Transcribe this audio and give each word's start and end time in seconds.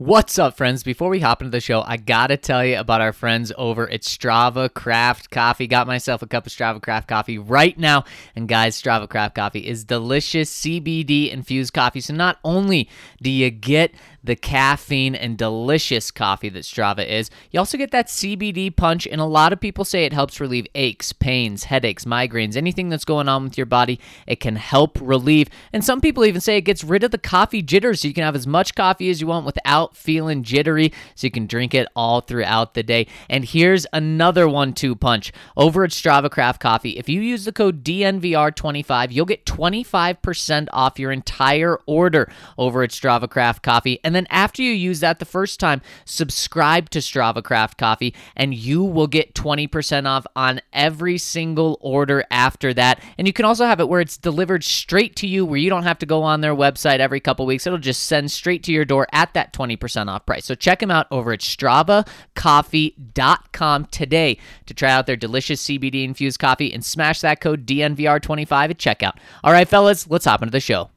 What's 0.00 0.38
up, 0.38 0.56
friends? 0.56 0.84
Before 0.84 1.08
we 1.08 1.18
hop 1.18 1.42
into 1.42 1.50
the 1.50 1.60
show, 1.60 1.82
I 1.82 1.96
gotta 1.96 2.36
tell 2.36 2.64
you 2.64 2.78
about 2.78 3.00
our 3.00 3.12
friends 3.12 3.50
over 3.58 3.90
at 3.90 4.02
Strava 4.02 4.72
Craft 4.72 5.28
Coffee. 5.28 5.66
Got 5.66 5.88
myself 5.88 6.22
a 6.22 6.28
cup 6.28 6.46
of 6.46 6.52
Strava 6.52 6.80
Craft 6.80 7.08
Coffee 7.08 7.36
right 7.36 7.76
now. 7.76 8.04
And 8.36 8.46
guys, 8.46 8.80
Strava 8.80 9.08
Craft 9.08 9.34
Coffee 9.34 9.66
is 9.66 9.82
delicious 9.82 10.54
CBD 10.54 11.32
infused 11.32 11.72
coffee. 11.72 12.00
So 12.00 12.14
not 12.14 12.38
only 12.44 12.88
do 13.20 13.28
you 13.28 13.50
get 13.50 13.92
the 14.28 14.36
caffeine 14.36 15.14
and 15.14 15.38
delicious 15.38 16.10
coffee 16.10 16.50
that 16.50 16.62
Strava 16.62 17.04
is, 17.04 17.30
you 17.50 17.58
also 17.58 17.78
get 17.78 17.90
that 17.92 18.08
CBD 18.08 18.74
punch. 18.74 19.06
And 19.06 19.22
a 19.22 19.24
lot 19.24 19.54
of 19.54 19.58
people 19.58 19.86
say 19.86 20.04
it 20.04 20.12
helps 20.12 20.38
relieve 20.38 20.66
aches, 20.74 21.14
pains, 21.14 21.64
headaches, 21.64 22.04
migraines, 22.04 22.54
anything 22.54 22.90
that's 22.90 23.06
going 23.06 23.26
on 23.26 23.44
with 23.44 23.56
your 23.56 23.66
body. 23.66 23.98
It 24.26 24.38
can 24.38 24.56
help 24.56 24.98
relieve. 25.00 25.48
And 25.72 25.82
some 25.82 26.02
people 26.02 26.26
even 26.26 26.42
say 26.42 26.58
it 26.58 26.62
gets 26.62 26.84
rid 26.84 27.04
of 27.04 27.10
the 27.10 27.16
coffee 27.16 27.62
jitters 27.62 28.02
so 28.02 28.08
you 28.08 28.14
can 28.14 28.22
have 28.22 28.36
as 28.36 28.46
much 28.46 28.74
coffee 28.74 29.08
as 29.08 29.22
you 29.22 29.26
want 29.26 29.46
without 29.46 29.96
feeling 29.96 30.42
jittery 30.42 30.92
so 31.14 31.26
you 31.26 31.30
can 31.30 31.46
drink 31.46 31.72
it 31.72 31.88
all 31.96 32.20
throughout 32.20 32.74
the 32.74 32.82
day. 32.82 33.06
And 33.30 33.46
here's 33.46 33.86
another 33.94 34.46
one 34.46 34.74
two 34.74 34.94
punch 34.94 35.32
over 35.56 35.84
at 35.84 35.90
Strava 35.90 36.30
Craft 36.30 36.60
Coffee. 36.60 36.98
If 36.98 37.08
you 37.08 37.22
use 37.22 37.46
the 37.46 37.52
code 37.52 37.82
DNVR25, 37.82 39.10
you'll 39.10 39.24
get 39.24 39.46
25% 39.46 40.68
off 40.74 40.98
your 40.98 41.12
entire 41.12 41.78
order 41.86 42.30
over 42.58 42.82
at 42.82 42.90
Strava 42.90 43.30
Craft 43.30 43.62
Coffee. 43.62 44.00
And 44.04 44.17
then 44.18 44.26
after 44.30 44.62
you 44.62 44.72
use 44.72 45.00
that 45.00 45.18
the 45.20 45.24
first 45.24 45.58
time, 45.60 45.80
subscribe 46.04 46.90
to 46.90 46.98
Strava 46.98 47.42
Craft 47.42 47.78
Coffee 47.78 48.14
and 48.34 48.52
you 48.52 48.82
will 48.82 49.06
get 49.06 49.32
20% 49.34 50.06
off 50.06 50.26
on 50.34 50.60
every 50.72 51.18
single 51.18 51.78
order 51.80 52.24
after 52.30 52.74
that. 52.74 53.00
And 53.16 53.28
you 53.28 53.32
can 53.32 53.44
also 53.44 53.64
have 53.64 53.78
it 53.78 53.88
where 53.88 54.00
it's 54.00 54.16
delivered 54.16 54.64
straight 54.64 55.14
to 55.16 55.28
you 55.28 55.44
where 55.44 55.58
you 55.58 55.68
don't 55.70 55.84
have 55.84 56.00
to 56.00 56.06
go 56.06 56.24
on 56.24 56.40
their 56.40 56.54
website 56.54 56.98
every 56.98 57.20
couple 57.20 57.46
weeks. 57.46 57.64
It'll 57.66 57.78
just 57.78 58.02
send 58.02 58.32
straight 58.32 58.64
to 58.64 58.72
your 58.72 58.84
door 58.84 59.06
at 59.12 59.32
that 59.34 59.52
20% 59.52 60.08
off 60.08 60.26
price. 60.26 60.44
So 60.44 60.56
check 60.56 60.80
them 60.80 60.90
out 60.90 61.06
over 61.12 61.32
at 61.32 61.38
stravacoffee.com 61.40 63.84
today 63.86 64.38
to 64.66 64.74
try 64.74 64.90
out 64.90 65.06
their 65.06 65.14
delicious 65.14 65.64
CBD 65.64 66.02
infused 66.02 66.40
coffee 66.40 66.74
and 66.74 66.84
smash 66.84 67.20
that 67.20 67.40
code 67.40 67.64
DNVR25 67.66 68.70
at 68.70 68.78
checkout. 68.78 69.16
All 69.44 69.52
right, 69.52 69.68
fellas, 69.68 70.10
let's 70.10 70.24
hop 70.24 70.42
into 70.42 70.50
the 70.50 70.58
show. 70.58 70.90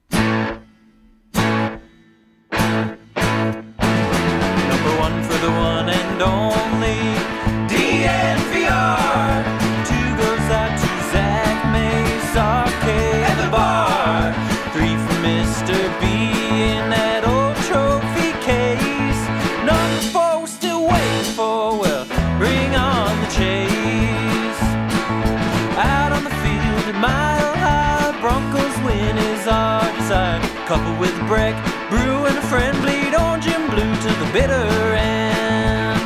Couple 30.72 30.96
with 31.02 31.18
Breck, 31.28 31.54
Brew 31.90 32.26
and 32.28 32.38
a 32.38 32.42
friend 32.44 32.82
bleed 32.82 33.14
orange 33.14 33.46
and 33.46 33.70
blue 33.72 33.94
to 33.94 34.08
the 34.20 34.26
bitter 34.32 34.96
end. 34.96 36.00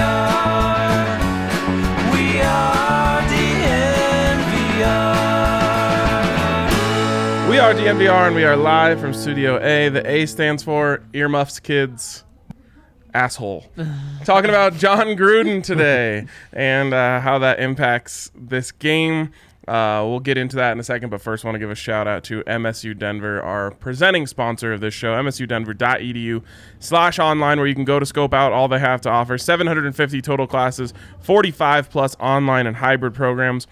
We 2.12 2.42
are 2.42 3.22
DNVR. 3.22 4.76
We 7.48 7.59
are 7.59 7.72
DMVR 7.72 8.26
and 8.26 8.36
we 8.36 8.44
are 8.44 8.54
live 8.54 9.00
from 9.00 9.15
Studio 9.15 9.59
A. 9.62 9.88
The 9.88 10.06
A 10.06 10.26
stands 10.26 10.62
for 10.62 11.03
Earmuffs 11.15 11.59
Kids 11.59 12.22
Asshole. 13.15 13.65
Talking 14.26 14.50
about 14.50 14.75
John 14.75 15.16
Gruden 15.16 15.65
today 15.65 16.26
and 16.53 16.92
uh, 16.92 17.20
how 17.20 17.38
that 17.38 17.60
impacts 17.60 18.31
this 18.34 18.72
game. 18.72 19.32
Uh, 19.66 20.04
we'll 20.06 20.21
get 20.21 20.38
into 20.38 20.54
that 20.56 20.72
in 20.72 20.78
a 20.78 20.84
second, 20.84 21.10
but 21.10 21.21
first, 21.21 21.44
I 21.44 21.49
want 21.49 21.56
to 21.56 21.59
give 21.59 21.71
a 21.71 21.75
shout 21.75 22.06
out 22.06 22.22
to 22.25 22.43
MSU 22.44 22.97
Denver, 22.97 23.43
our 23.43 23.72
presenting 23.72 24.27
sponsor 24.27 24.72
of 24.72 24.81
this 24.81 24.94
show, 24.94 25.12
msudenver.edu 25.15 26.43
slash 26.78 27.19
online, 27.19 27.59
where 27.59 27.66
you 27.66 27.75
can 27.75 27.84
go 27.84 27.99
to 27.99 28.06
scope 28.06 28.32
out 28.32 28.53
all 28.53 28.69
they 28.69 28.78
have 28.78 29.00
to 29.03 29.10
offer. 29.10 29.37
750 29.37 30.22
total 30.22 30.47
classes, 30.47 30.94
45 31.21 31.91
plus 31.91 32.15
online 32.21 32.66
and 32.69 32.77
hybrid 32.77 33.15
programs. 33.15 33.66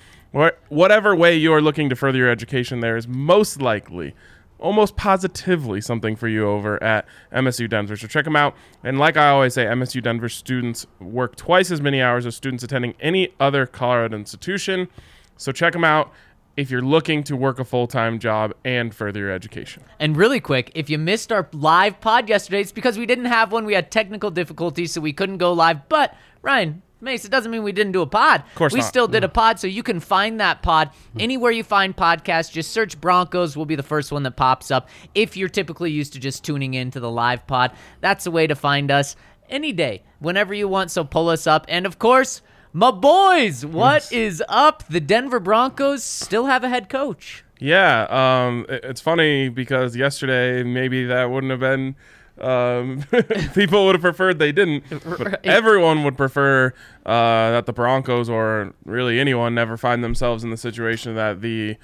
Whatever 0.69 1.15
way 1.15 1.37
you 1.37 1.53
are 1.53 1.62
looking 1.62 1.88
to 1.91 1.94
further 1.94 2.19
your 2.19 2.31
education, 2.31 2.81
there 2.81 2.97
is 2.97 3.06
most 3.06 3.62
likely 3.62 4.15
almost 4.59 4.97
positively 4.97 5.81
something 5.81 6.16
for 6.16 6.26
you 6.26 6.49
over 6.49 6.82
at 6.82 7.06
MSU 7.32 7.69
Denver. 7.69 7.97
So 7.97 8.06
check 8.06 8.25
them 8.25 8.34
out. 8.34 8.56
And 8.82 8.99
like 8.99 9.16
I 9.16 9.28
always 9.28 9.55
say, 9.55 9.66
MSU 9.66 10.03
Denver 10.03 10.28
students 10.28 10.87
work 10.99 11.37
twice 11.37 11.71
as 11.71 11.81
many 11.81 12.00
hours 12.00 12.25
as 12.25 12.34
students 12.34 12.65
attending 12.65 12.94
any 12.99 13.34
other 13.38 13.66
Colorado 13.66 14.16
institution. 14.16 14.88
So 15.37 15.53
check 15.53 15.72
them 15.72 15.84
out 15.84 16.12
if 16.56 16.71
you're 16.71 16.83
looking 16.83 17.25
to 17.25 17.37
work 17.37 17.59
a 17.59 17.65
full-time 17.65 18.19
job 18.19 18.55
and 18.65 18.95
further 18.95 19.21
your 19.21 19.33
education. 19.33 19.83
And 19.99 20.17
really 20.17 20.39
quick, 20.39 20.71
if 20.75 20.89
you 20.89 20.99
missed 20.99 21.33
our 21.33 21.49
live 21.53 22.00
pod 22.00 22.28
yesterday, 22.28 22.61
it's 22.61 22.72
because 22.72 22.97
we 22.97 23.06
didn't 23.06 23.25
have 23.25 23.50
one. 23.50 23.65
We 23.65 23.75
had 23.75 23.91
technical 23.91 24.31
difficulties, 24.31 24.93
so 24.93 25.00
we 25.00 25.12
couldn't 25.12 25.39
go 25.39 25.53
live. 25.53 25.89
But 25.89 26.15
Ryan, 26.43 26.83
Mace, 27.00 27.25
it 27.25 27.31
doesn't 27.31 27.50
mean 27.50 27.65
we 27.65 27.73
didn't 27.73 27.93
do 27.93 28.03
a 28.03 28.06
pod. 28.06 28.44
Of 28.47 28.55
course 28.55 28.73
we 28.73 28.78
not. 28.78 28.87
still 28.87 29.09
did 29.09 29.25
a 29.25 29.27
mm-hmm. 29.27 29.34
pod, 29.34 29.59
so 29.61 29.67
you 29.67 29.83
can 29.83 29.99
find 30.00 30.39
that 30.41 30.62
pod 30.62 30.91
mm-hmm. 30.91 31.21
anywhere 31.21 31.50
you 31.50 31.65
find 31.65 31.97
podcasts. 31.97 32.53
Just 32.53 32.71
search 32.71 33.00
Broncos 33.00 33.56
will 33.56 33.67
be 33.67 33.75
the 33.75 33.83
first 33.83 34.12
one 34.12 34.23
that 34.23 34.37
pops 34.37 34.71
up. 34.71 34.89
If 35.15 35.37
you're 35.37 35.49
typically 35.49 35.91
used 35.91 36.12
to 36.12 36.21
just 36.21 36.44
tuning 36.44 36.75
in 36.75 36.91
to 36.93 37.00
the 37.00 37.11
live 37.11 37.47
pod, 37.47 37.73
that's 38.00 38.25
the 38.25 38.31
way 38.31 38.47
to 38.47 38.55
find 38.55 38.91
us 38.91 39.17
any 39.50 39.73
day, 39.73 40.05
whenever 40.21 40.55
you 40.55 40.69
want. 40.69 40.93
So 40.93 41.05
pull 41.05 41.28
us 41.28 41.47
up, 41.47 41.67
and 41.69 41.84
of 41.84 41.99
course. 41.99 42.41
My 42.77 42.91
boys, 42.91 43.65
what 43.65 44.11
is 44.12 44.43
up? 44.49 44.83
The 44.89 44.99
Denver 44.99 45.39
Broncos 45.39 46.03
still 46.03 46.47
have 46.47 46.65
a 46.65 46.69
head 46.69 46.89
coach. 46.89 47.45
Yeah, 47.61 48.07
um, 48.11 48.67
it's 48.69 49.01
funny 49.01 49.49
because 49.49 49.95
yesterday 49.95 50.65
maybe 50.65 51.05
that 51.05 51.31
wouldn't 51.31 51.53
have 51.53 51.61
been. 51.61 51.94
Um, 52.41 53.05
people 53.55 53.87
would 53.87 53.94
have 53.94 54.03
preferred 54.03 54.41
they 54.41 54.50
didn't. 54.50 54.82
But 55.05 55.47
everyone 55.47 56.03
would 56.03 56.17
prefer 56.17 56.75
uh, 57.06 57.50
that 57.53 57.67
the 57.67 57.73
Broncos 57.73 58.29
or 58.29 58.75
really 58.85 59.20
anyone 59.20 59.55
never 59.55 59.77
find 59.77 60.03
themselves 60.03 60.43
in 60.43 60.50
the 60.50 60.56
situation 60.56 61.15
that 61.15 61.43
the 61.43 61.77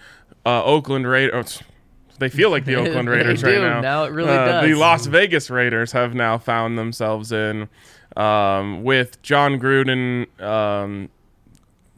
uh, 0.45 0.65
Oakland 0.65 1.07
Raiders. 1.07 1.63
They 2.19 2.31
feel 2.31 2.51
like 2.51 2.65
the 2.65 2.75
Oakland 2.83 3.09
Raiders 3.09 3.43
do. 3.43 3.47
right 3.47 3.61
now. 3.61 3.81
Now 3.81 4.05
it 4.05 4.09
really 4.13 4.31
Uh, 4.31 4.63
The. 4.63 4.75
Las 4.75 5.07
Vegas 5.07 5.51
Raiders 5.51 5.93
have 5.93 6.15
now 6.17 6.37
found 6.37 6.77
themselves 6.77 7.31
in 7.31 7.69
um, 8.17 8.83
with 8.83 9.21
John 9.23 9.59
Gruden. 9.59 10.41
Um, 10.41 11.09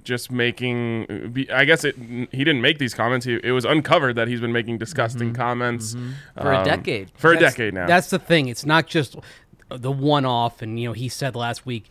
just 0.04 0.32
making 0.32 1.46
i 1.54 1.64
guess 1.64 1.84
it 1.84 1.94
he 1.96 2.42
didn't 2.42 2.60
make 2.60 2.78
these 2.78 2.92
comments 2.92 3.24
he, 3.24 3.38
it 3.44 3.52
was 3.52 3.64
uncovered 3.64 4.16
that 4.16 4.26
he's 4.26 4.40
been 4.40 4.50
making 4.50 4.76
disgusting 4.76 5.32
comments 5.32 5.94
Mm-hmm. 5.94 6.42
For 6.42 6.50
a 6.50 6.58
um, 6.58 6.64
decade. 6.64 7.12
for 7.14 7.32
a 7.32 7.38
decade 7.38 7.72
now 7.72 7.86
That's 7.86 8.10
the 8.10 8.18
thing. 8.18 8.48
It's 8.48 8.66
not 8.66 8.88
just 8.88 9.14
the 9.78 9.92
one 9.92 10.24
off. 10.24 10.62
And, 10.62 10.78
you 10.78 10.88
know, 10.88 10.92
he 10.92 11.08
said 11.08 11.36
last 11.36 11.66
week 11.66 11.86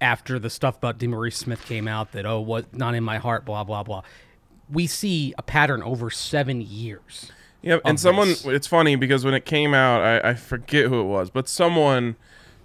after 0.00 0.38
the 0.38 0.50
stuff 0.50 0.76
about 0.78 0.98
DeMaurice 0.98 1.34
Smith 1.34 1.64
came 1.64 1.88
out 1.88 2.12
that, 2.12 2.26
oh, 2.26 2.40
what, 2.40 2.74
not 2.74 2.94
in 2.94 3.04
my 3.04 3.18
heart, 3.18 3.44
blah, 3.44 3.64
blah, 3.64 3.82
blah. 3.82 4.02
We 4.70 4.86
see 4.86 5.34
a 5.38 5.42
pattern 5.42 5.82
over 5.82 6.10
seven 6.10 6.60
years. 6.60 7.30
Yeah, 7.62 7.78
and 7.84 7.98
someone, 7.98 8.28
this. 8.28 8.44
it's 8.44 8.66
funny 8.66 8.96
because 8.96 9.24
when 9.24 9.32
it 9.34 9.46
came 9.46 9.72
out, 9.72 10.02
I, 10.02 10.30
I 10.30 10.34
forget 10.34 10.86
who 10.86 11.00
it 11.00 11.04
was, 11.04 11.30
but 11.30 11.48
someone 11.48 12.16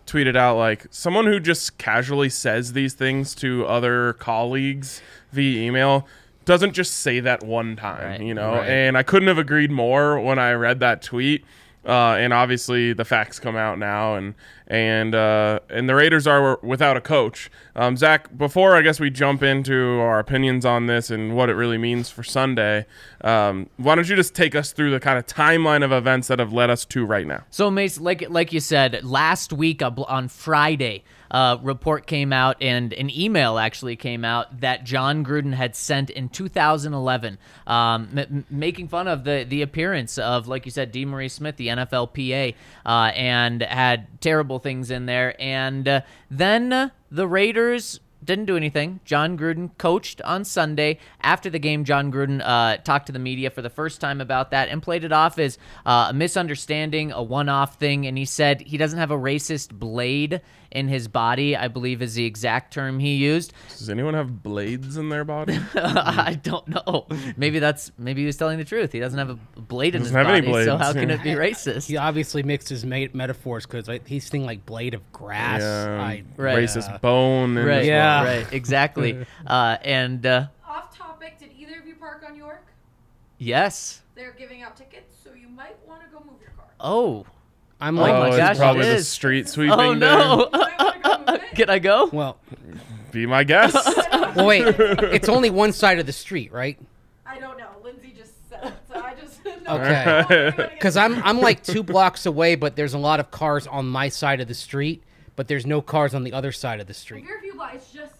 tweeted 0.09 0.35
out 0.35 0.57
like 0.57 0.87
someone 0.89 1.25
who 1.25 1.39
just 1.39 1.77
casually 1.77 2.29
says 2.29 2.73
these 2.73 2.93
things 2.93 3.35
to 3.35 3.65
other 3.67 4.13
colleagues 4.13 5.01
via 5.31 5.61
email 5.67 6.07
doesn't 6.45 6.73
just 6.73 6.95
say 6.95 7.19
that 7.19 7.43
one 7.43 7.75
time, 7.75 8.03
Right, 8.03 8.21
you 8.21 8.33
know? 8.33 8.53
right. 8.55 8.67
And 8.67 8.97
I 8.97 9.03
couldn't 9.03 9.27
have 9.27 9.37
agreed 9.37 9.69
more 9.69 10.19
when 10.19 10.39
I 10.39 10.53
read 10.53 10.79
that 10.79 11.01
tweet. 11.01 11.45
Uh, 11.85 12.15
and 12.19 12.33
obviously 12.33 12.91
the 12.93 13.05
facts 13.05 13.39
come 13.39 13.55
out 13.55 13.79
now, 13.79 14.15
and 14.15 14.35
and 14.69 15.15
uh, 15.15 15.59
and 15.69 15.89
the 15.89 15.95
Raiders 15.95 16.27
are 16.27 16.59
without 16.61 16.95
a 16.95 17.01
coach. 17.01 17.49
Um, 17.75 17.97
Zach, 17.97 18.35
before 18.37 18.75
I 18.75 18.81
guess 18.81 18.99
we 18.99 19.09
jump 19.09 19.41
into 19.41 19.99
our 19.99 20.19
opinions 20.19 20.65
on 20.65 20.85
this 20.85 21.09
and 21.09 21.35
what 21.35 21.49
it 21.49 21.53
really 21.53 21.77
means 21.77 22.09
for 22.09 22.23
Sunday, 22.23 22.85
um, 23.21 23.69
why 23.77 23.95
don't 23.95 24.07
you 24.07 24.15
just 24.15 24.35
take 24.35 24.53
us 24.53 24.71
through 24.71 24.91
the 24.91 24.99
kind 24.99 25.17
of 25.17 25.25
timeline 25.25 25.83
of 25.83 25.91
events 25.91 26.27
that 26.27 26.39
have 26.39 26.53
led 26.53 26.69
us 26.69 26.85
to 26.85 27.05
right 27.05 27.25
now? 27.25 27.43
So, 27.49 27.71
Mace, 27.71 27.99
like 27.99 28.29
like 28.29 28.53
you 28.53 28.59
said, 28.59 29.03
last 29.03 29.51
week 29.51 29.81
uh, 29.81 29.91
on 30.07 30.27
Friday, 30.27 31.03
a 31.31 31.59
report 31.61 32.07
came 32.07 32.33
out 32.33 32.57
and 32.61 32.93
an 32.93 33.09
email 33.09 33.57
actually 33.57 33.95
came 33.95 34.25
out 34.25 34.61
that 34.61 34.83
John 34.83 35.23
Gruden 35.23 35.53
had 35.53 35.75
sent 35.75 36.09
in 36.09 36.29
2011, 36.29 37.37
um, 37.67 38.09
m- 38.17 38.45
making 38.49 38.87
fun 38.87 39.07
of 39.07 39.23
the 39.23 39.45
the 39.47 39.61
appearance 39.61 40.17
of, 40.17 40.47
like 40.47 40.65
you 40.65 40.71
said, 40.71 40.93
DeMaurice 40.93 41.31
Smith, 41.31 41.55
the 41.57 41.67
NFLPA, 41.67 42.55
uh, 42.85 43.11
and 43.15 43.61
had 43.61 44.07
terrible 44.21 44.58
things 44.59 44.91
in 44.91 45.05
there. 45.05 45.35
And 45.39 45.87
uh, 45.87 46.01
then 46.29 46.71
uh, 46.71 46.89
the 47.09 47.27
Raiders 47.27 47.99
didn't 48.23 48.45
do 48.45 48.57
anything. 48.57 48.99
John 49.05 49.37
Gruden 49.37 49.71
coached 49.77 50.21
on 50.21 50.43
Sunday. 50.43 50.99
After 51.21 51.49
the 51.49 51.59
game, 51.59 51.85
John 51.85 52.11
Gruden 52.11 52.41
uh, 52.43 52.77
talked 52.77 53.07
to 53.07 53.11
the 53.11 53.19
media 53.19 53.49
for 53.49 53.61
the 53.61 53.69
first 53.69 54.01
time 54.01 54.21
about 54.21 54.51
that 54.51 54.69
and 54.69 54.83
played 54.83 55.03
it 55.03 55.11
off 55.11 55.39
as 55.39 55.57
uh, 55.85 56.07
a 56.09 56.13
misunderstanding, 56.13 57.11
a 57.11 57.23
one 57.23 57.49
off 57.49 57.75
thing. 57.75 58.05
And 58.05 58.17
he 58.17 58.25
said 58.25 58.61
he 58.61 58.77
doesn't 58.77 58.99
have 58.99 59.11
a 59.11 59.17
racist 59.17 59.73
blade 59.73 60.41
in 60.71 60.87
his 60.87 61.07
body, 61.07 61.55
I 61.55 61.67
believe 61.67 62.01
is 62.01 62.13
the 62.13 62.25
exact 62.25 62.73
term 62.73 62.99
he 62.99 63.15
used. 63.15 63.53
Does 63.69 63.89
anyone 63.89 64.13
have 64.13 64.43
blades 64.43 64.97
in 64.97 65.09
their 65.09 65.23
body? 65.25 65.59
I 65.75 66.39
don't 66.43 66.67
know. 66.67 67.07
Maybe 67.37 67.59
that's 67.59 67.91
maybe 67.97 68.21
he 68.21 68.27
was 68.27 68.37
telling 68.37 68.57
the 68.59 68.65
truth. 68.65 68.91
He 68.91 68.99
doesn't 68.99 69.17
have 69.17 69.29
a 69.31 69.39
blade 69.59 69.95
in 69.95 70.01
his 70.01 70.11
Doesn't 70.11 70.25
have 70.25 70.35
any 70.35 70.47
body, 70.47 70.65
so 70.65 70.77
blades, 70.77 70.83
how 70.87 70.93
can 70.93 71.09
it 71.09 71.23
be 71.23 71.31
racist? 71.35 71.87
He 71.87 71.97
obviously 71.97 72.43
mixed 72.43 72.69
his 72.69 72.85
ma- 72.85 73.05
metaphors 73.13 73.65
because 73.65 73.87
like, 73.87 74.07
he's 74.07 74.29
thinking 74.29 74.45
like 74.45 74.65
blade 74.65 74.93
of 74.93 75.11
grass. 75.11 75.61
Yeah, 75.61 75.99
I, 76.01 76.23
Right. 76.37 76.57
racist 76.59 77.01
bone. 77.01 77.57
In 77.57 77.65
Right. 77.65 77.79
his 77.79 77.87
Yeah. 77.87 78.23
Right. 78.23 78.53
Exactly. 78.53 79.25
uh, 79.47 79.77
and 79.83 80.25
uh, 80.25 80.47
Off 80.67 80.95
topic, 80.95 81.39
did 81.39 81.49
either 81.57 81.79
of 81.79 81.87
you 81.87 81.95
park 81.95 82.23
on 82.27 82.35
York? 82.35 82.65
yes. 83.37 84.01
They're 84.15 84.33
giving 84.37 84.61
out 84.61 84.75
tickets, 84.75 85.15
so 85.23 85.31
you 85.33 85.47
might 85.47 85.77
want 85.87 86.01
to 86.03 86.07
go 86.09 86.19
move 86.29 86.41
your 86.41 86.51
car. 86.51 86.65
Oh. 86.79 87.25
I'm 87.81 87.97
Oh 87.97 88.01
like, 88.01 88.13
my 88.13 88.27
it's 88.29 88.37
gosh, 88.37 88.55
it 88.55 88.59
probably 88.59 88.85
the 88.85 88.95
is. 88.95 89.07
street 89.07 89.45
oh, 89.47 89.51
sweeping. 89.51 89.79
Oh 89.79 89.93
no. 89.93 90.49
You 90.53 90.59
might 90.59 90.79
want 90.79 91.27
to 91.27 91.33
go. 91.33 91.37
Can 91.55 91.69
I 91.69 91.79
go? 91.79 92.09
well, 92.11 92.37
Be 93.11 93.25
my 93.25 93.43
guest. 93.43 93.75
well, 94.11 94.45
wait. 94.45 94.63
it's 94.77 95.29
only 95.29 95.49
one 95.49 95.71
side 95.71 95.99
of 95.99 96.05
the 96.05 96.11
street, 96.13 96.51
right? 96.51 96.77
I 97.25 97.39
don't 97.39 97.57
know. 97.57 97.67
Lindsay 97.83 98.13
just 98.17 98.33
said 98.49 98.63
it, 98.65 98.73
so 98.91 98.99
I 99.01 99.13
just. 99.15 99.39
No, 99.65 99.75
Okay. 99.75 99.93
I 99.93 100.03
don't 100.05 100.15
want 100.17 100.31
anybody 100.31 100.63
to 100.63 100.69
Because 100.75 100.97
I'm 100.97 101.23
I'm 101.23 101.39
like 101.41 101.63
two 101.63 101.83
blocks 101.83 102.25
away, 102.25 102.55
but 102.55 102.75
there's 102.75 102.93
a 102.93 102.97
lot 102.99 103.19
of 103.19 103.29
cars 103.31 103.67
on 103.67 103.87
my 103.87 104.09
side 104.09 104.41
of 104.41 104.47
the 104.47 104.53
street, 104.53 105.03
but 105.35 105.47
there's 105.47 105.65
no 105.65 105.81
cars 105.81 106.13
on 106.15 106.23
the 106.23 106.33
other 106.33 106.51
side 106.51 106.79
of 106.79 106.87
the 106.87 106.93
street. 106.93 107.21
If 107.23 107.29
you're 107.29 107.37
a 107.37 107.41
few 107.41 107.53
blocks, 107.53 107.75
it's 107.75 107.91
just. 107.91 108.13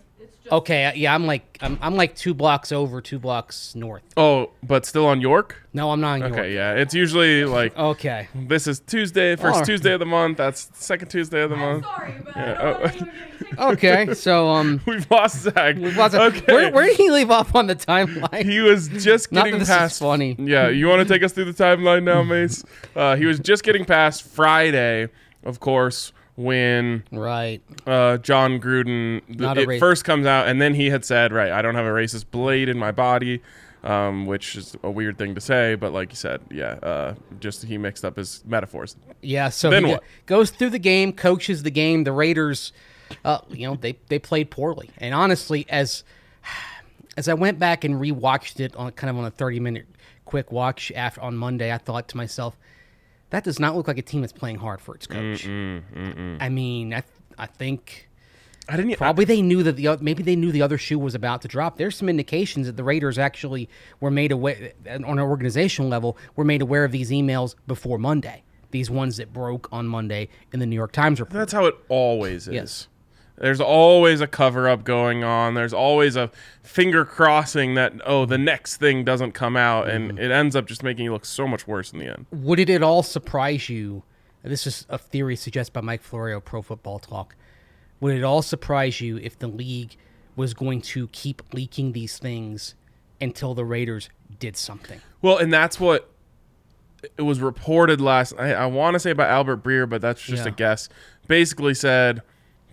It's 0.50 0.51
just. 0.51 0.62
Okay, 0.63 0.86
uh, 0.86 0.92
yeah, 0.96 1.13
I'm 1.16 1.25
like 1.25 1.57
I'm, 1.62 1.78
I'm 1.81 1.96
like 1.96 2.16
two 2.16 2.34
blocks 2.34 2.72
over, 2.72 3.01
two 3.01 3.19
blocks 3.19 3.75
north. 3.75 4.04
oh, 4.18 4.51
but 4.63 4.86
still 4.86 5.06
on 5.06 5.22
York. 5.22 5.56
No, 5.74 5.92
I'm 5.92 6.01
not 6.01 6.16
in 6.16 6.19
York. 6.22 6.34
Okay, 6.34 6.56
yeah, 6.56 6.74
it's 6.74 6.94
usually 6.94 7.46
like 7.46 7.78
Okay. 7.78 8.28
this 8.34 8.66
is 8.66 8.80
Tuesday, 8.80 9.36
first 9.36 9.46
Alright. 9.54 9.66
Tuesday 9.66 9.94
of 9.94 10.00
the 10.00 10.06
month. 10.06 10.38
That's 10.38 10.69
second 10.74 11.10
Tuesday 11.10 11.42
of 11.44 11.50
the 11.51 11.56
I'm 11.57 11.62
month. 11.62 11.86
sorry, 11.86 12.13
but 12.25 12.36
Yeah, 12.36 12.42
I 12.42 12.48
don't 12.48 12.57
oh. 12.60 12.80
want 12.81 12.96
anyone 12.96 13.10
getting 13.10 13.38
tickets. 13.40 13.62
Okay, 13.62 14.13
so 14.16 14.48
um, 14.50 14.81
We've 14.88 15.12
lost 15.12 15.38
Zach. 15.42 15.75
We've 15.75 15.96
what's 15.98 16.16
okay. 16.16 16.54
where, 16.54 16.72
where 16.72 16.86
did 16.88 16.98
he 16.98 17.12
leave 17.12 17.30
off 17.30 17.54
on 17.56 17.68
the 17.68 17.75
timeline? 17.75 18.44
he 18.46 18.60
was 18.62 18.88
just 18.88 19.31
Not 19.31 19.42
that 19.42 19.46
getting 19.46 19.60
this 19.60 19.69
is 19.69 19.75
past. 19.75 20.00
funny. 20.00 20.36
Yeah, 20.40 20.69
you 20.69 20.88
want 20.88 21.07
to 21.07 21.13
take 21.13 21.24
us 21.24 21.34
through 21.34 21.51
the 21.51 21.63
timeline 21.63 22.04
now, 22.04 22.24
Mace? 22.24 22.63
Uh, 22.96 23.16
he 23.16 23.25
was 23.25 23.40
just 23.40 23.63
getting 23.63 23.86
past 23.86 24.24
Friday, 24.24 25.07
of 25.46 25.60
course, 25.60 26.12
when 26.39 27.03
right. 27.12 27.62
uh, 27.86 28.18
John 28.18 28.62
Gruden 28.62 29.21
th- 29.27 29.57
it 29.57 29.68
rac- 29.68 29.80
first 29.80 30.06
comes 30.06 30.25
out, 30.25 30.47
and 30.47 30.62
then 30.62 30.74
he 30.74 30.89
had 30.89 31.03
said, 31.03 31.33
"Right, 31.33 31.51
I 31.51 31.62
don't 31.62 31.75
have 31.75 31.86
a 31.86 31.89
racist 31.89 32.31
blade 32.31 32.69
in 32.69 32.80
my 32.80 32.91
body," 32.91 33.41
um, 33.83 34.25
which 34.25 34.56
is 34.56 34.75
a 34.81 34.89
weird 34.89 35.18
thing 35.18 35.36
to 35.36 35.41
say, 35.41 35.75
but 35.75 35.91
like 35.91 36.12
you 36.12 36.15
said, 36.15 36.41
yeah, 36.50 36.80
uh, 36.81 37.15
just 37.39 37.63
he 37.65 37.77
mixed 37.77 38.06
up 38.06 38.15
his 38.15 38.41
metaphors. 38.45 38.95
Yeah. 39.21 39.50
So 39.50 39.69
Then 39.69 39.86
he 39.86 39.91
what? 39.91 40.03
goes 40.25 40.50
through 40.50 40.69
the 40.69 40.80
game, 40.80 41.12
coaches 41.12 41.63
the 41.63 41.71
game. 41.71 42.06
The 42.06 42.13
Raiders, 42.13 42.71
uh, 43.25 43.39
you 43.50 43.68
know, 43.68 43.75
they 43.75 43.97
they 44.07 44.18
played 44.18 44.50
poorly. 44.50 44.91
And 44.97 45.13
honestly, 45.13 45.65
as 45.69 46.03
as 47.18 47.27
I 47.27 47.33
went 47.33 47.59
back 47.59 47.83
and 47.83 47.95
rewatched 47.95 48.62
it 48.62 48.75
on 48.77 48.91
kind 48.94 49.09
of 49.09 49.18
on 49.18 49.25
a 49.25 49.31
thirty 49.31 49.59
minute 49.59 49.88
quick 50.24 50.53
watch 50.53 50.89
after 50.95 51.21
on 51.21 51.36
Monday, 51.36 51.74
I 51.74 51.77
thought 51.80 52.07
to 52.09 52.18
myself, 52.18 52.57
that 53.29 53.43
does 53.43 53.59
not 53.59 53.75
look 53.75 53.87
like 53.87 53.97
a 53.97 54.01
team 54.01 54.21
that's 54.21 54.33
playing 54.33 54.57
hard 54.57 54.81
for 54.81 54.95
its 54.95 55.07
coach. 55.07 55.45
Mm, 55.45 55.83
mm, 55.95 56.15
mm, 56.15 56.37
I 56.39 56.49
mean, 56.49 56.93
I 56.93 57.03
I 57.37 57.45
think. 57.45 58.07
I 58.71 58.77
didn't 58.77 58.97
Probably 58.97 59.25
they 59.25 59.41
knew 59.41 59.63
that 59.63 59.77
the 59.77 59.87
oth- 59.87 60.01
maybe 60.01 60.21
they 60.21 60.35
knew 60.35 60.51
the 60.51 60.61
other 60.61 60.77
shoe 60.77 60.99
was 60.99 61.15
about 61.15 61.41
to 61.41 61.47
drop. 61.47 61.77
There's 61.77 61.97
some 61.97 62.07
indications 62.07 62.67
that 62.67 62.77
the 62.77 62.83
Raiders 62.83 63.17
actually 63.17 63.67
were 63.99 64.11
made 64.11 64.31
aware 64.31 64.73
on 64.87 65.05
an 65.05 65.19
organizational 65.19 65.89
level 65.89 66.17
were 66.35 66.43
made 66.43 66.61
aware 66.61 66.83
of 66.83 66.91
these 66.91 67.09
emails 67.09 67.55
before 67.65 67.97
Monday. 67.97 68.43
These 68.69 68.91
ones 68.91 69.17
that 69.17 69.33
broke 69.33 69.67
on 69.71 69.87
Monday 69.87 70.29
in 70.53 70.59
the 70.59 70.67
New 70.67 70.75
York 70.75 70.91
Times 70.91 71.19
report. 71.19 71.39
That's 71.39 71.53
how 71.53 71.65
it 71.65 71.75
always 71.87 72.47
is. 72.47 72.53
Yes. 72.53 72.87
There's 73.39 73.62
always 73.62 74.19
a 74.21 74.27
cover 74.27 74.68
up 74.68 74.83
going 74.83 75.24
on. 75.24 75.53
There's 75.53 75.74
always 75.74 76.15
a 76.15 76.30
finger 76.62 77.06
crossing 77.06 77.75
that 77.75 77.94
oh 78.06 78.25
the 78.25 78.38
next 78.38 78.77
thing 78.77 79.03
doesn't 79.06 79.31
come 79.31 79.56
out, 79.56 79.88
and 79.89 80.09
Mm-hmm. 80.12 80.18
it 80.19 80.31
ends 80.31 80.56
up 80.56 80.65
just 80.68 80.83
making 80.83 81.06
you 81.06 81.13
look 81.13 81.25
so 81.25 81.47
much 81.47 81.68
worse 81.68 81.91
in 81.94 82.00
the 82.00 82.06
end. 82.07 82.25
Would 82.31 82.59
it 82.59 82.69
at 82.69 82.83
all 82.83 83.01
surprise 83.03 83.69
you? 83.69 84.03
This 84.44 84.65
is 84.68 84.86
a 84.89 84.97
theory 84.97 85.36
suggested 85.36 85.74
by 85.74 85.81
Mike 85.81 86.01
Florio, 86.03 86.39
Pro 86.39 86.62
Football 86.62 87.00
Talk. 87.00 87.36
Would 88.00 88.15
it 88.15 88.24
all 88.24 88.41
surprise 88.41 89.01
you 89.01 89.18
if 89.18 89.38
the 89.38 89.47
league 89.47 89.95
was 90.36 90.53
going 90.53 90.81
to 90.81 91.07
keep 91.09 91.41
leaking 91.53 91.91
these 91.91 92.18
things 92.18 92.75
until 93.19 93.53
the 93.53 93.65
Raiders 93.65 94.09
did 94.39 94.56
something? 94.56 95.01
Well, 95.21 95.38
and 95.38 95.51
that's 95.51 95.80
what 95.80 96.09
it 97.18 97.21
was 97.24 97.41
reported 97.41 98.00
last. 98.00 98.33
I, 98.38 98.53
I 98.53 98.65
want 98.68 98.95
to 98.95 99.00
say 99.00 99.12
by 99.13 99.27
Albert 99.27 99.63
Breer, 99.63 99.88
but 99.89 100.01
that's 100.01 100.22
just 100.22 100.46
a 100.46 100.51
guess. 100.51 100.88
Basically 101.27 101.74
said 101.74 102.22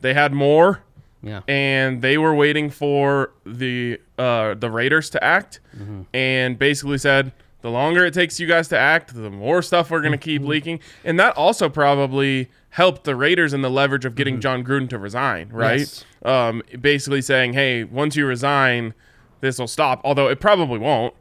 they 0.07 0.15
had 0.15 0.33
more, 0.33 0.81
Yeah. 1.23 1.41
and 1.49 2.01
they 2.03 2.17
were 2.19 2.35
waiting 2.35 2.71
for 2.71 3.33
the 3.45 4.01
uh, 4.19 4.55
the 4.55 4.71
Raiders 4.71 5.11
to 5.11 5.23
act, 5.23 5.61
Mm-hmm. 5.77 6.03
and 6.15 6.59
basically 6.59 6.99
said 6.99 7.33
the 7.63 7.71
longer 7.71 8.05
it 8.05 8.15
takes 8.15 8.39
you 8.41 8.47
guys 8.47 8.69
to 8.69 8.79
act, 8.79 9.15
the 9.15 9.31
more 9.31 9.61
stuff 9.63 9.91
we're 9.91 10.01
gonna 10.01 10.17
Mm-hmm. 10.17 10.23
keep 10.23 10.43
leaking, 10.43 10.81
and 11.05 11.19
that 11.21 11.37
also 11.37 11.69
probably 11.69 12.49
helped 12.71 13.05
the 13.05 13.17
Raiders 13.17 13.53
in 13.53 13.63
the 13.63 13.71
leverage 13.71 14.05
of 14.05 14.13
Mm-hmm. 14.13 14.17
getting 14.19 14.41
John 14.41 14.63
Gruden 14.65 14.89
to 14.91 14.99
resign, 14.99 15.49
right? 15.51 15.81
Yes. 15.81 16.05
Um, 16.25 16.63
basically 16.81 17.23
saying, 17.23 17.53
hey, 17.55 17.85
once 17.85 18.15
you 18.17 18.27
resign, 18.27 18.95
this 19.41 19.59
will 19.59 19.69
stop. 19.69 20.01
Although 20.05 20.29
it 20.29 20.41
probably 20.41 20.79
won't. 20.79 21.15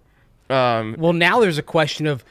Um, 0.49 0.95
Well, 0.97 1.13
now 1.13 1.39
there's 1.39 1.57
a 1.57 1.63
question 1.63 2.05
of 2.07 2.23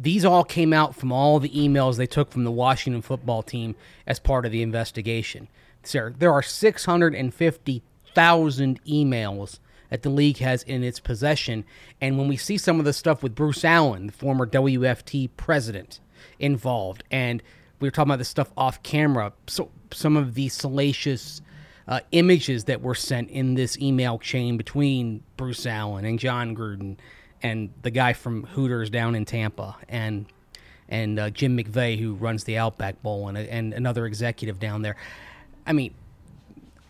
these 0.00 0.24
all 0.24 0.44
came 0.44 0.72
out 0.72 0.94
from 0.94 1.10
all 1.12 1.38
the 1.40 1.48
emails 1.50 1.96
they 1.96 2.06
took 2.06 2.30
from 2.30 2.44
the 2.44 2.50
Washington 2.52 3.02
football 3.02 3.42
team 3.42 3.74
as 4.06 4.18
part 4.20 4.44
of 4.46 4.52
the 4.52 4.62
investigation. 4.62 5.48
Sir, 5.88 6.14
there 6.18 6.32
are 6.32 6.42
650,000 6.42 8.84
emails 8.84 9.58
that 9.90 10.02
the 10.02 10.10
league 10.10 10.38
has 10.38 10.62
in 10.64 10.84
its 10.84 11.00
possession. 11.00 11.64
And 12.00 12.18
when 12.18 12.28
we 12.28 12.36
see 12.36 12.58
some 12.58 12.78
of 12.78 12.84
the 12.84 12.92
stuff 12.92 13.22
with 13.22 13.34
Bruce 13.34 13.64
Allen, 13.64 14.08
the 14.08 14.12
former 14.12 14.46
WFT 14.46 15.30
president, 15.36 16.00
involved, 16.38 17.04
and 17.10 17.42
we 17.80 17.88
were 17.88 17.90
talking 17.90 18.10
about 18.10 18.18
this 18.18 18.28
stuff 18.28 18.52
off 18.56 18.82
camera, 18.82 19.32
so 19.46 19.70
some 19.92 20.16
of 20.16 20.34
the 20.34 20.48
salacious 20.48 21.40
uh, 21.86 22.00
images 22.12 22.64
that 22.64 22.82
were 22.82 22.94
sent 22.94 23.30
in 23.30 23.54
this 23.54 23.78
email 23.78 24.18
chain 24.18 24.56
between 24.56 25.22
Bruce 25.36 25.64
Allen 25.64 26.04
and 26.04 26.18
John 26.18 26.54
Gruden 26.54 26.96
and 27.42 27.70
the 27.82 27.90
guy 27.90 28.12
from 28.12 28.44
Hooters 28.44 28.90
down 28.90 29.14
in 29.14 29.24
Tampa 29.24 29.76
and 29.88 30.26
and 30.90 31.18
uh, 31.18 31.30
Jim 31.30 31.56
McVay 31.56 31.98
who 31.98 32.14
runs 32.14 32.44
the 32.44 32.58
Outback 32.58 33.02
Bowl 33.02 33.28
and, 33.28 33.36
and 33.36 33.74
another 33.74 34.06
executive 34.06 34.58
down 34.58 34.82
there. 34.82 34.96
I 35.68 35.72
mean, 35.72 35.94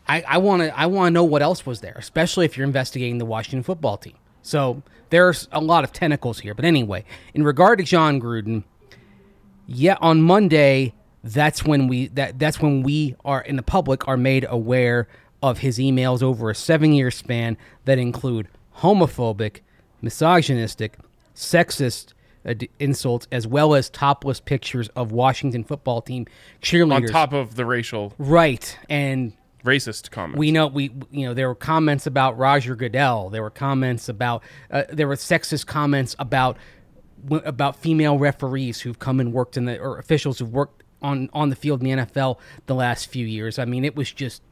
I, 0.07 0.39
want 0.39 0.63
to 0.63 0.79
I 0.79 0.87
want 0.87 1.09
to 1.09 1.11
know 1.11 1.25
what 1.25 1.43
else 1.43 1.67
was 1.67 1.81
there, 1.81 1.95
especially 1.99 2.47
if 2.47 2.57
you're 2.57 2.67
investigating 2.67 3.19
the 3.19 3.27
Washington 3.27 3.63
football 3.63 3.99
team. 3.99 4.15
So 4.41 4.83
there's 5.11 5.49
a 5.53 5.61
lot 5.61 5.85
of 5.85 5.93
tentacles 5.93 6.41
here. 6.41 6.55
But 6.55 6.65
anyway, 6.65 7.05
in 7.35 7.45
regard 7.45 7.79
to 7.79 7.85
John 7.85 8.21
Gruden, 8.21 8.65
yeah, 9.67 9.97
on 10.01 10.23
Monday, 10.23 10.95
that's 11.23 11.65
when 11.65 11.89
we 11.89 12.07
that 12.09 12.39
that's 12.39 12.61
when 12.61 12.83
we 12.83 13.17
are 13.25 13.43
in 13.43 13.57
the 13.57 13.63
public 13.63 14.09
are 14.09 14.17
made 14.17 14.47
aware 14.49 15.09
of 15.43 15.59
his 15.59 15.79
emails 15.79 16.23
over 16.23 16.49
a 16.49 16.55
seven 16.55 16.93
year 16.93 17.11
span 17.11 17.59
that 17.85 17.99
include 17.99 18.49
homophobic, 18.79 19.61
misogynistic, 20.01 20.97
sexist, 21.35 22.15
uh, 22.45 22.55
d- 22.55 22.71
insults, 22.79 23.27
as 23.33 23.47
well 23.47 23.75
as 23.75 23.91
topless 23.91 24.41
pictures 24.41 24.89
of 24.97 25.13
Washington 25.13 25.65
football 25.65 26.03
team 26.03 26.27
cheerleaders. 26.63 27.09
On 27.09 27.13
top 27.13 27.33
of 27.33 27.57
the 27.57 27.65
racial 27.65 28.15
right, 28.19 28.79
and 28.89 29.33
racist 29.65 30.11
comments. 30.11 30.39
we 30.39 30.53
know 30.53 30.67
we 30.67 30.91
you 31.11 31.27
know 31.27 31.35
there 31.35 31.49
were 31.49 31.55
comments 31.55 32.07
about 32.07 32.39
Roger 32.39 32.75
Goodell. 32.75 33.31
There 33.31 33.43
were 33.43 33.51
comments 33.51 34.09
about 34.09 34.43
uh, 34.71 34.85
there 34.91 35.09
were 35.09 35.17
sexist 35.17 35.67
comments 35.67 36.15
about 36.19 36.57
about 37.31 37.77
female 37.77 38.19
referees 38.19 38.81
who've 38.81 38.99
come 38.99 39.21
and 39.21 39.33
worked 39.33 39.57
in 39.57 39.65
the 39.65 39.79
or 39.79 39.99
officials 39.99 40.39
who've 40.39 40.53
worked 40.53 40.85
on 41.03 41.29
on 41.33 41.51
the 41.51 41.57
field 41.57 41.83
in 41.83 41.99
the 41.99 42.05
NFL 42.05 42.39
the 42.67 42.75
last 42.75 43.07
few 43.07 43.27
years. 43.27 43.59
I 43.59 43.65
mean, 43.65 43.85
it 43.85 43.97
was 43.97 44.13
just 44.13 44.43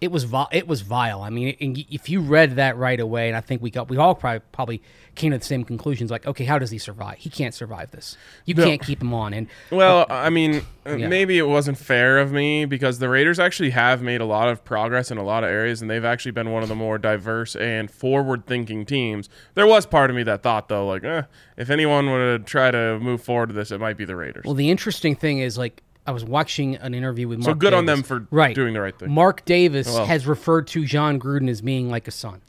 it 0.00 0.10
was 0.12 0.24
vi- 0.24 0.48
it 0.52 0.68
was 0.68 0.82
vile. 0.82 1.22
I 1.22 1.30
mean, 1.30 1.56
if 1.90 2.08
you 2.10 2.20
read 2.20 2.56
that 2.56 2.76
right 2.76 3.00
away, 3.00 3.28
and 3.28 3.36
I 3.36 3.40
think 3.40 3.62
we 3.62 3.70
got 3.70 3.88
we 3.88 3.96
all 3.96 4.14
probably 4.14 4.40
probably 4.52 4.82
came 5.14 5.32
to 5.32 5.38
the 5.38 5.44
same 5.44 5.64
conclusions. 5.64 6.10
Like, 6.10 6.26
okay, 6.26 6.44
how 6.44 6.58
does 6.58 6.70
he 6.70 6.76
survive? 6.76 7.16
He 7.16 7.30
can't 7.30 7.54
survive 7.54 7.90
this. 7.90 8.18
You 8.44 8.54
can't 8.54 8.82
keep 8.82 9.00
him 9.00 9.14
on. 9.14 9.32
And 9.32 9.46
Well, 9.70 10.04
I 10.10 10.28
mean, 10.28 10.60
uh, 10.86 10.96
Yeah. 10.96 11.08
maybe 11.08 11.38
it 11.38 11.48
wasn't 11.48 11.78
fair 11.78 12.18
of 12.18 12.32
me 12.32 12.66
because 12.66 12.98
the 12.98 13.08
Raiders 13.08 13.38
actually 13.38 13.70
have 13.70 14.02
made 14.02 14.20
a 14.20 14.26
lot 14.26 14.50
of 14.50 14.62
progress 14.62 15.10
in 15.10 15.16
a 15.16 15.22
lot 15.24 15.42
of 15.42 15.48
areas, 15.48 15.80
and 15.80 15.90
they've 15.90 16.04
actually 16.04 16.32
been 16.32 16.50
one 16.52 16.62
of 16.62 16.68
the 16.68 16.74
more 16.74 16.98
diverse 16.98 17.56
and 17.56 17.90
forward-thinking 17.90 18.84
teams. 18.84 19.30
There 19.54 19.66
was 19.66 19.86
part 19.86 20.10
of 20.10 20.16
me 20.16 20.22
that 20.24 20.42
thought, 20.42 20.68
though, 20.68 20.86
like, 20.86 21.02
eh, 21.04 21.22
if 21.56 21.70
anyone 21.70 22.10
would 22.10 22.46
try 22.46 22.70
to 22.70 22.98
move 23.00 23.22
forward 23.22 23.46
to 23.48 23.52
this, 23.54 23.70
it 23.70 23.80
might 23.80 23.96
be 23.96 24.04
the 24.04 24.16
Raiders. 24.16 24.44
Well, 24.44 24.52
the 24.52 24.70
interesting 24.70 25.16
thing 25.16 25.38
is, 25.38 25.56
like, 25.56 25.82
I 26.06 26.12
was 26.12 26.24
watching 26.24 26.76
an 26.76 26.94
interview 26.94 27.28
with 27.28 27.40
Mark. 27.40 27.50
so 27.50 27.54
good 27.54 27.74
on 27.74 27.86
them 27.86 28.02
for 28.02 28.26
right. 28.30 28.54
doing 28.54 28.74
the 28.74 28.80
right 28.80 28.96
thing. 28.98 29.10
Mark 29.10 29.44
Davis 29.44 29.86
Well. 29.88 30.06
has 30.06 30.26
referred 30.26 30.66
to 30.68 30.84
John 30.84 31.18
Gruden 31.18 31.48
as 31.48 31.60
being 31.60 31.90
like 31.90 32.06
a 32.08 32.12
son. 32.12 32.42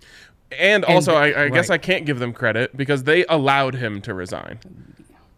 and 0.57 0.85
also, 0.85 1.15
I, 1.15 1.45
I 1.45 1.49
guess. 1.49 1.69
I 1.69 1.77
can't 1.77 2.05
give 2.05 2.19
them 2.19 2.33
credit 2.33 2.75
because 2.77 3.03
they 3.03 3.25
allowed 3.25 3.75
him 3.75 4.01
to 4.01 4.13
resign 4.13 4.59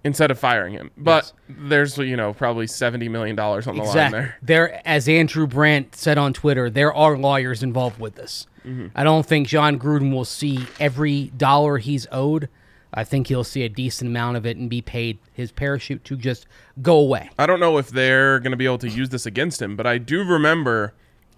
instead 0.03 0.31
of 0.31 0.39
firing 0.39 0.73
him. 0.73 0.91
But 0.97 1.31
there's, 1.47 1.97
you 1.97 2.15
know, 2.15 2.33
probably 2.33 2.67
seventy 2.67 3.09
million 3.09 3.35
dollars 3.35 3.67
on 3.67 3.75
the 3.77 3.83
line 3.83 4.11
there. 4.11 4.37
There, 4.41 4.87
as 4.87 5.09
Andrew 5.09 5.47
Brandt 5.47 5.95
said 5.95 6.17
on 6.17 6.33
Twitter, 6.33 6.69
there 6.69 6.93
are 6.93 7.17
lawyers 7.17 7.63
involved 7.63 7.99
with 7.99 8.15
this. 8.15 8.47
Mm-hmm. 8.65 8.87
I 8.95 9.03
don't 9.03 9.25
think 9.25 9.47
John 9.47 9.79
Gruden 9.79 10.13
will 10.13 10.25
see 10.25 10.67
every 10.79 11.31
dollar 11.35 11.77
he's 11.77 12.05
owed. 12.11 12.49
I 12.93 13.03
think 13.03 13.27
he'll 13.27 13.43
see 13.43 13.63
a 13.63 13.69
decent 13.69 14.09
amount 14.09 14.37
of 14.37 14.45
it 14.45 14.57
and 14.57 14.69
be 14.69 14.81
paid 14.81 15.19
his 15.33 15.51
parachute 15.51 16.03
to 16.05 16.15
just 16.15 16.47
go 16.81 16.97
away. 16.97 17.29
I 17.37 17.45
don't 17.45 17.59
know 17.59 17.77
if 17.77 17.89
they're 17.89 18.39
going 18.39 18.51
to 18.51 18.57
be 18.57 18.65
able 18.65 18.79
to 18.79 18.89
use 18.89 19.09
this 19.09 19.25
against 19.25 19.61
him, 19.61 19.75
but 19.75 19.85
I 19.85 19.97
do 19.99 20.23
remember 20.23 20.93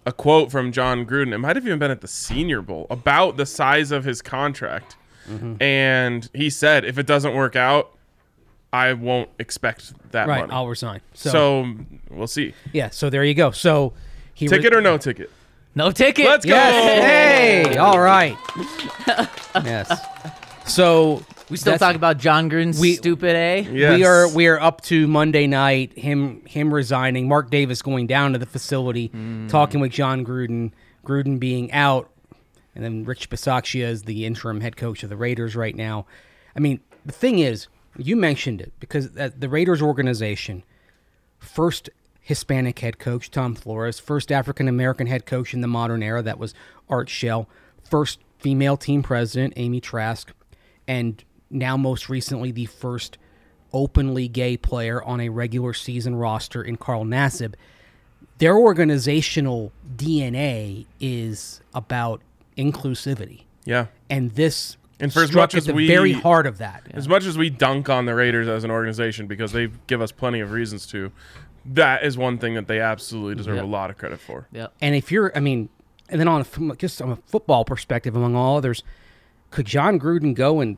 a 0.05 0.11
quote 0.13 0.49
from 0.51 0.71
John 0.71 1.05
Gruden. 1.05 1.33
It 1.33 1.37
might 1.39 1.55
have 1.55 1.65
even 1.65 1.77
been 1.77 1.91
at 1.91 2.01
the 2.01 2.07
Senior 2.07 2.61
Bowl 2.61 2.87
about 2.89 3.37
the 3.37 3.45
size 3.45 3.91
of 3.91 4.05
his 4.05 4.21
contract. 4.21 4.95
Mm-hmm. 5.29 5.61
And 5.61 6.29
he 6.33 6.49
said, 6.49 6.85
if 6.85 6.97
it 6.97 7.05
doesn't 7.05 7.35
work 7.35 7.55
out, 7.55 7.95
I 8.73 8.93
won't 8.93 9.29
expect 9.37 9.93
that 10.11 10.27
Right, 10.27 10.41
money. 10.41 10.53
I'll 10.53 10.67
resign. 10.67 11.01
So, 11.13 11.29
so 11.29 11.75
we'll 12.09 12.27
see. 12.27 12.53
yeah, 12.71 12.89
so 12.89 13.09
there 13.09 13.23
you 13.25 13.33
go. 13.33 13.51
So 13.51 13.93
he 14.33 14.47
re- 14.47 14.57
Ticket 14.57 14.73
or 14.73 14.81
no 14.81 14.97
ticket? 14.97 15.29
No 15.75 15.91
ticket. 15.91 16.25
Let's 16.25 16.45
go. 16.45 16.51
Yes. 16.53 17.67
Hey, 17.67 17.77
all 17.77 17.99
right. 17.99 18.37
yes. 19.63 20.01
So 20.65 21.23
We 21.51 21.57
still 21.57 21.73
that's- 21.73 21.87
talk 21.87 21.95
about 21.95 22.17
John 22.17 22.49
Gruden's 22.49 22.79
We- 22.79 22.95
stupid 22.95 23.35
A. 23.35 23.67
Yes. 23.71 23.97
We 23.97 24.05
are 24.05 24.27
we 24.29 24.47
are 24.47 24.59
up 24.59 24.81
to 24.83 25.07
Monday 25.07 25.47
night. 25.47 25.97
Him 25.97 26.41
him 26.45 26.73
resigning. 26.73 27.27
Mark 27.27 27.49
Davis 27.49 27.81
going 27.81 28.07
down 28.07 28.33
to 28.33 28.39
the 28.39 28.45
facility, 28.45 29.09
mm. 29.09 29.49
talking 29.49 29.79
with 29.81 29.91
John 29.91 30.25
Gruden. 30.25 30.71
Gruden 31.05 31.39
being 31.39 31.71
out, 31.71 32.11
and 32.75 32.83
then 32.83 33.03
Rich 33.03 33.29
Bisaccia 33.29 33.83
is 33.83 34.03
the 34.03 34.25
interim 34.25 34.61
head 34.61 34.77
coach 34.77 35.03
of 35.03 35.09
the 35.09 35.17
Raiders 35.17 35.55
right 35.55 35.75
now. 35.75 36.05
I 36.55 36.59
mean, 36.59 36.79
the 37.03 37.11
thing 37.11 37.39
is, 37.39 37.67
you 37.97 38.15
mentioned 38.15 38.61
it 38.61 38.71
because 38.79 39.09
the 39.11 39.49
Raiders 39.49 39.81
organization, 39.81 40.63
first 41.39 41.89
Hispanic 42.21 42.79
head 42.79 42.99
coach 42.99 43.31
Tom 43.31 43.55
Flores, 43.55 43.99
first 43.99 44.31
African 44.31 44.67
American 44.67 45.07
head 45.07 45.25
coach 45.25 45.53
in 45.53 45.61
the 45.61 45.67
modern 45.67 46.03
era 46.03 46.21
that 46.21 46.37
was 46.37 46.53
Art 46.87 47.09
Shell, 47.09 47.49
first 47.83 48.19
female 48.37 48.77
team 48.77 49.01
president 49.01 49.53
Amy 49.57 49.81
Trask, 49.81 50.31
and 50.87 51.23
now 51.51 51.77
most 51.77 52.09
recently 52.09 52.51
the 52.51 52.65
first 52.65 53.17
openly 53.73 54.27
gay 54.27 54.57
player 54.57 55.01
on 55.03 55.19
a 55.21 55.29
regular 55.29 55.73
season 55.73 56.15
roster 56.15 56.61
in 56.61 56.75
Carl 56.77 57.05
Nassib. 57.05 57.53
Their 58.39 58.57
organizational 58.57 59.71
DNA 59.95 60.85
is 60.99 61.61
about 61.73 62.21
inclusivity, 62.57 63.43
Yeah. 63.65 63.87
and 64.09 64.31
this 64.31 64.77
And 64.99 65.11
for 65.13 65.23
as 65.23 65.29
struck 65.29 65.41
much 65.43 65.55
at 65.55 65.57
as 65.59 65.65
the 65.65 65.73
we- 65.73 65.87
very 65.87 66.11
heart 66.13 66.45
of 66.45 66.57
that. 66.57 66.83
As 66.91 67.07
much 67.07 67.25
as 67.25 67.37
we 67.37 67.49
dunk 67.49 67.89
on 67.89 68.05
the 68.05 68.13
Raiders 68.15 68.47
as 68.47 68.63
an 68.63 68.71
organization 68.71 69.27
because 69.27 69.51
they 69.51 69.69
give 69.87 70.01
us 70.01 70.11
plenty 70.11 70.39
of 70.41 70.51
reasons 70.51 70.85
to, 70.87 71.11
that 71.65 72.03
is 72.03 72.17
one 72.17 72.37
thing 72.37 72.55
that 72.55 72.67
they 72.67 72.79
absolutely 72.79 73.35
deserve 73.35 73.59
a 73.59 73.63
lot 73.63 73.89
of 73.89 73.97
credit 73.97 74.19
for. 74.19 74.47
Yeah. 74.51 74.67
And 74.81 74.95
if 74.95 75.11
you're, 75.11 75.31
I 75.35 75.39
mean, 75.39 75.69
and 76.09 76.19
then 76.19 76.27
on 76.27 76.41
a, 76.41 76.43
from 76.43 76.75
just 76.77 77.01
on 77.01 77.11
a 77.11 77.15
football 77.15 77.63
perspective, 77.65 78.15
among 78.15 78.35
all 78.35 78.57
others, 78.57 78.83
could 79.49 79.65
John 79.65 79.99
Gruden 79.99 80.33
go 80.35 80.59
and 80.59 80.77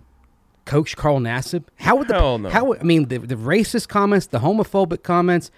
coach 0.66 0.96
Carl 0.96 1.20
Nassib? 1.20 1.66
How 1.78 1.96
would 1.96 2.08
the 2.08 2.16
Hell 2.16 2.38
no. 2.40 2.50
how 2.50 2.74
I 2.74 2.84
mean 2.84 3.08
the 3.08 3.18
the 3.18 3.36
racist 3.36 3.88
comments, 3.88 4.28
the 4.28 4.40
homophobic 4.40 5.04
comments? 5.04 5.52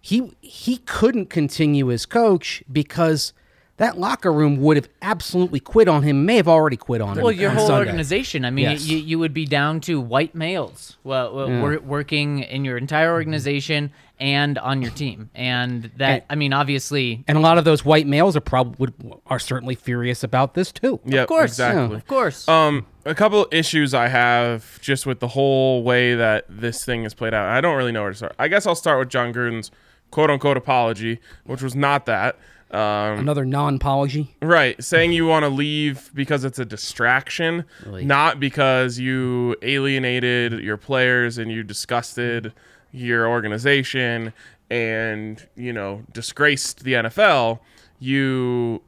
He 0.00 0.32
he 0.40 0.78
couldn't 0.78 1.30
continue 1.30 1.90
as 1.90 2.06
coach 2.06 2.62
because 2.70 3.32
that 3.80 3.98
locker 3.98 4.30
room 4.32 4.58
would 4.58 4.76
have 4.76 4.88
absolutely 5.00 5.58
quit 5.58 5.88
on 5.88 6.02
him. 6.02 6.26
May 6.26 6.36
have 6.36 6.46
already 6.48 6.76
quit 6.76 7.00
on 7.00 7.16
him. 7.16 7.24
Well, 7.24 7.32
your 7.32 7.48
on 7.50 7.56
whole 7.56 7.66
Sunday. 7.68 7.86
organization. 7.86 8.44
I 8.44 8.50
mean, 8.50 8.66
Yes. 8.70 8.86
you, 8.86 8.98
you 8.98 9.18
would 9.18 9.32
be 9.32 9.46
down 9.46 9.80
to 9.80 9.98
white 10.00 10.34
males 10.34 10.98
well, 11.02 11.34
well, 11.34 11.48
Yeah. 11.48 11.60
wor- 11.62 11.80
working 11.80 12.40
in 12.40 12.64
your 12.66 12.76
entire 12.76 13.10
organization 13.12 13.90
and 14.18 14.58
on 14.58 14.82
your 14.82 14.90
team. 14.90 15.30
And 15.34 15.90
that, 15.96 16.10
And- 16.10 16.22
I 16.28 16.34
mean, 16.34 16.52
obviously, 16.52 17.24
and 17.26 17.38
a 17.38 17.40
lot 17.40 17.56
of 17.56 17.64
those 17.64 17.82
white 17.82 18.06
males 18.06 18.36
are 18.36 18.40
probably 18.42 18.76
would, 18.78 19.14
are 19.28 19.38
certainly 19.38 19.74
furious 19.74 20.22
about 20.22 20.52
this 20.52 20.72
too. 20.72 21.00
Yeah, 21.06 21.22
of 21.22 21.28
course, 21.28 21.52
exactly. 21.52 21.96
of 21.96 22.06
course. 22.06 22.46
Um, 22.48 22.84
a 23.06 23.14
couple 23.14 23.48
issues 23.50 23.94
I 23.94 24.08
have 24.08 24.78
just 24.82 25.06
with 25.06 25.20
the 25.20 25.28
whole 25.28 25.82
way 25.82 26.14
that 26.14 26.44
this 26.50 26.84
thing 26.84 27.04
is 27.04 27.14
played 27.14 27.32
out. 27.32 27.46
I 27.48 27.62
don't 27.62 27.76
really 27.78 27.92
know 27.92 28.02
where 28.02 28.10
to 28.10 28.16
start. 28.16 28.34
I 28.38 28.48
guess 28.48 28.66
I'll 28.66 28.74
start 28.74 28.98
with 28.98 29.08
John 29.08 29.32
Gruden's 29.32 29.70
quote 30.10 30.28
unquote 30.30 30.58
apology, 30.58 31.18
which 31.46 31.62
was 31.62 31.74
not 31.74 32.04
that. 32.04 32.36
Um, 32.70 33.18
Another 33.18 33.44
non-apology. 33.44 34.34
right, 34.40 34.82
saying 34.82 35.12
you 35.12 35.26
want 35.26 35.42
to 35.44 35.48
leave 35.48 36.10
because 36.14 36.44
it's 36.44 36.58
a 36.58 36.64
distraction, 36.64 37.64
not 38.06 38.38
because 38.38 38.98
you 38.98 39.56
alienated 39.62 40.60
your 40.60 40.76
players 40.76 41.36
and 41.36 41.50
you 41.50 41.62
disgusted 41.64 42.52
your 42.92 43.26
organization 43.28 44.32
and 44.70 45.48
you 45.56 45.72
know 45.72 46.04
disgraced 46.12 46.84
the 46.84 46.92
NFL. 46.92 47.58
You 47.98 48.82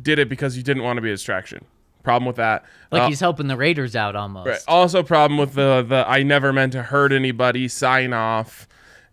did 0.00 0.18
it 0.18 0.28
because 0.28 0.56
you 0.56 0.62
didn't 0.62 0.84
want 0.84 0.96
to 0.96 1.02
be 1.02 1.10
a 1.10 1.14
distraction. 1.14 1.64
Problem 2.02 2.26
with 2.26 2.36
that. 2.36 2.64
like 2.90 3.02
Uh, 3.02 3.08
he's 3.08 3.20
helping 3.20 3.46
the 3.46 3.56
Raiders 3.56 3.94
out 3.94 4.16
almost. 4.16 4.48
Right. 4.48 4.60
Also, 4.66 5.02
problem 5.02 5.38
with 5.38 5.54
the 5.54 5.84
the 5.86 6.04
I 6.08 6.22
never 6.22 6.52
meant 6.52 6.72
to 6.72 6.82
hurt 6.82 7.12
anybody 7.12 7.68
sign 7.68 8.12
off. 8.12 8.66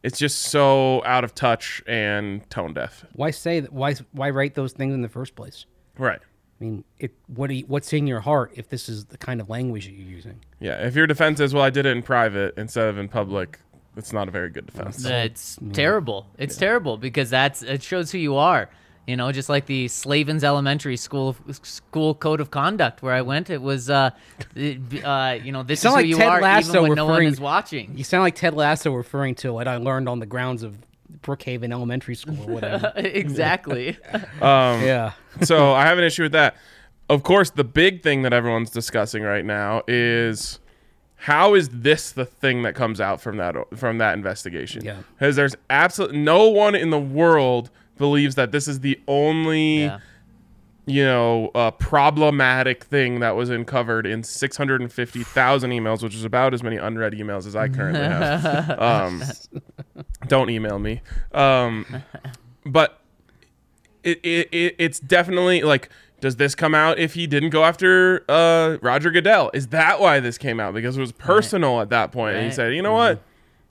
It's 0.04 0.18
just 0.18 0.44
so 0.44 1.04
out 1.06 1.24
of 1.24 1.36
touch 1.36 1.84
and 1.88 2.48
tone 2.50 2.74
deaf. 2.74 3.06
Why 3.14 3.32
say 3.32 3.60
that? 3.60 3.74
Why 3.74 3.96
why 4.12 4.30
write 4.30 4.56
those 4.56 4.74
things 4.74 4.94
in 4.94 5.02
the 5.02 5.10
first 5.10 5.36
place? 5.36 5.66
Right. 5.98 6.20
I 6.22 6.64
mean, 6.64 6.84
it, 7.00 7.14
what 7.28 7.48
do 7.48 7.54
you, 7.54 7.64
what's 7.68 7.94
in 7.94 8.06
your 8.06 8.20
heart 8.20 8.52
if 8.56 8.68
this 8.68 8.90
is 8.90 9.06
the 9.06 9.18
kind 9.18 9.40
of 9.40 9.50
language 9.50 9.86
that 9.86 9.94
you're 9.94 10.10
using? 10.10 10.44
Yeah. 10.60 10.86
If 10.86 10.96
your 10.96 11.08
defense 11.08 11.40
is, 11.40 11.54
well, 11.54 11.64
I 11.64 11.70
did 11.70 11.86
it 11.86 11.96
in 11.96 12.04
private 12.04 12.54
instead 12.58 12.88
of 12.88 12.98
in 12.98 13.08
public, 13.08 13.60
it's 13.96 14.14
not 14.14 14.28
a 14.28 14.32
very 14.32 14.50
good 14.50 14.66
defense. 14.66 15.06
It's 15.06 15.58
terrible. 15.74 16.28
It's 16.38 16.58
terrible 16.58 16.98
because 16.98 17.30
that's 17.30 17.62
it 17.62 17.84
shows 17.84 18.12
who 18.12 18.18
you 18.18 18.36
are. 18.36 18.70
You 19.10 19.18
know, 19.18 19.32
just 19.32 19.50
like 19.50 19.66
the 19.66 19.88
Slavens 19.88 20.44
Elementary 20.44 20.96
School 20.96 21.36
school 21.64 22.14
code 22.14 22.40
of 22.40 22.52
conduct 22.52 23.02
where 23.02 23.12
I 23.12 23.24
went, 23.24 23.50
it 23.50 23.60
was, 23.60 23.90
uh, 23.90 24.12
uh, 24.56 25.38
you 25.44 25.52
know, 25.52 25.64
this 25.64 25.80
is 25.80 25.82
sound 25.82 25.94
who 25.94 26.02
like 26.02 26.06
you 26.06 26.16
Ted 26.16 26.28
are 26.28 26.42
Lasso 26.42 26.70
even 26.74 26.82
when 26.84 26.96
no 26.96 27.06
one 27.06 27.14
referring- 27.16 27.28
is 27.30 27.42
watching. 27.42 27.98
You 27.98 28.04
sound 28.04 28.22
like 28.22 28.36
Ted 28.36 28.54
Lasso 28.54 28.94
referring 28.94 29.34
to 29.36 29.52
what 29.52 29.68
I 29.68 29.78
learned 29.78 30.08
on 30.08 30.20
the 30.20 30.28
grounds 30.28 30.62
of 30.62 30.78
Brookhaven 31.24 31.72
Elementary 31.72 32.14
School 32.14 32.40
or 32.40 32.54
whatever. 32.54 32.94
exactly. 32.98 33.98
Um, 34.44 34.84
yeah. 34.84 35.14
so 35.42 35.74
I 35.74 35.88
have 35.88 35.98
an 35.98 36.04
issue 36.04 36.22
with 36.24 36.34
that. 36.34 36.56
Of 37.10 37.24
course, 37.24 37.50
the 37.50 37.64
big 37.64 38.04
thing 38.04 38.22
that 38.22 38.32
everyone's 38.32 38.70
discussing 38.70 39.24
right 39.24 39.44
now 39.44 39.82
is 39.88 40.60
how 41.16 41.56
is 41.56 41.70
this 41.70 42.12
the 42.12 42.26
thing 42.26 42.62
that 42.62 42.76
comes 42.76 43.02
out 43.02 43.22
from 43.22 43.38
that 43.38 43.56
from 43.76 43.98
that 43.98 44.14
investigation? 44.14 44.86
Yeah. 44.86 44.98
Because 45.18 45.36
there's 45.36 45.56
absolutely 45.72 46.20
no 46.20 46.48
one 46.48 46.76
in 46.76 46.92
the 46.92 47.00
world 47.00 47.72
believes 48.00 48.34
that 48.36 48.52
this 48.52 48.68
is 48.68 48.80
the 48.80 49.00
only 49.08 49.84
yeah. 49.84 50.00
you 50.88 51.04
know, 51.06 51.52
uh, 51.54 51.70
problematic 51.70 52.84
thing 52.86 53.20
that 53.20 53.36
was 53.36 53.52
uncovered 53.52 54.08
in 54.08 54.24
650,000 54.24 55.70
emails, 55.70 56.02
which 56.02 56.16
is 56.16 56.24
about 56.24 56.56
as 56.56 56.64
many 56.64 56.78
unread 56.78 57.14
emails 57.14 57.46
as 57.46 57.56
I 57.56 57.68
currently 57.68 58.02
have. 58.02 58.80
um, 58.80 59.22
don't 60.28 60.50
email 60.50 60.80
me. 60.80 61.02
Um, 61.32 62.04
but 62.66 63.00
it, 64.04 64.20
it, 64.24 64.50
it 64.52 64.76
it's 64.78 65.00
definitely 65.00 65.62
like 65.62 65.90
Does 66.22 66.38
this 66.38 66.56
come 66.56 66.74
out 66.76 67.00
if 67.00 67.14
he 67.14 67.28
didn't 67.28 67.50
go 67.52 67.64
after 67.64 68.24
uh, 68.30 68.78
Roger 68.82 69.12
Goodell? 69.12 69.52
Is 69.54 69.68
that 69.68 70.00
why 70.00 70.20
this 70.20 70.38
came 70.38 70.60
out? 70.60 70.74
Because 70.74 70.98
it 70.98 71.02
was 71.02 71.12
personal 71.12 71.82
at 71.82 71.90
that 71.90 72.12
point, 72.12 72.36
and 72.36 72.46
he 72.46 72.52
said, 72.52 72.74
"You 72.74 72.82
know 72.82 72.94
what? 72.94 73.22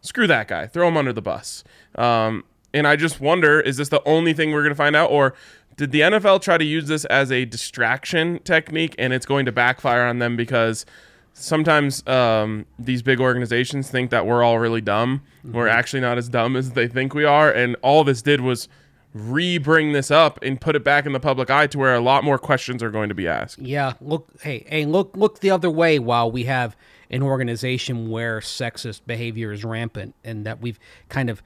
Screw 0.00 0.26
that 0.26 0.48
guy. 0.48 0.66
Throw 0.66 0.88
him 0.88 0.96
under 0.96 1.12
the 1.12 1.22
bus." 1.22 1.64
Um, 1.94 2.44
and 2.72 2.86
I 2.86 2.96
just 2.96 3.20
wonder: 3.20 3.60
is 3.60 3.76
this 3.76 3.88
the 3.88 4.06
only 4.06 4.32
thing 4.32 4.52
we're 4.52 4.62
going 4.62 4.70
to 4.70 4.76
find 4.76 4.96
out, 4.96 5.10
or 5.10 5.34
did 5.76 5.92
the 5.92 6.00
NFL 6.00 6.42
try 6.42 6.58
to 6.58 6.64
use 6.64 6.88
this 6.88 7.04
as 7.06 7.30
a 7.30 7.44
distraction 7.44 8.40
technique, 8.40 8.94
and 8.98 9.12
it's 9.12 9.26
going 9.26 9.46
to 9.46 9.52
backfire 9.52 10.02
on 10.02 10.18
them 10.18 10.36
because 10.36 10.84
sometimes 11.32 12.06
um, 12.08 12.66
these 12.78 13.00
big 13.00 13.20
organizations 13.20 13.88
think 13.88 14.10
that 14.10 14.26
we're 14.26 14.42
all 14.42 14.58
really 14.58 14.80
dumb. 14.80 15.22
We're 15.44 15.68
actually 15.68 16.00
not 16.00 16.18
as 16.18 16.28
dumb 16.28 16.56
as 16.56 16.72
they 16.72 16.88
think 16.88 17.14
we 17.14 17.24
are, 17.24 17.50
and 17.50 17.76
all 17.82 18.04
this 18.04 18.22
did 18.22 18.40
was 18.40 18.68
re-bring 19.14 19.92
this 19.92 20.10
up 20.10 20.38
and 20.42 20.60
put 20.60 20.76
it 20.76 20.84
back 20.84 21.06
in 21.06 21.12
the 21.12 21.20
public 21.20 21.48
eye 21.50 21.66
to 21.66 21.78
where 21.78 21.94
a 21.94 22.00
lot 22.00 22.24
more 22.24 22.38
questions 22.38 22.82
are 22.82 22.90
going 22.90 23.08
to 23.08 23.14
be 23.14 23.26
asked. 23.26 23.58
Yeah, 23.58 23.94
look, 24.00 24.28
hey, 24.42 24.64
hey, 24.68 24.84
look, 24.84 25.16
look 25.16 25.40
the 25.40 25.50
other 25.50 25.70
way 25.70 25.98
while 25.98 26.30
we 26.30 26.44
have 26.44 26.76
an 27.10 27.22
organization 27.22 28.10
where 28.10 28.40
sexist 28.40 29.00
behavior 29.06 29.52
is 29.52 29.64
rampant 29.64 30.14
and 30.24 30.44
that 30.44 30.60
we've 30.60 30.78
kind 31.08 31.30
of 31.30 31.42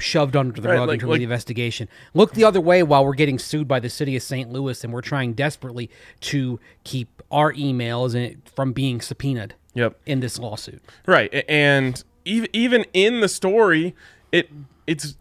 shoved 0.00 0.36
under 0.36 0.60
the 0.60 0.68
Right, 0.68 0.78
rug 0.78 0.88
like- 0.88 0.94
in 0.94 1.00
terms 1.00 1.08
like- 1.10 1.16
of 1.16 1.20
the 1.20 1.24
investigation. 1.24 1.88
Look 2.14 2.34
the 2.34 2.44
other 2.44 2.60
way 2.60 2.82
while 2.82 3.04
we're 3.04 3.14
getting 3.14 3.38
sued 3.38 3.66
by 3.66 3.80
the 3.80 3.90
city 3.90 4.14
of 4.16 4.22
St. 4.22 4.50
Louis 4.50 4.82
and 4.84 4.92
we're 4.92 5.00
trying 5.00 5.32
desperately 5.34 5.90
to 6.20 6.60
keep 6.84 7.22
our 7.30 7.52
emails 7.52 8.36
from 8.54 8.72
being 8.72 9.00
subpoenaed 9.00 9.54
Yep. 9.74 9.96
in 10.06 10.20
this 10.20 10.38
lawsuit. 10.38 10.82
Right, 11.06 11.44
and 11.48 12.02
even 12.24 12.48
even 12.52 12.84
in 12.92 13.20
the 13.20 13.28
story, 13.28 13.94
it 14.32 14.48
it's 14.86 15.16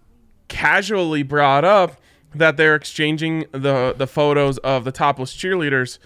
casually 0.48 1.24
brought 1.24 1.66
up 1.66 2.00
that 2.36 2.56
they're 2.58 2.76
exchanging 2.76 3.46
the 3.52 3.96
the 3.98 4.08
photos 4.08 4.58
of 4.60 4.84
the 4.86 4.92
topless 4.92 5.36
cheerleaders, 5.36 5.98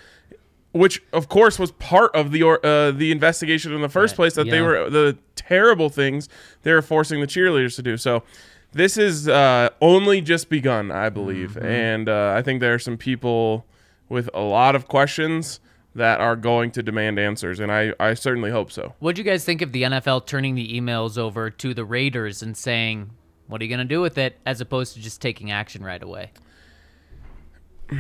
which 0.72 1.02
of 1.14 1.28
course 1.30 1.60
was 1.60 1.72
part 1.74 2.16
of 2.16 2.32
the 2.32 2.42
or, 2.44 2.66
uh, 2.66 2.92
the 2.92 3.12
investigation 3.12 3.74
in 3.74 3.82
the 3.82 3.90
first 3.90 4.16
place. 4.16 4.34
That 4.36 4.50
they 4.50 4.62
were 4.62 4.90
the 4.90 5.18
terrible 5.36 5.90
things 5.90 6.30
they 6.64 6.72
were 6.74 6.82
forcing 6.82 7.20
the 7.22 7.28
cheerleaders 7.28 7.76
to 7.76 7.82
do. 7.84 7.98
So. 7.98 8.24
This 8.74 8.98
is 8.98 9.28
uh, 9.28 9.70
only 9.82 10.22
just 10.22 10.50
begun, 10.50 10.92
I 10.92 11.10
believe, 11.10 11.58
and 11.58 12.08
uh, 12.08 12.34
I 12.36 12.42
think 12.42 12.62
there 12.62 12.74
are 12.74 12.80
some 12.80 12.98
people 12.98 13.66
with 14.08 14.30
a 14.34 14.40
lot 14.42 14.76
of 14.76 14.88
questions 14.88 15.60
that 15.94 16.22
are 16.22 16.38
going 16.38 16.72
to 16.72 16.82
demand 16.84 17.20
answers, 17.20 17.60
and 17.60 17.70
I, 17.70 17.94
I 18.00 18.14
certainly 18.14 18.50
hope 18.50 18.72
so. 18.72 18.96
What'd 19.00 19.18
you 19.18 19.26
guys 19.26 19.44
think 19.44 19.62
of 19.62 19.74
the 19.74 19.84
NFL 19.84 20.26
turning 20.26 20.56
the 20.56 20.80
emails 20.80 21.18
over 21.18 21.50
to 21.50 21.74
the 21.74 21.84
Raiders 21.84 22.42
and 22.42 22.56
saying, 22.56 23.12
"What 23.48 23.60
are 23.62 23.66
you 23.66 23.70
gonna 23.70 23.84
do 23.84 24.00
with 24.00 24.18
it?" 24.18 24.40
as 24.46 24.62
opposed 24.62 24.94
to 24.94 25.02
just 25.02 25.22
taking 25.22 25.52
action 25.52 25.84
right 25.84 26.02
away? 26.02 26.32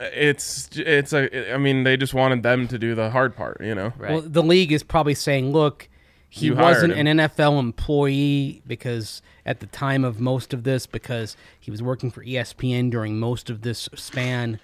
it's 0.00 0.68
it's 0.74 1.12
a 1.12 1.54
i 1.54 1.56
mean 1.56 1.84
they 1.84 1.96
just 1.96 2.12
wanted 2.12 2.42
them 2.42 2.66
to 2.66 2.76
do 2.76 2.92
the 2.92 3.08
hard 3.10 3.36
part 3.36 3.60
you 3.60 3.72
know 3.72 3.92
Right. 3.96 4.10
Well, 4.10 4.20
the 4.22 4.42
league 4.42 4.72
is 4.72 4.82
probably 4.82 5.14
saying, 5.14 5.52
look, 5.52 5.88
he 6.34 6.46
You 6.46 6.54
wasn't 6.54 6.94
an 6.94 7.04
NFL 7.18 7.58
employee 7.58 8.62
because 8.66 9.20
at 9.44 9.60
the 9.60 9.66
time 9.66 10.02
of 10.02 10.18
most 10.18 10.54
of 10.54 10.64
this, 10.64 10.86
because 10.86 11.36
he 11.60 11.70
was 11.70 11.82
working 11.82 12.10
for 12.10 12.24
ESPN 12.24 12.90
during 12.90 13.20
most 13.20 13.50
of 13.50 13.60
this 13.60 13.86
span. 13.94 14.58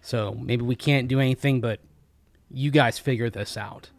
So 0.00 0.38
maybe 0.40 0.62
we 0.62 0.76
can't 0.76 1.08
do 1.08 1.18
anything, 1.18 1.60
but 1.60 1.80
you 2.48 2.70
guys 2.70 3.00
figure 3.00 3.28
this 3.28 3.56
out. 3.56 3.90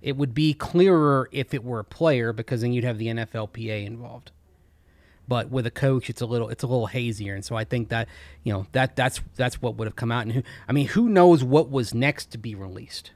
It 0.00 0.16
would 0.16 0.32
be 0.32 0.54
clearer 0.54 1.28
if 1.30 1.52
it 1.52 1.62
were 1.62 1.80
a 1.80 1.84
player 1.84 2.32
because 2.32 2.62
then 2.62 2.72
you'd 2.72 2.84
have 2.84 2.96
the 2.96 3.08
NFLPA 3.08 3.84
involved. 3.84 4.30
But 5.28 5.50
with 5.50 5.66
a 5.66 5.70
coach, 5.70 6.08
it's 6.08 6.22
a 6.22 6.26
little 6.26 6.48
it's 6.48 6.62
a 6.62 6.66
little 6.66 6.86
hazier, 6.86 7.34
and 7.34 7.44
so 7.44 7.54
I 7.54 7.64
think 7.64 7.90
that 7.90 8.08
you 8.44 8.52
know 8.54 8.66
that 8.72 8.96
that's 8.96 9.20
that's 9.34 9.60
what 9.60 9.76
would 9.76 9.86
have 9.86 9.96
come 9.96 10.10
out. 10.10 10.22
And 10.22 10.32
who, 10.32 10.42
I 10.66 10.72
mean, 10.72 10.88
who 10.88 11.10
knows 11.10 11.44
what 11.44 11.68
was 11.68 11.92
next 11.92 12.30
to 12.30 12.38
be 12.38 12.54
released? 12.54 13.10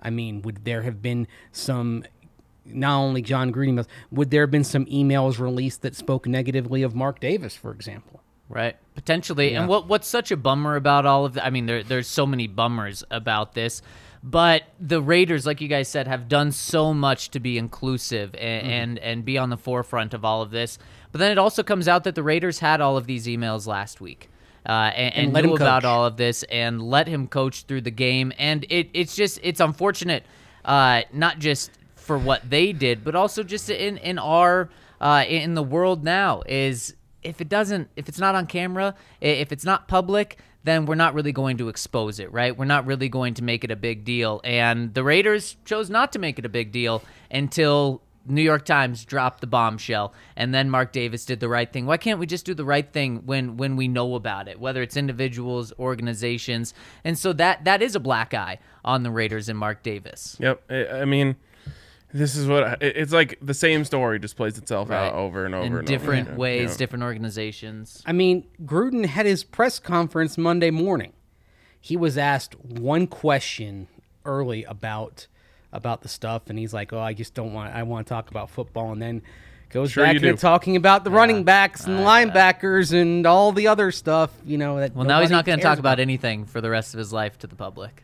I 0.00 0.08
mean, 0.08 0.40
would 0.42 0.64
there 0.64 0.82
have 0.82 1.02
been 1.02 1.26
some? 1.52 2.04
Not 2.66 2.98
only 2.98 3.22
John 3.22 3.52
Gruden, 3.52 3.86
would 4.10 4.30
there 4.30 4.42
have 4.42 4.50
been 4.50 4.64
some 4.64 4.86
emails 4.86 5.38
released 5.38 5.82
that 5.82 5.94
spoke 5.94 6.26
negatively 6.26 6.82
of 6.82 6.94
Mark 6.94 7.20
Davis, 7.20 7.56
for 7.56 7.72
example? 7.72 8.22
Right. 8.48 8.76
Potentially. 8.94 9.54
And 9.54 9.68
what 9.68 9.88
what's 9.88 10.06
such 10.06 10.30
a 10.30 10.36
bummer 10.36 10.76
about 10.76 11.04
all 11.04 11.24
of 11.24 11.34
that? 11.34 11.44
I 11.44 11.50
mean, 11.50 11.66
there 11.66 11.82
there's 11.82 12.06
so 12.06 12.26
many 12.26 12.46
bummers 12.46 13.02
about 13.10 13.54
this, 13.54 13.82
but 14.22 14.62
the 14.78 15.02
Raiders, 15.02 15.46
like 15.46 15.60
you 15.60 15.66
guys 15.66 15.88
said, 15.88 16.06
have 16.06 16.28
done 16.28 16.52
so 16.52 16.94
much 16.94 17.30
to 17.30 17.40
be 17.40 17.58
inclusive 17.58 18.34
and 18.36 18.62
Mm-hmm. 18.62 18.70
and, 18.70 18.98
and 19.00 19.24
be 19.24 19.36
on 19.36 19.50
the 19.50 19.56
forefront 19.56 20.14
of 20.14 20.24
all 20.24 20.42
of 20.42 20.50
this. 20.50 20.78
But 21.10 21.18
then 21.18 21.32
it 21.32 21.38
also 21.38 21.62
comes 21.62 21.88
out 21.88 22.04
that 22.04 22.14
the 22.14 22.22
Raiders 22.22 22.60
had 22.60 22.80
all 22.80 22.96
of 22.96 23.06
these 23.06 23.26
emails 23.26 23.66
last 23.66 24.00
week. 24.00 24.30
Uh, 24.64 24.90
and, 24.94 25.14
and, 25.14 25.24
And 25.26 25.32
let 25.32 25.44
knew 25.44 25.54
about 25.54 25.84
all 25.84 26.04
of 26.04 26.16
this 26.16 26.42
and 26.44 26.82
let 26.82 27.06
him 27.06 27.28
coach 27.28 27.64
through 27.64 27.82
the 27.82 27.90
game. 27.92 28.32
And 28.38 28.64
it, 28.68 28.90
it's 28.94 29.14
just 29.14 29.38
it's 29.42 29.60
unfortunate, 29.60 30.24
uh, 30.64 31.02
not 31.12 31.38
just 31.38 31.70
for 32.06 32.16
what 32.16 32.48
they 32.48 32.72
did, 32.72 33.04
but 33.04 33.14
also 33.14 33.42
just 33.42 33.68
in 33.68 33.98
in 33.98 34.18
our 34.18 34.70
uh, 35.00 35.24
in 35.28 35.54
the 35.54 35.62
world 35.62 36.04
now 36.04 36.42
is 36.46 36.94
if 37.22 37.40
it 37.40 37.48
doesn't 37.48 37.88
if 37.96 38.08
it's 38.08 38.18
not 38.18 38.34
on 38.34 38.46
camera 38.46 38.94
if 39.20 39.52
it's 39.52 39.64
not 39.64 39.88
public 39.88 40.38
then 40.64 40.84
we're 40.84 40.96
not 40.96 41.14
really 41.14 41.32
going 41.32 41.56
to 41.58 41.68
expose 41.68 42.18
it 42.18 42.32
right? 42.32 42.56
We're 42.56 42.64
not 42.64 42.86
really 42.86 43.08
going 43.08 43.34
to 43.34 43.44
make 43.44 43.62
it 43.62 43.70
a 43.70 43.76
big 43.76 44.04
deal. 44.04 44.40
And 44.42 44.94
the 44.94 45.04
raiders 45.04 45.56
chose 45.64 45.90
not 45.90 46.12
to 46.12 46.18
make 46.18 46.40
it 46.40 46.44
a 46.44 46.48
big 46.48 46.72
deal 46.72 47.02
until 47.30 48.02
new 48.28 48.42
york 48.42 48.64
times 48.64 49.04
dropped 49.04 49.40
the 49.40 49.46
bombshell 49.46 50.12
and 50.34 50.52
then 50.52 50.68
mark 50.68 50.90
davis 50.90 51.24
did 51.24 51.38
the 51.40 51.48
right 51.48 51.72
thing. 51.72 51.86
Why 51.86 51.96
can't 51.96 52.18
we 52.18 52.26
just 52.26 52.44
do 52.44 52.54
the 52.54 52.64
right 52.64 52.90
thing 52.92 53.22
when 53.26 53.56
when 53.56 53.76
we 53.76 53.86
know 53.86 54.14
about 54.14 54.48
it 54.48 54.58
whether 54.58 54.82
it's 54.82 54.96
individuals 54.96 55.72
organizations? 55.78 56.74
And 57.04 57.18
so 57.18 57.32
that 57.34 57.64
that 57.64 57.82
is 57.82 57.94
a 57.94 58.00
black 58.00 58.34
eye 58.34 58.58
on 58.84 59.02
the 59.02 59.10
raiders 59.10 59.48
and 59.48 59.58
mark 59.58 59.82
davis. 59.82 60.36
Yep. 60.40 60.62
I, 60.70 60.86
I 60.88 61.04
mean 61.04 61.36
this 62.12 62.36
is 62.36 62.46
what 62.46 62.80
it- 62.82 62.96
it's 62.96 63.12
like 63.12 63.38
the 63.42 63.54
same 63.54 63.84
story 63.84 64.18
just 64.18 64.36
plays 64.36 64.56
itself 64.58 64.90
out 64.90 65.12
over 65.14 65.44
and 65.44 65.54
over 65.54 65.66
in 65.66 65.72
and 65.78 65.86
different 65.86 66.20
over 66.22 66.28
again, 66.30 66.38
ways 66.38 66.60
you 66.62 66.66
know? 66.68 66.74
different 66.76 67.04
organizations 67.04 68.02
I 68.06 68.12
mean, 68.12 68.44
Gruden 68.64 69.06
had 69.06 69.26
his 69.26 69.44
press 69.44 69.78
conference 69.78 70.38
Monday 70.38 70.70
morning. 70.70 71.12
He 71.80 71.96
was 71.96 72.16
asked 72.18 72.54
one 72.60 73.06
question 73.06 73.86
early 74.24 74.64
about 74.64 75.26
about 75.72 76.00
the 76.02 76.08
stuff, 76.08 76.48
and 76.48 76.58
he's 76.58 76.72
like, 76.72 76.92
"Oh, 76.92 76.98
I 77.00 77.12
just 77.12 77.34
don't 77.34 77.52
want. 77.52 77.74
I 77.74 77.82
want 77.82 78.06
to 78.06 78.08
talk 78.08 78.30
about 78.30 78.48
football," 78.50 78.92
and 78.92 79.02
then 79.02 79.20
goes 79.68 79.90
Sure 79.90 80.04
back 80.04 80.14
you 80.14 80.20
into 80.20 80.32
do. 80.32 80.36
talking 80.36 80.74
about 80.76 81.04
the 81.04 81.10
running 81.10 81.42
backs 81.44 81.84
and 81.86 81.98
linebackers 82.00 82.92
and 82.98 83.26
all 83.26 83.52
the 83.52 83.66
other 83.66 83.90
stuff. 83.90 84.30
You 84.44 84.56
know 84.58 84.78
that. 84.78 84.94
well 84.94 85.04
now 85.06 85.20
he's 85.20 85.30
not 85.30 85.44
going 85.44 85.58
to 85.58 85.62
cares 85.62 85.72
talk 85.74 85.78
about 85.80 86.00
anything 86.00 86.44
for 86.46 86.60
the 86.60 86.70
rest 86.70 86.94
of 86.94 86.98
his 86.98 87.12
life 87.12 87.36
to 87.40 87.46
the 87.46 87.56
public 87.56 88.02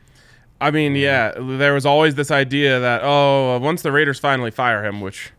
i 0.63 0.71
mean 0.71 0.95
yeah 0.95 1.33
there 1.39 1.75
was 1.75 1.85
always 1.85 2.15
this 2.15 2.31
idea 2.31 2.81
that 2.81 3.03
oh 3.03 3.59
once 3.59 3.83
the 3.83 3.93
raiders 3.93 4.19
finally 4.19 4.51
fire 4.51 4.85
him 4.85 5.01
which 5.01 5.33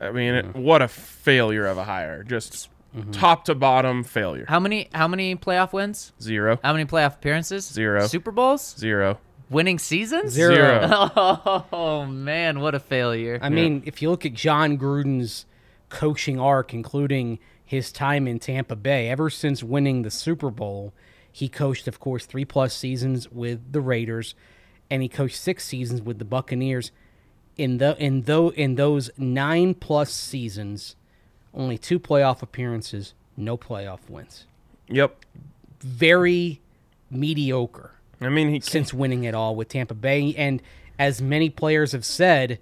i 0.00 0.10
mean 0.10 0.34
it, 0.34 0.46
mm-hmm. 0.46 0.62
what 0.62 0.82
a 0.82 0.88
failure 0.88 1.66
of 1.66 1.76
a 1.76 1.84
hire 1.84 2.22
just 2.22 2.68
mm-hmm. 2.96 3.10
top 3.10 3.44
to 3.44 3.54
bottom 3.54 4.04
failure 4.04 4.46
How 4.48 4.60
many 4.60 4.88
how 4.94 5.08
many 5.08 5.36
playoff 5.36 5.72
wins? 5.72 6.12
zero 6.22 6.58
How 6.62 6.72
many 6.72 6.84
playoff 6.84 7.14
appearances? 7.14 7.66
Zero. 7.66 8.06
Super 8.06 8.30
Bowls? 8.30 8.76
zero 8.78 9.18
Winning 9.48 9.78
seasons? 9.78 10.32
Zero. 10.32 10.54
Zero. 10.54 11.64
Oh 11.72 12.04
man, 12.04 12.60
what 12.60 12.74
a 12.74 12.80
failure. 12.80 13.38
I 13.40 13.48
mean, 13.48 13.82
if 13.86 14.02
you 14.02 14.10
look 14.10 14.26
at 14.26 14.34
John 14.34 14.76
Gruden's 14.76 15.46
coaching 15.88 16.40
arc, 16.40 16.74
including 16.74 17.38
his 17.64 17.92
time 17.92 18.26
in 18.26 18.38
Tampa 18.38 18.76
Bay, 18.76 19.08
ever 19.08 19.30
since 19.30 19.62
winning 19.62 20.02
the 20.02 20.10
Super 20.10 20.50
Bowl, 20.50 20.92
he 21.36 21.50
coached, 21.50 21.86
of 21.86 22.00
course, 22.00 22.24
three 22.24 22.46
plus 22.46 22.74
seasons 22.74 23.30
with 23.30 23.70
the 23.70 23.82
Raiders, 23.82 24.34
and 24.88 25.02
he 25.02 25.08
coached 25.10 25.36
six 25.36 25.66
seasons 25.66 26.00
with 26.00 26.18
the 26.18 26.24
Buccaneers. 26.24 26.92
In 27.58 27.76
the 27.76 27.94
in 28.02 28.22
though 28.22 28.48
in 28.52 28.76
those 28.76 29.10
nine 29.18 29.74
plus 29.74 30.10
seasons, 30.10 30.96
only 31.52 31.76
two 31.76 32.00
playoff 32.00 32.40
appearances, 32.40 33.12
no 33.36 33.58
playoff 33.58 34.08
wins. 34.08 34.46
yep 34.88 35.26
Very 35.80 36.62
mediocre 37.10 37.92
i 38.22 38.28
mean 38.30 38.48
he 38.48 38.60
since 38.60 38.94
winning 38.94 39.24
it 39.24 39.34
all 39.34 39.54
with 39.54 39.68
Tampa 39.68 39.92
Bay. 39.92 40.34
And 40.38 40.62
as 40.98 41.20
many 41.20 41.50
players 41.50 41.92
have 41.92 42.06
said, 42.06 42.58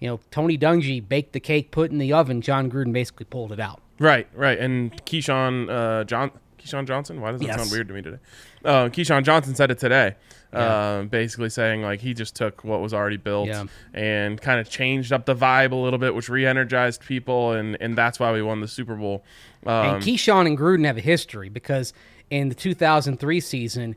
you 0.00 0.08
know, 0.08 0.20
Tony 0.30 0.56
Dungy 0.56 1.06
baked 1.06 1.34
the 1.34 1.40
cake, 1.40 1.70
put 1.70 1.90
in 1.90 1.98
the 1.98 2.14
oven. 2.14 2.40
John 2.40 2.70
Gruden 2.70 2.94
basically 2.94 3.26
pulled 3.26 3.52
it 3.52 3.60
out. 3.60 3.82
Right, 3.98 4.26
right. 4.34 4.58
And 4.58 4.92
Keyshawn 5.04 5.70
uh, 5.70 6.04
John 6.04 6.30
Keyshawn 6.64 6.86
Johnson. 6.86 7.20
Why 7.20 7.32
does 7.32 7.40
that 7.40 7.46
Yes. 7.46 7.58
sound 7.58 7.70
weird 7.70 7.88
to 7.88 7.94
me 7.94 8.02
today? 8.02 8.18
Uh, 8.64 8.88
Keyshawn 8.88 9.22
Johnson 9.24 9.54
said 9.54 9.70
it 9.70 9.78
today, 9.78 10.14
uh, 10.52 11.02
basically 11.02 11.50
saying 11.50 11.82
like 11.82 12.00
he 12.00 12.14
just 12.14 12.34
took 12.34 12.64
what 12.64 12.80
was 12.80 12.94
already 12.94 13.16
built 13.18 13.48
Yeah. 13.48 13.64
and 13.92 14.40
kind 14.40 14.58
of 14.60 14.68
changed 14.70 15.12
up 15.12 15.26
the 15.26 15.34
vibe 15.34 15.72
a 15.72 15.76
little 15.76 15.98
bit, 15.98 16.14
which 16.14 16.28
re-energized 16.28 17.02
people, 17.02 17.52
and 17.52 17.76
and 17.80 17.96
that's 17.96 18.18
why 18.18 18.32
we 18.32 18.40
won 18.42 18.60
the 18.60 18.68
Super 18.68 18.94
Bowl. 18.94 19.24
Um, 19.66 19.72
and 19.96 20.02
Keyshawn 20.02 20.46
and 20.46 20.58
Gruden 20.58 20.84
have 20.86 20.96
a 20.96 21.00
history 21.02 21.48
because 21.48 21.92
in 22.30 22.48
the 22.48 22.54
2003 22.54 23.40
season, 23.40 23.96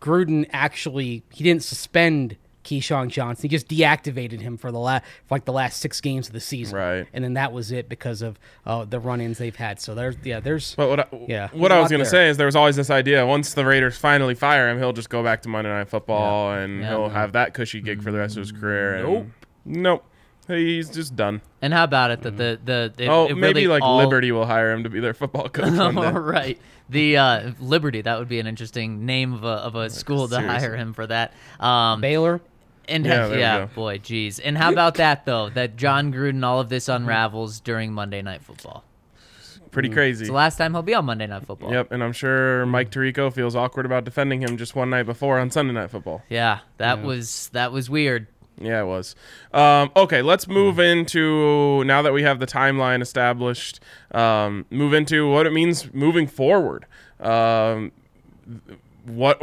Gruden 0.00 0.46
actually 0.52 1.22
he 1.32 1.44
didn't 1.44 1.62
suspend 1.64 2.36
Keyshawn 2.66 3.08
Johnson. 3.08 3.42
He 3.42 3.48
just 3.48 3.68
deactivated 3.68 4.40
him 4.40 4.56
for 4.58 4.70
the 4.72 4.78
last 4.78 5.04
like 5.30 5.44
the 5.46 5.52
last 5.52 5.80
six 5.80 6.00
games 6.00 6.26
of 6.26 6.32
the 6.34 6.40
season, 6.40 6.76
Right. 6.76 7.06
And 7.12 7.24
then 7.24 7.34
that 7.34 7.52
was 7.52 7.70
it 7.72 7.88
because 7.88 8.20
of 8.22 8.38
uh, 8.66 8.84
the 8.84 9.00
run-ins 9.00 9.38
they've 9.38 9.54
had. 9.56 9.80
So 9.80 9.94
there's 9.94 10.16
yeah, 10.24 10.40
there's 10.40 10.74
But 10.74 10.88
what 10.88 11.00
I, 11.00 11.06
Yeah, 11.28 11.48
what 11.52 11.68
there's 11.68 11.72
a 11.72 11.74
I 11.74 11.80
was 11.80 11.90
going 11.90 11.98
to 12.00 12.04
there. 12.04 12.10
say 12.10 12.28
is 12.28 12.36
there 12.36 12.46
was 12.46 12.56
always 12.56 12.76
this 12.76 12.90
idea 12.90 13.24
once 13.26 13.54
the 13.54 13.64
Raiders 13.64 13.96
finally 13.96 14.34
fire 14.34 14.68
him, 14.68 14.78
he'll 14.78 14.92
just 14.92 15.08
go 15.10 15.22
back 15.22 15.42
to 15.42 15.48
Monday 15.48 15.70
Night 15.70 15.88
Football 15.88 16.52
and 16.52 16.80
Yeah. 16.80 16.88
he'll 16.90 17.08
have 17.08 17.32
that 17.32 17.54
cushy 17.54 17.80
gig 17.80 18.02
for 18.02 18.10
the 18.12 18.18
rest 18.18 18.36
of 18.36 18.40
his 18.42 18.52
career. 18.52 19.02
Nope. 19.02 19.26
Nope. 19.64 20.04
He's 20.48 20.90
just 20.90 21.16
done. 21.16 21.40
And 21.60 21.72
how 21.74 21.82
about 21.84 22.12
it 22.12 22.22
that 22.22 22.36
the 22.36 22.58
the 22.64 22.92
it, 22.98 23.08
oh, 23.08 23.26
it 23.26 23.34
maybe 23.36 23.62
really 23.62 23.66
like 23.66 23.82
all- 23.82 23.96
Liberty 23.98 24.30
will 24.30 24.46
hire 24.46 24.70
him 24.72 24.84
to 24.84 24.90
be 24.90 25.00
their 25.00 25.14
football 25.14 25.48
coach 25.48 25.72
one 25.76 25.94
day. 25.96 26.10
right. 26.12 26.58
The 26.88 27.16
uh, 27.16 27.50
Liberty 27.58 28.00
that 28.02 28.16
would 28.20 28.28
be 28.28 28.38
an 28.38 28.46
interesting 28.46 29.04
name 29.06 29.32
of 29.32 29.42
a, 29.42 29.48
of 29.48 29.74
a 29.74 29.90
school 29.90 30.28
to 30.28 30.34
seriously. 30.36 30.60
hire 30.60 30.76
him 30.76 30.92
for 30.92 31.04
that. 31.08 31.32
Um, 31.58 32.00
Baylor. 32.00 32.40
And 32.88 33.04
Yeah, 33.04 33.12
yeah, 33.12 33.28
there 33.28 33.60
we 33.62 33.66
go. 33.66 33.70
boy, 33.74 33.98
geez. 33.98 34.38
And 34.38 34.56
how 34.58 34.70
about 34.72 34.94
that 34.94 35.24
though? 35.26 35.48
That 35.50 35.76
John 35.76 36.12
Gruden, 36.12 36.44
all 36.44 36.60
of 36.60 36.68
this 36.68 36.88
unravels 36.88 37.60
during 37.60 37.92
Monday 37.92 38.22
Night 38.22 38.42
Football. 38.42 38.84
Pretty 39.70 39.88
crazy. 39.90 40.22
It's 40.22 40.30
the 40.30 40.34
last 40.34 40.56
time 40.56 40.72
he'll 40.72 40.80
be 40.82 40.94
on 40.94 41.04
Monday 41.04 41.26
Night 41.26 41.44
Football. 41.46 41.70
Yep, 41.70 41.92
and 41.92 42.02
I'm 42.02 42.12
sure 42.14 42.64
Mike 42.64 42.90
Tirico 42.90 43.30
feels 43.32 43.54
awkward 43.54 43.84
about 43.84 44.04
defending 44.04 44.40
him 44.40 44.56
just 44.56 44.74
one 44.74 44.88
night 44.88 45.02
before 45.02 45.38
on 45.38 45.50
Sunday 45.50 45.74
Night 45.74 45.90
Football. 45.90 46.22
Yeah, 46.30 46.60
that 46.78 47.02
was 47.02 47.50
that 47.52 47.72
was 47.72 47.90
weird. 47.90 48.26
Yeah, 48.58 48.80
it 48.80 48.86
was. 48.86 49.14
Um, 49.52 49.90
okay, 49.94 50.22
let's 50.22 50.48
move 50.48 50.78
into 50.78 51.84
now 51.84 52.00
that 52.00 52.14
we 52.14 52.22
have 52.22 52.38
the 52.40 52.46
timeline 52.46 53.02
established. 53.02 53.80
Um, 54.12 54.64
move 54.70 54.94
into 54.94 55.30
what 55.30 55.44
it 55.46 55.52
means 55.52 55.92
moving 55.92 56.26
forward. 56.26 56.86
Um, 57.20 57.92
what? 59.04 59.38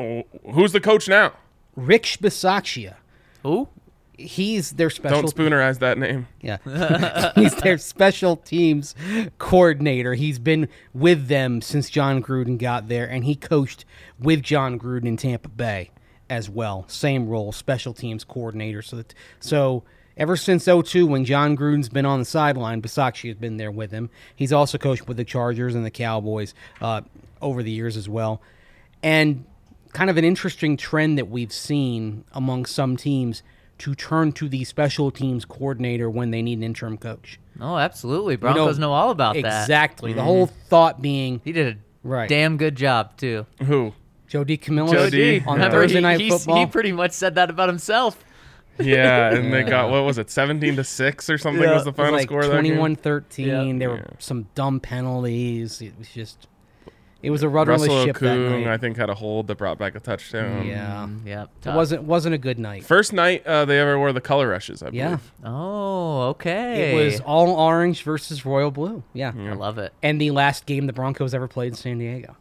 Who's 0.52 0.72
the 0.72 0.80
coach 0.82 1.08
now? 1.08 1.34
Rich 1.76 2.22
Bisaccia. 2.22 2.96
Who? 3.44 3.70
He's 4.18 4.72
their 4.72 4.90
special. 4.90 5.22
Don't 5.22 5.36
spoonerize 5.36 5.80
that 5.80 5.98
name. 5.98 6.28
Yeah. 6.42 6.58
He's 7.36 7.56
their 7.56 7.78
special 7.78 8.38
teams 8.38 8.96
coordinator. 9.38 10.14
He's 10.14 10.40
been 10.40 10.70
with 10.94 11.28
them 11.28 11.62
since 11.62 11.90
John 11.90 12.22
Gruden 12.22 12.58
got 12.58 12.88
there, 12.88 13.10
and 13.10 13.24
he 13.24 13.36
coached 13.36 13.86
with 14.20 14.44
John 14.44 14.80
Gruden 14.80 15.06
in 15.06 15.18
Tampa 15.18 15.50
Bay 15.50 15.90
as 16.30 16.50
well. 16.50 16.86
Same 16.88 17.28
role, 17.28 17.52
special 17.52 17.94
teams 17.94 18.24
coordinator. 18.24 18.82
So, 18.82 18.98
that, 18.98 19.14
so 19.40 19.84
ever 20.16 20.36
since 20.36 20.66
02, 20.66 21.08
when 21.08 21.26
John 21.26 21.58
Gruden's 21.58 21.90
been 21.90 22.06
on 22.06 22.20
the 22.20 22.26
sideline, 22.26 22.82
Bisaccia 22.82 23.30
has 23.30 23.38
been 23.38 23.58
there 23.58 23.72
with 23.72 23.92
him. 23.92 24.10
He's 24.36 24.54
also 24.54 24.78
coached 24.78 25.08
with 25.08 25.18
the 25.18 25.26
Chargers 25.26 25.76
and 25.76 25.86
the 25.86 25.92
Cowboys 25.92 26.54
uh, 26.82 27.02
over 27.42 27.64
the 27.64 27.72
years 27.72 27.98
as 27.98 28.08
well. 28.08 28.42
And 29.02 29.46
kind 29.94 30.10
of 30.10 30.18
an 30.18 30.24
interesting 30.26 30.76
trend 30.78 31.18
that 31.18 31.30
we've 31.30 31.54
seen 31.54 32.26
among 32.34 32.66
some 32.66 32.98
teams 32.98 33.44
to 33.80 33.96
turn 33.96 34.32
to 34.34 34.48
the 34.50 34.64
special 34.64 35.12
teams 35.12 35.46
coordinator 35.46 36.10
when 36.10 36.32
they 36.32 36.42
need 36.42 36.58
an 36.58 36.64
interim 36.64 36.98
coach. 36.98 37.40
Oh, 37.60 37.78
absolutely. 37.78 38.34
You 38.34 38.38
know, 38.38 38.54
Broncos 38.54 38.80
know, 38.80 38.94
all 38.94 39.10
about 39.10 39.34
that. 39.36 39.62
Exactly. 39.64 40.14
The 40.14 40.20
mm-hmm. 40.20 40.28
whole 40.28 40.46
thought 40.48 41.02
being 41.02 41.42
He 41.44 41.52
did 41.52 41.76
a 41.76 41.80
Right. 42.06 42.28
damn 42.28 42.58
good 42.58 42.76
job 42.76 43.16
too. 43.18 43.46
Who? 43.64 43.94
Joe 44.28 44.44
DeCamillis 44.44 44.92
Joe 44.92 45.10
D. 45.10 45.42
on 45.46 45.60
Yeah. 45.60 45.70
Thursday 45.70 45.98
he, 45.98 46.02
Night 46.02 46.20
he, 46.20 46.30
Football. 46.30 46.58
he 46.58 46.66
pretty 46.66 46.92
much 46.92 47.12
said 47.12 47.36
that 47.36 47.50
about 47.50 47.70
himself. 47.70 48.24
Yeah, 48.80 49.34
and 49.34 49.54
they 49.54 49.64
got 49.70 49.92
what 49.92 50.04
was 50.04 50.18
it, 50.18 50.30
seventeen 50.32 50.76
to 50.78 50.84
six 50.84 51.30
or 51.30 51.38
something 51.38 51.62
Yeah. 51.62 51.76
was 51.76 51.84
the 51.84 51.90
It 51.92 51.98
was 51.98 51.98
final 51.98 52.14
like 52.14 52.28
score. 52.28 52.42
of 52.42 52.50
that 52.52 52.64
21-13. 52.64 53.80
There 53.80 53.90
were 53.90 53.98
Yeah. 53.98 54.04
some 54.20 54.48
dumb 54.56 54.80
penalties. 54.80 55.82
It 55.82 55.94
was 55.98 56.10
just, 56.10 56.48
it 57.24 57.32
was 57.32 57.42
a 57.42 57.50
rudderless 57.50 57.88
Russell 57.88 58.06
ship 58.06 58.20
that 58.20 58.38
Okung, 58.38 58.64
night. 58.66 58.68
I 58.74 58.78
think, 58.78 58.98
had 58.98 59.10
a 59.10 59.16
hold 59.16 59.48
that 59.48 59.58
brought 59.58 59.78
back 59.80 59.96
a 59.96 60.00
touchdown. 60.00 60.68
yeah, 60.68 61.08
yeah. 61.26 61.44
it 61.44 61.50
tough. 61.62 61.76
wasn't 61.76 62.04
wasn't 62.04 62.36
a 62.36 62.38
good 62.38 62.60
night. 62.60 62.84
First 62.84 63.14
night 63.14 63.46
uh, 63.48 63.66
they 63.66 63.80
ever 63.80 63.98
wore 63.98 64.12
the 64.14 64.22
color 64.22 64.50
rushes, 64.50 64.84
I 64.84 64.88
believe. 64.92 64.96
Yeah, 65.00 65.18
Oh, 65.44 66.22
okay. 66.30 66.92
it 66.92 67.06
was 67.06 67.20
all 67.22 67.52
orange 67.56 68.04
versus 68.04 68.46
royal 68.46 68.70
blue. 68.72 69.04
Yeah. 69.14 69.32
I 69.36 69.54
love 69.54 69.78
it. 69.80 69.94
and 70.04 70.20
the 70.22 70.32
last 70.32 70.66
game 70.66 70.86
the 70.88 70.94
Broncos 70.94 71.34
ever 71.34 71.48
played 71.48 71.70
in 71.70 71.76
San 71.76 71.98
Diego. 71.98 72.36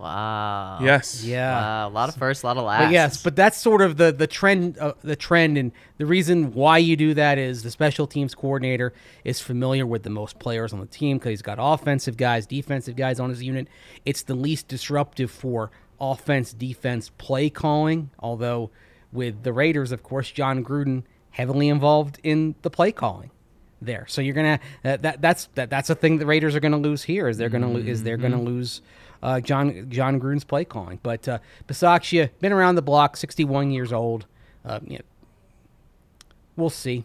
Wow. 0.00 0.78
Yes. 0.82 1.22
Yeah. 1.22 1.52
Wow. 1.60 1.88
A 1.88 1.90
lot 1.90 2.08
of 2.08 2.14
firsts, 2.16 2.42
a 2.42 2.46
lot 2.46 2.56
of 2.56 2.64
last. 2.64 2.86
But 2.86 2.92
yes, 2.92 3.22
but 3.22 3.36
that's 3.36 3.58
sort 3.58 3.82
of 3.82 3.98
the 3.98 4.10
the 4.10 4.26
trend. 4.26 4.78
Uh, 4.78 4.94
the 5.04 5.14
trend, 5.14 5.58
and 5.58 5.72
the 5.98 6.06
reason 6.06 6.54
why 6.54 6.78
you 6.78 6.96
do 6.96 7.12
that 7.14 7.36
is 7.36 7.62
the 7.62 7.70
special 7.70 8.06
teams 8.06 8.34
coordinator 8.34 8.94
is 9.24 9.40
familiar 9.40 9.86
with 9.86 10.02
the 10.02 10.10
most 10.10 10.38
players 10.38 10.72
on 10.72 10.80
the 10.80 10.86
team 10.86 11.18
because 11.18 11.30
he's 11.30 11.42
got 11.42 11.58
offensive 11.60 12.16
guys, 12.16 12.46
defensive 12.46 12.96
guys 12.96 13.20
on 13.20 13.28
his 13.28 13.42
unit. 13.42 13.68
It's 14.06 14.22
the 14.22 14.34
least 14.34 14.68
disruptive 14.68 15.30
for 15.30 15.70
offense, 16.00 16.54
defense, 16.54 17.10
play 17.18 17.50
calling. 17.50 18.08
Although 18.18 18.70
with 19.12 19.42
the 19.42 19.52
Raiders, 19.52 19.92
of 19.92 20.02
course, 20.02 20.30
John 20.30 20.64
Gruden 20.64 21.02
heavily 21.30 21.68
involved 21.68 22.18
in 22.22 22.54
the 22.62 22.70
play 22.70 22.90
calling 22.90 23.30
there. 23.82 24.06
So 24.08 24.22
you're 24.22 24.34
gonna 24.34 24.60
uh, 24.82 24.96
that 24.96 25.20
that's 25.20 25.48
that 25.56 25.68
that's 25.68 25.90
a 25.90 25.94
thing 25.94 26.16
the 26.16 26.26
Raiders 26.26 26.56
are 26.56 26.60
gonna 26.60 26.78
lose 26.78 27.02
here. 27.02 27.28
Is 27.28 27.36
they're 27.36 27.50
gonna 27.50 27.68
lo- 27.70 27.80
is 27.80 28.02
they're 28.02 28.16
gonna 28.16 28.40
lose 28.40 28.80
uh, 29.22 29.40
John 29.40 29.86
John 29.90 30.20
Gruden's 30.20 30.44
play 30.44 30.64
calling. 30.64 30.98
But 31.02 31.28
uh, 31.28 31.38
Bisaccia 31.68 32.30
been 32.40 32.52
around 32.52 32.74
the 32.76 32.82
block, 32.82 33.16
61 33.16 33.70
years 33.70 33.92
old. 33.92 34.26
Uh, 34.64 34.80
you 34.86 34.98
know, 34.98 35.04
we'll 36.56 36.70
see. 36.70 37.04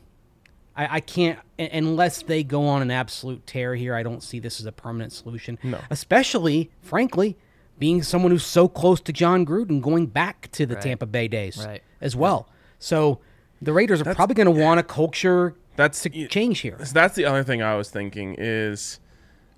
I, 0.75 0.97
I 0.97 0.99
can't 0.99 1.39
unless 1.58 2.21
they 2.23 2.43
go 2.43 2.65
on 2.67 2.82
an 2.82 2.91
absolute 2.91 3.45
tear 3.47 3.75
here. 3.75 3.95
I 3.95 4.04
don't 4.04 4.21
see 4.21 4.39
this 4.39 4.60
as 4.60 4.65
a 4.65 4.71
permanent 4.71 5.13
solution. 5.13 5.58
No. 5.63 5.80
especially 5.89 6.69
frankly. 6.82 7.38
Being 7.78 8.04
someone 8.04 8.32
who's 8.32 8.45
so 8.45 8.69
close 8.69 9.01
to 9.01 9.12
John 9.12 9.45
Gruden, 9.45 9.82
going 9.82 10.06
back 10.06 10.49
to 10.54 10.65
the 10.65 10.75
Right. 10.75 10.84
Tampa 10.84 11.06
Bay 11.06 11.28
days 11.28 11.58
Right. 11.58 11.84
as 11.99 12.15
well. 12.15 12.47
So 12.80 13.19
the 13.62 13.73
Raiders 13.73 13.99
are 13.99 14.15
probably 14.15 14.34
going 14.34 14.45
to 14.45 14.63
want 14.63 14.80
a 14.80 14.84
culture 14.84 15.56
That's 15.75 16.01
to 16.04 16.28
change 16.30 16.60
here. 16.60 16.78
That's 16.80 17.15
the 17.15 17.25
other 17.25 17.43
thing 17.43 17.62
I 17.62 17.75
was 17.75 17.89
thinking 17.89 18.38
is, 18.38 19.01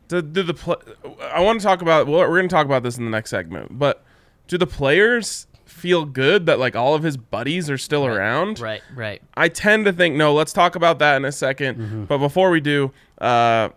do, 0.08 0.22
do 0.22 0.43
the 0.43 0.54
pl- 0.54 0.82
I 1.22 1.41
want 1.41 1.60
to 1.60 1.63
talk 1.65 1.82
about. 1.82 2.08
Well, 2.08 2.20
we're 2.20 2.38
going 2.38 2.50
to 2.50 2.54
talk 2.54 2.65
about 2.65 2.84
this 2.84 2.98
in 2.98 3.06
the 3.06 3.12
next 3.12 3.30
segment. 3.30 3.78
But 3.78 4.04
do 4.48 4.58
the 4.58 4.67
players 4.67 5.48
feel 5.65 6.06
good 6.06 6.46
that 6.46 6.60
like 6.60 6.76
all 6.76 6.96
of 6.96 7.04
his 7.04 7.17
buddies 7.17 7.70
are 7.70 7.78
still 7.78 8.06
around? 8.06 8.60
Right, 8.60 8.82
right. 8.96 9.22
I 9.36 9.50
tend 9.50 9.86
to 9.86 9.93
think 9.93 10.15
no. 10.15 10.34
Let's 10.34 10.54
talk 10.54 10.76
about 10.76 11.00
that 11.00 11.17
in 11.17 11.26
a 11.26 11.30
2nd 11.30 12.08
But 12.08 12.17
before 12.20 12.50
we 12.50 12.60
do, 12.62 12.91
uh, 13.20 13.70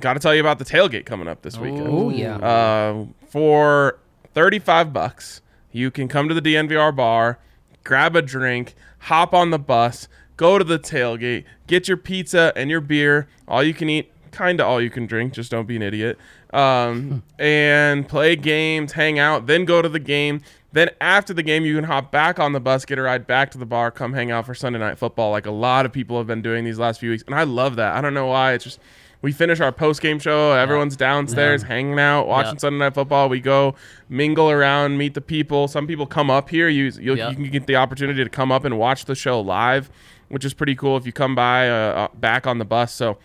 got 0.00 0.14
to 0.14 0.20
tell 0.20 0.34
you 0.34 0.40
about 0.40 0.58
the 0.58 0.64
tailgate 0.64 1.06
coming 1.06 1.28
up 1.28 1.42
this 1.42 1.58
weekend. 1.58 1.88
Oh 1.88 2.10
yeah. 2.10 2.36
Uh, 2.36 3.06
for 3.28 3.98
35 4.34 4.92
bucks, 4.92 5.40
you 5.72 5.90
can 5.90 6.08
come 6.08 6.28
to 6.28 6.34
the 6.34 6.40
DNVR 6.40 6.94
bar, 6.94 7.38
grab 7.84 8.14
a 8.16 8.22
drink, 8.22 8.74
hop 9.00 9.34
on 9.34 9.50
the 9.50 9.58
bus, 9.58 10.08
go 10.36 10.58
to 10.58 10.64
the 10.64 10.78
tailgate, 10.78 11.44
get 11.66 11.88
your 11.88 11.96
pizza 11.96 12.52
and 12.56 12.70
your 12.70 12.80
beer, 12.80 13.28
all 13.46 13.62
you 13.62 13.74
can 13.74 13.88
eat, 13.88 14.10
kind 14.28 14.60
of 14.60 14.66
all 14.66 14.80
you 14.80 14.90
can 14.90 15.06
drink, 15.06 15.32
just 15.32 15.50
don't 15.50 15.66
be 15.66 15.76
an 15.76 15.82
idiot. 15.82 16.18
Um, 16.52 17.22
and 17.38 18.08
play 18.08 18.36
games, 18.36 18.92
hang 18.92 19.18
out, 19.18 19.46
then 19.46 19.64
go 19.64 19.82
to 19.82 19.88
the 19.88 19.98
game. 19.98 20.40
Then 20.72 20.90
after 21.00 21.32
the 21.32 21.42
game, 21.42 21.64
you 21.64 21.74
can 21.74 21.84
hop 21.84 22.12
back 22.12 22.38
on 22.38 22.52
the 22.52 22.60
bus, 22.60 22.84
get 22.84 22.98
a 22.98 23.02
ride 23.02 23.26
back 23.26 23.50
to 23.52 23.58
the 23.58 23.64
bar, 23.66 23.90
come 23.90 24.12
hang 24.12 24.30
out 24.30 24.44
for 24.46 24.54
Sunday 24.54 24.78
night 24.78 24.98
football, 24.98 25.30
like 25.30 25.46
a 25.46 25.50
lot 25.50 25.86
of 25.86 25.92
people 25.92 26.18
have 26.18 26.26
been 26.26 26.42
doing 26.42 26.64
these 26.64 26.78
last 26.78 27.00
few 27.00 27.10
weeks, 27.10 27.24
and 27.26 27.34
I 27.34 27.44
love 27.44 27.76
that. 27.76 27.96
I 27.96 28.00
don't 28.02 28.12
know 28.14 28.26
why. 28.26 28.52
It's 28.52 28.64
just 28.64 28.78
we 29.20 29.32
finish 29.32 29.60
our 29.60 29.72
post 29.72 30.00
game 30.00 30.18
show, 30.18 30.52
everyone's 30.52 30.94
downstairs 30.94 31.62
hanging 31.62 31.98
out, 31.98 32.28
watching 32.28 32.54
Yeah. 32.54 32.58
Sunday 32.58 32.78
night 32.80 32.94
football. 32.94 33.28
We 33.28 33.40
go 33.40 33.74
mingle 34.08 34.50
around, 34.50 34.96
meet 34.98 35.14
the 35.14 35.20
people. 35.20 35.68
Some 35.68 35.86
people 35.86 36.06
come 36.06 36.30
up 36.30 36.50
here. 36.50 36.68
You 36.68 36.92
you, 37.00 37.14
Yeah. 37.16 37.30
you 37.30 37.34
can 37.36 37.50
get 37.50 37.66
the 37.66 37.76
opportunity 37.76 38.22
to 38.22 38.30
come 38.30 38.52
up 38.52 38.64
and 38.64 38.78
watch 38.78 39.06
the 39.06 39.14
show 39.16 39.40
live, 39.40 39.90
which 40.28 40.44
is 40.44 40.54
pretty 40.54 40.76
cool 40.76 40.96
if 40.96 41.04
you 41.06 41.12
come 41.12 41.34
by 41.34 41.68
uh, 41.68 41.74
uh, 41.74 42.08
back 42.14 42.46
on 42.46 42.58
the 42.58 42.64
bus. 42.64 42.92
So 42.92 43.18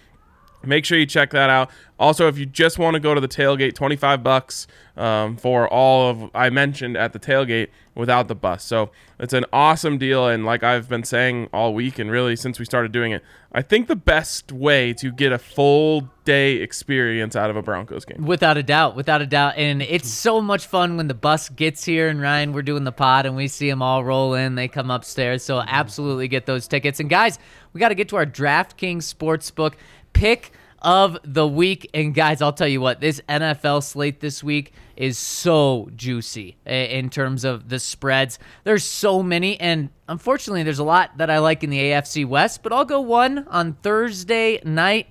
make 0.65 0.85
sure 0.85 0.97
you 0.97 1.05
check 1.05 1.31
that 1.31 1.49
out. 1.49 1.69
Also, 1.99 2.27
if 2.27 2.37
you 2.37 2.45
just 2.45 2.79
want 2.79 2.95
to 2.95 2.99
go 2.99 3.13
to 3.13 3.21
the 3.21 3.27
tailgate, 3.27 3.75
25 3.75 4.23
bucks 4.23 4.67
um, 4.97 5.37
for 5.37 5.67
all 5.67 6.09
of 6.09 6.29
I 6.33 6.49
mentioned 6.49 6.97
at 6.97 7.13
the 7.13 7.19
tailgate 7.19 7.69
without 7.95 8.27
the 8.27 8.35
bus. 8.35 8.63
So 8.63 8.91
it's 9.19 9.33
an 9.33 9.45
awesome 9.53 9.97
deal. 9.97 10.27
And 10.27 10.45
like 10.45 10.63
I've 10.63 10.89
been 10.89 11.03
saying 11.03 11.49
all 11.53 11.73
week 11.73 11.99
and 11.99 12.09
really 12.09 12.35
since 12.35 12.59
we 12.59 12.65
started 12.65 12.91
doing 12.91 13.11
it, 13.11 13.23
I 13.51 13.61
think 13.61 13.87
the 13.87 13.95
best 13.95 14.51
way 14.51 14.93
to 14.93 15.11
get 15.11 15.31
a 15.31 15.37
full 15.37 16.09
day 16.25 16.55
experience 16.55 17.35
out 17.35 17.49
of 17.49 17.55
a 17.55 17.61
Broncos 17.61 18.05
game. 18.05 18.25
Without 18.25 18.57
a 18.57 18.63
doubt, 18.63 18.95
without 18.95 19.21
a 19.21 19.27
doubt. 19.27 19.53
And 19.57 19.81
it's 19.81 20.09
so 20.09 20.41
much 20.41 20.65
fun 20.65 20.97
when 20.97 21.07
the 21.07 21.13
bus 21.13 21.49
gets 21.49 21.85
here 21.85 22.09
and 22.09 22.19
Ryan, 22.19 22.53
we're 22.53 22.63
doing 22.63 22.83
the 22.83 22.91
pod 22.91 23.25
and 23.25 23.35
we 23.35 23.47
see 23.47 23.69
them 23.69 23.81
all 23.81 24.03
roll 24.03 24.33
in. 24.33 24.55
They 24.55 24.67
come 24.67 24.89
upstairs. 24.89 25.43
So 25.43 25.59
absolutely 25.59 26.27
get 26.27 26.45
those 26.45 26.67
tickets. 26.67 26.99
And 26.99 27.09
guys, 27.09 27.37
we 27.73 27.79
got 27.79 27.89
to 27.89 27.95
get 27.95 28.09
to 28.09 28.15
our 28.15 28.25
DraftKings 28.25 29.13
Sportsbook 29.13 29.73
pick 30.13 30.53
of 30.83 31.17
the 31.23 31.47
week. 31.47 31.89
And 31.93 32.13
guys, 32.13 32.41
I'll 32.41 32.53
tell 32.53 32.67
you 32.67 32.81
what, 32.81 32.99
this 32.99 33.21
NFL 33.29 33.83
slate 33.83 34.19
this 34.19 34.43
week 34.43 34.73
is 34.95 35.17
so 35.17 35.89
juicy 35.95 36.57
eh, 36.65 36.85
in 36.85 37.09
terms 37.09 37.45
of 37.45 37.69
the 37.69 37.79
spreads. 37.79 38.37
There's 38.63 38.83
so 38.83 39.23
many. 39.23 39.59
And 39.59 39.89
unfortunately, 40.07 40.63
there's 40.63 40.79
a 40.79 40.83
lot 40.83 41.17
that 41.17 41.29
I 41.29 41.39
like 41.39 41.63
in 41.63 41.69
the 41.69 41.79
AFC 41.79 42.25
West, 42.25 42.61
but 42.63 42.73
I'll 42.73 42.85
go 42.85 43.01
one 43.01 43.47
on 43.47 43.73
Thursday 43.81 44.59
night. 44.63 45.07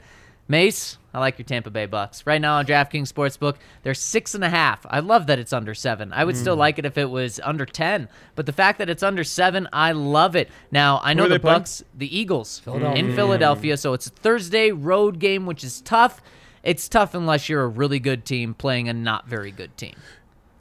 Mace, 0.49 0.99
I 1.15 1.21
like 1.21 1.39
your 1.39 1.45
Tampa 1.45 1.71
Bay 1.71 1.87
Bucks. 1.87 2.27
Right 2.27 2.41
now 2.41 2.57
on 2.57 2.67
DraftKings 2.67 3.13
Sportsbook, 3.13 3.57
they're 3.83 3.93
six 3.95 4.35
and 4.35 4.43
a 4.43 4.49
half. 4.49 4.87
I 4.89 5.01
love 5.01 5.27
that 5.27 5.39
it's 5.39 5.53
under 5.53 5.75
seven. 5.75 6.13
I 6.13 6.25
would 6.25 6.35
Mm. 6.37 6.41
still 6.41 6.57
like 6.57 6.79
it 6.79 6.87
if 6.87 6.97
it 6.97 7.11
was 7.11 7.39
under 7.45 7.67
ten, 7.67 8.09
but 8.35 8.47
the 8.47 8.53
fact 8.53 8.79
that 8.79 8.89
it's 8.89 9.03
under 9.03 9.23
seven, 9.25 9.69
I 9.73 9.93
love 9.93 10.35
it. 10.37 10.49
Now 10.71 11.01
I 11.05 11.13
know 11.15 11.25
the 11.25 11.31
they 11.31 11.39
playing? 11.39 11.59
Bucks, 11.61 11.85
the 11.95 12.17
Eagles 12.19 12.59
Philadelphia. 12.61 13.05
in 13.05 13.15
Philadelphia, 13.15 13.77
so 13.77 13.93
it's 13.93 14.07
a 14.07 14.11
Thursday 14.11 14.71
road 14.73 15.19
game, 15.19 15.45
which 15.47 15.63
is 15.63 15.81
tough. 15.83 16.23
It's 16.63 16.89
tough 16.89 17.15
unless 17.15 17.49
you're 17.49 17.65
a 17.65 17.69
really 17.69 17.99
good 17.99 18.25
team 18.25 18.55
playing 18.55 18.89
a 18.89 18.93
not 18.93 19.27
very 19.27 19.51
good 19.51 19.77
team. 19.77 19.95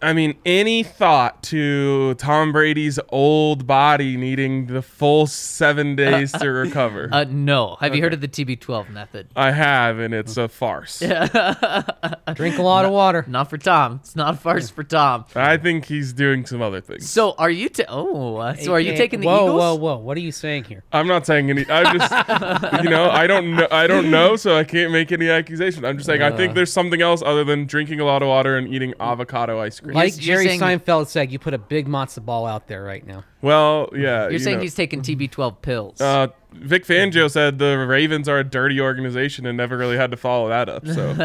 I 0.03 0.13
mean, 0.13 0.35
any 0.45 0.81
thought 0.83 1.43
to 1.43 2.15
Tom 2.15 2.51
Brady's 2.51 2.99
old 3.09 3.67
body 3.67 4.17
needing 4.17 4.65
the 4.67 4.81
full 4.81 5.27
seven 5.27 5.95
days 5.95 6.31
to 6.31 6.49
recover? 6.49 7.09
Uh, 7.11 7.25
no. 7.29 7.77
Have 7.79 7.95
you 7.95 8.01
heard 8.01 8.13
of 8.13 8.21
the 8.21 8.27
TB12 8.27 8.89
method? 8.89 9.27
I 9.35 9.51
have, 9.51 9.99
and 9.99 10.13
it's 10.13 10.37
a 10.37 10.47
farce. 10.47 10.99
Drink 12.33 12.57
a 12.57 12.61
lot 12.63 12.85
of 12.85 12.91
water. 12.91 13.25
Not 13.27 13.49
for 13.49 13.57
Tom. 13.57 13.99
It's 14.01 14.15
not 14.15 14.33
a 14.35 14.37
farce 14.37 14.69
for 14.69 14.83
Tom. 14.83 15.25
I 15.35 15.57
think 15.57 15.85
he's 15.85 16.13
doing 16.13 16.45
some 16.45 16.61
other 16.61 16.81
things. 16.81 17.09
So 17.09 17.35
are 17.37 17.49
you? 17.49 17.69
Ta- 17.69 17.83
oh, 17.89 18.37
uh, 18.37 18.55
so 18.55 18.73
are 18.73 18.79
you 18.79 18.95
taking 18.97 19.19
the 19.21 19.27
whoa, 19.27 19.35
Eagles? 19.45 19.59
Whoa, 19.59 19.75
whoa, 19.75 19.95
whoa! 19.95 19.97
What 19.97 20.17
are 20.17 20.21
you 20.21 20.31
saying 20.31 20.63
here? 20.65 20.83
I'm 20.91 21.07
not 21.07 21.25
saying 21.25 21.49
any. 21.49 21.65
I 21.69 21.93
just, 21.93 22.83
you 22.83 22.89
know, 22.89 23.09
I 23.09 23.27
don't 23.27 23.55
know. 23.55 23.67
I 23.71 23.87
don't 23.87 24.09
know, 24.09 24.35
so 24.35 24.57
I 24.57 24.63
can't 24.63 24.91
make 24.91 25.11
any 25.11 25.29
accusation. 25.29 25.85
I'm 25.85 25.97
just 25.97 26.07
saying 26.07 26.21
I 26.21 26.29
Uh. 26.29 26.37
think 26.37 26.55
there's 26.55 26.71
something 26.73 27.01
else 27.01 27.21
other 27.21 27.43
than 27.43 27.65
drinking 27.65 27.99
a 27.99 28.05
lot 28.05 28.21
of 28.21 28.27
water 28.29 28.57
and 28.57 28.67
eating 28.67 28.93
avocado 28.99 29.59
ice 29.59 29.79
cream. 29.79 29.90
Like 29.95 30.13
you're 30.15 30.37
Jerry 30.37 30.45
saying- 30.57 30.59
Seinfeld 30.61 31.07
said, 31.07 31.31
you 31.31 31.39
put 31.39 31.53
a 31.53 31.57
big 31.57 31.87
matzo 31.87 32.23
ball 32.23 32.45
out 32.45 32.67
there 32.67 32.83
right 32.83 33.05
now. 33.05 33.23
well, 33.41 33.89
yeah. 33.93 34.23
You're 34.23 34.31
you 34.33 34.39
saying 34.39 34.57
know. 34.57 34.63
he's 34.63 34.75
taking 34.75 35.01
TB12 35.01 35.61
pills. 35.61 36.01
Uh, 36.01 36.27
Vic 36.53 36.85
Fangio 36.85 37.31
said 37.31 37.59
the 37.59 37.77
Ravens 37.77 38.27
are 38.27 38.39
a 38.39 38.43
dirty 38.43 38.81
organization 38.81 39.45
and 39.45 39.55
never 39.57 39.77
really 39.77 39.95
had 39.95 40.11
to 40.11 40.17
follow 40.17 40.49
that 40.49 40.67
up. 40.67 40.85
So 40.85 41.09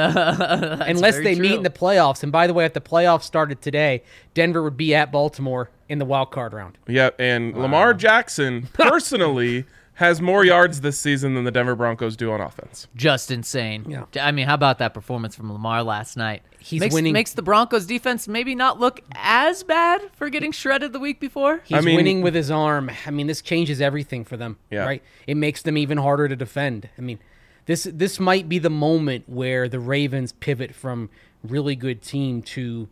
Unless 0.86 1.14
very 1.16 1.34
they 1.34 1.40
meet 1.40 1.54
in 1.54 1.62
the 1.62 1.70
playoffs. 1.70 2.22
And 2.22 2.30
by 2.30 2.46
the 2.46 2.54
way, 2.54 2.64
if 2.64 2.74
the 2.74 2.80
playoffs 2.80 3.22
started 3.24 3.60
today, 3.60 4.02
Denver 4.34 4.62
would 4.62 4.76
be 4.76 4.94
at 4.94 5.10
Baltimore 5.10 5.70
in 5.88 5.98
the 5.98 6.04
wild 6.04 6.30
card 6.30 6.52
round. 6.52 6.78
yeah, 6.88 7.10
and 7.18 7.56
Lamar 7.56 7.94
Jackson 7.94 8.68
personally 8.72 9.64
has 9.96 10.20
more 10.20 10.44
yards 10.44 10.82
this 10.82 10.98
season 10.98 11.34
than 11.34 11.44
the 11.44 11.50
Denver 11.50 11.74
Broncos 11.74 12.16
do 12.16 12.30
on 12.30 12.40
offense. 12.40 12.86
Just 12.94 13.30
insane. 13.30 13.86
Yeah. 13.88 14.04
I 14.20 14.30
mean, 14.30 14.46
how 14.46 14.54
about 14.54 14.78
that 14.78 14.92
performance 14.92 15.34
from 15.34 15.50
Lamar 15.50 15.82
last 15.82 16.16
night? 16.18 16.42
He's 16.58 16.80
makes, 16.80 16.94
winning- 16.94 17.14
Makes 17.14 17.32
the 17.32 17.42
Broncos 17.42 17.86
defense 17.86 18.28
maybe 18.28 18.54
not 18.54 18.78
look 18.78 19.00
as 19.14 19.62
bad 19.62 20.02
for 20.14 20.28
getting 20.28 20.52
shredded 20.52 20.92
the 20.92 20.98
week 20.98 21.18
before. 21.18 21.62
He's 21.64 21.82
mean- 21.84 21.96
winning 21.96 22.20
with 22.22 22.34
his 22.34 22.50
arm. 22.50 22.90
I 23.06 23.10
mean, 23.10 23.26
this 23.26 23.40
changes 23.40 23.80
everything 23.80 24.24
for 24.24 24.36
them. 24.36 24.58
Yeah. 24.70 24.84
Right? 24.84 25.02
It 25.26 25.36
makes 25.36 25.62
them 25.62 25.78
even 25.78 25.96
harder 25.98 26.28
to 26.28 26.36
defend. 26.36 26.90
I 26.98 27.00
mean, 27.00 27.18
this 27.64 27.84
this 27.90 28.20
might 28.20 28.48
be 28.48 28.58
the 28.58 28.70
moment 28.70 29.24
where 29.28 29.68
the 29.68 29.80
Ravens 29.80 30.32
pivot 30.32 30.74
from 30.74 31.08
really 31.42 31.74
good 31.74 32.02
team 32.02 32.42
to 32.42 32.88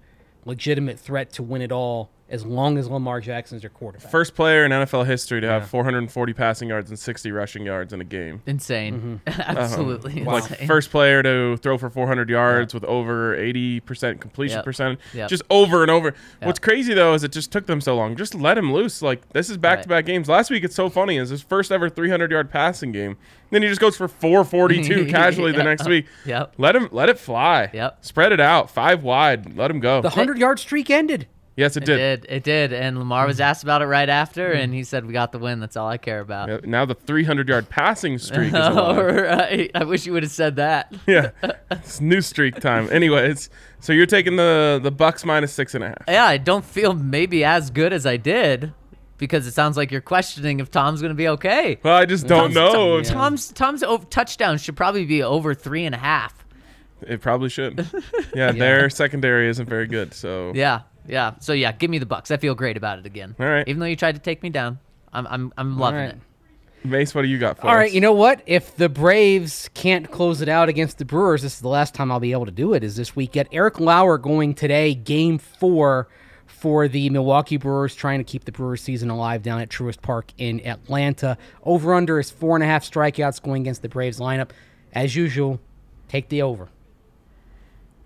legitimate 0.46 0.98
threat 0.98 1.32
to 1.34 1.42
win 1.42 1.60
it 1.62 1.70
all 1.70 2.10
as 2.28 2.44
long 2.46 2.78
as 2.78 2.88
Lamar 2.88 3.20
Jackson's 3.20 3.62
your 3.62 3.70
quarterback. 3.70 4.10
First 4.10 4.34
player 4.34 4.64
in 4.64 4.72
NFL 4.72 5.04
history 5.06 5.40
to 5.42 5.46
have 5.46 5.68
440 5.68 6.32
passing 6.32 6.68
yards 6.70 6.88
and 6.90 6.98
60 6.98 7.30
rushing 7.32 7.64
yards 7.66 7.92
in 7.92 8.00
a 8.00 8.04
game. 8.04 8.42
Insane. 8.46 9.20
Mm-hmm. 9.26 9.40
Absolutely 9.42 10.24
Like 10.24 10.50
insane. 10.50 10.66
first 10.66 10.90
player 10.90 11.22
to 11.22 11.56
throw 11.58 11.76
for 11.76 11.90
400 11.90 12.30
yards 12.30 12.72
with 12.72 12.82
over 12.84 13.36
80% 13.36 14.20
completion 14.20 14.56
Yep. 14.58 14.64
percentage, 14.64 14.98
Yep. 15.12 15.28
just 15.28 15.42
over 15.50 15.82
and 15.82 15.90
over. 15.90 16.14
What's 16.42 16.58
crazy 16.58 16.94
though 16.94 17.14
is 17.14 17.24
it 17.24 17.32
just 17.32 17.52
took 17.52 17.66
them 17.66 17.80
so 17.80 17.94
long. 17.94 18.16
Just 18.16 18.34
let 18.34 18.56
him 18.56 18.72
loose. 18.72 19.02
Like 19.02 19.28
this 19.34 19.50
is 19.50 19.58
back-to-back 19.58 20.06
games. 20.06 20.28
Last 20.28 20.50
week 20.50 20.64
it's 20.64 20.74
so 20.74 20.88
funny. 20.88 21.18
Is 21.18 21.28
his 21.28 21.42
first 21.42 21.70
ever 21.70 21.88
300 21.90 22.30
yard 22.30 22.50
passing 22.50 22.90
game. 22.92 23.16
Then 23.50 23.62
he 23.62 23.68
just 23.68 23.80
goes 23.80 23.96
for 23.96 24.08
442 24.08 25.06
casually 25.10 25.52
the 25.52 25.62
next 25.62 25.86
week. 25.86 26.06
Yep. 26.24 26.54
Let 26.58 26.74
him 26.74 26.88
let 26.90 27.08
it 27.10 27.18
fly. 27.18 27.70
Yep. 27.72 27.98
Spread 28.04 28.32
it 28.32 28.40
out. 28.40 28.70
Five 28.70 29.02
wide. 29.02 29.56
Let 29.56 29.70
him 29.70 29.78
go. 29.80 30.00
the 30.00 30.08
100 30.08 30.38
yard 30.38 30.58
streak 30.58 30.88
ended. 30.90 31.26
Yes, 31.56 31.76
it 31.76 31.82
It 31.82 31.86
did. 31.86 31.96
did. 32.22 32.26
It 32.32 32.42
did. 32.44 32.72
And 32.72 32.98
Lamar 32.98 33.24
Mm. 33.24 33.28
was 33.28 33.40
asked 33.40 33.62
about 33.62 33.82
it 33.82 33.86
right 33.86 34.08
after, 34.08 34.52
and 34.52 34.72
he 34.74 34.84
said, 34.84 35.06
"We 35.06 35.12
got 35.12 35.32
the 35.32 35.38
win. 35.38 35.60
That's 35.60 35.76
all 35.76 35.88
I 35.88 35.96
care 35.98 36.20
about." 36.20 36.48
Yeah, 36.48 36.58
Now 36.64 36.84
the 36.84 36.94
300 36.94 37.48
yard 37.48 37.68
passing 37.68 38.18
streak 38.18 38.48
is 38.48 38.54
alive. 38.54 38.96
right. 39.16 39.70
I 39.74 39.84
wish 39.84 40.06
you 40.06 40.12
would 40.12 40.22
have 40.22 40.32
said 40.32 40.56
that. 40.56 40.92
yeah, 41.06 41.30
it's 41.70 42.00
new 42.00 42.20
streak 42.20 42.60
time. 42.60 42.88
Anyways, 42.90 43.50
so 43.80 43.92
you're 43.92 44.06
taking 44.06 44.36
the 44.36 44.80
the 44.82 44.90
Bucks 44.90 45.24
minus 45.24 45.52
six 45.52 45.74
and 45.74 45.84
a 45.84 45.88
half. 45.88 46.02
Yeah, 46.08 46.24
I 46.24 46.36
don't 46.38 46.64
feel 46.64 46.94
maybe 46.94 47.44
as 47.44 47.70
good 47.70 47.92
as 47.92 48.06
I 48.06 48.16
did 48.16 48.72
because 49.16 49.46
it 49.46 49.52
sounds 49.52 49.76
like 49.76 49.92
you're 49.92 50.00
questioning 50.00 50.58
if 50.60 50.70
Tom's 50.70 51.00
going 51.00 51.10
to 51.12 51.14
be 51.16 51.28
okay. 51.28 51.78
Well, 51.84 51.96
I 51.96 52.04
just 52.04 52.26
don't 52.26 52.52
Tom's, 52.52 52.54
know. 52.54 53.02
Tom- 53.02 53.14
Tom's 53.14 53.48
Tom's 53.52 53.82
over, 53.84 54.04
touchdown 54.06 54.58
should 54.58 54.76
probably 54.76 55.04
be 55.04 55.22
over 55.22 55.54
three 55.54 55.84
and 55.86 55.94
a 55.94 55.98
half. 55.98 56.44
It 57.06 57.20
probably 57.20 57.48
should. 57.48 57.86
Yeah, 58.34 58.50
their 58.52 58.90
secondary 58.90 59.48
isn't 59.48 59.68
very 59.68 59.86
good. 59.86 60.12
So 60.14 60.50
Yeah, 60.54 60.80
yeah. 61.06 61.34
So 61.40 61.52
yeah, 61.52 61.72
give 61.72 61.90
me 61.90 61.98
the 61.98 62.06
Bucks. 62.06 62.30
I 62.30 62.36
feel 62.36 62.54
great 62.54 62.76
about 62.76 62.98
it 62.98 63.06
again. 63.06 63.34
All 63.38 63.46
right. 63.46 63.66
Even 63.66 63.80
though 63.80 63.86
you 63.86 63.96
tried 63.96 64.14
to 64.16 64.20
take 64.20 64.42
me 64.42 64.50
down, 64.50 64.78
I'm 65.12 65.26
I'm 65.26 65.52
I'm 65.56 65.78
loving 65.78 66.00
right. 66.00 66.10
it. 66.10 66.18
Mace, 66.84 67.14
what 67.14 67.22
do 67.22 67.28
you 67.28 67.38
got 67.38 67.56
for 67.56 67.66
All 67.66 67.72
us? 67.72 67.76
right, 67.78 67.92
you 67.92 68.00
know 68.02 68.12
what? 68.12 68.42
If 68.44 68.76
the 68.76 68.90
Braves 68.90 69.70
can't 69.72 70.10
close 70.10 70.42
it 70.42 70.50
out 70.50 70.68
against 70.68 70.98
the 70.98 71.06
Brewers, 71.06 71.40
this 71.40 71.54
is 71.54 71.60
the 71.60 71.68
last 71.68 71.94
time 71.94 72.12
I'll 72.12 72.20
be 72.20 72.32
able 72.32 72.44
to 72.44 72.52
do 72.52 72.74
it. 72.74 72.84
Is 72.84 72.94
this 72.94 73.16
week? 73.16 73.32
Get 73.32 73.48
Eric 73.52 73.80
Lauer 73.80 74.18
going 74.18 74.54
today, 74.54 74.94
Game 74.94 75.38
Four 75.38 76.08
for 76.46 76.86
the 76.86 77.08
Milwaukee 77.08 77.56
Brewers, 77.56 77.94
trying 77.94 78.20
to 78.20 78.24
keep 78.24 78.44
the 78.44 78.52
Brewers 78.52 78.82
season 78.82 79.08
alive 79.08 79.42
down 79.42 79.60
at 79.60 79.70
Truist 79.70 80.02
Park 80.02 80.32
in 80.36 80.64
Atlanta. 80.66 81.38
Over 81.62 81.94
under 81.94 82.18
is 82.18 82.30
four 82.30 82.54
and 82.54 82.62
a 82.62 82.66
half 82.66 82.84
strikeouts 82.84 83.42
going 83.42 83.62
against 83.62 83.80
the 83.80 83.88
Braves 83.88 84.18
lineup. 84.18 84.50
As 84.92 85.16
usual, 85.16 85.60
take 86.08 86.28
the 86.28 86.42
over. 86.42 86.68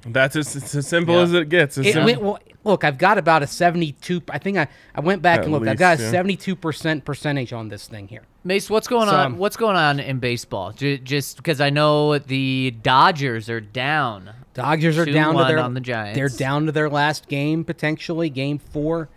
That's 0.07 0.37
as, 0.37 0.55
it's 0.55 0.75
as 0.75 0.87
simple 0.87 1.17
Yeah. 1.17 1.23
as 1.23 1.33
it 1.35 1.49
gets. 1.49 1.77
As 1.79 1.87
It 1.87 1.93
sim- 1.95 2.05
went, 2.05 2.23
well, 2.23 2.39
look, 2.65 2.85
I've 2.85 2.99
got 2.99 3.19
about 3.19 3.43
a 3.43 3.47
seventy-two. 3.47 4.23
I 4.31 4.39
think 4.39 4.57
I, 4.57 4.69
I 4.95 5.01
went 5.01 5.23
back 5.23 5.41
At 5.41 5.45
and 5.45 5.53
looked. 5.53 5.67
I've 5.67 5.77
got 5.79 5.99
a 5.99 6.03
yeah. 6.03 6.11
seventy-two 6.11 6.55
percent 6.57 7.05
percentage 7.05 7.53
on 7.53 7.69
this 7.69 7.87
thing 7.89 8.07
here. 8.09 8.23
Mace, 8.45 8.71
what's 8.71 8.87
going 8.89 9.09
So- 9.09 9.17
on? 9.17 9.39
What's 9.39 9.57
going 9.57 9.77
on 9.77 9.99
in 10.01 10.19
baseball? 10.21 10.73
J- 10.73 10.99
just 10.99 11.37
because 11.39 11.61
I 11.61 11.71
know 11.71 12.19
the 12.19 12.75
Dodgers 12.83 13.51
are 13.51 13.61
down. 13.61 14.31
Dodgers 14.55 14.99
are 14.99 15.05
down 15.05 15.37
to 15.37 15.45
their 15.45 15.59
on 15.59 15.75
the 15.75 15.81
Giants. 15.81 16.17
They're 16.17 16.29
down 16.29 16.67
to 16.67 16.73
their 16.73 16.89
last 16.89 17.29
game 17.29 17.65
potentially, 17.65 18.31
game 18.31 18.59
four. 18.59 19.09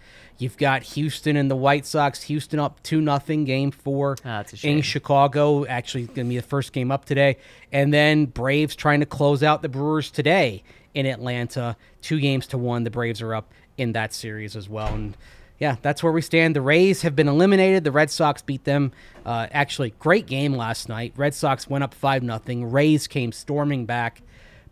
You've 0.42 0.58
got 0.58 0.82
Houston 0.82 1.36
and 1.36 1.52
the 1.52 1.56
White 1.56 1.86
Sox. 1.86 2.24
Houston 2.24 2.60
up 2.60 2.82
two 2.82 3.00
nothing, 3.00 3.46
game 3.46 3.70
four. 3.70 4.18
A 4.26 4.44
In. 4.64 4.82
Chicago, 4.82 5.68
actually 5.68 6.08
going 6.08 6.16
to 6.16 6.30
be 6.30 6.38
the 6.38 6.42
first 6.42 6.74
game 6.74 6.92
up 6.92 7.06
today, 7.06 7.38
and 7.72 7.94
then 7.94 8.26
Braves 8.26 8.76
trying 8.76 9.02
to 9.02 9.06
close 9.06 9.44
out 9.44 9.62
the 9.62 9.70
Brewers 9.70 10.10
today 10.10 10.64
in 10.96 11.06
Atlanta, 11.06 11.78
two 12.02 12.20
games 12.20 12.48
to 12.48 12.58
one. 12.58 12.84
The 12.84 12.90
Braves 12.90 13.22
are 13.22 13.36
up 13.36 13.54
in 13.78 13.92
that 13.92 14.14
series 14.14 14.56
as 14.56 14.68
well, 14.68 14.92
and 14.92 15.16
yeah, 15.60 15.76
that's 15.84 16.02
where 16.02 16.12
we 16.12 16.24
stand. 16.24 16.56
The 16.56 16.62
Rays 16.62 17.04
have 17.04 17.16
been 17.16 17.28
eliminated. 17.28 17.84
The 17.84 17.92
Red 17.92 18.10
Sox 18.10 18.42
beat 18.42 18.64
them. 18.64 18.94
Uh, 19.24 19.46
actually, 19.52 19.94
great 20.00 20.26
game 20.26 20.56
last 20.56 20.90
night. 20.90 21.14
Red 21.16 21.36
Sox 21.36 21.70
went 21.70 21.84
up 21.84 21.94
five 21.94 22.24
nothing. 22.24 22.72
Rays 22.72 23.06
came 23.06 23.32
storming 23.32 23.86
back. 23.86 24.24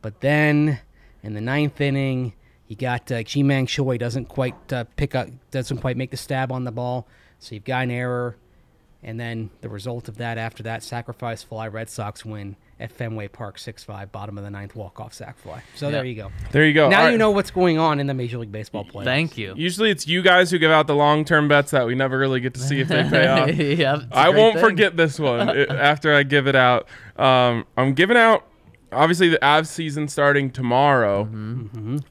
But 0.01 0.21
then 0.21 0.79
in 1.21 1.35
the 1.35 1.41
ninth 1.41 1.79
inning, 1.79 2.33
you 2.69 2.77
got 2.77 3.11
uh, 3.11 3.23
Ji-Man 3.23 3.65
Choi 3.65 3.97
doesn't 3.97 4.25
quite 4.29 4.71
uh, 4.71 4.85
pick 4.95 5.15
up, 5.15 5.27
doesn't 5.51 5.79
quite 5.79 5.97
make 5.97 6.11
the 6.11 6.17
stab 6.17 6.51
on 6.51 6.63
the 6.63 6.71
ball. 6.71 7.05
So 7.39 7.55
you've 7.55 7.65
got 7.65 7.83
an 7.83 7.91
error. 7.91 8.37
And 9.01 9.17
then 9.17 9.49
the 9.61 9.69
result 9.69 10.09
of 10.09 10.17
that 10.17 10.37
after 10.37 10.61
that, 10.63 10.83
sacrifice 10.83 11.41
fly, 11.41 11.69
Red 11.69 11.89
Sox 11.89 12.25
win 12.25 12.57
at 12.81 12.91
Fenway 12.91 13.29
Park 13.29 13.57
6 13.57 13.81
5, 13.85 14.11
bottom 14.11 14.37
of 14.37 14.43
the 14.43 14.49
ninth, 14.49 14.75
walk 14.75 14.99
off 14.99 15.13
sac 15.13 15.37
fly. 15.39 15.63
So 15.75 15.89
there 15.89 16.03
you 16.03 16.15
go. 16.15 16.31
there 16.51 16.65
you 16.65 16.73
go. 16.73 16.89
now 16.89 17.03
All 17.05 17.09
you 17.09 17.17
know 17.17 17.31
what's 17.31 17.49
going 17.49 17.77
on 17.77 18.01
in 18.01 18.07
the 18.07 18.13
Major 18.13 18.37
League 18.39 18.51
Baseball 18.51 18.83
playoffs. 18.83 19.05
Thank 19.05 19.37
you. 19.37 19.53
Usually 19.55 19.89
it's 19.89 20.05
you 20.05 20.21
guys 20.21 20.51
who 20.51 20.59
give 20.59 20.69
out 20.71 20.87
the 20.87 20.95
long 20.95 21.23
term 21.23 21.47
bets 21.47 21.71
that 21.71 21.87
we 21.87 21.95
never 21.95 22.17
really 22.19 22.41
get 22.41 22.53
to 22.55 22.59
see 22.59 22.81
if 22.81 22.89
they 22.89 23.03
pay 23.09 23.25
off. 23.27 23.47
yeah, 23.55 23.95
it's 23.95 24.03
a 24.03 24.17
I 24.17 24.31
great 24.31 24.37
won't 24.41 24.55
thing. 24.55 24.63
forget 24.65 24.97
this 24.97 25.17
one 25.17 25.47
after 25.69 26.13
I 26.13 26.23
give 26.23 26.47
it 26.47 26.57
out. 26.57 26.85
Um, 27.15 27.65
I'm 27.77 27.93
giving 27.93 28.17
out, 28.17 28.48
obviously, 28.91 29.29
the 29.29 29.39
Avs 29.39 29.67
season 29.67 30.07
starting 30.07 30.51
tomorrow. 30.51 31.23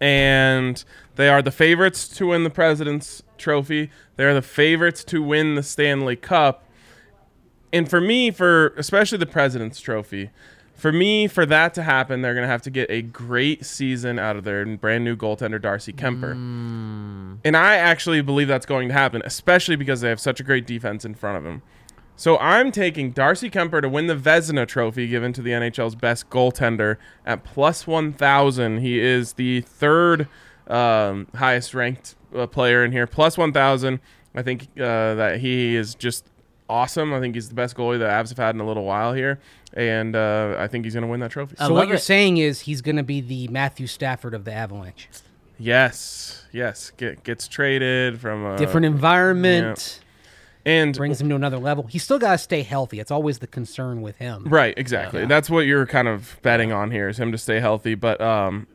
And 0.00 0.84
they 1.16 1.28
are 1.28 1.42
the 1.42 1.50
favorites 1.50 2.08
to 2.08 2.28
win 2.28 2.44
the 2.44 2.50
President's 2.50 3.22
Trophy. 3.36 3.90
They 4.16 4.24
are 4.24 4.34
the 4.34 4.42
favorites 4.42 5.04
to 5.04 5.22
win 5.22 5.54
the 5.54 5.62
Stanley 5.62 6.16
Cup. 6.16 6.64
And 7.72 7.88
for 7.88 8.00
me, 8.00 8.30
for 8.30 8.68
especially 8.76 9.18
the 9.18 9.26
President's 9.26 9.80
Trophy, 9.80 10.30
for 10.74 10.92
me, 10.92 11.26
for 11.26 11.44
that 11.44 11.74
to 11.74 11.82
happen, 11.82 12.22
they're 12.22 12.34
going 12.34 12.46
to 12.46 12.50
have 12.50 12.62
to 12.62 12.70
get 12.70 12.88
a 12.88 13.02
great 13.02 13.66
season 13.66 14.18
out 14.18 14.36
of 14.36 14.44
their 14.44 14.64
brand 14.64 15.04
new 15.04 15.16
goaltender, 15.16 15.60
Darcy 15.60 15.92
Kuemper. 15.92 16.34
Mm. 16.34 17.38
And 17.44 17.56
I 17.56 17.74
actually 17.74 18.22
believe 18.22 18.46
that's 18.46 18.64
going 18.64 18.86
to 18.88 18.94
happen, 18.94 19.20
especially 19.24 19.74
because 19.74 20.00
they 20.00 20.08
have 20.08 20.20
such 20.20 20.38
a 20.38 20.44
great 20.44 20.68
defense 20.68 21.04
in 21.04 21.14
front 21.14 21.36
of 21.36 21.44
him. 21.44 21.62
So 22.18 22.36
I'm 22.38 22.72
taking 22.72 23.12
Darcy 23.12 23.48
Kuemper 23.48 23.80
to 23.80 23.88
win 23.88 24.08
the 24.08 24.16
Vezina 24.16 24.66
Trophy 24.66 25.06
given 25.06 25.32
to 25.34 25.40
the 25.40 25.52
NHL's 25.52 25.94
best 25.94 26.28
goaltender 26.30 26.96
at 27.24 27.44
plus 27.44 27.86
1,000. 27.86 28.78
He 28.78 28.98
is 28.98 29.34
the 29.34 29.60
third 29.60 30.26
um, 30.66 31.28
highest 31.36 31.74
ranked 31.74 32.16
uh, 32.34 32.48
player 32.48 32.84
in 32.84 32.90
here, 32.90 33.06
plus 33.06 33.38
1,000. 33.38 34.00
I 34.34 34.42
think 34.42 34.62
uh, 34.80 35.14
that 35.14 35.38
he 35.38 35.76
is 35.76 35.94
just 35.94 36.24
awesome. 36.68 37.14
I 37.14 37.20
think 37.20 37.36
he's 37.36 37.50
the 37.50 37.54
best 37.54 37.76
goalie 37.76 38.00
the 38.00 38.06
Avs 38.06 38.30
have 38.30 38.38
had 38.38 38.56
in 38.56 38.60
a 38.60 38.66
little 38.66 38.84
while 38.84 39.14
here. 39.14 39.38
and 39.74 40.16
uh, 40.16 40.56
I 40.58 40.66
think 40.66 40.86
he's 40.86 40.94
going 40.94 41.02
to 41.04 41.08
win 41.08 41.20
that 41.20 41.30
trophy. 41.30 41.54
So 41.56 41.66
what 41.72 41.78
love 41.78 41.88
you're 41.88 41.98
it. 41.98 42.00
saying 42.00 42.38
is 42.38 42.62
he's 42.62 42.80
going 42.82 42.96
to 42.96 43.04
be 43.04 43.20
the 43.20 43.46
Matthew 43.46 43.86
Stafford 43.86 44.34
of 44.34 44.44
the 44.44 44.52
Avalanche. 44.52 45.08
yes, 45.56 46.46
yes, 46.50 46.90
Get, 46.96 47.22
gets 47.22 47.46
traded 47.46 48.20
from 48.20 48.44
a 48.44 48.58
Different 48.58 48.86
environment 48.86 50.00
and 50.68 50.96
brings 50.96 51.20
him 51.20 51.28
to 51.28 51.34
another 51.34 51.58
level. 51.58 51.86
He's 51.86 52.02
still 52.02 52.18
got 52.18 52.32
to 52.32 52.38
stay 52.38 52.62
healthy. 52.62 53.00
It's 53.00 53.10
always 53.10 53.38
the 53.38 53.46
concern 53.46 54.02
with 54.02 54.16
him. 54.16 54.44
Right, 54.44 54.74
exactly. 54.76 55.24
That's 55.26 55.48
what 55.48 55.60
you're 55.66 55.86
kind 55.86 56.08
of 56.08 56.38
betting 56.42 56.72
on 56.72 56.90
here 56.90 57.08
is 57.08 57.18
him 57.18 57.32
to 57.32 57.38
stay 57.38 57.60
healthy. 57.60 57.94
But 57.94 58.20
um, 58.20 58.66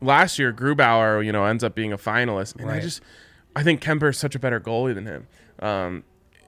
last 0.00 0.38
year, 0.38 0.52
Grubauer, 0.52 1.24
you 1.24 1.32
know, 1.32 1.44
ends 1.44 1.62
up 1.64 1.74
being 1.74 1.92
a 1.92 1.98
finalist, 1.98 2.56
and 2.60 2.70
I 2.70 2.80
just, 2.80 3.00
I 3.54 3.62
think 3.62 3.82
Kuemper 3.82 4.10
is 4.10 4.18
such 4.18 4.34
a 4.34 4.38
better 4.38 4.60
goalie 4.60 4.94
than 4.94 5.06
him. 5.06 5.26
Um, 5.60 6.04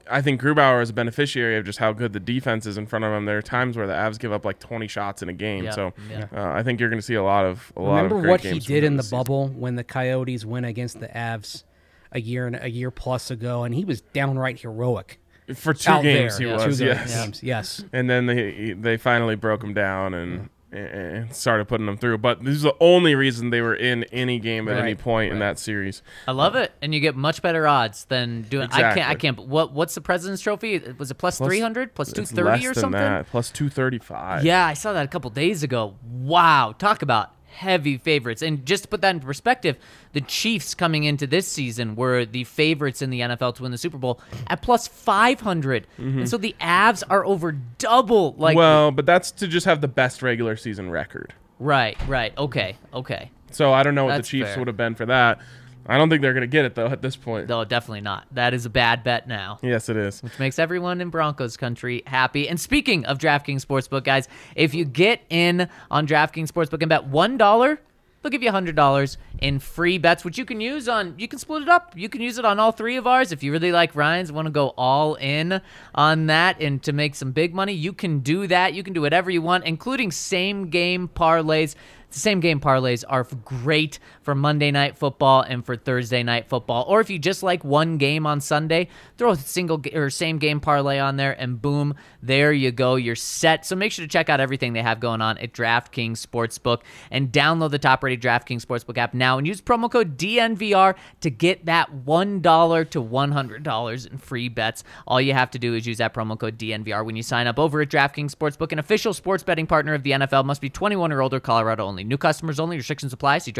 I 0.07 0.21
think 0.21 0.39
Grubauer 0.39 0.83
is 0.83 0.91
a 0.91 0.93
beneficiary 0.93 1.57
of 1.57 1.65
just 1.65 1.79
how 1.79 1.91
good 1.91 2.13
the 2.13 2.19
defense 2.19 2.67
is 2.67 2.77
in 2.77 2.85
front 2.85 3.05
of 3.05 3.11
him. 3.11 3.25
There 3.25 3.39
are 3.39 3.41
times 3.41 3.75
where 3.75 3.87
the 3.87 3.93
Avs 3.93 4.19
give 4.19 4.31
up 4.31 4.45
like 4.45 4.59
20 4.59 4.87
shots 4.87 5.23
in 5.23 5.29
a 5.29 5.33
game, 5.33 5.63
Yeah, 5.63 5.71
so 5.71 5.93
yeah. 6.11 6.27
uh, 6.31 6.51
I 6.53 6.61
think 6.61 6.79
you're 6.79 6.89
going 6.89 6.99
to 6.99 7.05
see 7.05 7.15
a 7.15 7.23
lot 7.23 7.43
of 7.45 7.73
a 7.75 7.81
lot 7.81 7.95
Remember 7.95 8.15
of 8.17 8.21
great 8.21 8.29
what 8.31 8.41
he 8.41 8.59
did 8.59 8.83
in 8.83 8.97
the 8.97 9.03
season. 9.03 9.17
bubble 9.17 9.47
when 9.47 9.75
the 9.77 9.83
Coyotes 9.83 10.45
went 10.45 10.67
against 10.67 10.99
the 10.99 11.07
Avs 11.07 11.63
a 12.11 12.19
year 12.21 12.47
and 12.47 12.57
a 12.61 12.69
year 12.69 12.91
plus 12.91 13.29
ago, 13.31 13.63
and 13.63 13.73
he 13.75 13.85
was 13.85 14.01
downright 14.01 14.59
heroic. 14.59 15.19
for 15.55 15.73
two 15.73 15.91
out 15.91 16.03
games. 16.03 16.37
there. 16.37 16.49
He 16.49 16.57
Two 16.57 16.65
was, 16.67 16.79
good 16.79 16.87
yes. 16.87 17.15
games. 17.15 17.43
Yes. 17.43 17.83
and 17.93 18.09
then 18.09 18.25
they 18.25 18.73
they 18.73 18.97
finally 18.97 19.35
broke 19.35 19.63
him 19.63 19.73
down 19.75 20.13
and, 20.15 20.49
and 20.71 21.33
started 21.35 21.67
putting 21.67 21.85
them 21.85 21.97
through. 21.97 22.17
But 22.17 22.43
this 22.43 22.55
is 22.55 22.63
the 22.63 22.75
only 22.79 23.13
reason 23.15 23.49
they 23.51 23.61
were 23.61 23.75
in 23.75 24.05
any 24.05 24.39
game 24.39 24.67
at 24.67 24.77
any 24.77 24.93
Right, 24.93 24.97
point 24.97 25.31
in 25.31 25.39
that 25.39 25.59
series. 25.59 26.01
I 26.27 26.31
love 26.31 26.55
it, 26.55 26.71
and 26.81 26.93
you 26.95 26.99
get 26.99 27.15
much 27.15 27.41
better 27.43 27.67
odds 27.67 28.05
than 28.05 28.41
doing. 28.43 28.69
I 28.71 28.93
can't. 28.95 29.09
I 29.09 29.13
can't. 29.15 29.39
What? 29.47 29.71
What's 29.71 29.93
the 29.93 30.01
President's 30.01 30.41
Trophy? 30.41 30.79
Was 30.97 31.11
it 31.11 31.15
plus 31.15 31.37
Plus- 31.37 31.47
three 31.47 31.59
hundred? 31.59 31.93
Plus 31.93 32.11
two 32.11 32.21
It's 32.23 32.31
thirty 32.31 32.49
less 32.49 32.65
or 32.65 32.73
something? 32.73 32.99
That, 32.99 33.27
plus 33.27 33.51
two 33.51 33.69
thirty 33.69 33.99
five. 33.99 34.43
Yeah, 34.43 34.65
I 34.65 34.73
saw 34.73 34.93
that 34.93 35.05
a 35.05 35.09
couple 35.09 35.29
days 35.29 35.61
ago. 35.61 35.95
Wow, 36.03 36.73
talk 36.77 37.03
about 37.03 37.33
heavy 37.55 37.97
favorites. 37.97 38.41
And 38.41 38.65
just 38.65 38.83
to 38.83 38.89
put 38.89 39.01
that 39.01 39.15
in 39.15 39.19
perspective, 39.19 39.77
the 40.13 40.21
Chiefs 40.21 40.75
coming 40.75 41.03
into 41.05 41.25
this 41.25 41.47
season 41.47 41.95
were 41.95 42.25
the 42.25 42.43
favorites 42.43 43.01
in 43.01 43.09
the 43.09 43.21
NFL 43.21 43.55
to 43.55 43.63
win 43.63 43.71
the 43.71 43.77
Super 43.77 43.97
Bowl 43.97 44.19
at 44.47 44.61
plus 44.61 44.87
500. 44.87 45.87
And 45.97 46.29
so 46.29 46.37
the 46.37 46.55
Avs 46.61 47.03
are 47.09 47.25
over 47.25 47.53
double 47.77 48.33
like 48.37 48.51
Mm-hmm. 48.55 48.57
well, 48.59 48.91
but 48.91 49.05
that's 49.05 49.31
to 49.31 49.47
just 49.47 49.65
have 49.65 49.81
the 49.81 49.87
best 49.87 50.21
regular 50.21 50.55
season 50.55 50.89
record. 50.91 51.33
Right, 51.59 51.97
right. 52.07 52.37
Okay. 52.37 52.75
Okay. 52.93 53.31
So 53.51 53.71
I 53.73 53.83
don't 53.83 53.95
know 53.95 54.05
what 54.05 54.15
That's 54.17 54.27
the 54.29 54.39
Chiefs 54.39 54.49
fair. 54.51 54.59
would 54.59 54.67
have 54.67 54.77
been 54.77 54.95
for 54.95 55.05
that. 55.05 55.39
I 55.87 55.97
don't 55.97 56.09
think 56.09 56.21
they're 56.21 56.33
going 56.33 56.41
to 56.41 56.47
get 56.47 56.65
it 56.65 56.75
though 56.75 56.87
at 56.87 57.01
this 57.01 57.15
point. 57.15 57.47
No, 57.47 57.63
definitely 57.63 58.01
not. 58.01 58.25
That 58.31 58.53
is 58.53 58.65
a 58.65 58.69
bad 58.69 59.03
bet 59.03 59.27
now. 59.27 59.59
Yes, 59.61 59.87
it 59.89 59.97
is. 59.97 60.21
which 60.23 60.37
makes 60.39 60.57
everyone 60.59 61.01
in 61.01 61.09
Broncos 61.09 61.57
country 61.57 62.01
happy. 62.07 62.49
And 62.49 62.59
speaking 62.59 63.05
of 63.05 63.17
DraftKings 63.19 63.65
Sportsbook, 63.65 64.03
guys, 64.03 64.27
if 64.55 64.73
you 64.73 64.85
get 64.85 65.21
in 65.29 65.69
on 65.91 66.07
DraftKings 66.07 66.47
Sportsbook 66.47 66.81
and 66.81 66.89
bet 66.89 67.05
one 67.05 67.37
dollar, 67.37 67.79
they'll 68.21 68.31
give 68.31 68.41
you 68.41 68.49
hundred 68.49 68.75
dollars 68.75 69.17
in 69.39 69.59
free 69.59 69.99
bets, 69.99 70.25
which 70.25 70.37
you 70.39 70.45
can 70.45 70.59
use 70.59 70.89
on. 70.89 71.13
You 71.19 71.27
can 71.27 71.37
split 71.37 71.61
it 71.61 71.69
up. 71.69 71.93
You 71.95 72.09
can 72.09 72.21
use 72.21 72.39
it 72.39 72.45
on 72.45 72.59
all 72.59 72.71
three 72.71 72.97
of 72.97 73.05
ours. 73.05 73.31
If 73.31 73.43
you 73.43 73.51
really 73.51 73.71
like 73.71 73.95
Ryan's, 73.95 74.31
want 74.31 74.47
to 74.47 74.51
go 74.51 74.69
all 74.77 75.13
in 75.15 75.61
on 75.93 76.25
that 76.27 76.59
and 76.59 76.81
to 76.83 76.93
make 76.93 77.13
some 77.13 77.31
big 77.31 77.53
money, 77.53 77.73
you 77.73 77.93
can 77.93 78.19
do 78.21 78.47
that. 78.47 78.73
You 78.73 78.81
can 78.81 78.93
do 78.93 79.01
whatever 79.01 79.29
you 79.29 79.43
want, 79.43 79.65
including 79.65 80.11
same 80.11 80.69
game 80.69 81.07
parlays. 81.07 81.75
The 82.11 82.19
same 82.19 82.39
game 82.39 82.61
parlays 82.61 83.03
are 83.09 83.25
great 83.43 83.99
for 84.25 84.35
Monday 84.35 84.71
night 84.71 84.97
football 84.97 85.41
and 85.41 85.63
for 85.63 85.75
Thursday 85.75 86.23
night 86.23 86.49
football. 86.49 86.83
Or 86.89 86.99
if 86.99 87.09
you 87.09 87.19
just 87.19 87.43
like 87.43 87.63
one 87.63 87.97
game 87.97 88.25
on 88.25 88.41
Sunday, 88.41 88.89
throw 89.17 89.31
a 89.31 89.35
single 89.35 89.81
or 89.93 90.09
same 90.09 90.39
game 90.39 90.59
parlay 90.59 90.97
on 90.99 91.15
there, 91.15 91.39
and 91.39 91.61
boom, 91.61 91.93
there 92.23 92.51
you 92.51 92.71
go. 92.71 92.95
You're 92.95 93.15
set. 93.15 93.65
So 93.65 93.75
make 93.75 93.91
sure 93.91 94.03
to 94.03 94.09
check 94.09 94.27
out 94.27 94.39
everything 94.39 94.73
they 94.73 94.81
have 94.81 94.99
going 94.99 95.21
on 95.21 95.37
at 95.37 95.53
DraftKings 95.53 96.25
Sportsbook 96.25 96.81
and 97.11 97.31
download 97.31 97.69
the 97.71 97.79
top-rated 97.79 98.21
DraftKings 98.21 98.65
Sportsbook 98.65 98.97
app 98.97 99.13
now 99.13 99.37
and 99.37 99.45
use 99.45 99.61
promo 99.61 99.89
code 99.89 100.17
DNVR 100.17 100.95
to 101.21 101.29
get 101.29 101.65
that 101.65 101.93
one 101.93 102.41
dollar 102.41 102.83
to 102.85 102.99
one 102.99 103.31
hundred 103.31 103.61
dollars 103.63 104.07
in 104.07 104.17
free 104.17 104.49
bets. 104.49 104.83
All 105.07 105.21
you 105.21 105.33
have 105.33 105.51
to 105.51 105.59
do 105.59 105.75
is 105.75 105.85
use 105.85 105.99
that 105.99 106.13
promo 106.15 106.37
code 106.37 106.57
DNVR 106.57 107.05
when 107.05 107.15
you 107.15 107.23
sign 107.23 107.45
up 107.45 107.59
over 107.59 107.81
at 107.81 107.89
DraftKings 107.89 108.31
Sportsbook, 108.31 108.71
an 108.71 108.79
official 108.79 109.13
sports 109.13 109.43
betting 109.43 109.67
partner 109.67 109.93
of 109.93 110.01
the 110.01 110.11
NFL. 110.11 110.45
Must 110.45 110.61
be 110.61 110.69
21 110.69 111.11
or 111.11 111.21
older, 111.21 111.39
Colorado 111.39 111.85
only. 111.85 112.03
New 112.03 112.17
customers 112.17 112.59
only. 112.59 112.77
Restrictions 112.77 113.13
apply. 113.13 113.37
See 113.37 113.51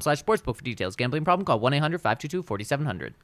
DraftKings.com/sportsbook 0.00 0.56
for 0.56 0.62
details. 0.62 0.96
Gambling 0.96 1.24
problem? 1.24 1.44
Call 1.44 1.60
1-800-522-4700. 1.60 3.14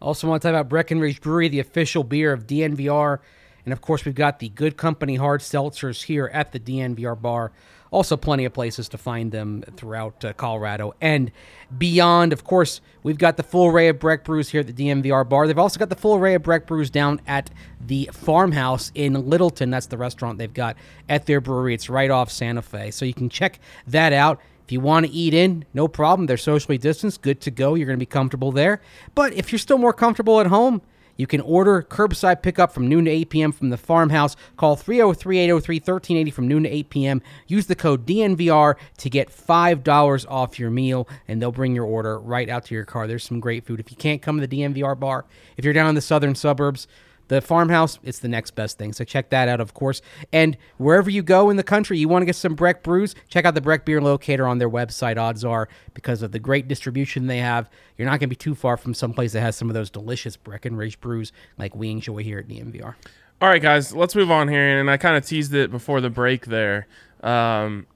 Also, 0.00 0.28
want 0.28 0.42
to 0.42 0.48
talk 0.48 0.54
about 0.54 0.68
Breckenridge 0.68 1.20
Brewery, 1.20 1.48
the 1.48 1.60
official 1.60 2.02
beer 2.02 2.32
of 2.32 2.46
DNVR. 2.46 3.20
And 3.64 3.72
of 3.72 3.80
course, 3.80 4.04
we've 4.04 4.14
got 4.14 4.40
the 4.40 4.48
Good 4.48 4.76
Company 4.76 5.16
hard 5.16 5.40
seltzers 5.40 6.02
here 6.02 6.28
at 6.32 6.52
the 6.52 6.58
DNVR 6.58 7.20
bar. 7.20 7.52
Also, 7.92 8.16
plenty 8.16 8.46
of 8.46 8.54
places 8.54 8.88
to 8.88 8.98
find 8.98 9.30
them 9.32 9.62
throughout 9.76 10.24
uh, 10.24 10.32
Colorado 10.32 10.94
and 11.02 11.30
beyond. 11.76 12.32
Of 12.32 12.42
course, 12.42 12.80
we've 13.02 13.18
got 13.18 13.36
the 13.36 13.42
full 13.42 13.68
array 13.68 13.88
of 13.88 13.98
Breck 13.98 14.24
brews 14.24 14.48
here 14.48 14.62
at 14.62 14.66
the 14.66 14.72
DNVR 14.72 15.28
bar. 15.28 15.46
They've 15.46 15.58
also 15.58 15.78
got 15.78 15.90
the 15.90 15.96
full 15.96 16.16
array 16.16 16.34
of 16.34 16.42
Breck 16.42 16.66
brews 16.66 16.88
down 16.88 17.20
at 17.26 17.50
the 17.78 18.08
farmhouse 18.12 18.90
in 18.94 19.28
Littleton. 19.28 19.70
That's 19.70 19.86
the 19.86 19.98
restaurant 19.98 20.38
they've 20.38 20.52
got 20.52 20.76
at 21.08 21.26
their 21.26 21.42
brewery. 21.42 21.74
It's 21.74 21.90
right 21.90 22.10
off 22.10 22.32
Santa 22.32 22.62
Fe. 22.62 22.90
So 22.90 23.04
you 23.04 23.14
can 23.14 23.28
check 23.28 23.60
that 23.86 24.14
out. 24.14 24.40
If 24.64 24.72
you 24.72 24.80
want 24.80 25.06
to 25.06 25.12
eat 25.12 25.34
in, 25.34 25.64
no 25.74 25.88
problem. 25.88 26.26
They're 26.26 26.36
socially 26.36 26.78
distanced, 26.78 27.22
good 27.22 27.40
to 27.42 27.50
go. 27.50 27.74
You're 27.74 27.86
going 27.86 27.98
to 27.98 28.02
be 28.02 28.06
comfortable 28.06 28.52
there. 28.52 28.80
But 29.14 29.32
if 29.32 29.52
you're 29.52 29.58
still 29.58 29.78
more 29.78 29.92
comfortable 29.92 30.40
at 30.40 30.46
home, 30.46 30.82
you 31.16 31.26
can 31.26 31.40
order 31.40 31.82
curbside 31.82 32.42
pickup 32.42 32.72
from 32.72 32.88
noon 32.88 33.04
to 33.04 33.10
8 33.10 33.30
p.m. 33.30 33.52
from 33.52 33.70
the 33.70 33.76
farmhouse. 33.76 34.34
Call 34.56 34.76
303 34.76 35.38
803 35.38 35.76
1380 35.76 36.30
from 36.30 36.48
noon 36.48 36.62
to 36.62 36.68
8 36.70 36.90
p.m. 36.90 37.22
Use 37.46 37.66
the 37.66 37.74
code 37.74 38.06
DNVR 38.06 38.76
to 38.98 39.10
get 39.10 39.28
$5 39.28 40.26
off 40.28 40.58
your 40.58 40.70
meal, 40.70 41.08
and 41.28 41.40
they'll 41.40 41.52
bring 41.52 41.74
your 41.74 41.84
order 41.84 42.18
right 42.18 42.48
out 42.48 42.64
to 42.66 42.74
your 42.74 42.84
car. 42.84 43.06
There's 43.06 43.24
some 43.24 43.40
great 43.40 43.64
food. 43.64 43.80
If 43.80 43.90
you 43.90 43.96
can't 43.96 44.22
come 44.22 44.40
to 44.40 44.46
the 44.46 44.60
DNVR 44.62 44.98
bar, 44.98 45.26
if 45.56 45.64
you're 45.64 45.74
down 45.74 45.88
in 45.88 45.94
the 45.94 46.00
southern 46.00 46.34
suburbs, 46.34 46.88
the 47.32 47.40
farmhouse, 47.40 47.98
it's 48.02 48.18
the 48.18 48.28
next 48.28 48.52
best 48.52 48.76
thing. 48.76 48.92
So 48.92 49.04
check 49.04 49.30
that 49.30 49.48
out, 49.48 49.60
of 49.60 49.72
course. 49.72 50.02
And 50.32 50.56
wherever 50.76 51.08
you 51.08 51.22
go 51.22 51.48
in 51.48 51.56
the 51.56 51.62
country, 51.62 51.98
you 51.98 52.06
want 52.06 52.22
to 52.22 52.26
get 52.26 52.36
some 52.36 52.54
Breck 52.54 52.82
brews, 52.82 53.14
check 53.28 53.46
out 53.46 53.54
the 53.54 53.60
Breck 53.60 53.86
Beer 53.86 54.00
Locator 54.00 54.46
on 54.46 54.58
their 54.58 54.68
website. 54.68 55.16
Odds 55.16 55.44
are, 55.44 55.68
because 55.94 56.22
of 56.22 56.32
the 56.32 56.38
great 56.38 56.68
distribution 56.68 57.26
they 57.26 57.38
have, 57.38 57.70
you're 57.96 58.06
not 58.06 58.20
going 58.20 58.20
to 58.20 58.26
be 58.28 58.36
too 58.36 58.54
far 58.54 58.76
from 58.76 58.92
someplace 58.92 59.32
that 59.32 59.40
has 59.40 59.56
some 59.56 59.68
of 59.68 59.74
those 59.74 59.88
delicious 59.88 60.36
Breckenridge 60.36 61.00
brews 61.00 61.32
like 61.56 61.74
we 61.74 61.90
enjoy 61.90 62.22
here 62.22 62.38
at 62.38 62.48
DNVR. 62.48 62.94
All 63.40 63.48
right, 63.48 63.62
guys, 63.62 63.94
let's 63.94 64.14
move 64.14 64.30
on 64.30 64.48
here. 64.48 64.78
And 64.78 64.90
I 64.90 64.98
kind 64.98 65.16
of 65.16 65.26
teased 65.26 65.54
it 65.54 65.70
before 65.70 66.00
the 66.00 66.10
break 66.10 66.46
there. 66.46 66.86
Um, 67.22 67.86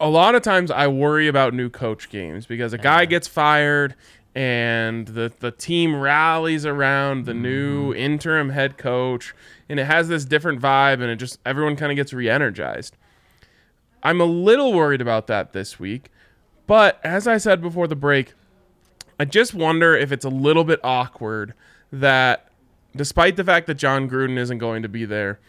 a 0.00 0.08
lot 0.08 0.34
of 0.34 0.42
times 0.42 0.70
I 0.70 0.86
worry 0.86 1.26
about 1.26 1.54
new 1.54 1.68
coach 1.68 2.08
games 2.08 2.46
because 2.46 2.72
a 2.72 2.78
guy 2.78 3.04
gets 3.04 3.26
fired 3.26 3.94
and 4.38 5.08
the, 5.08 5.32
the 5.40 5.50
team 5.50 5.96
rallies 5.96 6.64
around 6.64 7.26
the 7.26 7.34
new 7.34 7.90
mm-hmm. 7.90 7.98
interim 7.98 8.50
head 8.50 8.78
coach 8.78 9.34
and 9.68 9.80
it 9.80 9.86
has 9.86 10.06
this 10.06 10.24
different 10.24 10.62
vibe 10.62 11.02
and 11.02 11.10
it 11.10 11.16
just 11.16 11.40
everyone 11.44 11.74
kind 11.74 11.90
of 11.90 11.96
gets 11.96 12.12
re-energized. 12.12 12.96
I'm 14.00 14.20
a 14.20 14.24
little 14.24 14.72
worried 14.72 15.00
about 15.00 15.26
that 15.26 15.52
this 15.52 15.80
week. 15.80 16.12
But 16.68 17.00
as 17.02 17.26
I 17.26 17.38
said 17.38 17.60
before 17.60 17.88
the 17.88 17.96
break, 17.96 18.34
I 19.18 19.24
just 19.24 19.54
wonder 19.54 19.96
if 19.96 20.12
it's 20.12 20.24
a 20.24 20.30
little 20.30 20.62
bit 20.62 20.78
awkward 20.84 21.52
that 21.90 22.48
despite 22.94 23.34
the 23.34 23.42
fact 23.42 23.66
that 23.66 23.74
John 23.74 24.08
Gruden 24.08 24.38
isn't 24.38 24.58
going 24.58 24.82
to 24.82 24.88
be 24.88 25.04
there, 25.04 25.40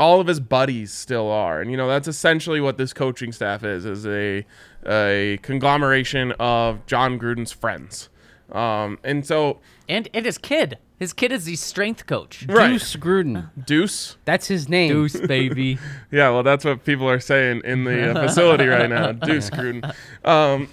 all 0.00 0.22
of 0.22 0.26
his 0.26 0.40
buddies 0.40 0.90
still 0.90 1.30
are. 1.30 1.60
And 1.60 1.70
you 1.70 1.76
know, 1.76 1.86
that's 1.86 2.08
essentially 2.08 2.62
what 2.62 2.78
this 2.78 2.94
coaching 2.94 3.30
staff 3.30 3.62
is 3.62 3.84
is 3.84 4.06
a 4.06 4.46
a 4.86 5.38
conglomeration 5.42 6.32
of 6.38 6.86
John 6.86 7.18
Gruden's 7.18 7.52
friends. 7.52 8.08
Um, 8.52 8.98
and 9.04 9.26
so 9.26 9.58
And 9.88 10.08
and 10.14 10.24
his 10.24 10.38
kid. 10.38 10.78
His 10.98 11.12
kid 11.12 11.30
is 11.30 11.44
the 11.44 11.54
strength 11.54 12.06
coach. 12.06 12.44
Right. 12.48 12.70
Deuce 12.70 12.96
Gruden. 12.96 13.50
Deuce, 13.66 14.16
That's 14.24 14.48
his 14.48 14.68
name. 14.68 14.90
Deuce, 14.92 15.20
baby. 15.20 15.78
yeah, 16.10 16.30
well, 16.30 16.42
that's 16.42 16.64
what 16.64 16.84
people 16.84 17.08
are 17.08 17.20
saying 17.20 17.62
in 17.64 17.84
the 17.84 18.10
uh, 18.18 18.26
facility 18.26 18.66
right 18.66 18.90
now. 18.90 19.12
Deuce 19.28 19.48
Gruden. 19.48 19.94
Um, 20.24 20.68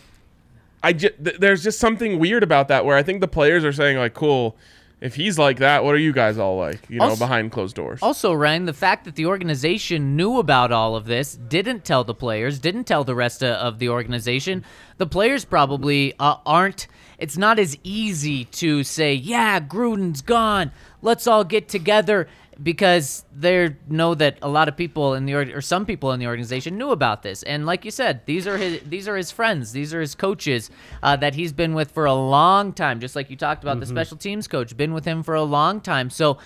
I 0.82 0.94
ju- 0.94 1.12
th- 1.24 1.38
there's 1.38 1.64
just 1.64 1.80
something 1.80 2.18
weird 2.18 2.42
about 2.42 2.70
that 2.70 2.86
where 2.86 2.98
I 2.98 3.04
think 3.04 3.22
the 3.22 3.28
players 3.28 3.64
are 3.64 3.72
saying 3.72 3.98
like, 3.98 4.16
"Cool, 4.16 4.56
if 5.00 5.14
he's 5.16 5.38
like 5.38 5.58
that, 5.60 5.84
what 5.84 5.94
are 5.94 6.00
you 6.00 6.12
guys 6.14 6.40
all 6.40 6.58
like?" 6.58 6.90
You 6.90 6.98
know, 7.00 7.06
Also- 7.06 7.24
behind 7.26 7.52
closed 7.52 7.76
doors. 7.76 8.00
Also, 8.02 8.34
Ryan, 8.34 8.66
the 8.66 8.74
fact 8.74 9.06
that 9.06 9.16
the 9.16 9.28
organization 9.28 10.16
knew 10.16 10.40
about 10.40 10.72
all 10.72 10.96
of 10.96 11.06
this, 11.06 11.36
didn't 11.36 11.86
tell 11.86 12.04
the 12.04 12.16
players, 12.16 12.58
didn't 12.58 12.86
tell 12.86 13.04
the 13.04 13.16
rest 13.16 13.44
of, 13.44 13.50
of 13.56 13.78
the 13.80 13.90
organization, 13.90 14.64
the 14.98 15.06
players 15.08 15.46
probably 15.46 16.14
uh, 16.20 16.38
aren't. 16.48 16.88
It's 17.18 17.38
not 17.38 17.60
as 17.60 17.78
easy 17.84 18.46
to 18.46 18.84
say, 18.84 19.14
yeah, 19.14 19.60
Gruden's 19.60 20.22
gone. 20.22 20.72
Let's 21.02 21.28
all 21.28 21.44
get 21.44 21.70
together 21.70 22.28
because 22.62 23.26
they 23.36 23.76
know 23.88 24.16
that 24.16 24.38
a 24.42 24.48
lot 24.48 24.68
of 24.68 24.78
people 24.78 25.14
in 25.14 25.26
the 25.26 25.34
or 25.36 25.62
some 25.62 25.86
people 25.86 26.12
in 26.12 26.20
the 26.20 26.28
organization 26.28 26.78
knew 26.78 26.92
about 26.92 27.22
this. 27.24 27.44
And 27.44 27.66
like 27.66 27.84
you 27.86 27.92
said, 27.92 28.26
these 28.26 28.48
are 28.48 28.58
his 28.58 28.82
these 28.86 29.08
are 29.08 29.18
his 29.18 29.32
friends, 29.32 29.72
these 29.72 29.94
are 29.94 30.02
his 30.02 30.16
coaches 30.16 30.70
uh, 31.04 31.16
that 31.18 31.36
he's 31.36 31.52
been 31.52 31.74
with 31.74 31.92
for 31.92 32.06
a 32.06 32.14
long 32.14 32.74
time. 32.74 33.00
Just 33.00 33.16
like 33.16 33.30
you 33.30 33.36
talked 33.36 33.64
about, 33.64 33.80
the 33.80 33.86
special 33.86 34.18
teams 34.18 34.48
coach 34.48 34.76
been 34.78 34.94
with 34.94 35.06
him 35.06 35.24
for 35.24 35.36
a 35.36 35.44
long 35.44 35.82
time. 35.82 36.10
So. 36.10 36.38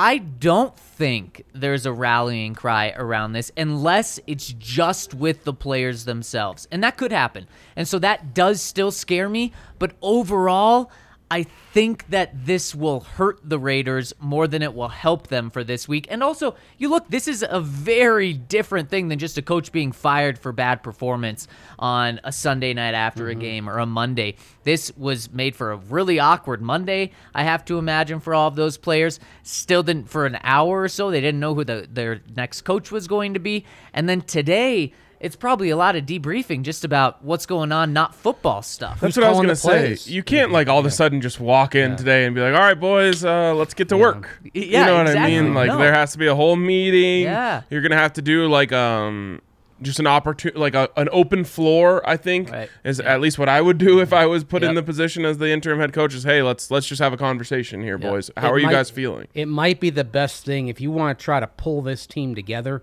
I 0.00 0.18
don't 0.18 0.78
think 0.78 1.44
there's 1.52 1.84
a 1.84 1.92
rallying 1.92 2.54
cry 2.54 2.94
around 2.96 3.32
this 3.32 3.50
unless 3.56 4.20
it's 4.28 4.54
just 4.56 5.12
with 5.12 5.42
the 5.42 5.52
players 5.52 6.04
themselves. 6.04 6.68
And 6.70 6.84
that 6.84 6.96
could 6.96 7.10
happen. 7.10 7.48
And 7.74 7.88
so 7.88 7.98
that 7.98 8.32
does 8.32 8.62
still 8.62 8.92
scare 8.92 9.28
me. 9.28 9.52
But 9.80 9.96
overall, 10.00 10.92
I 11.30 11.42
think 11.42 12.08
that 12.08 12.46
this 12.46 12.74
will 12.74 13.00
hurt 13.00 13.40
the 13.44 13.58
Raiders 13.58 14.14
more 14.18 14.48
than 14.48 14.62
it 14.62 14.74
will 14.74 14.88
help 14.88 15.26
them 15.26 15.50
for 15.50 15.62
this 15.62 15.86
week. 15.86 16.06
And 16.10 16.22
also, 16.22 16.56
you 16.78 16.88
look, 16.88 17.08
this 17.08 17.28
is 17.28 17.44
a 17.48 17.60
very 17.60 18.32
different 18.32 18.88
thing 18.88 19.08
than 19.08 19.18
just 19.18 19.36
a 19.36 19.42
coach 19.42 19.70
being 19.70 19.92
fired 19.92 20.38
for 20.38 20.52
bad 20.52 20.82
performance 20.82 21.46
on 21.78 22.20
a 22.24 22.32
Sunday 22.32 22.72
night 22.72 22.94
after 22.94 23.28
a 23.28 23.32
mm-hmm. 23.32 23.40
game 23.40 23.68
or 23.68 23.78
a 23.78 23.86
Monday. 23.86 24.36
This 24.64 24.90
was 24.96 25.30
made 25.30 25.54
for 25.54 25.72
a 25.72 25.76
really 25.76 26.18
awkward 26.18 26.62
Monday, 26.62 27.12
I 27.34 27.44
have 27.44 27.64
to 27.66 27.78
imagine, 27.78 28.20
for 28.20 28.34
all 28.34 28.48
of 28.48 28.56
those 28.56 28.78
players. 28.78 29.20
Still 29.42 29.82
didn't, 29.82 30.08
for 30.08 30.24
an 30.24 30.38
hour 30.42 30.82
or 30.82 30.88
so, 30.88 31.10
they 31.10 31.20
didn't 31.20 31.40
know 31.40 31.54
who 31.54 31.64
the, 31.64 31.86
their 31.90 32.22
next 32.34 32.62
coach 32.62 32.90
was 32.90 33.06
going 33.06 33.34
to 33.34 33.40
be. 33.40 33.66
And 33.92 34.08
then 34.08 34.22
today, 34.22 34.94
it's 35.20 35.36
probably 35.36 35.70
a 35.70 35.76
lot 35.76 35.96
of 35.96 36.04
debriefing 36.06 36.62
just 36.62 36.84
about 36.84 37.24
what's 37.24 37.46
going 37.46 37.72
on, 37.72 37.92
not 37.92 38.14
football 38.14 38.62
stuff. 38.62 39.00
That's 39.00 39.16
what 39.16 39.24
I 39.26 39.30
was 39.30 39.38
gonna 39.40 39.56
say. 39.56 39.68
plays? 39.86 40.10
You 40.10 40.22
can't 40.22 40.52
like 40.52 40.68
all 40.68 40.78
of 40.78 40.86
a 40.86 40.90
sudden 40.90 41.20
just 41.20 41.40
walk 41.40 41.74
in 41.74 41.96
today 41.96 42.24
and 42.24 42.34
be 42.34 42.40
like, 42.40 42.54
"All 42.54 42.60
right, 42.60 42.78
boys, 42.78 43.24
uh, 43.24 43.54
let's 43.54 43.74
get 43.74 43.88
to 43.90 43.96
work." 43.96 44.40
Yeah, 44.54 44.62
you 44.80 44.86
know 44.86 44.94
what 44.98 45.06
exactly. 45.08 45.36
I 45.36 45.40
mean? 45.42 45.54
Like 45.54 45.68
No. 45.68 45.78
there 45.78 45.92
has 45.92 46.12
to 46.12 46.18
be 46.18 46.26
a 46.26 46.34
whole 46.34 46.56
meeting. 46.56 47.22
Yeah. 47.24 47.62
You're 47.70 47.82
gonna 47.82 47.96
have 47.96 48.12
to 48.14 48.22
do 48.22 48.46
like 48.48 48.72
um 48.72 49.40
just 49.80 50.00
an 50.00 50.08
opportunity, 50.08 50.58
like 50.58 50.74
a, 50.74 50.88
an 50.96 51.08
open 51.12 51.44
floor. 51.44 52.02
I 52.08 52.16
think 52.16 52.50
Right. 52.50 52.68
is 52.82 52.98
at 52.98 53.20
least 53.20 53.38
what 53.38 53.48
I 53.48 53.60
would 53.60 53.78
do 53.78 54.00
if 54.00 54.12
I 54.12 54.26
was 54.26 54.42
put 54.42 54.64
in 54.64 54.74
the 54.74 54.82
position 54.82 55.24
as 55.24 55.38
the 55.38 55.50
interim 55.50 55.78
head 55.78 55.92
coach. 55.92 56.14
Is 56.14 56.24
hey, 56.24 56.42
let's 56.42 56.70
let's 56.70 56.86
just 56.86 57.00
have 57.00 57.12
a 57.12 57.16
conversation 57.16 57.80
here, 57.82 57.96
Yep. 58.00 58.10
boys. 58.10 58.30
How 58.36 58.48
It 58.48 58.52
are 58.52 58.58
you 58.58 58.70
guys 58.70 58.90
feeling? 58.90 59.28
It 59.34 59.46
might 59.46 59.78
be 59.78 59.90
the 59.90 60.02
best 60.04 60.44
thing 60.44 60.66
if 60.68 60.80
you 60.80 60.90
want 60.90 61.18
to 61.18 61.24
try 61.24 61.38
to 61.40 61.46
pull 61.46 61.82
this 61.82 62.06
team 62.06 62.34
together. 62.34 62.82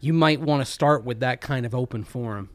You 0.00 0.12
might 0.12 0.40
want 0.40 0.64
to 0.64 0.70
start 0.70 1.04
with 1.04 1.20
that 1.20 1.40
kind 1.40 1.66
of 1.66 1.74
open 1.74 2.04
forum. 2.04 2.50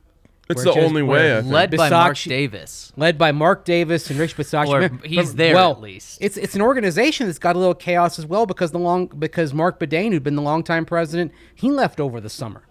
It's 0.49 0.63
the 0.63 0.73
just- 0.73 0.85
only 0.85 1.01
way. 1.01 1.37
I 1.37 1.41
think. 1.41 1.53
Led 1.53 1.71
by 1.77 1.89
Mark 1.89 2.17
Davis. 2.19 2.93
led 2.95 3.17
by 3.17 3.31
Mark 3.31 3.65
Davis 3.65 4.09
and 4.11 4.19
Rich 4.19 4.37
Bisaccia. 4.37 4.67
Or 4.67 4.75
Remember- 4.75 5.07
he's 5.07 5.35
there 5.35 5.55
well, 5.55 5.71
at 5.71 5.81
least. 5.81 6.19
It's 6.21 6.37
it's 6.37 6.53
an 6.55 6.61
organization 6.61 7.25
that's 7.25 7.39
got 7.39 7.55
a 7.55 7.59
little 7.59 7.73
chaos 7.73 8.19
as 8.19 8.25
well 8.27 8.45
because 8.45 8.71
the 8.71 8.77
long 8.79 9.07
because 9.07 9.53
Marc 9.53 9.79
Badain, 9.79 10.11
who'd 10.11 10.23
been 10.23 10.35
the 10.35 10.41
longtime 10.43 10.85
president, 10.85 11.31
he 11.53 11.71
left 11.71 11.99
over 11.99 12.21
the 12.21 12.29
summer. 12.29 12.63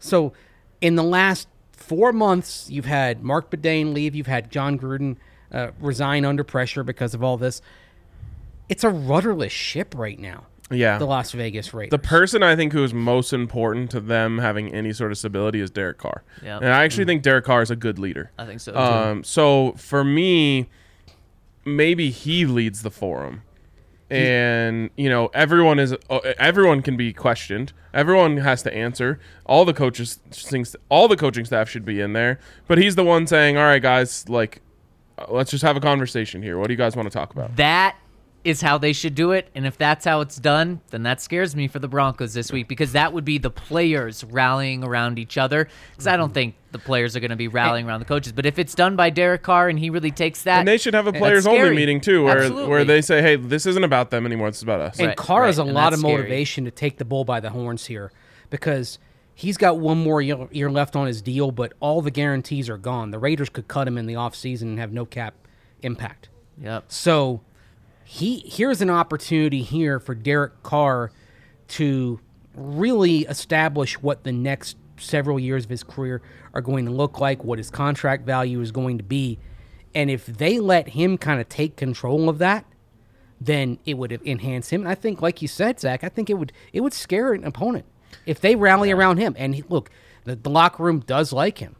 So 0.00 0.32
in 0.80 0.96
the 0.96 1.04
last 1.04 1.46
four 1.70 2.12
months, 2.12 2.68
you've 2.70 2.86
had 2.86 3.22
Marc 3.22 3.50
Badain 3.50 3.92
leave, 3.92 4.16
you've 4.16 4.26
had 4.26 4.50
John 4.50 4.76
Gruden 4.78 5.16
uh, 5.52 5.70
resign 5.80 6.24
under 6.24 6.42
pressure 6.42 6.82
because 6.82 7.14
of 7.14 7.22
all 7.22 7.36
this. 7.36 7.62
It's 8.68 8.82
a 8.82 8.90
rudderless 8.90 9.52
ship 9.52 9.94
right 9.96 10.18
now. 10.18 10.46
Yeah. 10.70 10.98
the 10.98 11.06
Las 11.06 11.32
Vegas 11.32 11.74
Raiders. 11.74 11.90
The 11.90 11.98
person 11.98 12.42
I 12.42 12.56
think 12.56 12.72
who 12.72 12.82
is 12.84 12.94
most 12.94 13.32
important 13.32 13.90
to 13.90 14.00
them 14.00 14.38
having 14.38 14.72
any 14.72 14.92
sort 14.92 15.12
of 15.12 15.18
stability 15.18 15.60
is 15.60 15.70
Derek 15.70 15.98
Carr. 15.98 16.22
Yeah. 16.42 16.56
And 16.56 16.68
I 16.68 16.84
actually 16.84 17.04
think 17.04 17.22
Derek 17.22 17.44
Carr 17.44 17.62
is 17.62 17.70
a 17.70 17.76
good 17.76 17.98
leader. 17.98 18.30
I 18.38 18.46
think 18.46 18.60
so, 18.60 18.72
too. 18.72 18.78
Um, 18.78 19.24
so 19.24 19.72
for 19.76 20.02
me, 20.04 20.68
maybe 21.64 22.10
he 22.10 22.46
leads 22.46 22.82
the 22.82 22.90
forum. 22.90 23.42
And 24.10 24.90
you 24.94 25.08
know 25.08 25.30
everyone 25.32 25.78
is 25.78 25.94
uh, 26.10 26.18
everyone 26.38 26.82
can 26.82 26.98
be 26.98 27.14
questioned. 27.14 27.72
Everyone 27.94 28.36
has 28.36 28.62
to 28.64 28.74
answer. 28.74 29.18
All 29.46 29.64
the 29.64 29.72
coaches 29.72 30.18
thinks 30.30 30.76
all 30.90 31.08
the 31.08 31.16
coaching 31.16 31.46
staff 31.46 31.70
should 31.70 31.86
be 31.86 31.98
in 31.98 32.12
there. 32.12 32.38
But 32.68 32.76
he's 32.76 32.94
the 32.94 33.04
one 33.04 33.26
saying, 33.26 33.56
"All 33.56 33.62
right, 33.64 33.80
guys, 33.80 34.28
like, 34.28 34.60
uh, 35.16 35.24
let's 35.30 35.50
just 35.50 35.64
have 35.64 35.78
a 35.78 35.80
conversation 35.80 36.42
here. 36.42 36.58
What 36.58 36.66
do 36.66 36.74
you 36.74 36.78
guys 36.78 36.94
want 36.94 37.10
to 37.10 37.12
talk 37.18 37.32
about?" 37.32 37.56
That 37.56 37.96
is 38.44 38.60
how 38.60 38.76
they 38.76 38.92
should 38.92 39.14
do 39.14 39.30
it. 39.32 39.48
And 39.54 39.66
if 39.66 39.78
that's 39.78 40.04
how 40.04 40.20
it's 40.20 40.36
done, 40.36 40.80
then 40.90 41.04
that 41.04 41.20
scares 41.20 41.54
me 41.54 41.68
for 41.68 41.78
the 41.78 41.86
Broncos 41.86 42.34
this 42.34 42.50
week 42.50 42.66
because 42.66 42.92
that 42.92 43.12
would 43.12 43.24
be 43.24 43.38
the 43.38 43.50
players 43.50 44.24
rallying 44.24 44.82
around 44.82 45.18
each 45.18 45.38
other. 45.38 45.68
Because 45.92 46.06
I 46.06 46.12
Mm-hmm. 46.12 46.20
don't 46.20 46.34
think 46.34 46.54
the 46.72 46.78
players 46.80 47.14
are 47.14 47.20
going 47.20 47.30
to 47.30 47.36
be 47.36 47.46
rallying 47.48 47.86
around 47.88 48.00
the 48.00 48.06
coaches. 48.06 48.32
But 48.32 48.44
if 48.44 48.58
it's 48.58 48.74
done 48.74 48.96
by 48.96 49.10
Derek 49.10 49.42
Carr 49.42 49.68
and 49.68 49.78
he 49.78 49.90
really 49.90 50.10
takes 50.10 50.42
that, 50.42 50.58
And 50.58 50.66
they 50.68 50.78
should 50.78 50.94
have 50.94 51.06
a 51.06 51.12
players 51.12 51.46
only 51.46 51.70
meeting 51.74 52.00
too, 52.00 52.24
where 52.24 52.38
Absolutely. 52.38 52.68
where 52.68 52.84
they 52.84 53.00
say, 53.00 53.22
"Hey, 53.22 53.36
this 53.36 53.64
isn't 53.66 53.84
about 53.84 54.10
them 54.10 54.26
anymore. 54.26 54.48
It's 54.48 54.62
about 54.62 54.80
us." 54.80 54.98
And 54.98 55.08
Right, 55.08 55.16
Carr 55.16 55.46
has 55.46 55.58
a 55.58 55.62
and 55.62 55.72
lot 55.72 55.90
that's 55.90 55.94
of 55.96 56.00
scary. 56.00 56.16
motivation 56.16 56.64
to 56.64 56.70
take 56.70 56.98
the 56.98 57.04
bull 57.04 57.24
by 57.24 57.38
the 57.40 57.50
horns 57.50 57.86
here 57.86 58.10
because 58.50 58.98
he's 59.34 59.56
got 59.56 59.78
one 59.78 59.98
more 60.02 60.20
year, 60.20 60.48
year 60.50 60.70
left 60.70 60.96
on 60.96 61.06
his 61.06 61.22
deal, 61.22 61.52
but 61.52 61.72
all 61.78 62.02
the 62.02 62.10
guarantees 62.10 62.68
are 62.68 62.76
gone. 62.78 63.10
The 63.12 63.18
Raiders 63.20 63.50
could 63.50 63.68
cut 63.68 63.86
him 63.86 63.96
in 63.96 64.06
the 64.06 64.14
offseason 64.14 64.62
and 64.62 64.78
have 64.80 64.92
no 64.92 65.04
cap 65.04 65.34
impact. 65.82 66.28
Yep. 66.60 66.84
So 66.88 67.40
he 68.12 68.42
here's 68.46 68.82
an 68.82 68.90
opportunity 68.90 69.62
here 69.62 69.98
for 69.98 70.14
Derek 70.14 70.62
Carr 70.62 71.10
to 71.68 72.20
really 72.54 73.20
establish 73.20 73.94
what 74.02 74.22
the 74.24 74.32
next 74.32 74.76
several 74.98 75.40
years 75.40 75.64
of 75.64 75.70
his 75.70 75.82
career 75.82 76.20
are 76.52 76.60
going 76.60 76.84
to 76.84 76.90
look 76.90 77.18
like, 77.20 77.42
what 77.42 77.56
his 77.58 77.70
contract 77.70 78.26
value 78.26 78.60
is 78.60 78.70
going 78.70 78.98
to 78.98 79.02
be. 79.02 79.38
And 79.94 80.10
if 80.10 80.26
they 80.26 80.58
let 80.58 80.88
him 80.90 81.16
kind 81.16 81.40
of 81.40 81.48
take 81.48 81.76
control 81.76 82.28
of 82.28 82.36
that, 82.36 82.66
then 83.40 83.78
it 83.86 83.94
would 83.96 84.12
enhance 84.26 84.68
him. 84.68 84.82
And 84.82 84.90
I 84.90 84.94
think, 84.94 85.22
like 85.22 85.40
you 85.40 85.48
said, 85.48 85.80
Zach, 85.80 86.04
I 86.04 86.10
think 86.10 86.28
it 86.28 86.34
would 86.34 86.52
it 86.74 86.82
would 86.82 86.92
scare 86.92 87.32
an 87.32 87.44
opponent 87.44 87.86
if 88.26 88.42
they 88.42 88.56
rally 88.56 88.90
around 88.90 89.16
him. 89.16 89.34
And 89.38 89.54
he, 89.54 89.64
look, 89.70 89.88
the, 90.24 90.36
the 90.36 90.50
locker 90.50 90.82
room 90.82 91.00
does 91.00 91.32
like 91.32 91.58
him, 91.58 91.76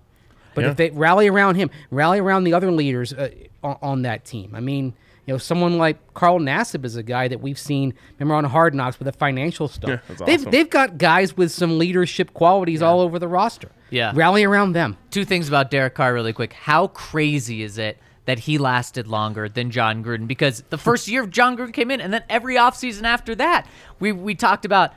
but 0.54 0.64
Yeah. 0.64 0.70
if 0.70 0.76
they 0.78 0.88
rally 0.92 1.28
around 1.28 1.56
him, 1.56 1.68
rally 1.90 2.20
around 2.20 2.44
the 2.44 2.54
other 2.54 2.72
leaders 2.72 3.12
uh, 3.12 3.28
on, 3.62 3.76
on 3.82 4.02
that 4.02 4.24
team. 4.24 4.54
I 4.54 4.60
mean, 4.60 4.94
you 5.26 5.32
know, 5.32 5.38
someone 5.38 5.78
like 5.78 6.14
Carl 6.14 6.40
Nassib 6.40 6.84
is 6.84 6.96
a 6.96 7.02
guy 7.02 7.28
that 7.28 7.40
we've 7.40 7.58
seen. 7.58 7.94
Remember 8.18 8.34
on 8.34 8.44
Hard 8.44 8.74
Knocks 8.74 8.98
with 8.98 9.06
the 9.06 9.12
financial 9.12 9.68
stuff. 9.68 9.90
Yeah, 9.90 9.98
that's 10.08 10.22
they've 10.22 10.40
awesome. 10.40 10.50
they've 10.50 10.70
got 10.70 10.98
guys 10.98 11.36
with 11.36 11.52
some 11.52 11.78
leadership 11.78 12.34
qualities 12.34 12.82
all 12.82 13.00
over 13.00 13.18
the 13.18 13.28
roster. 13.28 13.70
Yeah. 13.90 14.12
rally 14.14 14.42
around 14.42 14.72
them. 14.72 14.96
Two 15.10 15.24
things 15.24 15.48
about 15.48 15.70
Derek 15.70 15.94
Carr, 15.94 16.14
really 16.14 16.32
quick. 16.32 16.54
How 16.54 16.86
crazy 16.88 17.62
is 17.62 17.76
it 17.76 17.98
that 18.24 18.38
he 18.38 18.56
lasted 18.56 19.06
longer 19.06 19.50
than 19.50 19.70
John 19.70 20.02
Gruden? 20.02 20.26
Because 20.26 20.64
the 20.70 20.78
first 20.88 21.06
year 21.06 21.22
of 21.22 21.30
John 21.30 21.56
Gruden 21.56 21.72
came 21.72 21.90
in, 21.90 22.00
and 22.00 22.12
then 22.12 22.24
every 22.28 22.56
offseason 22.56 23.04
after 23.04 23.34
that, 23.36 23.66
we 24.00 24.12
we 24.12 24.34
talked 24.34 24.64
about. 24.64 24.92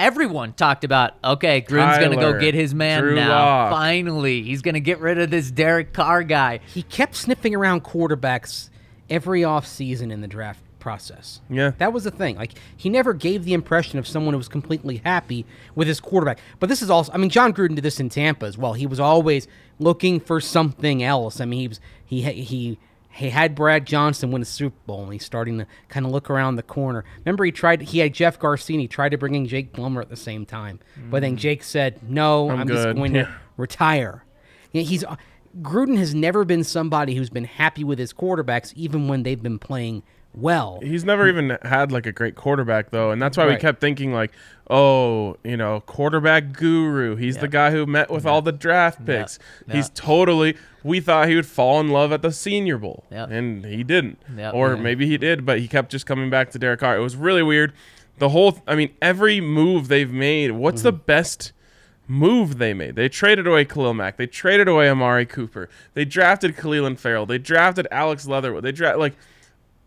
Everyone 0.00 0.52
talked 0.52 0.82
about 0.82 1.14
okay, 1.22 1.62
Gruden's 1.62 1.98
going 1.98 2.10
to 2.10 2.16
go 2.16 2.40
get 2.40 2.54
his 2.54 2.74
man 2.74 3.02
Drew 3.04 3.14
now. 3.14 3.28
Lock. 3.28 3.70
Finally, 3.70 4.42
he's 4.42 4.62
going 4.62 4.74
to 4.74 4.80
get 4.80 4.98
rid 4.98 5.16
of 5.18 5.30
this 5.30 5.48
Derek 5.52 5.92
Carr 5.92 6.24
guy. 6.24 6.58
He 6.74 6.82
kept 6.82 7.14
sniffing 7.14 7.54
around 7.54 7.84
quarterbacks 7.84 8.69
every 9.10 9.42
offseason 9.42 10.12
in 10.12 10.20
the 10.20 10.28
draft 10.28 10.62
process. 10.78 11.40
Yeah. 11.50 11.72
That 11.78 11.92
was 11.92 12.04
the 12.04 12.10
thing. 12.10 12.36
Like 12.36 12.52
he 12.76 12.88
never 12.88 13.12
gave 13.12 13.44
the 13.44 13.52
impression 13.52 13.98
of 13.98 14.08
someone 14.08 14.32
who 14.34 14.38
was 14.38 14.48
completely 14.48 14.96
happy 15.04 15.44
with 15.74 15.86
his 15.86 16.00
quarterback. 16.00 16.38
But 16.58 16.68
this 16.68 16.82
is 16.82 16.90
also 16.90 17.12
I 17.12 17.18
mean 17.18 17.30
John 17.30 17.52
Gruden 17.52 17.74
did 17.74 17.84
this 17.84 18.00
in 18.00 18.08
Tampa 18.08 18.46
as 18.46 18.56
well. 18.56 18.72
He 18.72 18.86
was 18.86 18.98
always 18.98 19.46
looking 19.78 20.18
for 20.20 20.40
something 20.40 21.02
else. 21.02 21.40
I 21.40 21.44
mean 21.44 21.60
he 21.60 21.68
was 21.68 21.80
he 22.04 22.22
he 22.22 22.78
he 23.12 23.30
had 23.30 23.54
Brad 23.54 23.86
Johnson 23.86 24.30
win 24.30 24.40
a 24.40 24.46
Super 24.46 24.76
Bowl 24.86 25.04
and 25.04 25.12
he's 25.12 25.24
starting 25.24 25.58
to 25.58 25.66
kind 25.88 26.06
of 26.06 26.12
look 26.12 26.30
around 26.30 26.56
the 26.56 26.62
corner. 26.62 27.04
Remember 27.24 27.44
he 27.44 27.52
tried 27.52 27.82
he 27.82 27.98
had 27.98 28.14
Jeff 28.14 28.38
Garcia, 28.38 28.88
tried 28.88 29.10
to 29.10 29.18
bring 29.18 29.34
in 29.34 29.46
Jake 29.46 29.72
Plummer 29.72 30.00
at 30.00 30.08
the 30.08 30.16
same 30.16 30.46
time. 30.46 30.80
But 31.10 31.20
then 31.20 31.34
mm. 31.34 31.38
Jake 31.38 31.62
said, 31.62 32.08
"No, 32.08 32.50
I'm, 32.50 32.66
just 32.66 32.96
going 32.96 33.14
Yeah. 33.14 33.24
to 33.24 33.34
retire." 33.56 34.24
Yeah, 34.72 34.82
he's 34.82 35.04
Gruden 35.62 35.96
has 35.98 36.14
never 36.14 36.44
been 36.44 36.62
somebody 36.64 37.14
who's 37.14 37.30
been 37.30 37.44
happy 37.44 37.84
with 37.84 37.98
his 37.98 38.12
quarterbacks 38.12 38.72
even 38.74 39.08
when 39.08 39.22
they've 39.24 39.42
been 39.42 39.58
playing 39.58 40.02
well. 40.32 40.78
He's 40.80 41.04
never 41.04 41.26
even 41.28 41.58
had 41.62 41.90
like 41.90 42.06
a 42.06 42.12
great 42.12 42.36
quarterback 42.36 42.90
though, 42.90 43.10
and 43.10 43.20
that's 43.20 43.36
why 43.36 43.46
we 43.48 43.56
kept 43.56 43.80
thinking 43.80 44.12
like, 44.12 44.30
oh, 44.68 45.36
you 45.42 45.56
know, 45.56 45.80
quarterback 45.80 46.52
guru. 46.52 47.16
He's 47.16 47.38
the 47.38 47.48
guy 47.48 47.72
who 47.72 47.84
met 47.86 48.10
with 48.10 48.24
all 48.26 48.40
the 48.42 48.52
draft 48.52 49.04
picks. 49.04 49.40
Yeah. 49.66 49.74
He's 49.76 49.88
totally. 49.90 50.56
We 50.84 51.00
thought 51.00 51.28
he 51.28 51.34
would 51.34 51.46
fall 51.46 51.80
in 51.80 51.88
love 51.88 52.12
at 52.12 52.22
the 52.22 52.30
Senior 52.32 52.78
Bowl, 52.78 53.04
Yeah. 53.10 53.24
and 53.28 53.64
he 53.64 53.82
didn't. 53.82 54.18
Yeah. 54.36 54.50
Or 54.50 54.74
Yeah. 54.74 54.80
maybe 54.80 55.06
he 55.06 55.18
did, 55.18 55.44
but 55.44 55.58
he 55.58 55.66
kept 55.66 55.90
just 55.90 56.06
coming 56.06 56.30
back 56.30 56.50
to 56.52 56.58
Derek 56.60 56.78
Carr. 56.80 56.96
It 56.96 57.00
was 57.00 57.16
really 57.16 57.42
weird. 57.42 57.72
The 58.18 58.28
whole. 58.28 58.60
I 58.68 58.76
mean, 58.76 58.90
every 59.02 59.40
move 59.40 59.88
they've 59.88 60.12
made. 60.12 60.52
What's 60.52 60.82
the 60.82 60.92
Mm-hmm. 60.92 61.02
best? 61.06 61.52
Move 62.10 62.58
they 62.58 62.74
made. 62.74 62.96
They 62.96 63.08
traded 63.08 63.46
away 63.46 63.64
Khalil 63.64 63.94
Mack. 63.94 64.16
They 64.16 64.26
traded 64.26 64.66
away 64.66 64.90
Amari 64.90 65.24
Cooper. 65.24 65.68
They 65.94 66.04
drafted 66.04 66.56
Clelin 66.56 66.98
Ferrell. 66.98 67.24
They 67.24 67.38
drafted 67.38 67.86
Alex 67.92 68.26
Leatherwood. 68.26 68.64
They 68.64 68.72
drafted 68.72 68.98
like 68.98 69.14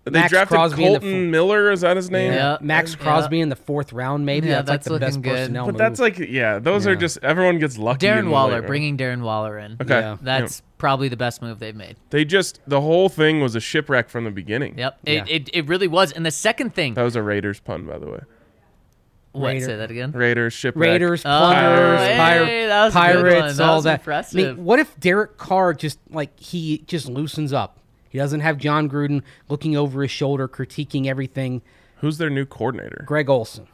they 0.06 0.12
Max 0.12 0.32
drafted 0.32 0.56
Crosby 0.56 0.86
in 0.86 0.94
the 0.94 1.00
Kolton 1.00 1.32
Miller. 1.32 1.70
Is 1.70 1.82
that 1.82 1.98
his 1.98 2.10
name? 2.10 2.32
Yeah. 2.32 2.60
Max 2.62 2.92
Yeah. 2.94 3.04
Crosby 3.04 3.42
in 3.42 3.50
the 3.50 3.58
fourth 3.58 3.92
round, 3.92 4.26
maybe. 4.26 4.48
Yeah, 4.48 4.62
that's, 4.62 4.86
that's 4.86 4.90
like 4.90 5.00
the 5.02 5.06
best 5.06 5.18
looking 5.18 5.32
good. 5.32 5.38
personnel. 5.38 5.66
But 5.66 5.72
move. 5.74 5.80
that's 5.80 6.00
like 6.00 6.18
yeah, 6.18 6.60
those 6.60 6.88
are 6.88 6.96
just 6.96 7.18
everyone 7.24 7.60
gets 7.60 7.78
lucky. 7.78 8.08
Darren 8.08 8.30
Waller, 8.30 8.62
late 8.62 8.68
bringing 8.68 8.98
Darren 8.98 9.22
Waller 9.22 9.58
in. 9.60 9.78
Okay. 9.82 10.00
Yeah. 10.00 10.18
That's 10.22 10.62
probably 10.78 11.10
the 11.10 11.18
best 11.18 11.42
move 11.42 11.60
they've 11.60 11.76
made. 11.76 11.98
They 12.10 12.24
just 12.24 12.62
the 12.66 12.80
whole 12.80 13.10
thing 13.10 13.42
was 13.42 13.54
a 13.56 13.60
shipwreck 13.60 14.08
from 14.08 14.24
the 14.24 14.32
beginning. 14.32 14.78
Yep. 14.78 15.00
Yeah. 15.04 15.14
It, 15.14 15.30
it, 15.30 15.50
it 15.54 15.68
really 15.68 15.90
was. 15.90 16.14
And 16.14 16.26
the 16.26 16.32
second 16.32 16.74
thing, 16.74 16.94
That 16.94 17.04
was 17.04 17.18
a 17.18 17.22
Raiders 17.22 17.60
pun, 17.60 17.86
by 17.86 17.98
the 17.98 18.08
way. 18.08 18.20
What, 19.34 19.48
Raider- 19.50 19.66
say 19.66 19.76
that 19.76 19.92
again? 19.92 20.12
Raiders 20.12 20.54
shipwreck. 20.54 20.88
Raiders, 20.90 21.22
Oh, 21.26 21.30
plunders, 21.30 22.00
hey, 22.00 22.68
that 22.68 22.86
was 22.86 22.94
pirates. 22.94 23.58
That 23.58 23.68
all 23.70 23.76
was 23.76 23.84
that. 23.84 24.00
impressive. 24.00 24.40
I 24.40 24.54
mean, 24.54 24.64
what 24.64 24.80
if 24.80 24.98
Derek 25.00 25.38
Carr 25.38 25.74
just 25.74 26.00
like 26.10 26.40
he 26.40 26.80
just 26.88 27.08
loosens 27.10 27.52
up? 27.54 27.80
He 28.10 28.18
doesn't 28.20 28.40
have 28.42 28.58
John 28.58 28.88
Gruden 28.90 29.22
looking 29.50 29.76
over 29.76 30.02
his 30.04 30.12
shoulder, 30.12 30.48
critiquing 30.48 31.08
everything. 31.08 31.62
Who's 31.98 32.18
their 32.20 32.30
new 32.30 32.46
coordinator? 32.46 33.04
Greg 33.08 33.30
Olson. 33.30 33.68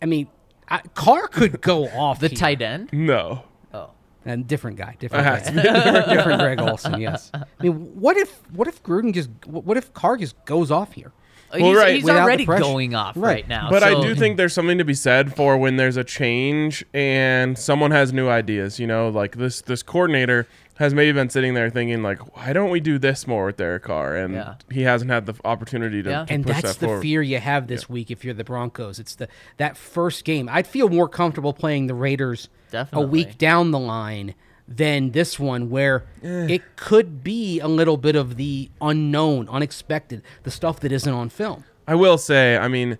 I 0.00 0.06
mean, 0.06 0.28
I, 0.68 0.80
Carr 0.94 1.28
could 1.28 1.60
go 1.60 1.88
off 1.98 2.18
The 2.20 2.28
here. 2.28 2.36
tight 2.36 2.60
end. 2.62 2.90
No. 2.92 3.44
Oh. 3.72 3.90
And 4.26 4.46
different 4.46 4.76
guy, 4.76 4.96
different, 4.98 5.26
Uh-huh. 5.26 5.38
guy. 5.50 5.62
different, 5.62 6.08
different 6.08 6.40
Greg 6.40 6.60
Olson. 6.60 7.00
Yes. 7.00 7.30
I 7.34 7.44
mean, 7.60 7.72
what 7.98 8.16
if 8.16 8.42
what 8.52 8.68
if 8.68 8.82
Gruden 8.82 9.14
just 9.14 9.30
what 9.46 9.76
if 9.76 9.92
Carr 9.94 10.16
just 10.18 10.36
goes 10.44 10.70
off 10.70 10.92
here? 10.92 11.12
Well, 11.52 11.70
he's 11.70 11.76
right. 11.76 11.94
he's 11.94 12.04
Without 12.04 12.16
the 12.16 12.22
already 12.22 12.44
pressure. 12.46 12.62
going 12.62 12.94
off 12.94 13.16
Right. 13.16 13.22
right, 13.36 13.48
now. 13.48 13.68
But 13.70 13.82
I 13.82 13.92
so- 13.92 14.02
do 14.02 14.14
think 14.14 14.36
there's 14.36 14.52
something 14.54 14.78
to 14.78 14.84
be 14.84 14.94
said 14.94 15.34
for 15.36 15.56
when 15.56 15.76
there's 15.76 15.96
a 15.96 16.04
change 16.04 16.84
and 16.94 17.58
someone 17.58 17.90
has 17.90 18.12
new 18.12 18.28
ideas. 18.28 18.78
You 18.78 18.86
know, 18.86 19.08
like 19.08 19.36
this 19.36 19.60
this 19.60 19.82
coordinator 19.82 20.46
has 20.78 20.94
maybe 20.94 21.12
been 21.12 21.28
sitting 21.28 21.52
there 21.54 21.68
thinking 21.68 22.02
like, 22.02 22.34
why 22.36 22.52
don't 22.52 22.70
we 22.70 22.80
do 22.80 22.98
this 22.98 23.26
more 23.26 23.46
with 23.46 23.58
Derek 23.58 23.82
Carr? 23.84 24.16
And 24.16 24.34
Yeah. 24.34 24.54
he 24.70 24.82
hasn't 24.82 25.10
had 25.10 25.26
the 25.26 25.34
opportunity 25.44 26.02
to, 26.02 26.10
Yeah. 26.10 26.24
to 26.24 26.32
and 26.32 26.44
push 26.46 26.54
that's 26.62 26.72
that 26.74 26.80
the 26.80 26.86
forward. 26.86 27.02
fear 27.02 27.20
you 27.22 27.38
have 27.38 27.66
this 27.66 27.88
week 27.88 28.10
if 28.10 28.24
you're 28.24 28.34
the 28.34 28.42
Broncos. 28.44 28.98
It's 28.98 29.14
the 29.14 29.28
that 29.58 29.76
first 29.76 30.24
game. 30.24 30.48
I'd 30.50 30.66
feel 30.66 30.88
more 30.88 31.08
comfortable 31.08 31.52
playing 31.52 31.86
the 31.86 31.94
Raiders 31.94 32.48
a 32.68 32.72
Definitely. 32.72 33.06
week 33.10 33.36
down 33.38 33.70
the 33.70 33.78
line 33.78 34.34
than 34.68 35.10
this 35.10 35.38
one 35.38 35.68
where 35.70 36.04
Eh. 36.22 36.46
it 36.54 36.76
could 36.76 37.22
be 37.24 37.60
a 37.60 37.68
little 37.68 37.96
bit 37.96 38.16
of 38.16 38.36
the 38.36 38.70
unknown, 38.80 39.48
unexpected, 39.48 40.22
the 40.44 40.50
stuff 40.50 40.80
that 40.80 40.92
isn't 40.92 41.12
on 41.12 41.28
film. 41.28 41.64
I 41.86 41.94
will 41.94 42.16
say, 42.18 42.56
I 42.56 42.68
mean, 42.68 42.96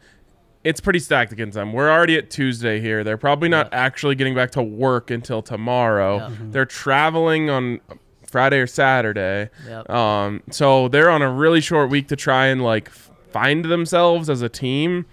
it's 0.65 0.81
pretty 0.81 0.99
stacked 0.99 1.33
against 1.33 1.55
them. 1.55 1.73
We're 1.73 1.91
already 1.91 2.17
at 2.17 2.31
Tuesday 2.31 2.81
here. 2.81 3.03
They're 3.05 3.17
probably 3.17 3.49
not 3.49 3.69
actually 3.73 4.15
getting 4.17 4.35
back 4.35 4.51
to 4.53 4.63
work 4.63 5.11
until 5.11 5.41
tomorrow. 5.43 6.21
Mm-hmm. 6.21 6.51
They're 6.51 6.67
traveling 6.67 7.49
on 7.51 7.81
Friday 8.27 8.59
or 8.59 8.67
Saturday. 8.67 9.51
Yep. 9.67 9.91
Um, 9.91 10.43
so 10.51 10.89
they're 10.89 11.11
on 11.11 11.23
a 11.23 11.31
really 11.31 11.61
short 11.61 11.91
week 11.91 12.09
to 12.09 12.17
try 12.17 12.47
and 12.47 12.63
like 12.63 12.91
find 12.91 13.65
themselves 13.65 14.29
as 14.31 14.43
a 14.43 14.49
team. 14.49 15.07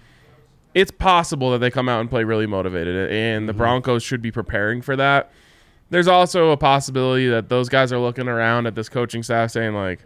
It's 0.72 0.90
possible 0.92 1.50
that 1.50 1.58
they 1.58 1.70
come 1.70 1.88
out 1.88 2.00
and 2.00 2.08
play 2.08 2.22
really 2.24 2.46
motivated, 2.46 3.10
and 3.10 3.40
Mm-hmm. 3.40 3.46
the 3.46 3.52
Broncos 3.54 4.02
should 4.04 4.22
be 4.22 4.30
preparing 4.30 4.82
for 4.82 4.94
that. 4.96 5.32
There's 5.90 6.08
also 6.08 6.50
a 6.50 6.56
possibility 6.56 7.28
that 7.28 7.48
those 7.48 7.68
guys 7.68 7.92
are 7.92 7.98
looking 7.98 8.28
around 8.28 8.66
at 8.66 8.74
this 8.74 8.88
coaching 8.88 9.22
staff 9.22 9.50
saying 9.50 9.74
like, 9.74 10.00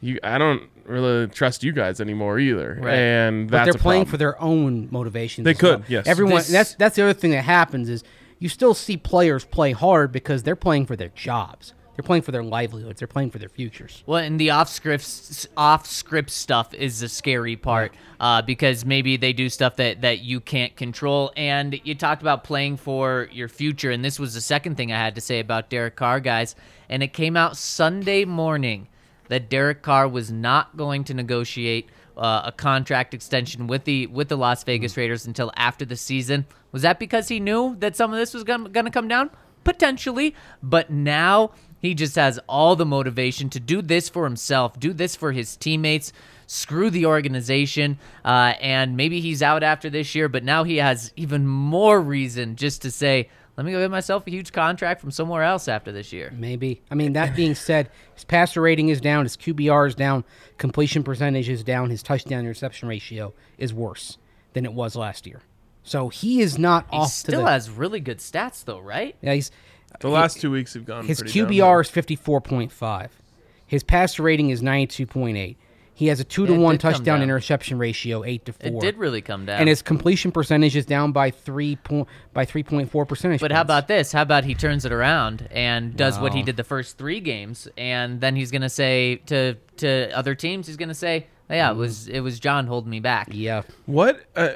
"You, 0.00 0.18
I 0.22 0.38
don't 0.38 0.62
really 0.84 1.28
trust 1.28 1.62
you 1.62 1.72
guys 1.72 2.00
anymore 2.00 2.38
either," 2.38 2.78
Right. 2.80 2.94
and 2.94 3.50
But 3.50 3.64
they're 3.64 3.74
a 3.74 3.78
playing 3.78 4.02
problem. 4.02 4.10
for 4.10 4.16
their 4.16 4.42
own 4.42 4.88
motivations. 4.90 5.44
They 5.44 5.52
as 5.52 5.62
well. 5.62 5.76
could, 5.78 5.84
yes. 5.88 6.06
Everyone. 6.06 6.36
This- 6.36 6.48
that's 6.50 6.74
that's 6.74 6.96
the 6.96 7.02
other 7.02 7.12
thing 7.12 7.30
that 7.30 7.42
happens 7.42 7.88
is 7.88 8.02
you 8.40 8.48
still 8.48 8.74
see 8.74 8.96
players 8.96 9.44
play 9.44 9.70
hard 9.72 10.10
because 10.12 10.42
they're 10.42 10.56
playing 10.56 10.86
for 10.86 10.96
their 10.96 11.10
jobs. 11.10 11.72
They're 11.96 12.02
playing 12.02 12.22
for 12.22 12.32
their 12.32 12.42
livelihoods. 12.42 12.98
They're 12.98 13.06
playing 13.06 13.30
for 13.30 13.38
their 13.38 13.48
futures. 13.48 14.02
Well, 14.06 14.18
and 14.18 14.38
the 14.38 14.50
off 14.50 14.68
script 14.68 15.46
off 15.56 15.86
script 15.86 16.30
stuff 16.30 16.74
is 16.74 17.00
the 17.00 17.08
scary 17.08 17.54
part 17.56 17.94
uh, 18.18 18.42
because 18.42 18.84
maybe 18.84 19.16
they 19.16 19.32
do 19.32 19.48
stuff 19.48 19.76
that 19.76 20.00
that 20.00 20.18
you 20.20 20.40
can't 20.40 20.74
control. 20.74 21.32
And 21.36 21.80
you 21.84 21.94
talked 21.94 22.22
about 22.22 22.42
playing 22.42 22.78
for 22.78 23.28
your 23.30 23.48
future, 23.48 23.92
and 23.92 24.04
this 24.04 24.18
was 24.18 24.34
the 24.34 24.40
second 24.40 24.76
thing 24.76 24.92
I 24.92 24.98
had 24.98 25.14
to 25.14 25.20
say 25.20 25.38
about 25.38 25.70
Derek 25.70 25.94
Carr, 25.94 26.18
guys. 26.18 26.56
And 26.88 27.02
it 27.02 27.12
came 27.12 27.36
out 27.36 27.56
Sunday 27.56 28.24
morning 28.24 28.88
that 29.28 29.48
Derek 29.48 29.82
Carr 29.82 30.08
was 30.08 30.30
not 30.30 30.76
going 30.76 31.04
to 31.04 31.14
negotiate 31.14 31.88
uh, 32.16 32.42
a 32.44 32.52
contract 32.52 33.14
extension 33.14 33.66
with 33.66 33.84
the 33.84 34.06
with 34.08 34.28
the 34.28 34.36
Las 34.36 34.64
Vegas 34.64 34.96
Raiders 34.96 35.26
until 35.26 35.52
after 35.56 35.84
the 35.84 35.96
season. 35.96 36.46
Was 36.72 36.82
that 36.82 36.98
because 36.98 37.28
he 37.28 37.40
knew 37.40 37.76
that 37.78 37.96
some 37.96 38.12
of 38.12 38.18
this 38.18 38.34
was 38.34 38.44
going 38.44 38.72
to 38.72 38.90
come 38.90 39.08
down? 39.08 39.30
Potentially, 39.62 40.34
but 40.62 40.90
now 40.90 41.52
he 41.84 41.94
just 41.94 42.16
has 42.16 42.38
all 42.48 42.76
the 42.76 42.86
motivation 42.86 43.50
to 43.50 43.60
do 43.60 43.82
this 43.82 44.08
for 44.08 44.24
himself, 44.24 44.78
do 44.80 44.92
this 44.92 45.14
for 45.16 45.32
his 45.32 45.56
teammates, 45.56 46.12
screw 46.46 46.90
the 46.90 47.06
organization, 47.06 47.98
uh, 48.24 48.54
and 48.60 48.96
maybe 48.96 49.20
he's 49.20 49.42
out 49.42 49.62
after 49.62 49.90
this 49.90 50.14
year. 50.14 50.28
But 50.28 50.44
now 50.44 50.64
he 50.64 50.76
has 50.76 51.12
even 51.16 51.46
more 51.46 52.00
reason 52.00 52.56
just 52.56 52.82
to 52.82 52.90
say, 52.90 53.28
"Let 53.56 53.66
me 53.66 53.72
go 53.72 53.80
get 53.80 53.90
myself 53.90 54.26
a 54.26 54.30
huge 54.30 54.52
contract 54.52 55.00
from 55.00 55.10
somewhere 55.10 55.42
else 55.42 55.68
after 55.68 55.92
this 55.92 56.12
year." 56.12 56.32
Maybe. 56.36 56.82
I 56.90 56.94
mean, 56.94 57.12
that 57.14 57.36
being 57.36 57.54
said, 57.54 57.90
his 58.14 58.24
passer 58.24 58.60
rating 58.60 58.88
is 58.88 59.00
down, 59.00 59.24
his 59.24 59.36
QBR 59.36 59.86
is 59.88 59.94
down, 59.94 60.24
completion 60.58 61.02
percentage 61.02 61.48
is 61.48 61.62
down, 61.64 61.90
his 61.90 62.02
touchdown 62.02 62.40
interception 62.40 62.88
ratio 62.88 63.32
is 63.58 63.72
worse 63.74 64.18
than 64.52 64.64
it 64.64 64.72
was 64.72 64.96
last 64.96 65.26
year. 65.26 65.42
So 65.82 66.08
he 66.08 66.40
is 66.40 66.58
not 66.58 66.86
He 66.90 66.96
off 66.96 67.10
still 67.10 67.44
the. 67.44 67.50
has 67.50 67.68
really 67.68 68.00
good 68.00 68.18
stats, 68.18 68.64
though, 68.64 68.80
right? 68.80 69.14
yeah, 69.20 69.34
he's 69.34 69.50
the 70.00 70.08
last 70.08 70.40
two 70.40 70.50
weeks 70.50 70.74
have 70.74 70.84
gone. 70.84 71.06
his 71.06 71.22
QBR 71.22 71.46
downhill. 71.48 71.78
is 71.80 71.90
fifty 71.90 72.16
four 72.16 72.40
point 72.40 72.72
five. 72.72 73.10
His 73.66 73.82
passer 73.82 74.22
rating 74.22 74.50
is 74.50 74.62
ninety 74.62 74.86
two 74.86 75.06
point 75.06 75.36
eight. 75.36 75.56
He 75.96 76.08
has 76.08 76.18
a 76.18 76.24
two 76.24 76.44
to 76.46 76.54
one 76.54 76.76
touchdown 76.76 77.22
interception 77.22 77.78
ratio, 77.78 78.24
eight 78.24 78.44
to 78.46 78.52
four. 78.52 78.66
It 78.66 78.80
did 78.80 78.96
really 78.98 79.22
come 79.22 79.46
down. 79.46 79.60
and 79.60 79.68
his 79.68 79.80
completion 79.80 80.32
percentage 80.32 80.74
is 80.74 80.84
down 80.84 81.12
by 81.12 81.30
three 81.30 81.76
point 81.76 82.08
by 82.32 82.44
three 82.44 82.64
point 82.64 82.90
four 82.90 83.06
percentage. 83.06 83.40
But 83.40 83.52
how 83.52 83.60
about 83.60 83.86
this? 83.86 84.10
How 84.10 84.22
about 84.22 84.42
he 84.44 84.54
turns 84.56 84.84
it 84.84 84.90
around 84.92 85.46
and 85.52 85.96
does 85.96 86.18
what 86.18 86.34
he 86.34 86.42
did 86.42 86.56
the 86.56 86.64
first 86.64 86.98
three 86.98 87.20
games, 87.20 87.68
and 87.76 88.20
then 88.20 88.34
he's 88.34 88.50
gonna 88.50 88.68
say 88.68 89.16
to 89.26 89.54
to 89.76 90.10
other 90.16 90.34
teams, 90.34 90.66
he's 90.66 90.76
gonna 90.76 90.94
say, 90.94 91.28
"Yeah, 91.48 91.70
it 91.70 91.76
was 91.76 92.08
it 92.08 92.20
was 92.20 92.40
John 92.40 92.66
holding 92.66 92.90
me 92.90 92.98
back." 92.98 93.28
Yeah, 93.30 93.62
What 93.86 94.20
uh, 94.34 94.54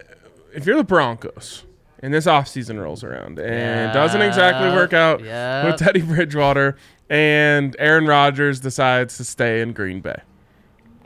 if 0.52 0.66
you're 0.66 0.76
the 0.76 0.82
Broncos 0.82 1.62
and 2.00 2.12
this 2.14 2.26
offseason 2.26 2.80
rolls 2.80 3.02
around 3.04 3.38
and 3.38 3.90
it 3.90 3.92
doesn't 3.94 4.22
exactly 4.22 4.68
work 4.70 4.92
out 4.92 5.22
Yep. 5.22 5.64
with 5.66 5.76
Teddy 5.78 6.00
Bridgewater 6.02 6.76
and 7.10 7.74
Aaron 7.78 8.06
Rodgers 8.06 8.60
decides 8.60 9.16
to 9.16 9.24
stay 9.24 9.60
in 9.60 9.72
Green 9.72 10.00
Bay? 10.00 10.20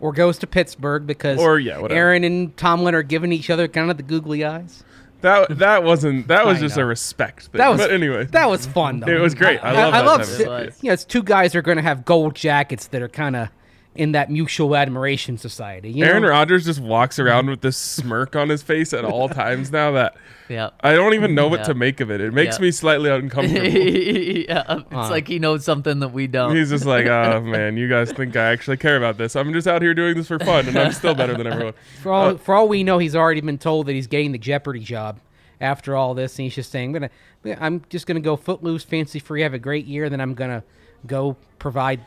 or 0.01 0.13
goes 0.13 0.37
to 0.39 0.47
Pittsburgh 0.49 1.07
because 1.07 1.39
Or, 1.39 1.61
yeah, 1.61 1.79
whatever. 1.79 1.97
Aaron 1.99 2.25
and 2.25 2.57
Tomlin 2.57 2.93
are 2.97 3.05
giving 3.05 3.31
each 3.31 3.49
other 3.51 3.69
kind 3.69 3.89
of 3.89 3.97
the 3.97 4.03
googly 4.03 4.45
eyes. 4.45 4.83
That 5.21 5.57
that 5.59 5.85
wasn't 5.85 6.27
that 6.27 6.45
was 6.45 6.59
just 6.59 6.77
know. 6.77 6.83
a 6.83 6.87
respect 6.87 7.43
thing. 7.47 7.59
That 7.61 7.69
was 7.69 7.81
but 7.81 7.93
anyway. 7.93 8.25
That 8.25 8.51
was 8.51 8.67
fun 8.67 8.99
though. 8.99 9.07
It 9.07 9.21
was 9.21 9.37
great. 9.37 9.61
I 9.63 9.71
love 9.71 9.95
I, 9.95 10.01
love. 10.01 10.21
type 10.23 10.29
of. 10.29 10.41
It 10.41 10.49
was. 10.49 10.79
You 10.83 10.89
know, 10.89 10.95
it's 10.95 11.05
two 11.05 11.23
guys 11.23 11.55
are 11.55 11.63
going 11.63 11.77
to 11.77 11.83
have 11.83 12.05
gold 12.05 12.35
jackets 12.35 12.89
that 12.89 13.01
are 13.01 13.09
kind 13.09 13.37
of 13.37 13.49
in 13.95 14.13
that 14.13 14.31
mutual 14.31 14.75
admiration 14.75 15.37
society. 15.37 15.91
You 15.91 16.05
Aaron 16.07 16.23
know? 16.23 16.29
Rodgers 16.31 16.65
just 16.65 16.81
walks 16.81 17.19
around 17.19 17.51
with 17.51 17.61
this 17.61 17.77
smirk 17.77 18.35
on 18.35 18.49
his 18.49 18.63
face 18.63 18.95
at 18.95 19.05
all 19.05 19.29
times 19.29 19.71
now 19.71 19.91
that 19.93 20.17
Yeah. 20.49 20.71
I 20.81 20.93
don't 20.95 21.15
even 21.15 21.35
know 21.35 21.49
what 21.49 21.61
Yeah. 21.61 21.67
to 21.67 21.75
make 21.75 22.01
of 22.01 22.11
it. 22.11 22.21
It 22.21 22.33
makes 22.35 22.59
Yeah. 22.59 22.63
me 22.63 22.71
slightly 22.73 23.11
uncomfortable. 23.11 23.67
yeah, 23.67 24.81
it's 24.91 25.11
like 25.11 25.29
he 25.29 25.39
knows 25.39 25.65
something 25.65 26.01
that 26.01 26.09
we 26.09 26.27
don't. 26.27 26.57
He's 26.57 26.71
just 26.71 26.85
like, 26.85 27.07
oh 27.07 27.41
man, 27.45 27.77
you 27.77 27.89
guys 27.89 28.13
think 28.13 28.37
I 28.37 28.47
actually 28.53 28.77
care 28.79 28.97
about 28.97 29.19
this? 29.19 29.37
I'm 29.37 29.53
just 29.53 29.67
out 29.67 29.83
here 29.83 29.95
doing 29.95 30.15
this 30.17 30.29
for 30.29 30.39
fun, 30.39 30.69
and 30.69 30.77
I'm 30.79 30.93
still 30.93 31.15
better 31.15 31.35
than 31.37 31.47
everyone. 31.47 31.75
For 32.03 32.13
all, 32.13 32.37
for 32.37 32.55
all 32.55 32.69
we 32.69 32.83
know, 32.85 32.99
he's 32.99 33.17
already 33.17 33.41
been 33.41 33.59
told 33.59 33.87
that 33.87 33.93
he's 33.93 34.07
getting 34.07 34.33
the 34.33 34.39
Jeopardy 34.39 34.81
job 34.81 35.21
after 35.61 35.97
all 35.97 36.13
this, 36.15 36.39
and 36.39 36.45
he's 36.45 36.55
just 36.55 36.71
saying, 36.71 36.95
"I'm 36.97 37.09
gonna, 37.45 37.59
I'm 37.61 37.83
just 37.89 38.07
gonna 38.07 38.21
go 38.21 38.37
footloose, 38.37 38.85
fancy 38.85 39.19
free, 39.21 39.43
have 39.43 39.55
a 39.55 39.59
great 39.59 39.87
year, 39.87 40.11
then 40.11 40.21
I'm 40.21 40.35
gonna 40.35 40.65
go 41.07 41.37
provide 41.59 42.01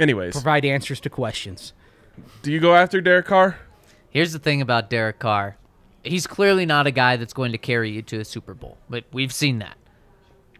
Anyways, 0.00 0.32
provide 0.32 0.64
answers 0.64 1.00
to 1.00 1.10
questions." 1.10 1.72
do 2.42 2.52
you 2.52 2.60
go 2.60 2.74
after 2.74 3.00
Derek 3.00 3.26
Carr? 3.26 3.58
Here's 4.10 4.32
the 4.34 4.38
thing 4.38 4.60
about 4.60 4.90
Derek 4.90 5.18
Carr. 5.18 5.56
He's 6.04 6.26
clearly 6.26 6.66
not 6.66 6.86
a 6.86 6.90
guy 6.90 7.16
that's 7.16 7.32
going 7.32 7.52
to 7.52 7.58
carry 7.58 7.90
you 7.90 8.02
to 8.02 8.20
a 8.20 8.24
Super 8.24 8.52
Bowl, 8.54 8.76
but 8.90 9.04
we've 9.12 9.32
seen 9.32 9.58
that. 9.60 9.76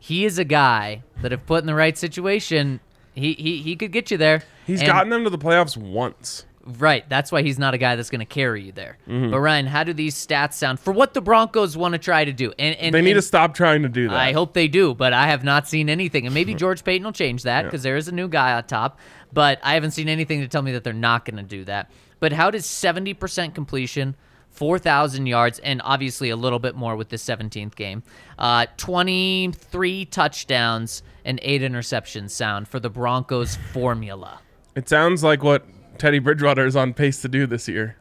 He 0.00 0.24
is 0.24 0.38
a 0.38 0.44
guy 0.44 1.02
that 1.20 1.32
if 1.32 1.44
put 1.46 1.62
in 1.62 1.66
the 1.66 1.74
right 1.74 1.96
situation, 1.98 2.80
he 3.14 3.34
he, 3.34 3.58
he 3.58 3.76
could 3.76 3.92
get 3.92 4.10
you 4.10 4.16
there. 4.16 4.42
He's 4.66 4.80
And- 4.80 4.88
gotten 4.88 5.10
them 5.10 5.24
to 5.24 5.30
the 5.30 5.38
playoffs 5.38 5.76
once. 5.76 6.46
Right. 6.64 7.08
That's 7.08 7.32
why 7.32 7.42
he's 7.42 7.58
not 7.58 7.74
a 7.74 7.78
guy 7.78 7.96
that's 7.96 8.10
going 8.10 8.20
to 8.20 8.24
carry 8.24 8.62
you 8.62 8.72
there. 8.72 8.98
Mm-hmm. 9.08 9.30
But 9.30 9.40
Ryan, 9.40 9.66
how 9.66 9.82
do 9.84 9.92
these 9.92 10.14
stats 10.14 10.54
sound 10.54 10.78
for 10.78 10.92
what 10.92 11.12
the 11.12 11.20
Broncos 11.20 11.76
want 11.76 11.92
to 11.92 11.98
try 11.98 12.24
to 12.24 12.32
do? 12.32 12.52
And, 12.58 12.76
and 12.76 12.94
They 12.94 13.02
need 13.02 13.12
and 13.12 13.18
to 13.18 13.22
stop 13.22 13.54
trying 13.54 13.82
to 13.82 13.88
do 13.88 14.08
that. 14.08 14.16
I 14.16 14.32
hope 14.32 14.54
they 14.54 14.68
do, 14.68 14.94
but 14.94 15.12
I 15.12 15.26
have 15.26 15.42
not 15.42 15.66
seen 15.66 15.88
anything. 15.88 16.24
And 16.26 16.34
maybe 16.34 16.54
George 16.62 16.84
Paton 16.84 17.04
will 17.04 17.12
change 17.12 17.42
that 17.42 17.64
because 17.64 17.82
there 17.82 17.96
is 17.96 18.08
a 18.08 18.12
new 18.12 18.28
guy 18.28 18.52
on 18.52 18.64
top. 18.64 18.98
But 19.32 19.58
I 19.62 19.74
haven't 19.74 19.92
seen 19.92 20.08
anything 20.08 20.40
to 20.40 20.48
tell 20.48 20.62
me 20.62 20.72
that 20.72 20.84
they're 20.84 20.92
not 20.92 21.24
going 21.24 21.36
to 21.36 21.42
do 21.42 21.64
that. 21.64 21.90
But 22.20 22.32
how 22.32 22.50
does 22.50 22.64
70% 22.64 23.54
completion, 23.54 24.14
4,000 24.50 25.26
yards, 25.26 25.58
and 25.58 25.80
obviously 25.82 26.30
a 26.30 26.36
little 26.36 26.60
bit 26.60 26.76
more 26.76 26.94
with 26.94 27.08
the 27.08 27.16
17th 27.16 27.74
game, 27.74 28.04
uh, 28.38 28.66
23 28.76 30.04
touchdowns 30.04 31.02
and 31.24 31.40
eight 31.42 31.62
interceptions 31.62 32.30
sound 32.30 32.68
for 32.68 32.78
the 32.78 32.90
Broncos 32.90 33.56
formula? 33.72 34.38
It 34.76 34.88
sounds 34.88 35.24
like 35.24 35.42
what 35.42 35.66
Teddy 36.02 36.18
Bridgewater 36.18 36.66
is 36.66 36.74
on 36.74 36.94
pace 36.94 37.22
to 37.22 37.28
do 37.28 37.46
this 37.46 37.68
year. 37.68 37.94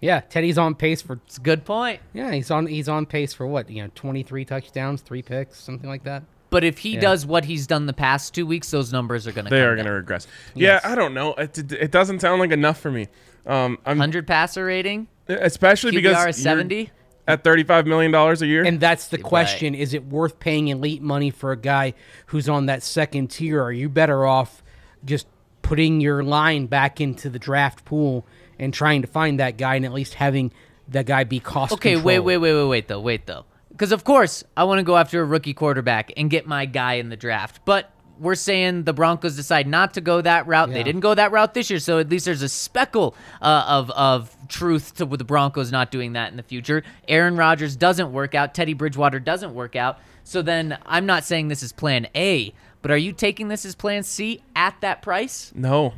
Yeah, 0.00 0.20
Teddy's 0.20 0.56
on 0.56 0.74
pace 0.74 1.02
for 1.02 1.20
It's 1.26 1.36
a 1.36 1.42
good 1.42 1.66
point. 1.66 2.00
yeah, 2.14 2.32
he's 2.32 2.50
on 2.50 2.66
he's 2.66 2.88
on 2.88 3.04
pace 3.04 3.34
for 3.34 3.46
what 3.46 3.68
you 3.68 3.82
know, 3.82 3.90
23 3.94 4.46
touchdowns, 4.46 5.02
three 5.02 5.20
picks, 5.20 5.60
something 5.60 5.90
like 5.90 6.04
that. 6.04 6.22
But 6.48 6.64
if 6.64 6.78
he 6.78 6.96
does 6.96 7.26
what 7.26 7.44
he's 7.44 7.66
done 7.66 7.84
the 7.84 7.92
past 7.92 8.32
two 8.32 8.46
weeks, 8.46 8.70
those 8.70 8.94
numbers 8.94 9.26
are 9.26 9.32
going 9.32 9.44
to 9.44 9.50
They 9.50 9.58
come 9.58 9.68
are 9.68 9.74
going 9.74 9.84
to 9.84 9.92
regress. 9.92 10.26
Yeah, 10.54 10.80
I 10.84 10.94
don't 10.94 11.12
know. 11.12 11.34
It, 11.34 11.58
it, 11.58 11.72
it 11.72 11.90
doesn't 11.90 12.20
sound 12.20 12.40
like 12.40 12.50
enough 12.50 12.80
for 12.80 12.90
me. 12.90 13.08
Um, 13.44 13.76
I'm 13.84 13.98
100 13.98 14.26
passer 14.26 14.64
rating, 14.64 15.08
especially 15.28 15.92
QBR 15.92 15.96
because 15.96 16.36
is 16.38 16.44
you're 16.46 16.50
70. 16.56 16.90
at 17.28 17.44
35 17.44 17.86
million 17.86 18.10
dollars 18.10 18.40
a 18.40 18.46
year. 18.46 18.64
And 18.64 18.80
that's 18.80 19.08
the 19.08 19.18
Right. 19.18 19.24
question: 19.24 19.74
Is 19.74 19.92
it 19.92 20.06
worth 20.06 20.38
paying 20.40 20.68
elite 20.68 21.02
money 21.02 21.28
for 21.28 21.52
a 21.52 21.58
guy 21.58 21.92
who's 22.28 22.48
on 22.48 22.64
that 22.66 22.82
second 22.82 23.28
tier? 23.28 23.62
Are 23.62 23.70
you 23.70 23.90
better 23.90 24.24
off 24.26 24.62
just 25.04 25.26
putting 25.64 26.00
your 26.00 26.22
line 26.22 26.66
back 26.66 27.00
into 27.00 27.28
the 27.28 27.38
draft 27.40 27.84
pool 27.84 28.24
and 28.58 28.72
trying 28.72 29.02
to 29.02 29.08
find 29.08 29.40
that 29.40 29.56
guy 29.56 29.74
and 29.74 29.84
at 29.84 29.92
least 29.92 30.14
having 30.14 30.52
that 30.86 31.06
guy 31.06 31.24
be 31.24 31.40
cost. 31.40 31.72
Okay, 31.72 31.96
wait, 31.96 32.20
wait, 32.20 32.38
wait, 32.38 32.52
wait, 32.52 32.64
wait, 32.66 32.86
though, 32.86 33.00
wait, 33.00 33.26
though. 33.26 33.46
Because 33.70 33.90
of 33.90 34.04
course 34.04 34.44
I 34.56 34.64
want 34.64 34.78
to 34.78 34.84
go 34.84 34.96
after 34.96 35.20
a 35.20 35.24
rookie 35.24 35.54
quarterback 35.54 36.12
and 36.16 36.30
get 36.30 36.46
my 36.46 36.66
guy 36.66 36.94
in 36.94 37.08
the 37.08 37.16
draft, 37.16 37.60
but 37.64 37.90
we're 38.20 38.36
saying 38.36 38.84
the 38.84 38.92
Broncos 38.92 39.34
decide 39.34 39.66
not 39.66 39.94
to 39.94 40.00
go 40.00 40.20
that 40.20 40.46
route. 40.46 40.70
They 40.70 40.84
didn't 40.84 41.00
go 41.00 41.14
that 41.14 41.32
route 41.32 41.54
this 41.54 41.68
year, 41.68 41.80
so 41.80 41.98
at 41.98 42.08
least 42.08 42.26
there's 42.26 42.42
a 42.42 42.48
speckle 42.48 43.16
uh, 43.42 43.64
of 43.66 43.90
of 43.90 44.36
truth 44.48 44.94
to 44.96 45.06
with 45.06 45.18
the 45.18 45.24
Broncos 45.24 45.72
not 45.72 45.90
doing 45.90 46.12
that 46.12 46.30
in 46.30 46.36
the 46.36 46.44
future. 46.44 46.84
Aaron 47.08 47.36
Rodgers 47.36 47.74
doesn't 47.74 48.12
work 48.12 48.36
out. 48.36 48.54
Teddy 48.54 48.74
Bridgewater 48.74 49.18
doesn't 49.18 49.52
work 49.54 49.74
out. 49.74 49.98
So 50.22 50.42
then 50.42 50.78
I'm 50.86 51.06
not 51.06 51.24
saying 51.24 51.48
this 51.48 51.62
is 51.62 51.72
Plan 51.72 52.06
A, 52.14 52.54
but 52.84 52.90
are 52.90 52.98
you 52.98 53.14
taking 53.14 53.48
this 53.48 53.64
as 53.64 53.74
Plan 53.74 54.02
C 54.02 54.42
at 54.54 54.78
that 54.82 55.00
price? 55.00 55.50
No, 55.54 55.94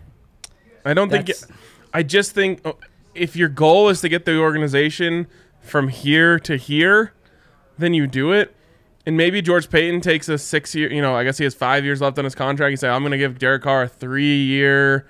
I 0.85 0.95
don't 0.95 1.11
think. 1.11 1.29
It, 1.29 1.45
I 1.93 2.05
just 2.05 2.31
think 2.31 2.65
uh, 2.65 2.75
if 3.13 3.35
your 3.35 3.49
goal 3.49 3.89
is 3.89 4.01
to 4.03 4.09
get 4.09 4.25
the 4.25 4.39
organization 4.39 5.27
from 5.61 5.89
here 5.89 6.39
to 6.39 6.57
here, 6.57 7.13
then 7.77 7.93
you 7.93 8.07
do 8.07 8.31
it. 8.31 8.55
And 9.05 9.17
maybe 9.17 9.43
George 9.43 9.69
Paton 9.69 10.01
takes 10.01 10.29
a 10.29 10.39
six 10.39 10.77
year. 10.77 10.93
You 10.93 11.03
know, 11.03 11.17
I 11.17 11.25
guess 11.25 11.39
he 11.39 11.43
has 11.43 11.57
five 11.57 11.85
years 11.85 12.01
left 12.01 12.19
on 12.21 12.25
his 12.25 12.37
contract. 12.37 12.71
He 12.71 12.77
said, 12.77 12.91
"I'm 12.91 13.03
going 13.03 13.11
to 13.11 13.19
give 13.19 13.41
Derek 13.41 13.63
Carr 13.63 13.83
a 13.83 13.89
three 13.89 14.45
year, 14.45 15.09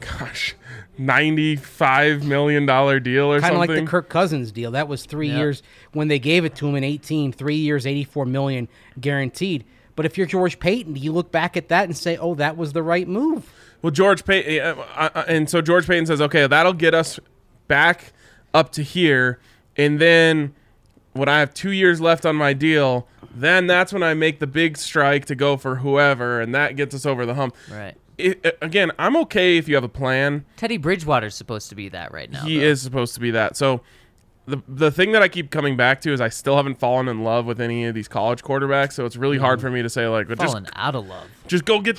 gosh, 0.00 0.54
ninety 0.98 1.56
five 1.56 2.26
million 2.26 2.66
dollar 2.66 3.00
deal 3.00 3.32
or 3.32 3.40
something. 3.40 3.56
Kind 3.56 3.70
of 3.70 3.76
like 3.76 3.84
the 3.86 3.90
Kirk 3.90 4.10
Cousins 4.10 4.52
deal. 4.52 4.72
That 4.72 4.88
was 4.88 5.06
three 5.06 5.28
Yeah. 5.30 5.38
years 5.38 5.62
when 5.92 6.08
they 6.08 6.18
gave 6.18 6.44
it 6.44 6.54
to 6.56 6.68
him 6.68 6.74
in 6.74 6.84
18, 6.84 7.32
three 7.32 7.56
years, 7.56 7.86
84 7.86 8.26
million 8.26 8.68
guaranteed. 9.00 9.64
But 9.96 10.06
if 10.06 10.18
you're 10.18 10.26
George 10.26 10.58
Paton, 10.58 10.96
you 10.96 11.12
look 11.12 11.30
back 11.30 11.56
at 11.56 11.68
that 11.68 11.84
and 11.84 11.96
say, 11.96 12.16
"Oh, 12.16 12.34
that 12.34 12.56
was 12.56 12.72
the 12.72 12.82
right 12.82 13.06
move." 13.06 13.52
Well, 13.82 13.90
George 13.90 14.24
Paton, 14.24 14.60
uh, 14.60 15.10
uh, 15.14 15.24
and 15.28 15.48
so 15.50 15.60
George 15.60 15.86
Paton 15.86 16.06
says, 16.06 16.22
okay, 16.22 16.46
that'll 16.46 16.72
get 16.72 16.94
us 16.94 17.20
back 17.68 18.14
up 18.54 18.72
to 18.72 18.82
here, 18.82 19.38
and 19.76 20.00
then 20.00 20.54
when 21.12 21.28
I 21.28 21.38
have 21.40 21.52
two 21.52 21.70
years 21.70 22.00
left 22.00 22.24
on 22.24 22.34
my 22.34 22.54
deal, 22.54 23.06
then 23.34 23.66
that's 23.66 23.92
when 23.92 24.02
I 24.02 24.14
make 24.14 24.40
the 24.40 24.46
big 24.46 24.78
strike 24.78 25.26
to 25.26 25.34
go 25.34 25.58
for 25.58 25.76
whoever, 25.76 26.40
and 26.40 26.54
that 26.54 26.76
gets 26.76 26.94
us 26.94 27.04
over 27.04 27.26
the 27.26 27.34
hump. 27.34 27.54
Right. 27.70 27.94
It, 28.16 28.44
uh, 28.46 28.52
again, 28.62 28.90
I'm 28.98 29.16
okay 29.18 29.58
if 29.58 29.68
you 29.68 29.74
have 29.74 29.84
a 29.84 29.88
plan. 29.88 30.46
Teddy 30.56 30.78
Bridgewater's 30.78 31.34
supposed 31.34 31.68
to 31.68 31.74
be 31.74 31.90
that 31.90 32.10
right 32.10 32.30
now. 32.30 32.44
He 32.44 32.58
though. 32.58 32.64
is 32.64 32.80
supposed 32.80 33.14
to 33.14 33.20
be 33.20 33.32
that. 33.32 33.54
So 33.56 33.82
the 34.46 34.62
the 34.68 34.90
thing 34.90 35.12
that 35.12 35.22
I 35.22 35.28
keep 35.28 35.50
coming 35.50 35.76
back 35.76 36.00
to 36.02 36.12
is 36.12 36.20
I 36.20 36.28
still 36.28 36.56
haven't 36.56 36.78
fallen 36.78 37.08
in 37.08 37.22
love 37.24 37.46
with 37.46 37.60
any 37.60 37.84
of 37.86 37.94
these 37.94 38.08
college 38.08 38.42
quarterbacks. 38.42 38.92
So 38.92 39.06
it's 39.06 39.16
really 39.16 39.38
hard 39.38 39.60
for 39.60 39.70
me 39.70 39.82
to 39.82 39.88
say 39.88 40.06
like, 40.06 40.28
just 40.28 40.56
out 40.76 40.94
of 40.94 41.06
love. 41.06 41.28
just 41.46 41.64
go 41.64 41.80
get 41.80 41.98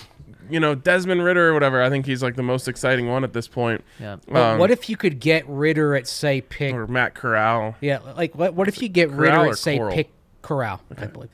you 0.49 0.59
know 0.59 0.75
Desmond 0.75 1.23
Ridder 1.23 1.49
or 1.49 1.53
whatever. 1.55 1.81
I 1.81 1.89
think 1.89 2.05
he's 2.05 2.21
like 2.21 2.35
the 2.35 2.43
most 2.43 2.67
exciting 2.67 3.07
one 3.07 3.23
at 3.23 3.33
this 3.33 3.47
point. 3.47 3.83
Yeah. 3.99 4.17
But 4.27 4.35
Um, 4.53 4.59
what 4.59 4.69
if 4.69 4.89
you 4.89 4.95
could 4.97 5.19
get 5.19 5.47
Ridder 5.47 5.95
at 5.95 6.07
say 6.07 6.41
pick? 6.41 6.73
or 6.75 6.85
Matt 6.85 7.15
Corral? 7.15 7.75
Yeah, 7.81 7.99
like 8.15 8.35
what? 8.35 8.53
What 8.53 8.67
if 8.67 8.79
you 8.81 8.89
get 8.89 9.09
Corral 9.09 9.19
Ridder 9.41 9.51
at 9.51 9.57
say 9.57 9.77
Corral? 9.79 9.95
pick 9.95 10.09
Corral? 10.43 10.81
I 10.97 11.05
believe 11.07 11.29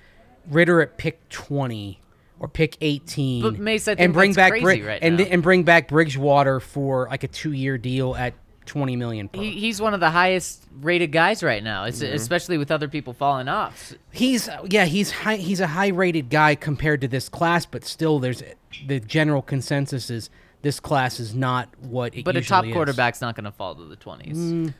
Ridder 0.50 0.82
at 0.82 0.98
pick 0.98 1.28
twenty 1.28 2.00
or 2.40 2.48
pick 2.48 2.78
eighteen. 2.80 3.42
But, 3.42 3.60
Mace, 3.60 3.88
I 3.90 3.96
think 3.96 4.00
and 4.06 4.14
bring 4.14 4.30
that's 4.32 4.38
back 4.38 4.52
crazy 4.52 4.64
Brid- 4.64 4.86
right 4.86 5.00
and 5.04 5.18
now. 5.18 5.26
and 5.26 5.44
bring 5.44 5.64
back 5.64 5.90
Bridgewater 5.90 6.62
for 6.62 7.08
like 7.10 7.24
a 7.24 7.28
two 7.28 7.52
year 7.52 7.78
deal 7.78 8.16
at 8.16 8.34
twenty 8.72 8.96
million. 8.96 9.28
Per. 9.28 9.42
He, 9.42 9.52
he's 9.52 9.82
one 9.82 9.94
of 9.94 10.00
the 10.00 10.10
highest 10.10 10.66
rated 10.80 11.12
guys 11.12 11.44
right 11.44 11.62
now, 11.64 11.84
it's, 11.84 12.02
Mm-hmm. 12.02 12.16
especially 12.16 12.58
with 12.58 12.72
other 12.72 12.88
people 12.88 13.12
falling 13.14 13.50
off. 13.50 13.94
He's 14.12 14.48
yeah, 14.70 14.86
he's 14.86 15.12
high, 15.12 15.36
he's 15.36 15.60
a 15.60 15.68
high 15.68 15.90
rated 15.90 16.30
guy 16.30 16.56
compared 16.56 17.02
to 17.02 17.08
this 17.10 17.28
class, 17.30 17.66
but 17.66 17.84
still, 17.84 18.20
there's 18.20 18.42
the 18.88 19.00
general 19.02 19.42
consensus 19.42 20.10
is 20.10 20.30
this 20.62 20.80
class 20.80 21.20
is 21.20 21.36
not 21.36 21.68
what 21.82 22.16
it 22.16 22.24
But 22.24 22.38
a 22.38 22.42
top 22.42 22.66
is. 22.66 22.74
quarterback's 22.74 23.20
not 23.20 23.36
going 23.36 23.44
to 23.46 23.52
fall 23.52 23.76
to 23.76 23.84
the 23.86 23.98
20s. 23.98 24.74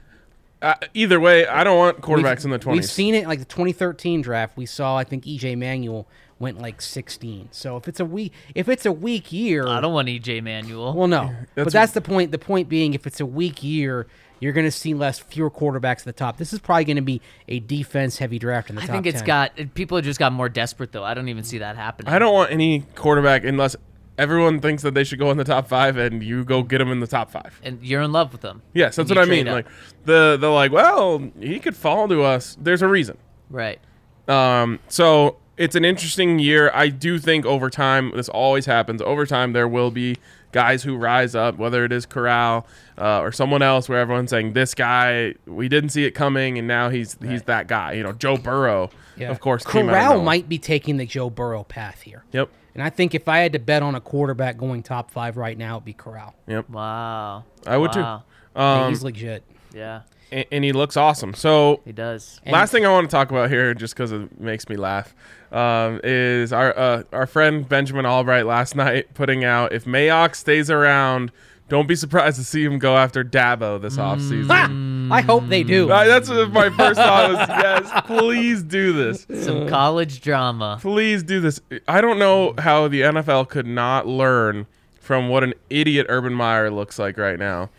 Uh, 0.62 0.76
either 0.94 1.20
way, 1.20 1.48
I 1.48 1.64
don't 1.64 1.78
want 1.78 2.02
quarterbacks 2.02 2.46
in 2.46 2.52
the 2.52 2.60
20s. 2.60 2.72
We've 2.72 2.86
seen 2.86 3.16
it 3.16 3.28
like 3.28 3.40
the 3.40 3.46
2013 3.46 4.22
draft. 4.22 4.56
We 4.56 4.68
saw 4.68 4.96
I 4.96 5.04
think 5.04 5.26
EJ 5.26 5.58
Manuel 5.58 6.08
went 6.42 6.60
like 6.60 6.82
16. 6.82 7.50
So 7.52 7.78
if 7.78 7.88
it's 7.88 8.00
a 8.02 8.06
week 8.06 8.34
if 8.56 8.68
it's 8.68 8.86
a 8.86 8.92
weak 8.92 9.32
year, 9.32 9.66
I 9.68 9.80
don't 9.80 9.94
want 9.94 10.08
EJ 10.10 10.42
Manuel. 10.44 10.94
well 10.94 11.08
no. 11.08 11.28
but 11.56 11.56
That's- 11.56 11.74
that's 11.74 11.92
the 11.94 12.02
point. 12.02 12.32
The 12.32 12.40
point 12.40 12.68
being 12.68 12.94
if 12.94 13.08
it's 13.08 13.20
a 13.22 13.26
weak 13.26 13.64
year, 13.64 14.08
you're 14.40 14.54
going 14.54 14.66
to 14.66 14.72
see 14.72 14.94
less 14.96 15.20
fewer 15.20 15.52
quarterbacks 15.52 16.00
at 16.00 16.06
the 16.06 16.14
top. 16.14 16.38
This 16.38 16.52
is 16.52 16.58
probably 16.60 16.84
going 16.86 16.96
to 16.96 17.02
be 17.04 17.22
a 17.48 17.60
defense 17.60 18.18
heavy 18.18 18.40
draft 18.40 18.70
in 18.72 18.76
the 18.76 18.82
I 18.82 18.86
top 18.88 18.94
think 18.96 19.06
it's 19.06 19.20
10. 19.22 19.28
got 19.28 19.74
people 19.76 19.98
have 19.98 20.04
just 20.06 20.18
got 20.20 20.34
more 20.34 20.50
desperate 20.50 20.92
though. 20.92 21.04
I 21.04 21.14
don't 21.14 21.30
even 21.30 21.44
see 21.44 21.60
that 21.60 21.76
happening. 21.76 22.12
I 22.12 22.18
don't 22.20 22.34
want 22.34 22.52
any 22.52 22.82
quarterback 22.96 23.44
unless 23.46 23.76
everyone 24.18 24.60
thinks 24.60 24.82
that 24.84 24.94
they 24.94 25.04
should 25.04 25.20
go 25.20 25.32
in 25.32 25.38
the 25.38 25.44
top 25.44 25.68
five, 25.68 25.98
and 25.98 26.22
you 26.22 26.44
go 26.44 26.62
get 26.64 26.78
them 26.80 26.92
in 26.92 27.00
the 27.00 27.08
top 27.08 27.32
five. 27.32 27.60
and 27.64 27.84
you're 27.84 28.02
in 28.02 28.12
love 28.12 28.32
with 28.32 28.42
them. 28.42 28.62
Yes, 28.74 28.96
that's 28.96 29.10
what 29.10 29.18
I 29.18 29.26
mean. 29.26 29.48
up. 29.48 29.54
Like 29.54 29.68
the 30.06 30.38
the 30.40 30.50
like, 30.50 30.72
well, 30.72 31.30
he 31.40 31.60
could 31.60 31.76
fall 31.76 32.08
to 32.08 32.24
us. 32.24 32.58
There's 32.60 32.82
a 32.82 32.88
reason. 32.88 33.18
Right. 33.50 33.80
Um, 34.28 34.80
so 34.88 35.38
it's 35.62 35.76
an 35.76 35.86
interesting 35.86 36.40
year. 36.40 36.72
I 36.74 36.90
do 36.90 37.20
think 37.20 37.46
over 37.46 37.70
time, 37.70 38.12
this 38.16 38.30
always 38.30 38.66
happens. 38.66 39.02
Over 39.02 39.26
time, 39.26 39.54
there 39.54 39.68
will 39.68 39.92
be 39.92 40.18
guys 40.52 40.84
who 40.84 40.98
rise 40.98 41.34
up, 41.36 41.58
whether 41.58 41.86
it 41.86 41.92
is 41.92 42.06
Corral 42.06 42.66
uh, 42.98 43.20
or 43.22 43.32
someone 43.32 43.62
else, 43.62 43.88
where 43.88 44.00
everyone's 44.00 44.30
saying 44.32 44.54
this 44.54 44.74
guy 44.74 45.36
we 45.46 45.70
didn't 45.70 45.90
see 45.90 46.06
it 46.06 46.12
coming, 46.12 46.58
and 46.58 46.68
now 46.68 46.90
he's 46.90 47.18
he's 47.22 47.44
that 47.44 47.68
guy. 47.68 47.94
You 47.94 48.04
know, 48.04 48.12
Joe 48.14 48.38
Burrow, 48.38 48.90
Yeah. 49.18 49.32
of 49.32 49.40
course. 49.40 49.66
came 49.66 49.88
Corral 49.88 50.22
might 50.22 50.50
be 50.50 50.58
taking 50.58 50.98
the 50.98 51.06
Joe 51.06 51.30
Burrow 51.30 51.64
path 51.64 52.02
here. 52.02 52.24
Yep. 52.32 52.50
And 52.74 52.82
I 52.82 52.90
think 52.90 53.14
if 53.14 53.28
I 53.28 53.40
had 53.40 53.52
to 53.54 53.60
bet 53.60 53.84
on 53.84 53.96
a 53.96 54.02
quarterback 54.02 54.58
going 54.58 54.82
top 54.82 55.12
5 55.12 55.36
right 55.36 55.58
now, 55.58 55.76
it'd 55.76 55.86
be 55.86 55.94
Corral. 55.94 56.34
Yep. 56.48 56.70
Wow. 56.70 57.44
I 57.68 57.78
would 57.78 57.94
Wow. 57.96 58.24
too. 58.56 58.60
Um, 58.62 58.90
He's 58.90 59.04
legit. 59.04 59.44
Yeah, 59.74 60.02
and, 60.32 60.46
and 60.52 60.64
he 60.64 60.72
looks 60.72 60.98
awesome. 60.98 61.34
So 61.34 61.82
he 61.86 61.92
does. 61.92 62.40
Last 62.46 62.72
thing 62.72 62.86
I 62.86 62.90
want 62.90 63.10
to 63.10 63.12
talk 63.12 63.30
about 63.32 63.50
here, 63.50 63.74
just 63.74 63.94
because 63.94 64.12
it 64.12 64.40
makes 64.40 64.70
me 64.70 64.76
laugh, 64.76 65.16
um, 65.52 66.00
is 66.04 66.54
our 66.54 66.78
uh, 66.78 67.04
our 67.12 67.28
friend 67.28 67.68
Benjamin 67.68 68.06
Allbright 68.06 68.46
last 68.46 68.76
night 68.76 69.14
putting 69.14 69.44
out 69.44 69.74
if 69.74 69.86
Mayock 69.86 70.36
stays 70.36 70.70
around, 70.70 71.32
don't 71.70 71.88
be 71.88 71.96
surprised 71.96 72.38
to 72.38 72.44
see 72.44 72.64
him 72.64 72.80
go 72.80 72.98
after 72.98 73.24
Dabo 73.24 73.82
this 73.82 73.98
offseason. 73.98 74.48
Ah, 74.50 75.16
I 75.16 75.22
hope 75.22 75.48
they 75.48 75.64
do. 75.64 75.88
That's 75.88 76.30
what 76.30 76.52
my 76.52 76.70
first 76.70 77.00
thought 77.00 77.32
was. 77.32 77.48
Yes, 77.50 78.02
please 78.06 78.64
do 78.64 78.94
this. 78.94 79.46
Some 79.46 79.68
college 79.68 80.22
drama. 80.22 80.80
Please 80.82 81.24
do 81.24 81.40
this. 81.40 81.60
I 81.88 82.02
don't 82.02 82.20
know 82.20 82.54
how 82.58 82.88
the 82.88 83.02
NFL 83.02 83.50
could 83.50 83.68
not 83.68 84.08
learn 84.08 84.68
from 85.00 85.28
what 85.30 85.44
an 85.44 85.54
idiot 85.70 86.06
Urban 86.10 86.34
Meyer 86.34 86.72
looks 86.72 86.98
like 87.00 87.18
right 87.18 87.38
now 87.38 87.70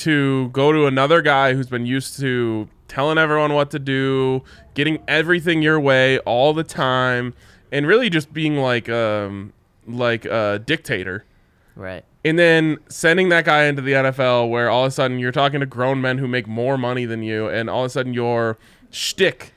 to 0.00 0.48
go 0.48 0.72
to 0.72 0.86
another 0.86 1.22
guy 1.22 1.54
who's 1.54 1.68
been 1.68 1.86
used 1.86 2.18
to 2.20 2.68
telling 2.88 3.18
everyone 3.18 3.52
what 3.52 3.70
to 3.70 3.78
do, 3.78 4.42
getting 4.74 5.02
everything 5.06 5.62
your 5.62 5.78
way 5.78 6.18
all 6.20 6.52
the 6.52 6.64
time, 6.64 7.34
and 7.72 7.86
really 7.86 8.10
just 8.10 8.32
being 8.32 8.56
like 8.56 8.88
um 8.88 9.52
like 9.86 10.24
a 10.24 10.60
dictator. 10.64 11.24
Right. 11.76 12.04
And 12.24 12.38
then 12.38 12.78
sending 12.88 13.30
that 13.30 13.46
guy 13.46 13.64
into 13.64 13.80
the 13.80 13.92
NFL 13.92 14.50
where 14.50 14.68
all 14.68 14.84
of 14.84 14.88
a 14.88 14.90
sudden 14.90 15.18
you're 15.18 15.32
talking 15.32 15.60
to 15.60 15.66
grown 15.66 16.00
men 16.02 16.18
who 16.18 16.28
make 16.28 16.46
more 16.46 16.76
money 16.76 17.06
than 17.06 17.22
you, 17.22 17.48
and 17.48 17.70
all 17.70 17.84
of 17.84 17.86
a 17.86 17.90
sudden 17.90 18.12
your 18.12 18.58
shtick 18.90 19.54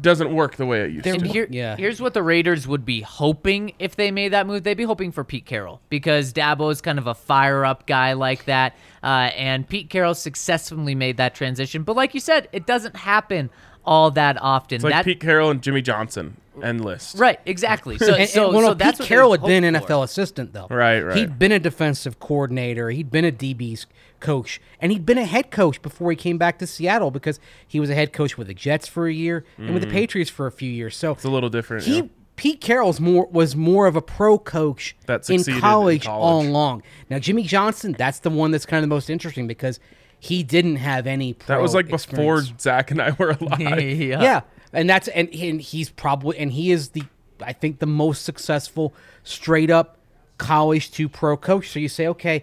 doesn't 0.00 0.34
work 0.34 0.56
the 0.56 0.66
way 0.66 0.82
it 0.84 0.90
used 0.92 1.04
There- 1.04 1.16
to. 1.16 1.26
Here, 1.28 1.46
Yeah. 1.50 1.76
here's 1.76 2.00
what 2.00 2.14
the 2.14 2.22
Raiders 2.22 2.66
would 2.66 2.84
be 2.84 3.00
hoping 3.02 3.72
if 3.78 3.96
they 3.96 4.10
made 4.10 4.32
that 4.32 4.46
move. 4.46 4.64
They'd 4.64 4.74
be 4.76 4.84
hoping 4.84 5.12
for 5.12 5.24
Pete 5.24 5.46
Carroll 5.46 5.80
because 5.88 6.32
Dabo 6.32 6.70
is 6.72 6.80
kind 6.80 6.98
of 6.98 7.06
a 7.06 7.14
fire 7.14 7.64
up 7.64 7.86
guy 7.86 8.12
like 8.14 8.44
that. 8.46 8.74
Uh, 9.02 9.30
and 9.36 9.68
Pete 9.68 9.90
Carroll 9.90 10.14
successfully 10.14 10.94
made 10.94 11.16
that 11.18 11.34
transition. 11.34 11.82
But 11.82 11.96
like 11.96 12.14
you 12.14 12.20
said, 12.20 12.48
it 12.52 12.66
doesn't 12.66 12.96
happen 12.96 13.50
all 13.86 14.10
that 14.12 14.36
often. 14.40 14.76
It's 14.76 14.84
like 14.84 14.92
that, 14.94 15.04
Pete 15.04 15.20
Carroll 15.20 15.50
and 15.50 15.62
Jimmy 15.62 15.82
Johnson 15.82 16.36
end 16.62 16.84
list. 16.84 17.18
Right, 17.18 17.38
exactly. 17.44 17.98
So, 17.98 18.14
And, 18.14 18.28
so, 18.28 18.46
and, 18.46 18.54
well, 18.54 18.62
so 18.62 18.68
no, 18.68 18.74
that's 18.74 18.98
Pete 18.98 19.08
Carroll 19.08 19.32
had 19.32 19.42
been 19.42 19.64
an 19.64 19.74
hoped 19.74 19.88
for. 19.88 19.92
NFL 19.94 20.04
assistant, 20.04 20.52
though. 20.52 20.68
Right, 20.70 21.00
right. 21.02 21.16
He'd 21.16 21.38
been 21.38 21.52
a 21.52 21.58
defensive 21.58 22.18
coordinator. 22.20 22.90
He'd 22.90 23.10
been 23.10 23.24
a 23.24 23.32
DB's 23.32 23.86
coach, 24.20 24.60
and 24.80 24.90
he'd 24.92 25.04
been 25.06 25.18
a 25.18 25.24
head 25.24 25.50
coach 25.50 25.80
before 25.82 26.10
he 26.10 26.16
came 26.16 26.38
back 26.38 26.58
to 26.58 26.66
Seattle 26.66 27.10
because 27.10 27.38
he 27.66 27.78
was 27.80 27.90
a 27.90 27.94
head 27.94 28.12
coach 28.12 28.36
with 28.38 28.46
the 28.46 28.54
Jets 28.54 28.86
for 28.88 29.06
a 29.06 29.12
year 29.12 29.44
and 29.58 29.74
with 29.74 29.82
the 29.82 29.88
Patriots 29.90 30.30
for 30.30 30.46
a 30.46 30.52
few 30.52 30.70
years. 30.70 30.96
So 30.96 31.12
Mm. 31.12 31.16
It's 31.16 31.24
a 31.24 31.30
little 31.30 31.50
different. 31.50 31.84
he 31.84 31.96
yeah. 31.96 32.02
Pete 32.36 32.60
Carroll's 32.60 32.98
more 33.00 33.26
was 33.30 33.54
more 33.54 33.86
of 33.86 33.94
a 33.94 34.02
pro 34.02 34.38
coach 34.38 34.96
That 35.06 35.20
in 35.30 35.38
succeeded 35.38 35.54
in 35.56 35.60
college, 35.60 36.04
college. 36.06 36.22
all 36.22 36.42
along. 36.42 36.82
Now 37.08 37.18
Jimmy 37.20 37.44
Johnson, 37.44 37.94
that's 37.96 38.18
the 38.20 38.30
one 38.30 38.50
that's 38.50 38.66
kind 38.66 38.82
of 38.82 38.88
the 38.88 38.94
most 38.94 39.08
interesting 39.08 39.46
because 39.46 39.78
he 40.18 40.42
didn't 40.42 40.76
have 40.76 41.06
any. 41.06 41.34
Pro 41.34 41.54
That 41.56 41.62
was 41.62 41.74
like 41.74 41.86
before. 41.88 42.42
Zach 42.58 42.90
and 42.90 43.00
I 43.00 43.10
were 43.18 43.30
alive. 43.40 43.80
yeah. 43.82 44.20
Yeah, 44.22 44.40
and 44.72 44.90
that's 44.90 45.06
and, 45.08 45.28
and 45.34 45.60
he's 45.60 45.90
probably 45.90 46.36
and 46.38 46.50
he 46.50 46.72
is 46.72 46.88
the 46.90 47.02
I 47.40 47.52
think 47.52 47.78
the 47.78 47.86
most 47.86 48.24
successful 48.24 48.94
straight 49.22 49.70
up 49.70 49.98
college 50.38 50.90
to 50.92 51.08
pro 51.08 51.36
coach. 51.36 51.70
So 51.70 51.78
you 51.78 51.88
say, 51.88 52.08
okay, 52.08 52.42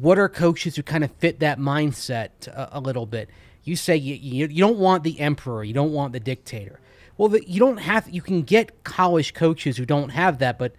what 0.00 0.18
are 0.18 0.28
coaches 0.28 0.76
who 0.76 0.82
kind 0.82 1.04
of 1.04 1.10
fit 1.12 1.40
that 1.40 1.58
mindset 1.58 2.48
a, 2.48 2.78
a 2.78 2.80
little 2.80 3.06
bit? 3.06 3.28
You 3.64 3.76
say 3.76 3.96
you, 3.96 4.14
you 4.14 4.46
you 4.46 4.60
don't 4.60 4.78
want 4.78 5.02
the 5.02 5.18
emperor, 5.20 5.64
you 5.64 5.74
don't 5.74 5.92
want 5.92 6.12
the 6.12 6.20
dictator. 6.20 6.80
Well, 7.18 7.28
the, 7.28 7.48
you 7.48 7.58
don't 7.58 7.78
have. 7.78 8.08
You 8.08 8.22
can 8.22 8.42
get 8.42 8.84
college 8.84 9.34
coaches 9.34 9.76
who 9.76 9.86
don't 9.86 10.10
have 10.10 10.38
that, 10.38 10.58
but 10.58 10.74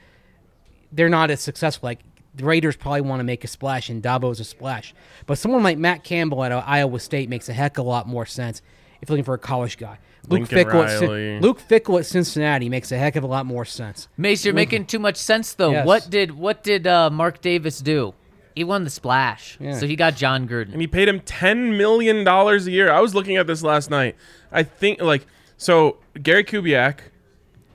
they're 0.91 1.09
not 1.09 1.31
as 1.31 1.41
successful. 1.41 1.87
Like 1.87 1.99
the 2.35 2.45
Raiders 2.45 2.75
probably 2.75 3.01
want 3.01 3.19
to 3.19 3.23
make 3.23 3.43
a 3.43 3.47
splash, 3.47 3.89
and 3.89 4.01
Dabo's 4.01 4.39
a 4.39 4.43
splash. 4.43 4.93
But 5.25 5.37
someone 5.37 5.63
like 5.63 5.77
Matt 5.77 6.03
Campbell 6.03 6.43
at 6.43 6.51
uh, 6.51 6.63
Iowa 6.65 6.99
State 6.99 7.29
makes 7.29 7.49
a 7.49 7.53
heck 7.53 7.77
of 7.77 7.85
a 7.85 7.89
lot 7.89 8.07
more 8.07 8.25
sense 8.25 8.61
if 9.01 9.09
you're 9.09 9.15
looking 9.15 9.25
for 9.25 9.33
a 9.33 9.39
college 9.39 9.77
guy. 9.77 9.97
Luke 10.29 10.51
Lincoln 10.51 10.57
Fickell, 10.57 10.85
at 10.85 11.01
Riley. 11.01 11.39
Luke 11.39 11.61
Fickell 11.61 11.99
at 11.99 12.05
Cincinnati 12.05 12.69
makes 12.69 12.91
a 12.91 12.97
heck 12.97 13.15
of 13.15 13.23
a 13.23 13.27
lot 13.27 13.45
more 13.45 13.65
sense. 13.65 14.07
Mace, 14.17 14.43
you're 14.43 14.53
making 14.53 14.85
too 14.85 14.99
much 14.99 15.15
sense 15.15 15.53
though. 15.53 15.71
Yes. 15.71 15.85
What 15.85 16.09
did 16.09 16.31
what 16.31 16.63
did 16.63 16.85
uh, 16.85 17.09
Mark 17.09 17.41
Davis 17.41 17.79
do? 17.79 18.13
He 18.57 18.63
won 18.63 18.83
the 18.83 18.89
splash, 18.89 19.55
Yeah. 19.59 19.73
so 19.77 19.85
he 19.85 19.95
got 19.95 20.15
John 20.15 20.47
Gruden. 20.47 20.71
and 20.73 20.81
he 20.81 20.87
paid 20.87 21.07
him 21.07 21.19
ten 21.19 21.77
million 21.77 22.23
dollars 22.23 22.65
a 22.67 22.71
year. 22.71 22.91
I 22.91 22.99
was 22.99 23.13
looking 23.13 23.37
at 23.37 23.45
this 23.47 23.61
last 23.61 23.89
night. 23.91 24.15
I 24.51 24.63
think 24.63 25.01
like 25.01 25.25
so 25.57 25.97
Gary 26.21 26.43
Kubiak, 26.43 26.99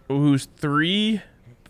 who's 0.09 0.47
three 0.57 1.23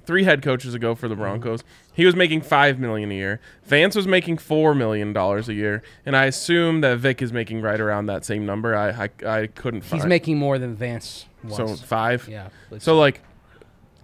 three 0.04 0.24
head 0.24 0.42
coaches 0.42 0.74
ago 0.74 0.94
for 0.94 1.08
the 1.08 1.14
Broncos, 1.14 1.62
he 1.92 2.04
was 2.06 2.16
making 2.16 2.40
five 2.40 2.78
million 2.80 3.10
a 3.12 3.14
year. 3.14 3.40
Vance 3.64 3.94
was 3.94 4.06
making 4.08 4.38
four 4.38 4.74
million 4.74 5.12
dollars 5.12 5.48
a 5.48 5.54
year, 5.54 5.82
and 6.06 6.16
I 6.16 6.24
assume 6.24 6.80
that 6.80 6.98
Vic 6.98 7.20
is 7.22 7.32
making 7.32 7.60
right 7.60 7.80
around 7.80 8.06
that 8.06 8.24
same 8.24 8.46
number. 8.46 8.74
I 8.74 9.08
I, 9.24 9.40
I 9.42 9.46
couldn't 9.48 9.82
find 9.82 10.00
He's 10.02 10.08
making 10.08 10.38
more 10.38 10.58
than 10.58 10.74
Vance 10.74 11.26
was. 11.44 11.56
so 11.56 11.66
five. 11.76 12.28
yeah. 12.30 12.48
So 12.78 12.98
like, 12.98 13.20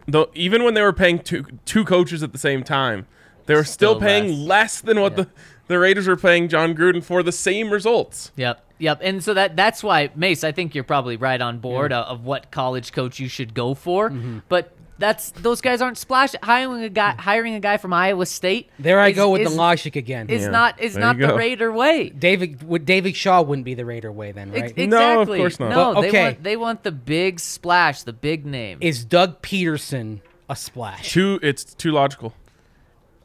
though 0.07 0.31
even 0.35 0.65
when 0.65 0.75
they 0.75 0.83
were 0.83 0.93
paying 0.93 1.19
two 1.19 1.47
two 1.65 1.85
coaches 1.85 2.23
at 2.23 2.33
the 2.33 2.39
same 2.39 2.63
time, 2.63 3.07
they 3.49 3.55
were 3.57 3.65
still, 3.65 3.97
Still 3.97 4.01
paying 4.01 4.29
less. 4.47 4.47
less, 4.49 4.81
than 4.83 5.01
what 5.01 5.17
the 5.17 5.27
the 5.67 5.79
Raiders 5.79 6.07
were 6.07 6.17
paying 6.17 6.49
John 6.49 6.75
Gruden 6.75 7.03
for 7.03 7.23
the 7.23 7.33
same 7.33 7.71
results. 7.71 8.31
Yep, 8.37 8.65
yep. 8.79 9.01
And 9.03 9.23
so 9.23 9.35
that 9.35 9.57
that's 9.57 9.83
why 9.83 10.11
Mace, 10.15 10.45
I 10.45 10.53
think 10.53 10.75
you're 10.75 10.85
probably 10.85 11.17
right 11.17 11.41
on 11.41 11.59
board 11.59 11.93
of, 11.93 12.07
of 12.07 12.25
what 12.25 12.51
college 12.53 12.93
coach 12.93 13.19
you 13.19 13.29
should 13.29 13.53
go 13.53 13.75
for. 13.75 14.09
Mm-hmm. 14.11 14.39
But 14.49 14.73
that's 15.01 15.31
those 15.31 15.61
guys 15.61 15.81
aren't 15.81 15.97
splash 15.99 16.35
hiring 16.43 16.83
a 16.83 16.89
guy 16.89 17.15
hiring 17.19 17.55
a 17.55 17.61
guy 17.61 17.77
from 17.77 17.93
Iowa 17.93 18.25
State. 18.27 18.71
There 18.79 18.99
I 18.99 19.09
is- 19.11 19.17
go 19.17 19.31
with 19.31 19.43
is- 19.43 19.51
the 19.51 19.57
logic 19.57 19.95
again. 19.95 20.27
It's 20.31 20.45
Yeah, 20.45 20.51
not 20.51 20.81
is 20.81 20.95
there 20.95 21.03
not 21.03 21.19
the 21.19 21.27
go. 21.29 21.37
Raider 21.37 21.71
way. 21.71 22.09
David 22.11 22.63
would 22.63 22.85
David 22.87 23.15
Shaw 23.15 23.43
wouldn't 23.43 23.65
be 23.67 23.75
the 23.75 23.85
Raider 23.85 24.11
way 24.11 24.33
then, 24.33 24.49
Ex- 24.51 24.61
right? 24.61 24.65
Exactly. 24.79 24.87
No, 24.89 25.21
of 25.21 25.29
course 25.29 25.61
not. 25.61 25.71
No, 25.71 25.95
But, 25.95 26.01
they 26.11 26.23
want 26.23 26.43
they 26.43 26.57
want 26.57 26.83
the 26.83 26.93
big 26.93 27.41
splash, 27.41 28.03
the 28.03 28.13
big 28.13 28.45
name. 28.47 28.79
Is 28.81 29.05
Doug 29.05 29.41
Pederson 29.43 30.21
a 30.49 30.57
splash? 30.57 31.13
Too 31.13 31.39
it's 31.43 31.63
too 31.75 31.93
logical. 31.93 32.33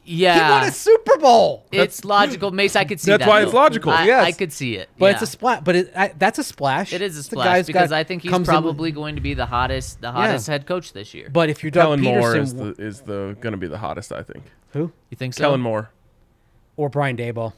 Yeah, 0.06 0.34
He 0.46 0.50
won 0.52 0.64
a 0.68 0.70
Super 0.72 1.16
Bowl. 1.18 1.66
it's 1.72 2.04
logical. 2.04 2.50
Mace, 2.50 2.76
I 2.76 2.84
could 2.84 3.00
see 3.00 3.10
That's 3.10 3.22
that. 3.24 3.28
why 3.28 3.42
it's 3.42 3.54
logical, 3.54 3.90
I, 3.90 4.04
yes. 4.04 4.24
I 4.26 4.32
could 4.32 4.52
see 4.52 4.76
it. 4.76 4.90
But 4.98 5.06
yeah. 5.06 5.12
it's 5.12 5.22
a 5.22 5.26
splash. 5.26 5.62
But 5.64 5.76
it, 5.76 5.92
I, 5.96 6.08
that's 6.18 6.38
a 6.38 6.44
splash. 6.44 6.92
It 6.92 7.00
is 7.00 7.16
a 7.16 7.20
It's 7.20 7.28
splash 7.30 7.46
guy's 7.46 7.66
because 7.66 7.88
got- 7.90 7.96
I 7.98 8.04
think 8.04 8.20
he's 8.22 8.30
comes 8.30 8.46
in 8.48 8.54
with- 8.54 8.62
probably 8.64 8.92
going 8.92 9.14
to 9.14 9.22
be 9.22 9.32
the 9.34 9.46
hottest, 9.46 10.00
the 10.02 10.12
hottest 10.12 10.46
head 10.46 10.66
coach 10.66 10.92
this 10.92 11.14
year. 11.14 11.30
But 11.32 11.48
if 11.48 11.62
you're 11.62 11.70
Doug 11.70 11.84
Kellen 11.84 12.00
Moore 12.02 12.36
is 12.36 12.54
the 12.54 12.74
is 12.78 13.00
the 13.00 13.36
gonna 13.40 13.56
be 13.56 13.66
the 13.66 13.78
hottest, 13.78 14.12
I 14.12 14.22
think. 14.22 14.44
who 14.72 14.92
you 15.10 15.16
think 15.16 15.32
so? 15.34 15.42
Kellen 15.44 15.60
Moore. 15.62 15.90
or 16.76 16.88
Brian 16.90 17.16
Daboll, 17.16 17.54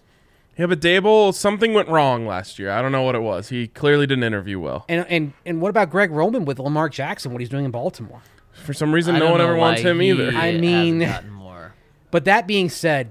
Yeah, 0.57 0.67
but 0.67 0.81
Daboll, 0.81 1.35
something 1.35 1.75
went 1.75 1.89
wrong 1.89 2.27
last 2.27 2.59
year. 2.61 2.71
I 2.71 2.81
don't 2.81 2.93
know 2.93 3.03
what 3.03 3.15
it 3.17 3.23
was. 3.23 3.49
He 3.49 3.67
clearly 3.67 4.07
didn't 4.07 4.25
interview 4.25 4.61
well. 4.61 4.85
and 4.89 5.05
and 5.09 5.33
and 5.45 5.61
what 5.61 5.71
about 5.71 5.91
Greg 5.91 6.13
Roman 6.13 6.45
with 6.45 6.61
Lamar 6.61 6.89
Jackson? 6.89 7.33
What 7.33 7.41
he's 7.41 7.49
doing 7.49 7.65
in 7.65 7.73
Baltimore? 7.73 8.23
For 8.53 8.73
some 8.73 8.93
reason, 8.93 9.17
I 9.17 9.19
no 9.19 9.31
one 9.33 9.41
ever 9.41 9.55
wants 9.57 9.83
him 9.83 10.01
either. 10.01 10.29
I 10.29 10.31
hasn't 10.47 10.61
mean- 10.61 10.99
gotten 11.01 11.31
more. 11.31 11.36
But 12.17 12.25
that 12.25 12.47
being 12.47 12.71
said, 12.71 13.11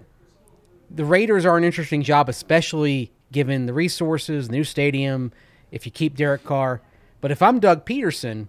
the 0.90 1.06
Raiders 1.06 1.46
are 1.46 1.56
an 1.60 1.64
interesting 1.64 2.02
job, 2.02 2.28
especially 2.28 3.12
given 3.32 3.68
the 3.68 3.74
resources, 3.74 4.48
the 4.48 4.54
new 4.54 4.64
stadium. 4.64 5.32
If 5.70 5.86
you 5.86 5.92
keep 5.92 6.16
Derek 6.16 6.44
Carr, 6.44 6.82
but 7.22 7.30
if 7.30 7.40
I'm 7.44 7.60
Doug 7.60 7.86
Pederson, 7.86 8.48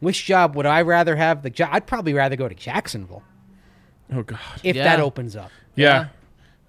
which 0.00 0.24
job 0.24 0.56
would 0.56 0.64
I 0.64 0.80
rather 0.80 1.16
have? 1.16 1.42
The 1.42 1.50
job 1.50 1.68
I'd 1.72 1.86
probably 1.86 2.14
rather 2.14 2.36
go 2.36 2.48
to 2.48 2.54
Jacksonville 2.54 3.22
Oh 4.10 4.22
God. 4.22 4.38
if 4.62 4.76
Yeah. 4.76 4.84
that 4.84 4.98
opens 4.98 5.36
up. 5.36 5.50
Yeah. 5.74 6.06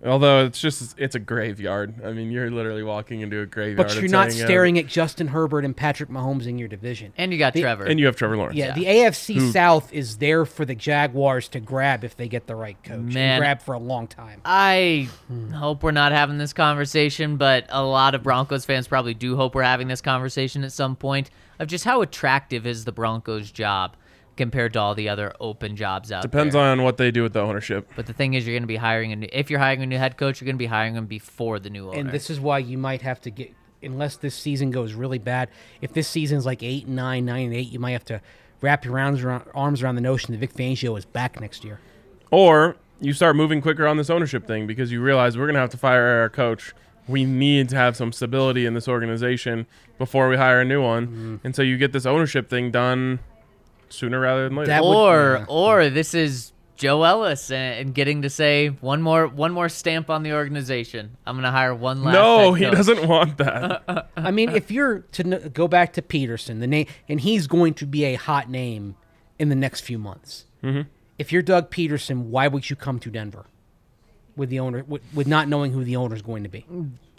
Although 0.06 0.46
it's 0.46 0.60
just 0.60 0.96
it's 1.00 1.16
a 1.16 1.20
graveyard. 1.20 2.04
I 2.04 2.12
mean, 2.12 2.30
you're 2.30 2.52
literally 2.52 2.84
walking 2.84 3.22
into 3.22 3.40
a 3.40 3.46
graveyard. 3.46 3.88
But 3.88 3.96
you're 4.02 4.10
not 4.10 4.28
uh, 4.28 4.32
staring 4.32 4.78
at 4.78 4.88
Justin 4.88 5.28
Herbert 5.30 5.64
and 5.64 5.76
Patrick 5.76 6.10
Mahomes 6.10 6.46
in 6.46 6.58
your 6.60 6.68
division. 6.68 7.14
And 7.18 7.32
you 7.32 7.40
got 7.40 7.54
The- 7.54 7.62
Trevor. 7.62 7.86
and 7.86 8.00
you 8.00 8.06
have 8.08 8.16
Trevor 8.18 8.36
Lawrence. 8.36 8.58
Yeah, 8.58 8.74
the 8.74 8.86
AFC 8.86 9.52
South 9.54 9.94
is 9.94 10.18
there 10.18 10.46
for 10.46 10.66
the 10.66 10.76
Jaguars 10.76 11.48
to 11.50 11.60
grab 11.62 12.04
if 12.04 12.18
they 12.18 12.28
get 12.28 12.48
the 12.48 12.56
right 12.56 12.76
coach. 12.84 12.98
and 12.98 13.14
Man. 13.14 13.40
grab 13.40 13.62
for 13.62 13.74
a 13.74 13.80
long 13.80 14.08
time. 14.08 14.42
I 14.44 15.08
Hmm. 15.28 15.52
hope 15.52 15.84
we're 15.84 15.92
not 15.92 16.12
having 16.12 16.38
this 16.38 16.52
conversation, 16.54 17.38
but 17.38 17.66
a 17.70 17.84
lot 17.84 18.14
of 18.14 18.24
Broncos 18.24 18.66
fans 18.66 18.88
probably 18.88 19.14
do 19.14 19.36
hope 19.38 19.56
we're 19.56 19.64
having 19.64 19.88
this 19.88 20.02
conversation 20.02 20.64
at 20.66 20.72
some 20.74 20.96
point 20.98 21.30
of 21.60 21.68
just 21.70 21.86
how 21.86 22.02
attractive 22.02 22.68
is 22.68 22.84
the 22.86 22.92
Broncos 22.92 23.52
job 23.52 23.96
compared 24.36 24.74
to 24.74 24.80
all 24.80 24.96
the 24.96 25.10
other 25.10 25.34
open 25.40 25.76
jobs 25.76 26.12
out 26.12 26.24
there, 26.24 26.30
Depends 26.30 26.54
there. 26.54 26.64
on 26.64 26.84
what 26.84 26.98
they 26.98 27.12
do 27.12 27.24
with 27.24 27.34
the 27.34 27.42
ownership. 27.42 27.90
But 27.96 28.08
the 28.08 28.14
thing 28.14 28.34
is, 28.34 28.46
you're 28.46 28.54
going 28.54 28.64
to 28.64 28.68
be 28.68 28.78
hiring 28.78 29.12
a 29.12 29.16
new. 29.16 29.30
If 29.32 29.50
you're 29.50 29.60
hiring 29.60 29.84
a 29.84 29.86
new 29.86 29.98
head 29.98 30.18
coach, 30.18 30.42
you're 30.42 30.46
going 30.46 30.56
to 30.56 30.60
be 30.60 30.66
hiring 30.68 30.96
him 30.96 31.06
before 31.06 31.60
the 31.60 31.70
new 31.70 31.90
owner. 31.90 32.00
And 32.00 32.12
this 32.12 32.30
is 32.30 32.40
why 32.40 32.60
you 32.60 32.78
might 32.78 33.02
have 33.02 33.22
to 33.22 33.30
get, 33.30 33.54
unless 33.82 34.18
this 34.18 34.36
season 34.36 34.72
goes 34.72 34.94
really 34.94 35.20
bad. 35.20 35.50
If 35.82 35.94
this 35.94 36.08
season's 36.08 36.46
like 36.46 36.64
eight 36.64 36.86
and 36.86 36.96
nine, 36.96 37.26
nine 37.26 37.46
and 37.48 37.54
eight, 37.54 37.72
you 37.72 37.80
might 37.80 37.92
have 37.92 38.06
to 38.06 38.22
wrap 38.62 38.86
your 38.86 38.98
arms 38.98 39.24
around, 39.24 39.44
arms 39.54 39.84
around 39.84 39.96
the 39.96 40.02
notion 40.02 40.32
that 40.32 40.40
Vic 40.40 40.54
Fangio 40.54 40.98
is 40.98 41.06
back 41.06 41.40
next 41.40 41.64
year. 41.64 41.80
Or 42.32 42.78
you 43.00 43.14
start 43.14 43.36
moving 43.36 43.62
quicker 43.62 43.86
on 43.86 43.98
this 43.98 44.10
ownership 44.10 44.48
thing 44.48 44.66
because 44.66 44.92
you 44.92 45.02
realize 45.02 45.38
we're 45.38 45.46
going 45.46 45.56
to 45.56 45.60
have 45.60 45.70
to 45.72 45.78
fire 45.78 46.22
our 46.22 46.30
coach. 46.30 46.74
We 47.08 47.26
need 47.26 47.68
to 47.70 47.76
have 47.76 47.98
some 47.98 48.14
stability 48.14 48.66
in 48.66 48.74
this 48.74 48.88
organization 48.88 49.68
before 49.98 50.30
we 50.30 50.38
hire 50.38 50.62
a 50.62 50.66
new 50.66 50.82
one. 50.82 51.08
Mm-hmm. 51.08 51.36
And 51.44 51.56
so 51.56 51.62
you 51.62 51.78
get 51.78 51.92
this 51.92 52.06
ownership 52.06 52.50
thing 52.50 52.72
done 52.72 53.20
sooner 53.94 54.20
rather 54.20 54.44
than 54.48 54.56
later. 54.58 54.68
That 54.68 54.84
would- 54.84 54.90
or 54.96 55.36
yeah. 55.40 55.46
or 55.48 55.90
this 55.90 56.14
is 56.14 56.52
Joe 56.76 57.04
Ellis 57.04 57.52
and, 57.52 57.80
and 57.80 57.96
getting 57.96 58.24
to 58.24 58.30
say 58.30 58.68
one 58.68 59.02
more 59.02 59.28
one 59.28 59.52
more 59.54 59.70
stamp 59.70 60.10
on 60.10 60.24
the 60.24 60.34
organization. 60.34 61.18
I'm 61.26 61.36
going 61.36 61.44
to 61.44 61.52
hire 61.52 61.74
one 61.74 62.04
last. 62.04 62.14
no, 62.14 62.54
he 62.54 62.66
doesn't 62.66 63.08
want 63.08 63.38
that. 63.38 64.10
I 64.18 64.32
mean, 64.32 64.50
if 64.50 64.72
you're 64.72 65.00
to 65.14 65.24
n- 65.24 65.52
go 65.54 65.68
back 65.68 65.94
to 65.94 66.02
Pederson, 66.02 66.60
the 66.60 66.68
name, 66.68 66.88
and 67.08 67.22
he's 67.22 67.48
going 67.48 67.74
to 67.76 67.86
be 67.86 68.06
a 68.06 68.16
hot 68.16 68.50
name 68.50 68.96
in 69.40 69.50
the 69.50 69.56
next 69.56 69.82
few 69.82 69.98
months. 70.00 70.46
Mm-hmm. 70.64 70.90
If 71.20 71.32
you're 71.32 71.42
Doug 71.44 71.70
Pederson, 71.70 72.24
why 72.26 72.48
would 72.48 72.70
you 72.70 72.76
come 72.76 73.00
to 73.00 73.10
Denver 73.12 73.46
with 74.36 74.50
the 74.50 74.60
owner, 74.60 74.84
with, 74.88 75.04
with 75.14 75.28
not 75.28 75.48
knowing 75.48 75.72
who 75.74 75.84
the 75.84 75.96
owner 75.96 76.16
is 76.16 76.22
going 76.24 76.42
to 76.44 76.50
be? 76.50 76.66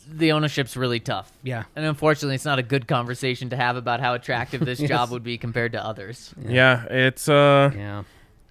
The 0.08 0.32
ownership's 0.32 0.76
really 0.76 1.00
tough. 1.00 1.32
Yeah. 1.42 1.64
And 1.76 1.84
unfortunately, 1.84 2.34
it's 2.34 2.44
not 2.44 2.58
a 2.58 2.62
good 2.62 2.86
conversation 2.88 3.50
to 3.50 3.56
have 3.56 3.76
about 3.76 4.00
how 4.00 4.14
attractive 4.14 4.64
this 4.64 4.78
job 4.88 5.10
would 5.10 5.22
be 5.24 5.38
compared 5.38 5.72
to 5.72 5.84
others. 5.84 6.34
yeah, 6.46 6.84
it's 6.90 7.28
uh 7.28 7.70
Yeah. 7.76 8.02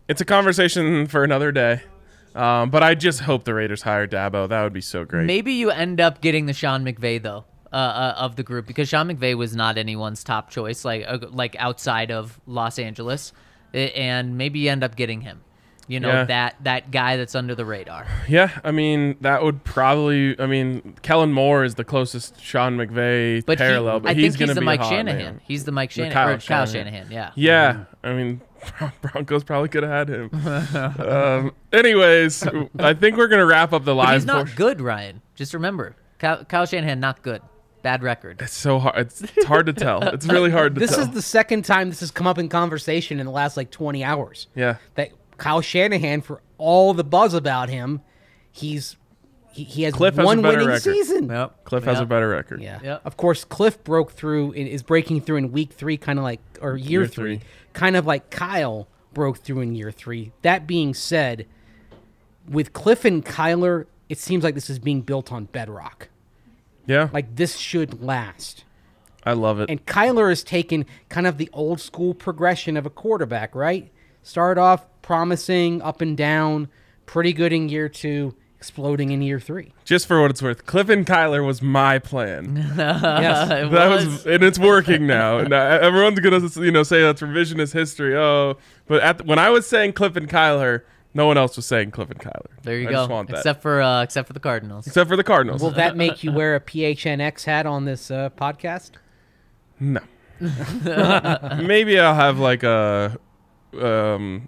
it's 0.08 0.22
a 0.22 0.26
conversation 0.26 1.08
for 1.08 1.24
another 1.24 1.52
day. 1.52 1.82
Um, 2.36 2.72
but 2.72 2.82
I 2.82 2.96
just 2.96 3.20
hope 3.22 3.44
the 3.44 3.54
Raiders 3.54 3.84
hire 3.84 4.08
Dabo. 4.08 4.50
That 4.50 4.64
would 4.64 4.74
be 4.74 4.82
so 4.82 5.06
great. 5.06 5.26
Maybe 5.28 5.54
you 5.54 5.70
end 5.70 6.02
up 6.02 6.20
getting 6.22 6.48
the 6.48 6.54
Sean 6.54 6.84
McVay 6.84 7.22
though. 7.22 7.46
Uh, 7.72 7.76
uh, 7.76 8.16
of 8.20 8.36
the 8.36 8.44
group 8.44 8.68
because 8.68 8.88
Sean 8.88 9.08
McVay 9.10 9.36
was 9.36 9.56
not 9.56 9.80
anyone's 9.80 10.24
top 10.24 10.52
choice, 10.52 10.86
like 10.86 11.06
uh, 11.08 11.18
like 11.32 11.56
outside 11.58 12.12
of 12.12 12.40
Los 12.46 12.78
Angeles, 12.78 13.34
and 13.74 14.38
maybe 14.38 14.60
you 14.60 14.70
end 14.70 14.84
up 14.84 14.96
getting 14.96 15.22
him. 15.22 15.42
You 15.88 16.00
know 16.00 16.08
Yeah. 16.10 16.24
that 16.26 16.56
that 16.64 16.92
guy 16.92 17.18
that's 17.18 17.36
under 17.36 17.56
the 17.56 17.66
radar. 17.66 18.08
Yeah, 18.28 18.50
I 18.64 18.72
mean 18.72 19.18
that 19.22 19.44
would 19.44 19.64
probably. 19.66 20.40
I 20.40 20.46
mean, 20.46 20.96
Kellen 21.02 21.34
Moore 21.34 21.64
is 21.66 21.76
the 21.76 21.84
closest 21.84 22.40
Sean 22.42 22.78
McVay 22.78 23.46
But 23.46 23.60
he- 23.60 23.64
parallel, 23.66 24.00
but 24.00 24.12
I 24.12 24.14
he's 24.14 24.34
think 24.38 24.40
going 24.40 24.48
he's 24.48 24.50
to 24.52 24.56
the 24.56 24.62
be 24.62 24.66
Mike 24.66 24.80
hot 24.80 24.90
Shanahan. 24.90 25.18
man. 25.20 25.42
He's 25.46 25.66
the 25.66 25.72
Mike 25.74 25.90
The 25.90 25.94
Shanahan. 25.96 26.14
Kyle 26.14 26.28
or 26.30 26.38
Kyle 26.40 26.66
Shanahan. 26.66 27.08
Shanahan. 27.10 27.12
Yeah. 27.12 27.32
Yeah, 27.36 27.86
I 28.04 28.14
mean, 28.14 28.42
Broncos 29.02 29.44
probably 29.44 29.68
could 29.70 29.84
have 29.84 30.08
had 30.08 30.10
him. 30.10 30.30
um, 31.06 31.52
anyways, 31.74 32.44
I 32.80 32.94
think 32.94 33.18
we're 33.18 33.28
going 33.28 33.40
to 33.42 33.46
wrap 33.46 33.74
up 33.74 33.84
the 33.84 33.92
But 33.92 33.96
live. 33.96 34.14
he's 34.16 34.26
not 34.26 34.36
portion. 34.38 34.56
good, 34.56 34.82
Ryan. 34.82 35.22
Just 35.36 35.54
remember, 35.54 35.96
Kyle, 36.20 36.46
Kyle 36.46 36.66
Shanahan 36.66 37.00
not 37.00 37.22
good. 37.22 37.42
Bad 37.82 38.02
record. 38.02 38.42
It's 38.42 38.54
so 38.56 38.80
hard. 38.80 38.98
It's, 38.98 39.22
it's 39.22 39.46
hard 39.46 39.66
to 39.66 39.74
tell. 39.74 40.02
It's 40.04 40.26
really 40.26 40.50
hard 40.52 40.76
to 40.76 40.80
This 40.80 40.92
tell. 40.92 41.00
This 41.00 41.10
is 41.10 41.14
the 41.16 41.22
second 41.22 41.66
time 41.66 41.90
this 41.90 42.00
has 42.00 42.12
come 42.12 42.26
up 42.28 42.38
in 42.38 42.48
conversation 42.48 43.20
in 43.20 43.26
the 43.26 43.32
last 43.34 43.58
like 43.58 43.72
20 43.72 44.06
hours. 44.06 44.48
yeah. 44.56 44.78
That 44.96 45.10
Kyle 45.38 45.62
Shanahan, 45.62 46.22
for 46.22 46.42
all 46.58 46.94
the 46.94 47.04
buzz 47.04 47.34
about 47.34 47.70
him, 47.70 48.02
he's 48.52 48.98
he, 49.52 49.64
he 49.66 49.84
has 49.84 49.94
Cliff 49.94 50.16
has 50.16 50.24
a 50.24 50.26
one 50.26 50.42
better 50.42 50.58
winning 50.58 50.68
record. 50.70 50.82
season. 50.82 51.30
Yep. 51.30 51.64
Cliff 51.66 51.84
has 51.84 52.00
a 52.00 52.06
better 52.06 52.30
record. 52.30 52.62
Yeah. 52.62 52.80
Yep. 52.84 53.02
Of 53.06 53.18
course, 53.18 53.44
Cliff 53.46 53.84
broke 53.84 54.12
through 54.12 54.54
and 54.54 54.68
is 54.68 54.82
breaking 54.84 55.22
through 55.22 55.38
in 55.38 55.52
week 55.52 55.74
three, 55.74 55.98
kind 55.98 56.18
of 56.18 56.24
like 56.24 56.40
or 56.62 56.76
year, 56.76 57.02
Year 57.02 57.08
three, 57.08 57.38
three. 57.38 57.48
kind 57.74 57.96
of 57.96 58.06
like 58.06 58.30
Kyle 58.32 58.88
broke 59.14 59.38
through 59.38 59.60
in 59.62 59.76
year 59.76 59.92
three. 59.92 60.32
That 60.42 60.66
being 60.66 60.94
said, 60.96 61.46
with 62.50 62.74
Cliff 62.74 63.06
and 63.06 63.24
Kyler, 63.24 63.86
it 64.10 64.18
seems 64.18 64.44
like 64.44 64.56
this 64.56 64.70
is 64.70 64.80
being 64.80 65.02
built 65.02 65.32
on 65.32 65.46
bedrock. 65.46 66.10
Yeah, 66.86 67.10
Like 67.14 67.36
this 67.38 67.56
should 67.58 68.02
last. 68.04 68.66
I 69.26 69.32
love 69.34 69.62
it. 69.62 69.70
And 69.70 69.86
Kyler 69.86 70.28
has 70.28 70.44
taken 70.44 70.86
kind 71.08 71.26
of 71.26 71.38
the 71.38 71.50
old 71.54 71.80
school 71.80 72.14
progression 72.14 72.76
of 72.76 72.86
a 72.86 72.90
quarterback, 72.90 73.56
right? 73.56 73.90
Start 74.24 74.58
off 74.58 74.86
promising, 75.02 75.82
up 75.82 76.02
and 76.02 76.18
down, 76.18 76.70
pretty 77.06 77.34
good 77.34 77.52
in 77.54 77.70
year 77.70 77.90
two, 77.90 78.36
exploding 78.58 79.12
in 79.12 79.22
year 79.22 79.40
three. 79.40 79.74
Just 79.84 80.08
for 80.08 80.22
what 80.22 80.32
it's 80.32 80.42
worth, 80.42 80.66
Cliff 80.66 80.88
and 80.90 81.06
Kyler 81.06 81.46
was 81.46 81.62
my 81.62 82.00
plan. 82.00 82.56
yes. 82.78 83.52
It 83.52 83.72
that 83.72 83.90
was. 83.90 84.06
was, 84.06 84.26
and 84.26 84.42
it's 84.44 84.58
working 84.58 85.06
now. 85.06 85.38
And 85.44 85.54
everyone's 85.54 86.20
gonna, 86.22 86.48
you 86.66 86.72
know, 86.72 86.84
say 86.84 87.02
that's 87.02 87.22
revisionist 87.22 87.74
history. 87.74 88.16
Oh, 88.16 88.58
but 88.88 89.02
at 89.02 89.18
the, 89.18 89.24
when 89.26 89.40
I 89.40 89.50
was 89.50 89.68
saying 89.68 89.94
Cliff 89.94 90.16
and 90.16 90.30
Kyler, 90.30 90.82
No 91.14 91.28
one 91.28 91.38
else 91.38 91.56
was 91.58 91.66
saying 91.66 91.92
Cliff 91.92 92.10
and 92.10 92.20
Kyler. 92.20 92.48
There 92.64 92.78
you 92.80 92.88
I 92.88 92.92
go. 92.92 92.98
Just 93.00 93.10
want 93.12 93.30
that. 93.30 93.38
Except 93.38 93.62
for 93.62 93.82
uh, 93.82 94.02
except 94.04 94.28
for 94.28 94.34
the 94.34 94.40
Cardinals. 94.40 94.88
Except 94.88 95.10
for 95.10 95.18
the 95.18 95.24
Cardinals. 95.24 95.62
Will 95.62 95.72
that 95.72 95.98
make 95.98 96.24
you 96.24 96.32
wear 96.32 96.56
a 96.56 96.60
PHNX 96.72 97.44
hat 97.44 97.66
on 97.66 97.84
this 97.86 98.10
uh, 98.10 98.30
podcast? 98.38 98.92
no. 99.80 100.00
Maybe 100.40 102.00
I'll 102.00 102.16
have 102.16 102.40
like 102.40 102.64
a 102.64 103.18
um 103.82 104.48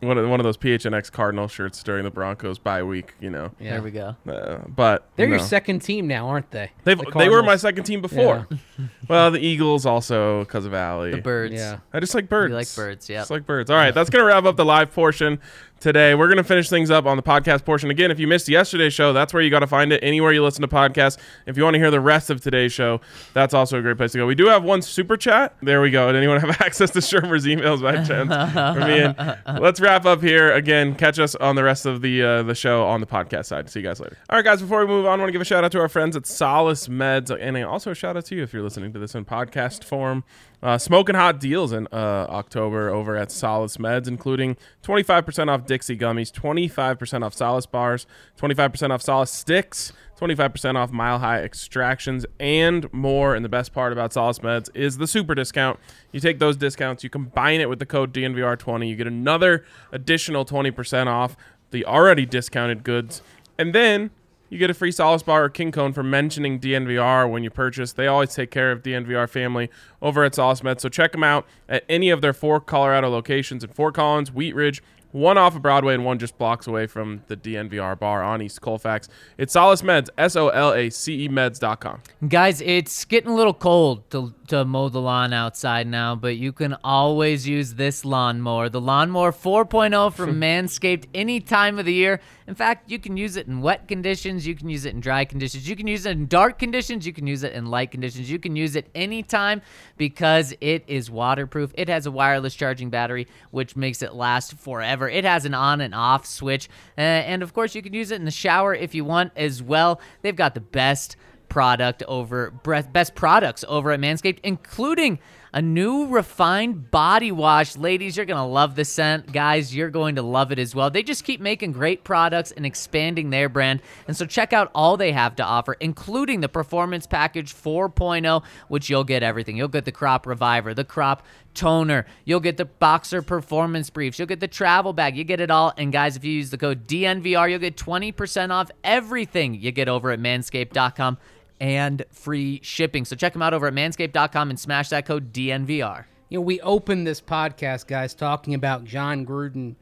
one 0.00 0.18
of 0.18 0.28
one 0.28 0.40
of 0.40 0.44
those 0.44 0.56
PHNX 0.56 1.10
Cardinal 1.10 1.48
shirts 1.48 1.82
during 1.82 2.04
the 2.04 2.10
Broncos 2.10 2.58
bye 2.58 2.82
week. 2.82 3.14
You 3.20 3.30
know. 3.30 3.50
Yeah. 3.58 3.72
There 3.72 3.82
we 3.82 3.90
go. 3.90 4.16
Uh, 4.28 4.58
but 4.68 5.08
They're 5.16 5.26
your 5.28 5.38
no. 5.38 5.42
second 5.42 5.80
team 5.80 6.06
now, 6.06 6.28
aren't 6.28 6.50
they? 6.50 6.70
They've, 6.84 6.98
The 6.98 7.10
they 7.16 7.28
were 7.28 7.42
my 7.42 7.56
second 7.56 7.84
team 7.84 8.02
before. 8.02 8.46
well, 9.08 9.30
the 9.30 9.40
Eagles 9.40 9.86
also 9.86 10.40
because 10.44 10.66
of 10.66 10.74
Allie. 10.74 11.12
The 11.12 11.22
birds. 11.22 11.54
Yeah. 11.54 11.78
I 11.92 12.00
just 12.00 12.14
like 12.14 12.28
birds. 12.28 12.50
You 12.50 12.56
like 12.56 12.74
birds, 12.74 13.08
Yeah. 13.08 13.20
Just 13.20 13.30
like 13.30 13.46
birds. 13.46 13.70
All 13.70 13.76
right, 13.76 13.94
that's 13.94 14.10
gonna 14.10 14.24
wrap 14.24 14.44
up 14.44 14.56
the 14.56 14.64
live 14.64 14.92
portion 14.92 15.40
today. 15.86 16.16
We're 16.16 16.26
gonna 16.26 16.42
finish 16.42 16.68
things 16.68 16.90
up 16.90 17.06
on 17.06 17.16
the 17.16 17.22
podcast 17.22 17.64
portion. 17.64 17.90
Again, 17.90 18.10
if 18.10 18.18
you 18.18 18.26
missed 18.26 18.48
yesterday's 18.48 18.92
show, 18.92 19.12
that's 19.12 19.32
where 19.32 19.40
you 19.40 19.50
got 19.50 19.60
to 19.60 19.68
find 19.68 19.92
it. 19.92 20.02
Anywhere 20.02 20.32
you 20.32 20.42
listen 20.42 20.62
to 20.62 20.68
podcasts. 20.68 21.16
If 21.46 21.56
you 21.56 21.62
want 21.62 21.74
to 21.74 21.78
hear 21.78 21.92
the 21.92 22.00
rest 22.00 22.28
of 22.28 22.40
today's 22.40 22.72
show, 22.72 23.00
that's 23.34 23.54
also 23.54 23.78
a 23.78 23.82
great 23.82 23.96
place 23.96 24.10
to 24.10 24.18
go. 24.18 24.26
We 24.26 24.34
do 24.34 24.46
have 24.46 24.64
one 24.64 24.82
super 24.82 25.16
chat. 25.16 25.54
There 25.62 25.80
we 25.80 25.92
go. 25.92 26.10
Did 26.10 26.18
anyone 26.18 26.40
have 26.40 26.50
access 26.60 26.90
to 26.90 26.98
Shermer's 26.98 27.46
emails 27.46 27.82
by 27.82 28.02
chance? 28.02 28.32
For 28.74 28.80
me 28.84 28.98
and 28.98 29.60
let's 29.62 29.78
wrap 29.78 30.06
up 30.06 30.22
here. 30.22 30.52
Again, 30.52 30.96
catch 30.96 31.20
us 31.20 31.36
on 31.36 31.54
the 31.54 31.62
rest 31.62 31.86
of 31.86 32.02
the 32.02 32.20
uh, 32.20 32.42
the 32.42 32.56
show 32.56 32.84
on 32.84 33.00
the 33.00 33.06
podcast 33.06 33.46
side. 33.46 33.70
See 33.70 33.78
you 33.78 33.86
guys 33.86 34.00
later. 34.00 34.18
All 34.28 34.36
right, 34.36 34.44
guys. 34.44 34.60
Before 34.60 34.80
we 34.80 34.86
move 34.86 35.06
on, 35.06 35.20
I 35.20 35.22
want 35.22 35.28
to 35.28 35.32
give 35.32 35.40
a 35.40 35.44
shout 35.44 35.62
out 35.62 35.70
to 35.70 35.78
our 35.78 35.88
friends 35.88 36.16
at 36.16 36.26
Solace 36.26 36.88
Meds, 36.88 37.30
and 37.30 37.56
also 37.64 37.92
a 37.92 37.94
shout 37.94 38.16
out 38.16 38.24
to 38.26 38.34
you 38.34 38.42
if 38.42 38.52
you're 38.52 38.64
listening 38.64 38.92
to 38.92 38.98
this 38.98 39.14
in 39.14 39.24
podcast 39.24 39.84
form. 39.84 40.24
Uh, 40.66 40.76
smoking 40.76 41.14
hot 41.14 41.38
deals 41.38 41.70
in 41.70 41.86
uh, 41.92 42.26
October 42.28 42.88
over 42.88 43.14
at 43.14 43.30
Solace 43.30 43.76
Meds, 43.76 44.08
including 44.08 44.56
25% 44.82 45.48
off 45.48 45.64
Dixie 45.64 45.96
gummies, 45.96 46.32
25% 46.32 47.24
off 47.24 47.34
Solace 47.34 47.66
bars, 47.66 48.04
25% 48.36 48.90
off 48.90 49.00
Solace 49.00 49.30
sticks, 49.30 49.92
25% 50.18 50.74
off 50.74 50.90
Mile 50.90 51.20
High 51.20 51.40
extractions, 51.40 52.26
and 52.40 52.92
more. 52.92 53.36
And 53.36 53.44
the 53.44 53.48
best 53.48 53.72
part 53.72 53.92
about 53.92 54.12
Solace 54.12 54.40
Meds 54.40 54.68
is 54.74 54.98
the 54.98 55.06
super 55.06 55.36
discount. 55.36 55.78
You 56.10 56.18
take 56.18 56.40
those 56.40 56.56
discounts, 56.56 57.04
you 57.04 57.10
combine 57.10 57.60
it 57.60 57.68
with 57.68 57.78
the 57.78 57.86
code 57.86 58.12
DNVR20, 58.12 58.88
you 58.88 58.96
get 58.96 59.06
another 59.06 59.64
additional 59.92 60.44
20% 60.44 61.06
off 61.06 61.36
the 61.70 61.84
already 61.84 62.26
discounted 62.26 62.82
goods, 62.82 63.22
and 63.56 63.72
then 63.72 64.10
you 64.48 64.58
get 64.58 64.70
a 64.70 64.74
free 64.74 64.92
Solace 64.92 65.22
Bar 65.22 65.44
or 65.44 65.48
King 65.48 65.72
Cone 65.72 65.92
for 65.92 66.02
mentioning 66.02 66.60
DNVR 66.60 67.30
when 67.30 67.42
you 67.42 67.50
purchase. 67.50 67.92
They 67.92 68.06
always 68.06 68.34
take 68.34 68.50
care 68.50 68.70
of 68.72 68.82
DNVR 68.82 69.28
family 69.28 69.70
over 70.00 70.24
at 70.24 70.34
Solace 70.34 70.62
Med. 70.62 70.80
So 70.80 70.88
check 70.88 71.12
them 71.12 71.24
out 71.24 71.46
at 71.68 71.84
any 71.88 72.10
of 72.10 72.20
their 72.20 72.32
four 72.32 72.60
Colorado 72.60 73.08
locations 73.08 73.64
in 73.64 73.70
Fort 73.70 73.94
Collins, 73.94 74.32
Wheat 74.32 74.54
Ridge, 74.54 74.82
one 75.16 75.38
off 75.38 75.56
of 75.56 75.62
Broadway, 75.62 75.94
and 75.94 76.04
one 76.04 76.18
just 76.18 76.36
blocks 76.36 76.66
away 76.66 76.86
from 76.86 77.22
the 77.28 77.36
DNVR 77.36 77.98
bar 77.98 78.22
on 78.22 78.42
East 78.42 78.60
Colfax. 78.60 79.08
It's 79.38 79.54
Solace 79.54 79.80
Meds, 79.80 80.10
S 80.18 80.36
O 80.36 80.50
L 80.50 80.74
A 80.74 80.90
C 80.90 81.24
E 81.24 81.28
Meds.com. 81.28 82.02
Guys, 82.28 82.60
it's 82.60 83.04
getting 83.06 83.30
a 83.30 83.34
little 83.34 83.54
cold 83.54 84.08
to, 84.10 84.34
to 84.48 84.64
mow 84.66 84.90
the 84.90 85.00
lawn 85.00 85.32
outside 85.32 85.86
now, 85.86 86.14
but 86.14 86.36
you 86.36 86.52
can 86.52 86.76
always 86.84 87.48
use 87.48 87.74
this 87.74 88.04
lawnmower. 88.04 88.68
The 88.68 88.80
Lawnmower 88.80 89.32
4.0 89.32 90.12
from 90.14 90.40
Manscaped 90.40 91.06
any 91.14 91.40
time 91.40 91.78
of 91.78 91.86
the 91.86 91.94
year. 91.94 92.20
In 92.46 92.54
fact, 92.54 92.90
you 92.90 92.98
can 92.98 93.16
use 93.16 93.36
it 93.36 93.48
in 93.48 93.60
wet 93.60 93.88
conditions, 93.88 94.46
you 94.46 94.54
can 94.54 94.68
use 94.68 94.84
it 94.84 94.94
in 94.94 95.00
dry 95.00 95.24
conditions, 95.24 95.68
you 95.68 95.74
can 95.74 95.88
use 95.88 96.06
it 96.06 96.12
in 96.12 96.26
dark 96.26 96.58
conditions, 96.60 97.04
you 97.04 97.12
can 97.12 97.26
use 97.26 97.42
it 97.42 97.52
in 97.54 97.66
light 97.66 97.90
conditions, 97.90 98.30
you 98.30 98.38
can 98.38 98.54
use 98.54 98.76
it 98.76 98.88
anytime 98.94 99.62
because 99.96 100.54
it 100.60 100.84
is 100.86 101.10
waterproof. 101.10 101.72
It 101.74 101.88
has 101.88 102.06
a 102.06 102.10
wireless 102.10 102.54
charging 102.54 102.88
battery, 102.88 103.26
which 103.50 103.74
makes 103.74 104.00
it 104.00 104.14
last 104.14 104.54
forever. 104.58 105.05
It 105.08 105.24
has 105.24 105.44
an 105.44 105.54
on 105.54 105.80
and 105.80 105.94
off 105.94 106.26
switch, 106.26 106.68
uh, 106.96 107.00
and 107.00 107.42
of 107.42 107.52
course, 107.52 107.74
you 107.74 107.82
can 107.82 107.92
use 107.92 108.10
it 108.10 108.16
in 108.16 108.24
the 108.24 108.30
shower 108.30 108.74
if 108.74 108.94
you 108.94 109.04
want 109.04 109.32
as 109.36 109.62
well. 109.62 110.00
They've 110.22 110.36
got 110.36 110.54
the 110.54 110.60
best 110.60 111.16
product 111.48 112.02
over 112.08 112.50
best 112.50 113.14
products 113.14 113.64
over 113.68 113.92
at 113.92 114.00
Manscaped, 114.00 114.40
including 114.42 115.18
a 115.56 115.62
new 115.62 116.06
refined 116.08 116.90
body 116.90 117.32
wash. 117.32 117.78
Ladies, 117.78 118.14
you're 118.14 118.26
gonna 118.26 118.46
love 118.46 118.76
the 118.76 118.84
scent. 118.84 119.32
Guys, 119.32 119.74
you're 119.74 119.88
going 119.88 120.16
to 120.16 120.22
love 120.22 120.52
it 120.52 120.58
as 120.58 120.74
well. 120.74 120.90
They 120.90 121.02
just 121.02 121.24
keep 121.24 121.40
making 121.40 121.72
great 121.72 122.04
products 122.04 122.52
and 122.52 122.66
expanding 122.66 123.30
their 123.30 123.48
brand. 123.48 123.80
And 124.06 124.14
so 124.14 124.26
check 124.26 124.52
out 124.52 124.70
all 124.74 124.98
they 124.98 125.12
have 125.12 125.34
to 125.36 125.42
offer, 125.42 125.72
including 125.80 126.42
the 126.42 126.48
Performance 126.50 127.06
Package 127.06 127.54
4.0, 127.54 128.44
which 128.68 128.90
you'll 128.90 129.02
get 129.02 129.22
everything. 129.22 129.56
You'll 129.56 129.68
get 129.68 129.86
the 129.86 129.92
Crop 129.92 130.26
Reviver, 130.26 130.74
the 130.74 130.84
Crop 130.84 131.24
Toner, 131.54 132.04
you'll 132.26 132.40
get 132.40 132.58
the 132.58 132.66
Boxer 132.66 133.22
Performance 133.22 133.88
Briefs, 133.88 134.18
you'll 134.18 134.28
get 134.28 134.40
the 134.40 134.48
travel 134.48 134.92
bag, 134.92 135.16
you 135.16 135.24
get 135.24 135.40
it 135.40 135.50
all. 135.50 135.72
And 135.78 135.90
guys, 135.90 136.16
if 136.16 136.22
you 136.22 136.32
use 136.32 136.50
the 136.50 136.58
code 136.58 136.86
DNVR, 136.86 137.48
you'll 137.48 137.58
get 137.58 137.78
20% 137.78 138.50
off 138.50 138.70
everything 138.84 139.54
you 139.54 139.72
get 139.72 139.88
over 139.88 140.10
at 140.10 140.20
manscaped.com 140.20 141.16
and 141.60 142.04
free 142.10 142.60
shipping. 142.62 143.04
So 143.04 143.16
check 143.16 143.32
them 143.32 143.42
out 143.42 143.54
over 143.54 143.66
at 143.66 143.74
manscaped.com 143.74 144.50
and 144.50 144.58
smash 144.58 144.88
that 144.90 145.06
code 145.06 145.32
DNVR. 145.32 146.04
You 146.28 146.38
know, 146.38 146.42
we 146.42 146.60
opened 146.60 147.06
this 147.06 147.20
podcast, 147.20 147.86
guys, 147.86 148.14
talking 148.14 148.54
about 148.54 148.84
John 148.84 149.24
Gruden 149.24 149.76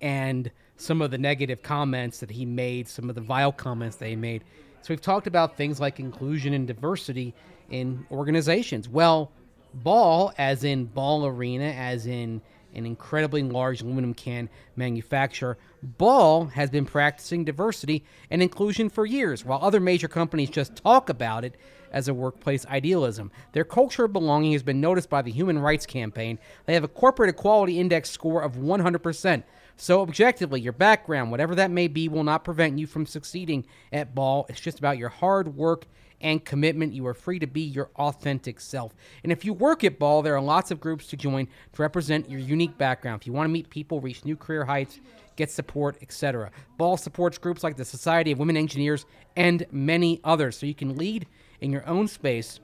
and 0.00 0.50
some 0.76 1.02
of 1.02 1.10
the 1.10 1.18
negative 1.18 1.62
comments 1.62 2.20
that 2.20 2.30
he 2.30 2.46
made, 2.46 2.88
some 2.88 3.08
of 3.08 3.14
the 3.14 3.20
vile 3.20 3.52
comments 3.52 3.96
that 3.96 4.08
he 4.08 4.16
made. 4.16 4.42
So 4.80 4.86
we've 4.88 5.00
talked 5.00 5.26
about 5.26 5.56
things 5.56 5.78
like 5.78 6.00
inclusion 6.00 6.54
and 6.54 6.66
diversity 6.66 7.34
in 7.68 8.06
organizations. 8.10 8.88
Well, 8.88 9.30
Ball, 9.74 10.32
as 10.38 10.64
in 10.64 10.86
Ball 10.86 11.26
Arena, 11.26 11.66
as 11.66 12.06
in 12.06 12.40
an 12.74 12.86
incredibly 12.86 13.42
large 13.42 13.82
aluminum 13.82 14.14
can 14.14 14.48
manufacturer, 14.76 15.58
Ball 15.82 16.46
has 16.46 16.70
been 16.70 16.84
practicing 16.84 17.44
diversity 17.44 18.04
and 18.30 18.42
inclusion 18.42 18.88
for 18.90 19.06
years, 19.06 19.44
while 19.44 19.58
other 19.62 19.80
major 19.80 20.08
companies 20.08 20.50
just 20.50 20.76
talk 20.76 21.08
about 21.08 21.44
it 21.44 21.56
as 21.92 22.08
a 22.08 22.14
workplace 22.14 22.66
idealism. 22.66 23.30
Their 23.52 23.64
culture 23.64 24.04
of 24.04 24.12
belonging 24.12 24.52
has 24.52 24.62
been 24.62 24.80
noticed 24.80 25.10
by 25.10 25.22
the 25.22 25.32
Human 25.32 25.58
Rights 25.58 25.86
Campaign. 25.86 26.38
They 26.66 26.74
have 26.74 26.84
a 26.84 26.88
corporate 26.88 27.30
equality 27.30 27.80
index 27.80 28.10
score 28.10 28.42
of 28.42 28.56
100%. 28.56 29.42
So, 29.76 30.02
objectively, 30.02 30.60
your 30.60 30.74
background, 30.74 31.30
whatever 31.30 31.54
that 31.54 31.70
may 31.70 31.88
be, 31.88 32.08
will 32.08 32.24
not 32.24 32.44
prevent 32.44 32.78
you 32.78 32.86
from 32.86 33.06
succeeding 33.06 33.64
at 33.92 34.14
Ball. 34.14 34.44
It's 34.48 34.60
just 34.60 34.78
about 34.78 34.98
your 34.98 35.08
hard 35.08 35.56
work 35.56 35.86
and 36.20 36.44
commitment. 36.44 36.92
You 36.92 37.06
are 37.06 37.14
free 37.14 37.38
to 37.38 37.46
be 37.46 37.62
your 37.62 37.90
authentic 37.96 38.60
self. 38.60 38.94
And 39.22 39.32
if 39.32 39.44
you 39.44 39.52
work 39.52 39.84
at 39.84 39.98
Ball, 39.98 40.22
there 40.22 40.36
are 40.36 40.40
lots 40.40 40.70
of 40.70 40.80
groups 40.80 41.06
to 41.08 41.16
join 41.16 41.46
to 41.72 41.82
represent 41.82 42.30
your 42.30 42.40
unique 42.40 42.76
background. 42.78 43.20
If 43.20 43.26
you 43.26 43.32
want 43.32 43.46
to 43.46 43.52
meet 43.52 43.70
people, 43.70 44.00
reach 44.00 44.24
new 44.24 44.36
career 44.36 44.64
heights, 44.64 45.00
get 45.36 45.50
support, 45.50 45.96
etc. 46.02 46.50
Ball 46.76 46.96
supports 46.96 47.38
groups 47.38 47.62
like 47.64 47.76
the 47.76 47.84
Society 47.84 48.32
of 48.32 48.38
Women 48.38 48.56
Engineers 48.56 49.06
and 49.36 49.66
many 49.70 50.20
others, 50.24 50.56
so 50.58 50.66
you 50.66 50.74
can 50.74 50.96
lead 50.96 51.26
in 51.60 51.72
your 51.72 51.86
own 51.86 52.08
space 52.08 52.60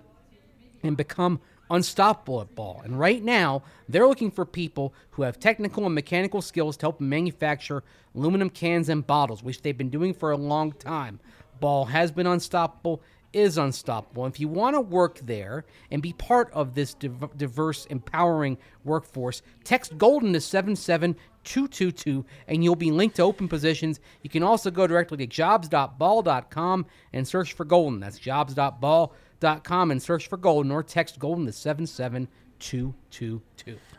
and 0.83 0.97
become 0.97 1.41
unstoppable 1.71 2.41
at 2.41 2.55
ball. 2.55 2.81
And 2.85 2.99
right 2.99 3.23
now, 3.23 3.63
they're 3.89 4.07
looking 4.07 4.31
for 4.31 4.45
people 4.45 4.95
who 5.11 5.23
have 5.23 5.41
technical 5.41 5.85
and 5.85 5.95
mechanical 5.95 6.41
skills 6.41 6.77
to 6.77 6.85
help 6.85 7.01
manufacture 7.01 7.83
aluminum 8.15 8.51
cans 8.51 8.89
and 8.89 9.07
bottles, 9.07 9.43
which 9.43 9.63
they've 9.63 9.77
been 9.77 9.91
doing 9.91 10.15
for 10.15 10.31
a 10.31 10.37
long 10.37 10.73
time. 10.73 11.21
Ball 11.59 11.87
has 11.87 12.13
been 12.13 12.27
unstoppable, 12.27 13.03
is 13.37 13.59
unstoppable. 13.59 14.25
If 14.27 14.41
you 14.41 14.49
want 14.49 14.75
to 14.75 14.81
work 14.81 15.19
there 15.19 15.67
and 15.91 16.01
be 16.03 16.15
part 16.15 16.51
of 16.53 16.75
this 16.75 16.95
div- 16.95 17.37
diverse, 17.37 17.85
empowering 17.87 18.57
workforce, 18.83 19.43
text 19.63 19.99
Golden 19.99 20.33
to 20.33 20.41
77222 20.41 22.25
and 22.49 22.65
you'll 22.65 22.75
be 22.75 22.91
linked 22.91 23.17
to 23.17 23.23
open 23.23 23.47
positions. 23.47 24.01
You 24.23 24.31
can 24.31 24.43
also 24.43 24.71
go 24.71 24.87
directly 24.87 25.19
to 25.19 25.27
jobs.ball.com 25.27 26.87
and 27.13 27.29
search 27.29 27.53
for 27.53 27.67
Golden. 27.67 28.01
That's 28.01 28.19
jobs.ball.com 28.19 29.91
and 29.91 30.03
search 30.03 30.29
for 30.29 30.39
Golden 30.39 30.73
or 30.73 30.83
text 30.83 31.19
Golden 31.19 31.45
to 31.45 31.53
77222. 31.53 33.43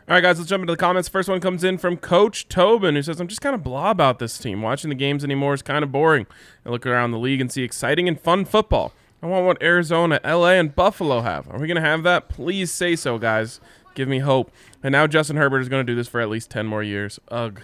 All 0.08 0.14
right, 0.14 0.22
guys, 0.22 0.38
let's 0.38 0.48
jump 0.48 0.62
into 0.62 0.72
the 0.72 0.78
comments. 0.78 1.08
First 1.08 1.28
one 1.28 1.38
comes 1.38 1.62
in 1.62 1.78
from 1.78 1.96
Coach 1.96 2.48
Tobin, 2.48 2.96
who 2.96 3.02
says, 3.02 3.20
I'm 3.20 3.28
just 3.28 3.42
kind 3.42 3.54
of 3.54 3.62
blah 3.62 3.90
about 3.90 4.18
this 4.18 4.36
team. 4.38 4.62
Watching 4.62 4.88
the 4.88 4.96
games 4.96 5.22
anymore 5.22 5.54
is 5.54 5.62
kind 5.62 5.84
of 5.84 5.92
boring. 5.92 6.26
I 6.66 6.70
look 6.70 6.86
around 6.86 7.12
the 7.12 7.18
league 7.18 7.40
and 7.40 7.52
see 7.52 7.62
exciting 7.62 8.08
and 8.08 8.18
fun 8.18 8.46
football. 8.46 8.92
I 9.22 9.26
want 9.26 9.46
what 9.46 9.62
Arizona, 9.62 10.20
LA, 10.24 10.52
and 10.52 10.74
Buffalo 10.74 11.22
have. 11.22 11.48
Are 11.48 11.58
we 11.58 11.66
going 11.66 11.76
to 11.76 11.80
have 11.80 12.04
that? 12.04 12.28
Please 12.28 12.70
say 12.70 12.94
so, 12.94 13.18
guys. 13.18 13.60
Give 13.94 14.08
me 14.08 14.20
hope. 14.20 14.52
And 14.82 14.92
now 14.92 15.06
Justin 15.08 15.36
Herbert 15.36 15.60
is 15.60 15.68
going 15.68 15.84
to 15.84 15.92
do 15.92 15.96
this 15.96 16.06
for 16.06 16.20
at 16.20 16.28
least 16.28 16.50
10 16.50 16.66
more 16.66 16.82
years. 16.82 17.18
Ugh. 17.28 17.60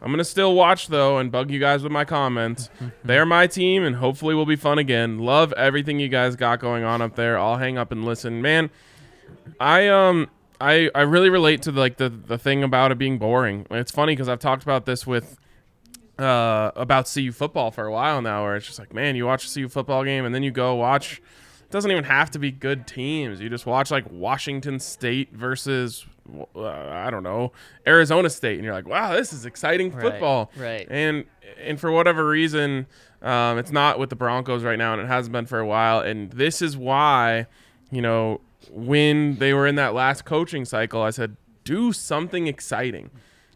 I'm 0.00 0.08
going 0.08 0.18
to 0.18 0.24
still 0.24 0.54
watch, 0.54 0.88
though, 0.88 1.18
and 1.18 1.30
bug 1.30 1.50
you 1.50 1.60
guys 1.60 1.82
with 1.82 1.92
my 1.92 2.04
comments. 2.04 2.70
They're 3.04 3.26
my 3.26 3.46
team, 3.46 3.84
and 3.84 3.96
hopefully 3.96 4.34
we'll 4.34 4.46
be 4.46 4.56
fun 4.56 4.78
again. 4.78 5.18
Love 5.18 5.52
everything 5.54 6.00
you 6.00 6.08
guys 6.08 6.34
got 6.34 6.58
going 6.60 6.82
on 6.82 7.00
up 7.00 7.14
there. 7.14 7.38
I'll 7.38 7.58
hang 7.58 7.78
up 7.78 7.92
and 7.92 8.04
listen. 8.04 8.42
Man, 8.42 8.70
I 9.60 9.88
um 9.88 10.28
I 10.60 10.90
I 10.94 11.02
really 11.02 11.30
relate 11.30 11.62
to 11.62 11.72
like 11.72 11.98
the 11.98 12.08
the 12.08 12.36
thing 12.38 12.64
about 12.64 12.90
it 12.90 12.98
being 12.98 13.18
boring. 13.18 13.66
It's 13.70 13.92
funny 13.92 14.12
because 14.12 14.28
I've 14.28 14.40
talked 14.40 14.64
about 14.64 14.86
this 14.86 15.06
with 15.06 15.38
uh 16.18 16.70
about 16.76 17.10
CU 17.12 17.32
football 17.32 17.70
for 17.70 17.86
a 17.86 17.92
while 17.92 18.20
now, 18.22 18.42
where 18.44 18.56
it's 18.56 18.66
just 18.66 18.78
like, 18.78 18.92
man, 18.92 19.16
you 19.16 19.26
watch 19.26 19.46
a 19.46 19.52
CU 19.54 19.68
football 19.68 20.04
game 20.04 20.24
and 20.24 20.34
then 20.34 20.42
you 20.42 20.50
go 20.50 20.74
watch 20.74 21.18
It 21.62 21.70
doesn't 21.70 21.90
even 21.90 22.04
have 22.04 22.30
to 22.32 22.38
be 22.38 22.50
good 22.50 22.86
teams. 22.86 23.40
You 23.40 23.48
just 23.48 23.64
watch 23.66 23.90
like 23.90 24.04
Washington 24.10 24.78
State 24.78 25.32
versus 25.32 26.04
uh, 26.54 26.68
I 26.68 27.10
don't 27.10 27.22
know 27.22 27.52
Arizona 27.86 28.30
State, 28.30 28.56
and 28.56 28.64
you're 28.64 28.74
like, 28.74 28.86
wow, 28.86 29.14
this 29.14 29.32
is 29.32 29.44
exciting 29.46 29.90
Right, 29.90 30.02
football. 30.02 30.50
right. 30.56 30.86
And 30.90 31.24
and 31.60 31.80
for 31.80 31.90
whatever 31.90 32.28
reason, 32.28 32.86
um, 33.22 33.58
it's 33.58 33.72
not 33.72 33.98
with 33.98 34.10
the 34.10 34.16
Broncos 34.16 34.62
right 34.64 34.78
now, 34.78 34.92
and 34.92 35.02
it 35.02 35.06
hasn't 35.08 35.32
been 35.32 35.46
for 35.46 35.58
a 35.58 35.66
while. 35.66 36.00
And 36.00 36.30
this 36.32 36.60
is 36.62 36.76
why, 36.76 37.46
you 37.90 38.02
know, 38.02 38.40
when 38.70 39.36
they 39.36 39.52
were 39.52 39.66
in 39.66 39.74
that 39.76 39.94
last 39.94 40.24
coaching 40.24 40.64
cycle, 40.64 41.02
I 41.02 41.10
said, 41.10 41.36
do 41.64 41.92
something 41.92 42.46
exciting. 42.46 43.10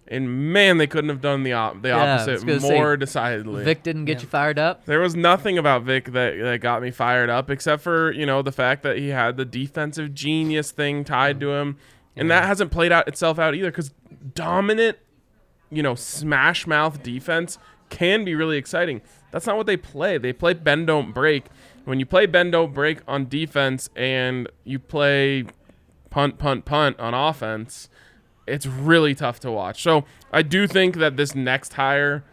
And 0.08 0.52
man, 0.52 0.78
they 0.78 0.86
couldn't 0.86 1.10
have 1.10 1.20
done 1.20 1.42
the 1.42 1.52
op- 1.52 1.82
the 1.82 1.88
Yeah, 1.88 2.14
opposite 2.14 2.46
gonna 2.46 2.60
say, 2.60 2.74
more 2.76 2.96
decidedly. 2.96 3.64
Vic 3.64 3.82
didn't 3.82 4.04
get 4.04 4.22
you 4.22 4.28
fired 4.28 4.58
up. 4.58 4.84
There 4.86 5.00
was 5.00 5.16
nothing 5.16 5.58
about 5.58 5.82
Vic 5.82 6.12
that, 6.12 6.38
that 6.38 6.60
got 6.60 6.80
me 6.82 6.90
fired 6.92 7.28
up 7.28 7.50
except 7.50 7.82
for, 7.82 8.12
you 8.12 8.24
know, 8.24 8.40
the 8.42 8.52
fact 8.52 8.82
that 8.84 8.98
he 8.98 9.08
had 9.08 9.36
the 9.36 9.44
defensive 9.44 10.14
genius 10.14 10.70
thing 10.70 11.02
tied 11.04 11.40
to 11.40 11.52
him. 11.52 11.76
And 12.14 12.30
that 12.30 12.44
hasn't 12.44 12.70
played 12.70 12.92
out 12.92 13.08
itself 13.08 13.38
out 13.38 13.54
either 13.54 13.70
cuz 13.70 13.90
dominant, 14.34 14.96
you 15.70 15.82
know, 15.82 15.94
smash 15.94 16.66
mouth 16.66 17.02
defense 17.02 17.58
can 17.90 18.24
be 18.24 18.34
really 18.34 18.56
exciting. 18.56 19.02
That's 19.32 19.46
not 19.46 19.56
what 19.56 19.66
they 19.66 19.76
play. 19.76 20.18
They 20.18 20.32
play 20.32 20.54
bend 20.54 20.86
don't 20.86 21.12
break. 21.12 21.46
When 21.84 22.00
you 22.00 22.06
play 22.06 22.26
bend 22.26 22.52
don't 22.52 22.72
break 22.72 23.00
on 23.06 23.28
defense 23.28 23.90
and 23.94 24.48
you 24.64 24.78
play 24.78 25.44
punt 26.10 26.38
punt 26.38 26.64
punt 26.64 26.98
on 26.98 27.12
offense, 27.12 27.88
it's 28.46 28.66
really 28.66 29.14
tough 29.14 29.40
to 29.40 29.50
watch. 29.50 29.82
So, 29.82 30.04
I 30.32 30.42
do 30.42 30.66
think 30.66 30.96
that 30.96 31.16
this 31.16 31.34
next 31.34 31.74
hire 31.74 32.24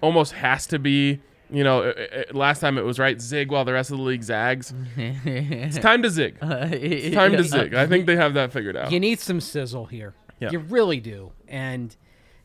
almost 0.00 0.32
has 0.32 0.66
to 0.68 0.78
be, 0.78 1.20
you 1.50 1.64
know, 1.64 1.82
uh, 1.82 1.92
uh, 1.92 2.22
last 2.32 2.60
time 2.60 2.78
it 2.78 2.84
was 2.84 2.98
right 2.98 3.20
zig 3.20 3.50
while 3.50 3.64
the 3.64 3.72
rest 3.72 3.90
of 3.90 3.98
the 3.98 4.02
league 4.02 4.22
zags. 4.22 4.72
it's 4.96 5.78
time 5.78 6.02
to 6.02 6.10
zig. 6.10 6.38
It's 6.42 7.14
time 7.14 7.32
to 7.32 7.44
zig. 7.44 7.74
I 7.74 7.86
think 7.86 8.06
they 8.06 8.16
have 8.16 8.34
that 8.34 8.52
figured 8.52 8.76
out. 8.76 8.92
You 8.92 9.00
need 9.00 9.20
some 9.20 9.40
sizzle 9.40 9.86
here. 9.86 10.14
Yeah. 10.38 10.50
You 10.52 10.60
really 10.60 11.00
do, 11.00 11.32
and 11.48 11.94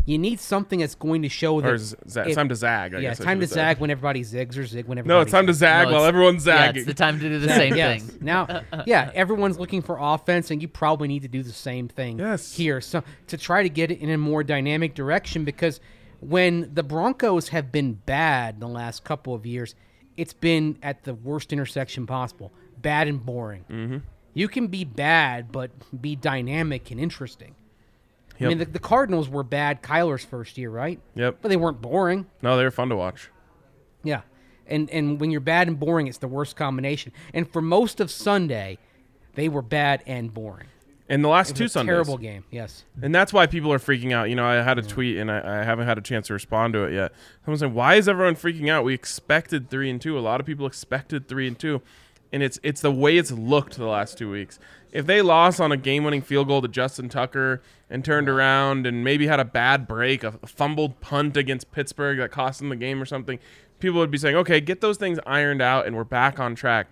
you 0.06 0.18
need 0.20 0.40
something 0.40 0.80
that's 0.80 0.96
going 0.96 1.24
to 1.24 1.30
show 1.30 1.62
that. 1.62 1.72
Or 1.72 1.78
z- 1.78 1.96
za- 2.08 2.22
if- 2.22 2.28
it's 2.28 2.36
time 2.36 2.50
to 2.50 2.56
zag. 2.56 2.94
I 2.94 2.98
yeah, 2.98 3.02
guess 3.10 3.18
it's 3.20 3.22
I 3.22 3.30
time 3.32 3.40
to 3.40 3.46
should 3.46 3.50
say. 3.54 3.56
zag 3.56 3.80
when 3.80 3.90
everybody 3.90 4.22
zigs 4.22 4.58
or 4.58 4.66
zig 4.66 4.86
when 4.88 4.98
everybody. 5.00 5.18
No, 5.18 5.22
it's 5.22 5.32
time 5.32 5.48
to 5.48 5.54
zag 5.54 5.88
No, 5.88 5.94
while 5.94 6.02
it's- 6.04 6.10
everyone's 6.10 6.46
Yeah, 6.46 6.72
it's 6.76 6.86
the 6.86 6.94
time 6.94 7.20
to 7.20 7.28
do 7.30 7.40
the 7.40 7.50
same 7.50 7.76
yes. 7.76 8.04
thing. 8.04 8.20
Now, 8.22 8.62
yeah, 8.86 9.12
everyone's 9.16 9.58
looking 9.60 9.82
for 9.82 9.98
offense, 10.00 10.52
and 10.52 10.62
you 10.62 10.68
probably 10.68 11.08
need 11.08 11.24
to 11.24 11.28
do 11.28 11.42
the 11.44 11.52
same 11.52 11.88
thing 11.88 12.20
Yes. 12.20 12.54
here. 12.56 12.82
So 12.82 13.04
to 13.28 13.38
try 13.38 13.64
to 13.64 13.70
get 13.70 13.92
it 13.92 14.00
in 14.00 14.10
a 14.12 14.18
more 14.18 14.44
dynamic 14.44 14.94
direction, 14.94 15.44
because 15.44 15.80
when 16.20 16.72
the 16.74 16.84
Broncos 16.84 17.50
have 17.50 17.72
been 17.72 17.94
bad 17.94 18.60
the 18.60 18.68
last 18.68 19.04
couple 19.04 19.34
of 19.34 19.46
years, 19.46 19.76
it's 20.18 20.34
been 20.34 20.78
at 20.82 21.04
the 21.04 21.14
worst 21.14 21.52
intersection 21.52 22.06
possible, 22.08 22.52
bad 22.82 23.08
and 23.08 23.26
boring. 23.26 23.66
Mm-hmm. 23.70 23.98
You 24.34 24.48
can 24.48 24.68
be 24.68 24.84
bad, 24.84 25.52
but 25.52 25.72
be 26.02 26.16
dynamic 26.16 26.92
and 26.92 27.00
interesting. 27.00 27.56
I 28.40 28.46
mean, 28.46 28.58
the, 28.58 28.66
the 28.66 28.80
Cardinals 28.80 29.30
were 29.30 29.44
bad 29.44 29.82
Kyler's 29.82 30.26
first 30.26 30.58
year, 30.58 30.70
right? 30.70 31.00
Yep. 31.16 31.38
But 31.42 31.50
they 31.50 31.58
weren't 31.58 31.82
boring. 31.82 32.26
No, 32.42 32.58
they 32.58 32.64
were 32.64 32.72
fun 32.72 32.90
to 32.90 32.96
watch. 32.96 33.30
Yeah. 34.04 34.22
And 34.68 34.90
and 34.90 35.20
when 35.20 35.32
you're 35.32 35.42
bad 35.42 35.68
and 35.68 35.80
boring, 35.80 36.08
it's 36.08 36.18
the 36.18 36.28
worst 36.28 36.56
combination. 36.56 37.12
And 37.34 37.50
for 37.50 37.62
most 37.62 38.00
of 38.00 38.10
Sunday, 38.12 38.78
they 39.36 39.48
were 39.48 39.62
bad 39.62 40.04
and 40.06 40.34
boring. 40.34 40.68
And 41.08 41.24
the 41.24 41.30
last 41.30 41.56
two 41.56 41.68
Sundays. 41.68 41.92
terrible 41.92 42.18
game. 42.18 42.46
Yes. 42.50 42.84
And 43.00 43.14
that's 43.14 43.32
why 43.32 43.46
people 43.46 43.72
are 43.72 43.78
freaking 43.78 44.12
out. 44.12 44.28
You 44.28 44.36
know, 44.36 44.46
I 44.46 44.56
had 44.64 44.80
a 44.80 44.82
tweet 44.82 45.18
and 45.18 45.30
I, 45.32 45.62
I 45.62 45.64
haven't 45.64 45.86
had 45.86 46.00
a 46.00 46.02
chance 46.02 46.28
to 46.28 46.34
respond 46.34 46.74
to 46.74 46.84
it 46.86 46.94
yet. 46.94 47.14
Someone 47.46 47.60
saying, 47.60 47.74
"Why 47.76 47.96
is 47.96 48.10
everyone 48.10 48.36
freaking 48.36 48.70
out? 48.70 48.84
We 48.84 48.96
expected 48.96 49.70
three 49.70 49.90
and 49.90 50.02
two. 50.02 50.18
A 50.18 50.22
lot 50.22 50.40
of 50.40 50.48
people 50.48 50.66
expected 50.66 51.28
three 51.28 51.48
and 51.48 51.60
two, 51.60 51.84
and 52.36 52.44
it's 52.44 52.60
it's 52.64 52.82
the 52.82 52.92
way 52.92 53.18
it's 53.18 53.32
looked 53.32 53.78
the 53.78 53.86
last 53.86 54.18
two 54.18 54.30
weeks. 54.30 54.60
If 54.92 55.06
they 55.06 55.22
lost 55.22 55.62
on 55.62 55.72
a 55.72 55.78
game-winning 55.78 56.22
field 56.22 56.48
goal 56.48 56.62
to 56.62 56.68
Justin 56.68 57.08
Tucker 57.08 57.62
and 57.90 58.04
turned 58.04 58.28
around 58.28 58.86
and 58.86 59.06
maybe 59.06 59.28
had 59.28 59.40
a 59.40 59.46
bad 59.46 59.88
break, 59.88 60.22
a 60.22 60.34
fumbled 60.46 61.00
punt 61.00 61.38
against 61.38 61.72
Pittsburgh 61.72 62.18
that 62.18 62.32
cost 62.32 62.60
them 62.60 62.68
the 62.68 62.76
game 62.76 63.02
or 63.02 63.06
something, 63.06 63.40
people 63.80 64.00
would 64.00 64.12
be 64.12 64.18
saying, 64.18 64.36
"Okay, 64.36 64.60
get 64.60 64.82
those 64.82 64.98
things 64.98 65.18
ironed 65.26 65.62
out, 65.62 65.88
and 65.88 65.96
we're 65.96 66.04
back 66.04 66.38
on 66.38 66.54
track." 66.56 66.88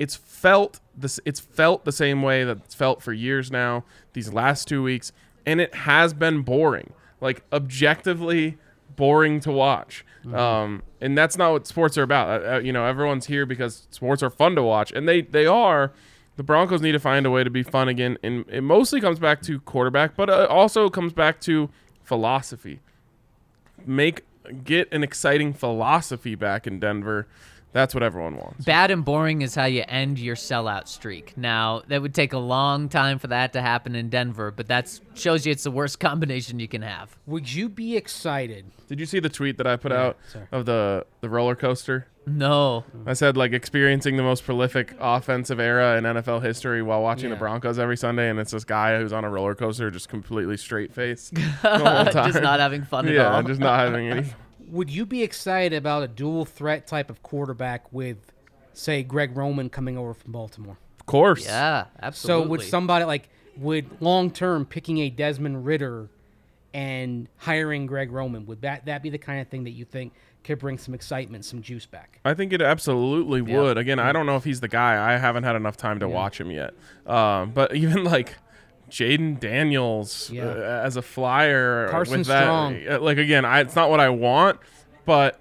it's 0.00 0.16
felt 0.16 0.80
this 0.96 1.20
it's 1.24 1.38
felt 1.38 1.84
the 1.84 1.92
same 1.92 2.20
way 2.20 2.42
that 2.42 2.58
it's 2.64 2.74
felt 2.74 3.00
for 3.00 3.12
years 3.12 3.48
now 3.48 3.84
these 4.12 4.32
last 4.32 4.66
two 4.66 4.82
weeks 4.82 5.12
and 5.46 5.60
it 5.60 5.72
has 5.72 6.12
been 6.12 6.42
boring 6.42 6.92
like 7.20 7.44
objectively 7.52 8.58
boring 8.96 9.40
to 9.40 9.52
watch. 9.52 10.04
Um, 10.32 10.82
and 11.00 11.18
that's 11.18 11.36
not 11.36 11.52
what 11.52 11.66
sports 11.66 11.98
are 11.98 12.02
about. 12.02 12.42
Uh, 12.42 12.54
uh, 12.54 12.58
you 12.58 12.72
know 12.72 12.86
everyone's 12.86 13.26
here 13.26 13.44
because 13.44 13.86
sports 13.90 14.22
are 14.22 14.30
fun 14.30 14.54
to 14.54 14.62
watch 14.62 14.92
and 14.92 15.08
they 15.08 15.22
they 15.22 15.46
are. 15.46 15.92
The 16.36 16.42
broncos 16.42 16.80
need 16.80 16.92
to 16.92 16.98
find 16.98 17.26
a 17.26 17.30
way 17.30 17.44
to 17.44 17.50
be 17.50 17.62
fun 17.62 17.88
again 17.88 18.18
and 18.22 18.44
it 18.48 18.62
mostly 18.62 19.00
comes 19.00 19.18
back 19.18 19.42
to 19.42 19.60
quarterback 19.60 20.16
but 20.16 20.28
it 20.28 20.48
also 20.48 20.88
comes 20.88 21.12
back 21.12 21.40
to 21.42 21.68
philosophy. 22.02 22.80
Make 23.84 24.24
get 24.64 24.92
an 24.92 25.02
exciting 25.02 25.52
philosophy 25.52 26.34
back 26.34 26.66
in 26.66 26.78
denver 26.78 27.26
that's 27.74 27.92
what 27.92 28.02
everyone 28.02 28.36
wants 28.36 28.64
Bad 28.64 28.90
and 28.90 29.04
boring 29.04 29.42
is 29.42 29.54
how 29.54 29.66
you 29.66 29.84
end 29.86 30.18
your 30.18 30.36
sellout 30.36 30.88
streak. 30.88 31.36
Now, 31.36 31.82
that 31.88 32.00
would 32.00 32.14
take 32.14 32.32
a 32.32 32.38
long 32.38 32.88
time 32.88 33.18
for 33.18 33.26
that 33.26 33.52
to 33.52 33.60
happen 33.60 33.94
in 33.94 34.08
Denver, 34.08 34.50
but 34.50 34.68
that 34.68 34.98
shows 35.14 35.44
you 35.44 35.52
it's 35.52 35.64
the 35.64 35.70
worst 35.70 36.00
combination 36.08 36.60
you 36.60 36.68
can 36.68 36.80
have. 36.82 37.18
Would 37.26 37.52
you 37.52 37.68
be 37.68 37.96
excited? 37.96 38.64
Did 38.88 39.00
you 39.00 39.06
see 39.06 39.18
the 39.18 39.28
tweet 39.28 39.58
that 39.58 39.66
I 39.66 39.76
put 39.76 39.92
out 39.92 40.16
sorry. 40.32 40.46
of 40.52 40.64
the 40.64 41.04
the 41.20 41.28
roller 41.28 41.56
coaster? 41.56 42.06
No. 42.26 42.84
I 43.06 43.12
said 43.12 43.36
like 43.36 43.52
experiencing 43.52 44.16
the 44.16 44.22
most 44.22 44.44
prolific 44.44 44.94
offensive 44.98 45.60
era 45.60 45.98
in 45.98 46.04
NFL 46.04 46.42
history 46.42 46.80
while 46.82 47.02
watching 47.02 47.28
the 47.28 47.36
Broncos 47.36 47.78
every 47.78 47.96
Sunday, 47.96 48.30
and 48.30 48.38
it's 48.38 48.52
this 48.52 48.64
guy 48.64 48.98
who's 48.98 49.12
on 49.12 49.24
a 49.24 49.30
roller 49.30 49.54
coaster, 49.54 49.90
just 49.90 50.08
completely 50.08 50.56
straight 50.56 50.92
faced 50.92 51.34
the 51.34 51.78
whole 51.78 52.04
time. 52.06 52.30
Just 52.30 52.42
not 52.42 52.60
having 52.60 52.84
fun 52.84 53.06
at 53.08 53.18
all. 53.18 53.42
yeah, 53.42 53.42
just 53.42 53.60
not 53.60 53.78
having 53.78 54.08
any. 54.08 54.32
Would 54.68 54.90
you 54.90 55.06
be 55.06 55.22
excited 55.22 55.76
about 55.76 56.02
a 56.02 56.08
dual 56.08 56.44
threat 56.44 56.86
type 56.86 57.10
of 57.10 57.22
quarterback 57.22 57.92
with, 57.92 58.32
say, 58.72 59.02
Greg 59.02 59.36
Roman 59.36 59.68
coming 59.70 59.98
over 59.98 60.14
from 60.14 60.32
Baltimore? 60.32 60.78
Of 61.00 61.06
course. 61.06 61.44
Yeah, 61.44 61.86
absolutely. 62.00 62.44
So 62.44 62.48
would 62.48 62.62
somebody 62.62 63.04
like 63.04 63.28
would 63.56 64.00
long 64.00 64.30
term 64.30 64.64
picking 64.64 64.98
a 64.98 65.10
Desmond 65.10 65.66
Ridder 65.66 66.08
and 66.72 67.28
hiring 67.36 67.86
Greg 67.86 68.10
Roman 68.10 68.46
would 68.46 68.62
that 68.62 68.86
that 68.86 69.00
be 69.02 69.10
the 69.10 69.18
kind 69.18 69.40
of 69.40 69.48
thing 69.48 69.62
that 69.64 69.70
you 69.70 69.84
think 69.84 70.12
could 70.42 70.58
bring 70.58 70.76
some 70.76 70.92
excitement, 70.94 71.44
some 71.44 71.62
juice 71.62 71.86
back? 71.86 72.20
I 72.24 72.34
think 72.34 72.52
it 72.52 72.60
absolutely 72.60 73.40
would. 73.42 73.78
Again, 73.78 73.98
I 73.98 74.12
don't 74.12 74.26
know 74.26 74.36
if 74.36 74.44
he's 74.44 74.60
the 74.60 74.68
guy. 74.68 75.14
I 75.14 75.16
haven't 75.16 75.44
had 75.44 75.56
enough 75.56 75.76
time 75.76 76.00
to 76.00 76.08
watch 76.08 76.40
him 76.40 76.50
yet. 76.50 76.74
Um, 77.06 77.50
but 77.52 77.74
even 77.76 78.04
like 78.04 78.34
Jayden 78.90 79.38
Daniels 79.40 80.30
Yeah. 80.30 80.44
uh, 80.46 80.82
as 80.84 80.96
a 80.96 81.02
flyer 81.02 81.88
Carson 81.88 82.18
with 82.18 82.26
that, 82.28 82.42
Strong. 82.44 82.88
uh, 82.88 82.98
like 83.00 83.18
again, 83.18 83.44
I, 83.44 83.60
it's 83.60 83.74
not 83.76 83.90
what 83.90 84.00
I 84.00 84.08
want, 84.10 84.58
but 85.04 85.38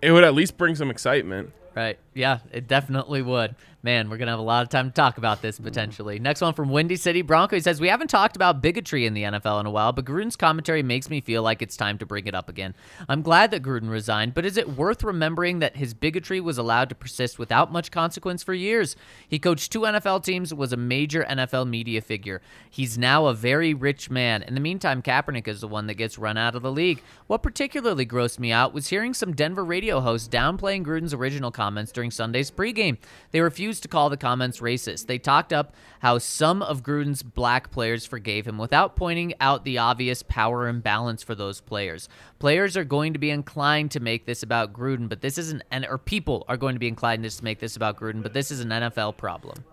it 0.00 0.10
would 0.12 0.24
at 0.24 0.34
least 0.34 0.56
bring 0.56 0.74
some 0.74 0.90
excitement. 0.90 1.52
Right. 1.74 1.98
Yeah, 2.14 2.40
it 2.52 2.68
definitely 2.68 3.22
would. 3.22 3.54
Man, 3.84 4.08
we're 4.08 4.16
going 4.16 4.26
to 4.26 4.32
have 4.32 4.38
a 4.38 4.42
lot 4.42 4.62
of 4.62 4.68
time 4.68 4.90
to 4.90 4.94
talk 4.94 5.18
about 5.18 5.42
this 5.42 5.58
potentially. 5.58 6.20
Next 6.20 6.40
one 6.40 6.54
from 6.54 6.70
Windy 6.70 6.94
City 6.94 7.20
Bronco. 7.20 7.56
He 7.56 7.60
says, 7.60 7.80
We 7.80 7.88
haven't 7.88 8.10
talked 8.10 8.36
about 8.36 8.62
bigotry 8.62 9.06
in 9.06 9.14
the 9.14 9.24
NFL 9.24 9.58
in 9.58 9.66
a 9.66 9.72
while, 9.72 9.92
but 9.92 10.04
Gruden's 10.04 10.36
commentary 10.36 10.84
makes 10.84 11.10
me 11.10 11.20
feel 11.20 11.42
like 11.42 11.62
it's 11.62 11.76
time 11.76 11.98
to 11.98 12.06
bring 12.06 12.28
it 12.28 12.34
up 12.34 12.48
again. 12.48 12.76
I'm 13.08 13.22
glad 13.22 13.50
that 13.50 13.62
Gruden 13.64 13.90
resigned, 13.90 14.34
but 14.34 14.46
is 14.46 14.56
it 14.56 14.76
worth 14.76 15.02
remembering 15.02 15.58
that 15.58 15.78
his 15.78 15.94
bigotry 15.94 16.40
was 16.40 16.58
allowed 16.58 16.90
to 16.90 16.94
persist 16.94 17.40
without 17.40 17.72
much 17.72 17.90
consequence 17.90 18.44
for 18.44 18.54
years? 18.54 18.94
He 19.28 19.40
coached 19.40 19.72
two 19.72 19.80
NFL 19.80 20.22
teams, 20.22 20.54
was 20.54 20.72
a 20.72 20.76
major 20.76 21.24
NFL 21.24 21.68
media 21.68 22.00
figure. 22.02 22.40
He's 22.70 22.96
now 22.96 23.26
a 23.26 23.34
very 23.34 23.74
rich 23.74 24.08
man. 24.08 24.44
In 24.44 24.54
the 24.54 24.60
meantime, 24.60 25.02
Kaepernick 25.02 25.48
is 25.48 25.60
the 25.60 25.66
one 25.66 25.88
that 25.88 25.94
gets 25.94 26.18
run 26.18 26.38
out 26.38 26.54
of 26.54 26.62
the 26.62 26.70
league. 26.70 27.02
What 27.26 27.42
particularly 27.42 28.06
grossed 28.06 28.38
me 28.38 28.52
out 28.52 28.72
was 28.72 28.90
hearing 28.90 29.12
some 29.12 29.34
Denver 29.34 29.64
radio 29.64 29.98
hosts 29.98 30.28
downplaying 30.28 30.84
Gruden's 30.84 31.12
original 31.14 31.50
comments 31.50 31.90
during 31.90 32.12
Sunday's 32.12 32.52
pregame. 32.52 32.98
They 33.32 33.40
refused 33.40 33.71
to 33.80 33.88
call 33.88 34.10
the 34.10 34.16
comments 34.16 34.60
racist. 34.60 35.06
They 35.06 35.18
talked 35.18 35.52
up 35.52 35.74
how 36.00 36.18
some 36.18 36.62
of 36.62 36.82
Gruden's 36.82 37.22
black 37.22 37.70
players 37.70 38.06
forgave 38.06 38.46
him 38.46 38.58
without 38.58 38.96
pointing 38.96 39.34
out 39.40 39.64
the 39.64 39.78
obvious 39.78 40.22
power 40.22 40.68
imbalance 40.68 41.22
for 41.22 41.34
those 41.34 41.60
players. 41.60 42.08
Players 42.38 42.76
are 42.76 42.84
going 42.84 43.12
to 43.12 43.18
be 43.18 43.30
inclined 43.30 43.90
to 43.92 44.00
make 44.00 44.26
this 44.26 44.42
about 44.42 44.72
Gruden, 44.72 45.08
but 45.08 45.20
this 45.20 45.38
isn't, 45.38 45.62
and 45.70 45.86
or 45.86 45.98
people 45.98 46.44
are 46.48 46.56
going 46.56 46.74
to 46.74 46.80
be 46.80 46.88
inclined 46.88 47.28
to 47.28 47.44
make 47.44 47.58
this 47.60 47.76
about 47.76 47.96
Gruden, 47.96 48.22
but 48.22 48.32
this 48.32 48.50
is 48.50 48.60
an 48.60 48.70
NFL 48.70 49.16
problem. 49.16 49.64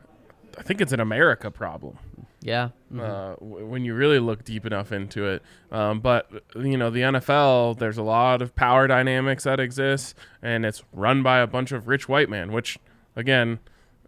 I 0.58 0.62
think 0.62 0.82
it's 0.82 0.92
an 0.92 1.00
America 1.00 1.52
problem. 1.52 1.98
Yeah. 2.42 2.70
uh, 2.98 3.36
w- 3.36 3.66
when 3.66 3.84
you 3.84 3.94
really 3.94 4.20
look 4.20 4.44
deep 4.46 4.66
enough 4.66 4.92
into 4.92 5.28
it. 5.28 5.44
Um, 5.72 6.00
but 6.00 6.32
you 6.56 6.78
know, 6.78 6.90
the 6.90 7.02
NFL, 7.02 7.78
there's 7.80 7.98
a 7.98 8.04
lot 8.04 8.42
of 8.42 8.56
power 8.56 8.88
dynamics 8.88 9.44
that 9.44 9.60
exist, 9.60 10.16
and 10.42 10.66
it's 10.66 10.84
run 10.94 11.22
by 11.22 11.40
a 11.40 11.48
bunch 11.48 11.72
of 11.72 11.88
rich 11.88 12.08
white 12.08 12.30
men, 12.30 12.52
which 12.52 12.80
again 13.16 13.60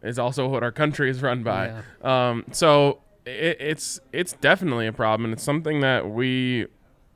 is 0.03 0.17
also 0.19 0.47
what 0.47 0.63
our 0.63 0.71
country 0.71 1.09
is 1.09 1.21
run 1.21 1.43
by. 1.43 1.67
Um, 2.01 2.45
so 2.51 2.99
it, 3.25 3.57
it's 3.59 3.99
it's 4.11 4.33
definitely 4.33 4.87
a 4.87 4.93
problem, 4.93 5.25
and 5.25 5.33
it's 5.33 5.43
something 5.43 5.81
that 5.81 6.09
we, 6.09 6.67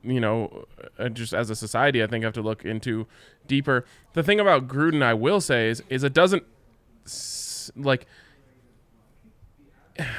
you 0.04 0.20
know, 0.20 0.66
uh, 1.00 1.10
just 1.10 1.34
as 1.34 1.50
a 1.50 1.56
society, 1.56 2.04
I 2.04 2.08
think 2.08 2.24
have 2.24 2.34
to 2.34 2.42
look 2.42 2.64
into 2.66 3.08
deeper. 3.48 3.86
The 4.14 4.24
thing 4.24 4.40
about 4.40 4.68
Gruden, 4.68 5.02
I 5.04 5.14
will 5.14 5.42
say, 5.42 5.70
is 5.70 5.84
is 5.90 6.04
it 6.04 6.14
doesn't 6.14 6.44
like 7.76 8.06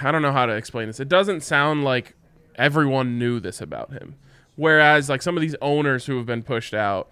I 0.03 0.11
don't 0.11 0.23
know 0.23 0.33
how 0.33 0.47
to 0.47 0.53
explain 0.55 0.87
this. 0.89 1.01
It 1.01 1.09
doesn't 1.09 1.43
sound 1.43 1.85
like 1.85 2.15
everyone 2.57 3.19
knew 3.19 3.41
this 3.41 3.61
about 3.61 3.93
him. 3.93 4.17
Whereas 4.57 5.09
like 5.09 5.21
some 5.23 5.37
of 5.37 5.43
these 5.43 5.55
owners 5.61 6.07
who 6.07 6.17
have 6.17 6.27
been 6.27 6.43
pushed 6.43 6.73
out, 6.73 7.11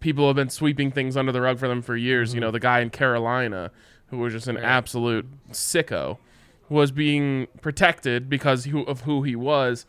people 0.00 0.26
have 0.28 0.36
been 0.36 0.48
sweeping 0.48 0.92
things 0.92 1.16
under 1.16 1.32
the 1.32 1.40
rug 1.40 1.58
for 1.58 1.66
them 1.66 1.82
for 1.82 1.96
years. 1.96 2.34
You 2.34 2.40
know, 2.40 2.52
the 2.52 2.60
guy 2.60 2.80
in 2.80 2.90
Carolina 2.90 3.72
who 4.10 4.18
was 4.18 4.32
just 4.32 4.48
an 4.48 4.56
absolute 4.56 5.26
sicko 5.52 6.18
was 6.68 6.90
being 6.90 7.46
protected 7.60 8.28
because 8.28 8.64
he, 8.64 8.84
of 8.84 9.02
who 9.02 9.22
he 9.22 9.34
was. 9.36 9.86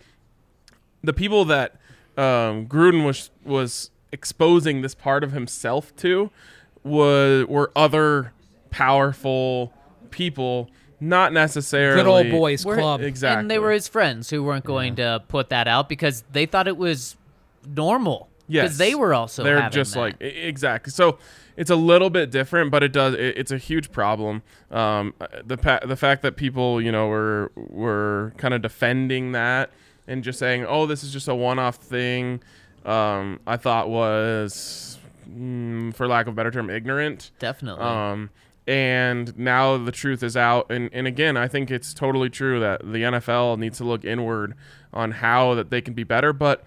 The 1.04 1.14
people 1.14 1.46
that 1.46 1.74
um, 2.18 2.66
Gruden 2.68 3.06
was 3.06 3.32
was 3.44 3.92
exposing 4.12 4.82
this 4.82 4.96
part 4.96 5.24
of 5.24 5.32
himself 5.32 5.96
to 5.98 6.30
was 6.84 7.46
were 7.48 7.72
other 7.76 8.34
powerful 8.70 9.74
people, 10.10 10.70
not 11.00 11.32
necessarily 11.34 12.02
Good 12.02 12.08
old 12.10 12.32
boys 12.32 12.66
We're- 12.66 12.80
club. 12.82 13.02
Exactly, 13.02 13.40
And 13.42 13.52
they 13.52 13.60
were 13.60 13.72
his 13.72 13.88
friends 13.88 14.30
who 14.30 14.44
weren't 14.44 14.66
going 14.66 14.96
to 14.96 15.24
put 15.28 15.50
that 15.50 15.68
out 15.68 15.88
because 15.90 16.24
they 16.32 16.46
thought 16.46 16.68
it 16.68 16.78
was 16.78 17.16
normal. 17.68 18.30
Yes, 18.48 18.64
Because 18.64 18.78
they 18.80 18.96
were 18.96 19.14
also 19.14 19.44
they're 19.44 19.62
having 19.62 19.76
just 19.76 19.94
that. 19.94 20.00
like 20.00 20.16
exactly. 20.22 20.92
So 20.92 21.20
it's 21.60 21.70
a 21.70 21.76
little 21.76 22.10
bit 22.10 22.32
different, 22.32 22.72
but 22.72 22.84
it 22.84 22.94
does. 22.94 23.16
It, 23.16 23.38
it's 23.38 23.52
a 23.52 23.58
huge 23.58 23.92
problem. 23.92 24.44
Um, 24.72 25.14
the 25.44 25.58
pa- 25.58 25.82
the 25.86 25.98
fact 25.98 26.22
that 26.22 26.38
people 26.38 26.82
you 26.82 26.90
know 26.92 27.08
were 27.08 27.52
were 27.56 28.34
kind 28.38 28.54
of 28.54 28.62
defending 28.62 29.34
that 29.34 29.70
and 30.08 30.24
just 30.24 30.40
saying, 30.40 30.66
oh, 30.66 30.86
this 30.86 31.04
is 31.04 31.12
just 31.12 31.28
a 31.28 31.36
one 31.36 31.60
off 31.60 31.76
thing. 31.76 32.42
Um, 32.86 33.42
I 33.46 33.58
thought 33.58 33.90
was, 33.90 34.98
mm, 35.30 35.94
for 35.94 36.08
lack 36.08 36.28
of 36.28 36.34
a 36.34 36.36
better 36.36 36.50
term, 36.50 36.70
ignorant. 36.70 37.32
Definitely. 37.40 37.84
Um, 37.84 38.30
and 38.66 39.38
now 39.38 39.78
the 39.78 39.92
truth 39.92 40.24
is 40.24 40.38
out. 40.38 40.72
And, 40.72 40.90
and 40.94 41.08
again, 41.08 41.36
I 41.36 41.50
think 41.50 41.70
it's 41.70 41.94
totally 41.94 42.30
true 42.30 42.60
that 42.62 42.80
the 42.82 43.04
NFL 43.04 43.60
needs 43.60 43.80
to 43.80 43.84
look 43.84 44.06
inward 44.06 44.56
on 44.94 45.12
how 45.12 45.56
that 45.56 45.70
they 45.70 45.82
can 45.82 45.94
be 45.94 46.04
better. 46.06 46.32
But 46.32 46.64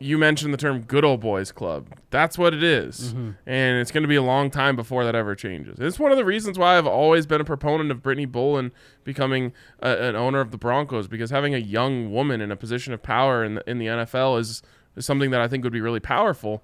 you 0.00 0.16
mentioned 0.16 0.52
the 0.52 0.58
term 0.58 0.80
good 0.82 1.04
old 1.04 1.20
boys 1.20 1.50
club. 1.50 1.88
That's 2.10 2.38
what 2.38 2.54
it 2.54 2.62
is. 2.62 3.12
And 3.46 3.80
it's 3.80 3.90
going 3.90 4.02
to 4.02 4.08
be 4.08 4.16
a 4.16 4.22
long 4.22 4.50
time 4.50 4.76
before 4.76 5.04
that 5.04 5.14
ever 5.14 5.34
changes. 5.34 5.78
It's 5.80 5.98
one 5.98 6.12
of 6.12 6.18
the 6.18 6.24
reasons 6.24 6.58
why 6.58 6.78
I've 6.78 6.86
always 6.86 7.26
been 7.26 7.40
a 7.40 7.44
proponent 7.44 7.90
of 7.90 8.02
Brittany 8.02 8.26
Bowlen 8.26 8.70
becoming 9.04 9.52
a, 9.80 10.08
an 10.08 10.16
owner 10.16 10.40
of 10.40 10.50
the 10.50 10.58
Broncos 10.58 11.08
because 11.08 11.30
having 11.30 11.54
a 11.54 11.58
young 11.58 12.12
woman 12.12 12.40
in 12.40 12.52
a 12.52 12.56
position 12.56 12.92
of 12.92 13.02
power 13.02 13.44
in 13.44 13.56
the, 13.56 13.70
in 13.70 13.78
the 13.78 13.86
NFL 13.86 14.38
is, 14.38 14.62
is 14.96 15.04
something 15.04 15.30
that 15.30 15.40
I 15.40 15.48
think 15.48 15.64
would 15.64 15.72
be 15.72 15.80
really 15.80 16.00
powerful. 16.00 16.62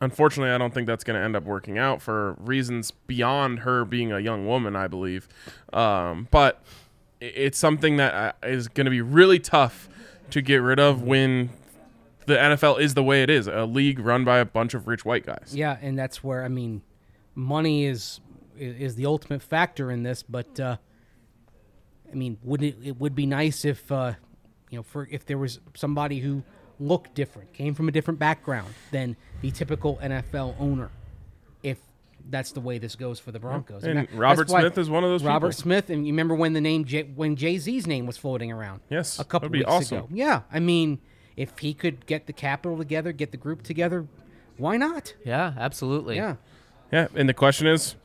Unfortunately, 0.00 0.52
I 0.52 0.58
don't 0.58 0.74
think 0.74 0.86
that's 0.86 1.04
going 1.04 1.18
to 1.18 1.24
end 1.24 1.36
up 1.36 1.44
working 1.44 1.78
out 1.78 2.02
for 2.02 2.34
reasons 2.38 2.90
beyond 2.90 3.60
her 3.60 3.84
being 3.84 4.12
a 4.12 4.18
young 4.18 4.46
woman, 4.46 4.76
I 4.76 4.88
believe. 4.88 5.28
Um, 5.72 6.28
but 6.30 6.62
it's 7.20 7.56
something 7.56 7.96
that 7.98 8.36
uh, 8.42 8.48
going 8.74 8.84
to 8.84 8.90
be 8.90 9.00
really 9.00 9.38
tough 9.38 9.88
to 10.30 10.42
get 10.42 10.56
rid 10.56 10.80
of 10.80 11.02
when 11.02 11.50
the 12.26 12.36
NFL 12.36 12.80
is 12.80 12.94
the 12.94 13.02
way 13.02 13.22
it 13.22 13.30
is 13.30 13.46
a 13.46 13.64
league 13.64 13.98
run 13.98 14.24
by 14.24 14.38
a 14.38 14.44
bunch 14.44 14.74
of 14.74 14.86
rich 14.86 15.04
white 15.04 15.24
guys. 15.26 15.52
Yeah, 15.54 15.76
and 15.80 15.98
that's 15.98 16.22
where 16.22 16.44
I 16.44 16.48
mean, 16.48 16.82
money 17.34 17.84
is 17.84 18.20
is 18.58 18.94
the 18.96 19.06
ultimate 19.06 19.42
factor 19.42 19.90
in 19.90 20.02
this. 20.02 20.22
But 20.22 20.58
uh, 20.60 20.76
I 22.10 22.14
mean, 22.14 22.38
wouldn't 22.42 22.74
it, 22.74 22.88
it 22.88 22.96
would 23.00 23.14
be 23.14 23.26
nice 23.26 23.64
if 23.64 23.90
uh, 23.90 24.12
you 24.70 24.78
know, 24.78 24.82
for 24.82 25.08
if 25.10 25.26
there 25.26 25.38
was 25.38 25.60
somebody 25.74 26.20
who 26.20 26.42
looked 26.78 27.14
different, 27.14 27.52
came 27.52 27.74
from 27.74 27.88
a 27.88 27.92
different 27.92 28.18
background 28.18 28.72
than 28.90 29.16
the 29.40 29.50
typical 29.50 29.98
NFL 30.02 30.54
owner. 30.58 30.90
If 31.62 31.78
that's 32.30 32.52
the 32.52 32.60
way 32.60 32.78
this 32.78 32.94
goes 32.96 33.18
for 33.18 33.32
the 33.32 33.38
Broncos, 33.38 33.84
And 33.84 33.98
that- 33.98 34.12
Robert 34.14 34.48
Smith 34.48 34.78
is 34.78 34.88
one 34.88 35.04
of 35.04 35.10
those 35.10 35.24
Robert 35.24 35.48
people. 35.50 35.62
Smith, 35.62 35.90
and 35.90 36.06
you 36.06 36.12
remember 36.12 36.34
when 36.34 36.52
the 36.52 36.60
name 36.60 36.84
J- 36.84 37.02
when 37.14 37.36
Jay 37.36 37.58
Z's 37.58 37.86
name 37.86 38.06
was 38.06 38.16
floating 38.16 38.50
around? 38.52 38.80
Yes, 38.90 39.18
a 39.18 39.24
couple 39.24 39.48
be 39.48 39.58
weeks 39.58 39.70
awesome. 39.70 39.98
ago. 39.98 40.08
Yeah, 40.12 40.42
I 40.52 40.60
mean, 40.60 41.00
if 41.36 41.58
he 41.58 41.74
could 41.74 42.06
get 42.06 42.26
the 42.26 42.32
capital 42.32 42.76
together, 42.76 43.12
get 43.12 43.30
the 43.30 43.36
group 43.36 43.62
together, 43.62 44.06
why 44.56 44.76
not? 44.76 45.14
yeah, 45.24 45.54
absolutely. 45.56 46.16
Yeah. 46.16 46.36
Yeah, 46.92 47.08
and 47.14 47.28
the 47.28 47.34
question 47.34 47.66
is 47.66 47.96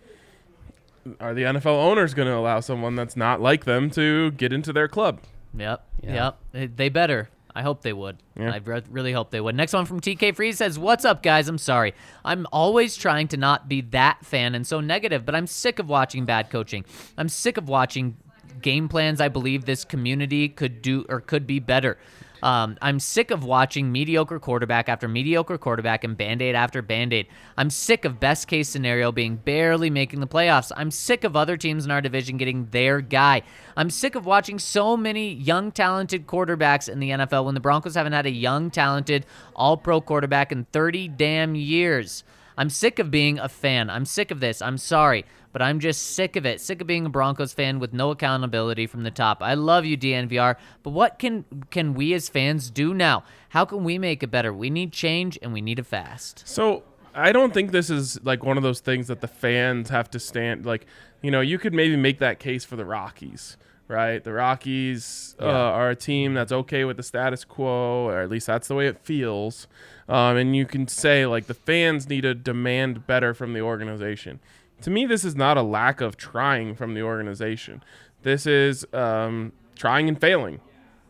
are 1.19 1.33
the 1.33 1.43
NFL 1.43 1.65
owners 1.67 2.13
going 2.13 2.27
to 2.27 2.35
allow 2.35 2.59
someone 2.59 2.95
that's 2.95 3.15
not 3.15 3.41
like 3.41 3.65
them 3.65 3.89
to 3.91 4.31
get 4.31 4.51
into 4.51 4.73
their 4.73 4.87
club? 4.87 5.19
Yep. 5.57 5.85
Yeah. 6.01 6.33
Yep. 6.53 6.75
They 6.75 6.89
better. 6.89 7.29
I 7.55 7.63
hope 7.63 7.81
they 7.81 7.93
would. 7.93 8.17
Yeah. 8.39 8.51
I 8.53 8.57
re- 8.57 8.83
really 8.89 9.13
hope 9.13 9.31
they 9.31 9.41
would. 9.41 9.55
Next 9.55 9.73
one 9.73 9.85
from 9.85 9.99
TK 9.99 10.35
Freeze 10.35 10.57
says, 10.57 10.77
What's 10.77 11.05
up, 11.05 11.23
guys? 11.23 11.47
I'm 11.47 11.57
sorry. 11.57 11.95
I'm 12.23 12.45
always 12.51 12.95
trying 12.95 13.29
to 13.29 13.37
not 13.37 13.67
be 13.67 13.81
that 13.81 14.23
fan 14.23 14.53
and 14.53 14.65
so 14.67 14.79
negative, 14.79 15.25
but 15.25 15.33
I'm 15.33 15.47
sick 15.47 15.79
of 15.79 15.89
watching 15.89 16.25
bad 16.25 16.51
coaching. 16.51 16.85
I'm 17.17 17.29
sick 17.29 17.57
of 17.57 17.67
watching 17.67 18.17
game 18.61 18.87
plans 18.87 19.19
I 19.19 19.29
believe 19.29 19.65
this 19.65 19.85
community 19.85 20.49
could 20.49 20.81
do 20.81 21.05
or 21.09 21.19
could 21.19 21.47
be 21.47 21.59
better. 21.59 21.97
Um, 22.43 22.77
I'm 22.81 22.99
sick 22.99 23.31
of 23.31 23.43
watching 23.43 23.91
mediocre 23.91 24.39
quarterback 24.39 24.89
after 24.89 25.07
mediocre 25.07 25.57
quarterback 25.57 26.03
and 26.03 26.17
band 26.17 26.41
aid 26.41 26.55
after 26.55 26.81
band 26.81 27.13
aid. 27.13 27.27
I'm 27.57 27.69
sick 27.69 28.05
of 28.05 28.19
best 28.19 28.47
case 28.47 28.69
scenario 28.69 29.11
being 29.11 29.37
barely 29.37 29.89
making 29.89 30.19
the 30.19 30.27
playoffs. 30.27 30.71
I'm 30.75 30.91
sick 30.91 31.23
of 31.23 31.35
other 31.35 31.57
teams 31.57 31.85
in 31.85 31.91
our 31.91 32.01
division 32.01 32.37
getting 32.37 32.67
their 32.67 33.01
guy. 33.01 33.41
I'm 33.75 33.89
sick 33.89 34.15
of 34.15 34.25
watching 34.25 34.59
so 34.59 34.95
many 34.95 35.33
young, 35.33 35.71
talented 35.71 36.27
quarterbacks 36.27 36.89
in 36.89 36.99
the 36.99 37.11
NFL 37.11 37.45
when 37.45 37.55
the 37.55 37.59
Broncos 37.59 37.95
haven't 37.95 38.13
had 38.13 38.25
a 38.25 38.31
young, 38.31 38.69
talented, 38.69 39.25
all 39.55 39.77
pro 39.77 40.01
quarterback 40.01 40.51
in 40.51 40.65
30 40.65 41.07
damn 41.09 41.55
years. 41.55 42.23
I'm 42.57 42.69
sick 42.71 42.97
of 42.97 43.11
being 43.11 43.37
a 43.37 43.47
fan. 43.47 43.89
I'm 43.89 44.05
sick 44.05 44.31
of 44.31 44.39
this. 44.39 44.61
I'm 44.63 44.79
sorry, 44.79 45.25
but 45.57 45.63
I'm 45.63 45.79
just 45.79 46.11
sick 46.11 46.35
of 46.35 46.45
it. 46.45 46.61
Sick 46.61 46.81
of 46.81 46.85
being 46.85 47.07
a 47.07 47.09
Broncos 47.09 47.51
fan 47.51 47.79
with 47.79 47.91
no 47.91 48.11
accountability 48.11 48.85
from 48.85 49.01
the 49.01 49.09
top. 49.09 49.41
I 49.41 49.55
love 49.55 49.85
you, 49.85 49.97
DNVR, 49.97 50.55
but 50.83 50.91
what 50.91 51.17
can 51.17 51.45
can 51.71 51.95
we 51.95 52.13
as 52.13 52.29
fans 52.29 52.69
do 52.69 52.93
now? 52.93 53.23
How 53.49 53.65
can 53.65 53.83
we 53.83 53.97
make 53.97 54.21
it 54.21 54.27
better? 54.27 54.53
We 54.53 54.69
need 54.69 54.93
change 54.93 55.39
and 55.41 55.53
we 55.53 55.61
need 55.61 55.79
it 55.79 55.87
fast. 55.87 56.47
So 56.47 56.83
I 57.15 57.31
don't 57.31 57.55
think 57.55 57.71
this 57.71 57.89
is 57.89 58.23
like 58.23 58.43
one 58.43 58.57
of 58.57 58.61
those 58.61 58.81
things 58.81 59.07
that 59.07 59.21
the 59.21 59.27
fans 59.27 59.89
have 59.89 60.11
to 60.11 60.19
stand 60.19 60.63
like. 60.63 60.85
You 61.23 61.31
know, 61.31 61.41
you 61.41 61.57
could 61.57 61.73
maybe 61.73 61.95
make 61.95 62.19
that 62.19 62.37
case 62.37 62.63
for 62.63 62.75
the 62.75 62.85
Rockies, 62.85 63.57
right? 63.87 64.23
The 64.23 64.33
Rockies 64.33 65.35
uh, 65.41 65.47
are 65.47 65.89
a 65.89 65.95
team 65.95 66.35
that's 66.35 66.51
okay 66.51 66.85
with 66.85 66.97
the 66.97 67.03
status 67.03 67.43
quo, 67.43 68.05
or 68.09 68.21
at 68.21 68.29
least 68.29 68.45
that's 68.45 68.67
the 68.67 68.75
way 68.75 68.85
it 68.85 68.99
feels. 68.99 69.65
Um, 70.07 70.37
and 70.37 70.55
you 70.55 70.67
can 70.67 70.87
say 70.87 71.25
like 71.25 71.47
the 71.47 71.55
fans 71.55 72.07
need 72.07 72.21
to 72.21 72.35
demand 72.35 73.07
better 73.07 73.33
from 73.33 73.53
the 73.53 73.61
organization. 73.61 74.39
To 74.81 74.89
me, 74.89 75.05
this 75.05 75.23
is 75.23 75.35
not 75.35 75.57
a 75.57 75.61
lack 75.61 76.01
of 76.01 76.17
trying 76.17 76.75
from 76.75 76.93
the 76.93 77.01
organization. 77.01 77.83
This 78.21 78.45
is 78.45 78.85
um, 78.93 79.53
trying 79.75 80.07
and 80.07 80.19
failing. 80.19 80.59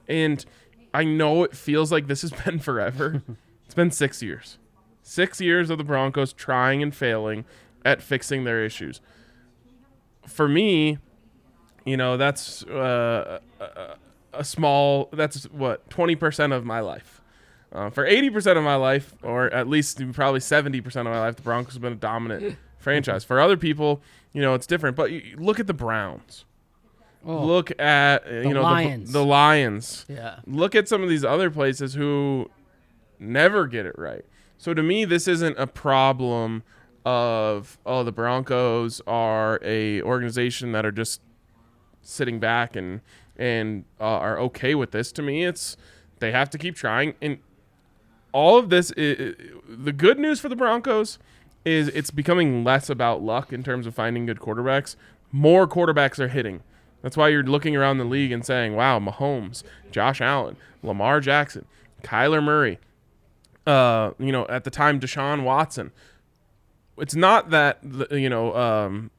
And 0.08 0.44
I 0.94 1.04
know 1.04 1.44
it 1.44 1.56
feels 1.56 1.92
like 1.92 2.08
this 2.08 2.22
has 2.22 2.32
been 2.46 2.60
forever. 2.60 3.22
it's 3.66 3.76
been 3.76 3.92
six 3.92 4.22
years. 4.22 4.58
Six 5.04 5.40
years 5.40 5.70
of 5.70 5.78
the 5.78 5.84
Broncos 5.84 6.34
trying 6.34 6.82
and 6.82 6.96
failing 6.96 7.46
at 7.86 8.02
fixing 8.02 8.44
their 8.44 8.64
issues. 8.64 9.02
For 10.26 10.48
me, 10.48 10.98
you 11.86 11.96
know, 11.96 12.18
that's 12.18 12.64
uh, 12.66 13.40
a, 14.34 14.44
small, 14.44 15.10
that's 15.14 15.46
what, 15.46 15.90
20% 15.90 16.54
of 16.54 16.66
my 16.66 16.82
life. 16.82 17.22
Uh, 17.72 17.90
for 17.90 18.06
80% 18.06 18.58
of 18.58 18.64
my 18.64 18.76
life, 18.76 19.14
or 19.24 19.54
at 19.54 19.68
least 19.68 20.02
probably 20.14 20.40
70% 20.40 20.86
of 20.86 21.06
my 21.06 21.20
life, 21.20 21.38
the 21.38 21.42
Broncos 21.42 21.74
have 21.74 21.82
been 21.82 21.94
a 21.94 21.98
dominant 21.98 22.58
franchise. 22.88 23.26
For 23.26 23.42
other 23.42 23.58
people, 23.58 24.02
you 24.32 24.42
know, 24.42 24.54
it's 24.54 24.66
different. 24.66 24.96
But 24.96 25.12
you, 25.12 25.36
look 25.38 25.60
at 25.60 25.68
the 25.68 25.74
Browns. 25.74 26.46
Look 27.26 27.78
at, 27.78 28.26
uh, 28.26 28.36
you 28.36 28.54
know, 28.54 28.62
Lions. 28.62 29.12
The, 29.12 29.20
the 29.20 29.26
Lions 29.26 30.06
Yeah. 30.08 30.40
look 30.46 30.74
at 30.74 30.88
some 30.88 31.04
of 31.04 31.10
these 31.10 31.26
other 31.26 31.52
places 31.52 31.96
who 31.96 32.50
never 33.20 33.68
get 33.68 33.86
it 33.86 34.00
right. 34.00 34.24
So 34.58 34.74
to 34.74 34.82
me, 34.82 35.04
this 35.04 35.28
isn't 35.28 35.60
a 35.60 35.68
problem 35.68 36.64
of 37.06 37.78
oh 37.86 38.04
the 38.04 38.12
Broncos 38.14 39.02
are 39.06 39.60
a 39.64 40.02
organization 40.04 40.72
that 40.72 40.86
are 40.86 40.92
just 40.92 41.22
sitting 42.02 42.40
back 42.40 42.76
and 42.78 43.02
and 43.36 43.84
uh, 44.00 44.04
are 44.04 44.40
okay 44.40 44.76
with 44.76 44.92
this. 44.92 45.12
To 45.14 45.22
me, 45.22 45.44
it's 45.44 45.76
they 46.20 46.32
have 46.32 46.50
to 46.52 46.58
keep 46.58 46.76
trying. 46.76 47.16
And 47.22 47.40
all 48.32 48.58
of 48.58 48.70
this, 48.70 48.94
i 48.98 49.02
i 49.02 49.34
the 49.68 49.92
good 49.92 50.20
news 50.20 50.40
for 50.40 50.48
the 50.48 50.56
Broncos 50.56 51.20
is 51.68 51.90
it's 51.90 52.12
becoming 52.12 52.64
less 52.64 52.90
about 52.90 53.22
luck 53.22 53.52
in 53.52 53.64
terms 53.64 53.86
of 53.86 53.94
finding 53.94 54.26
good 54.26 54.40
quarterbacks. 54.40 54.96
More 55.32 55.68
quarterbacks 55.68 56.20
are 56.20 56.30
hitting. 56.30 56.62
That's 57.02 57.18
why 57.18 57.28
you're 57.28 57.44
looking 57.44 57.76
around 57.76 57.98
the 57.98 58.06
league 58.06 58.32
and 58.32 58.46
saying, 58.46 58.76
"Wow, 58.76 59.00
Mahomes, 59.00 59.64
Josh 59.92 60.22
Allen, 60.22 60.56
Lamar 60.82 61.20
Jackson, 61.20 61.66
Kyler 62.04 62.42
Murray." 62.42 62.80
Uh, 63.66 64.12
you 64.18 64.32
know, 64.32 64.48
at 64.48 64.64
the 64.64 64.72
time, 64.72 65.00
Deshaun 65.00 65.44
Watson. 65.44 65.92
It's 66.98 67.16
not 67.16 67.50
that 67.52 67.80
you 68.12 68.30
know 68.30 68.56
um, 68.56 69.12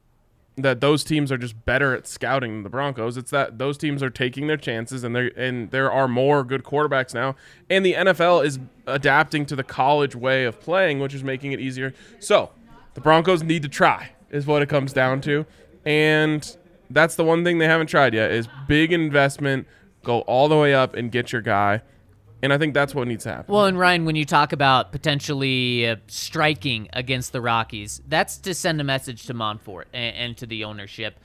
that 0.63 0.81
those 0.81 1.03
teams 1.03 1.31
are 1.31 1.37
just 1.37 1.65
better 1.65 1.95
at 1.95 2.07
scouting 2.07 2.53
than 2.53 2.63
the 2.63 2.69
Broncos. 2.69 3.17
It's 3.17 3.31
that 3.31 3.57
those 3.57 3.77
teams 3.77 4.01
are 4.03 4.09
taking 4.09 4.47
their 4.47 4.57
chances, 4.57 5.03
and 5.03 5.15
there 5.15 5.31
and 5.35 5.71
there 5.71 5.91
are 5.91 6.07
more 6.07 6.43
good 6.43 6.63
quarterbacks 6.63 7.13
now, 7.13 7.35
and 7.69 7.85
the 7.85 7.93
NFL 7.93 8.45
is 8.45 8.59
adapting 8.87 9.45
to 9.47 9.55
the 9.55 9.63
college 9.63 10.15
way 10.15 10.45
of 10.45 10.59
playing, 10.59 10.99
which 10.99 11.13
is 11.13 11.23
making 11.23 11.51
it 11.51 11.59
easier. 11.59 11.93
So, 12.19 12.51
the 12.93 13.01
Broncos 13.01 13.43
need 13.43 13.61
to 13.63 13.69
try, 13.69 14.11
is 14.29 14.45
what 14.45 14.61
it 14.61 14.69
comes 14.69 14.93
down 14.93 15.21
to. 15.21 15.45
and 15.85 16.57
that's 16.91 17.15
the 17.15 17.23
one 17.23 17.43
thing 17.43 17.59
they 17.59 17.67
haven't 17.67 17.87
tried 17.87 18.13
yet 18.13 18.31
is 18.31 18.47
big 18.67 18.91
investment, 18.91 19.67
go 20.03 20.21
all 20.21 20.47
the 20.47 20.57
way 20.57 20.73
up 20.73 20.95
and 20.95 21.11
get 21.11 21.31
your 21.31 21.41
guy. 21.41 21.81
And 22.41 22.53
I 22.53 22.57
think 22.57 22.73
that's 22.73 22.95
what 22.95 23.07
needs 23.07 23.23
to 23.23 23.31
happen. 23.31 23.53
Well, 23.53 23.65
and 23.65 23.77
Ryan, 23.77 24.05
when 24.05 24.15
you 24.15 24.25
talk 24.25 24.53
about 24.53 24.91
potentially 24.91 25.87
uh, 25.87 25.97
striking 26.07 26.87
against 26.93 27.33
the 27.33 27.41
Rockies, 27.41 28.01
that's 28.07 28.37
to 28.39 28.53
send 28.53 28.79
a 28.79 28.83
message 28.83 29.25
to 29.25 29.33
Monfort 29.33 29.85
and, 29.93 30.15
and 30.15 30.37
to 30.37 30.45
the 30.45 30.63
ownership. 30.63 31.19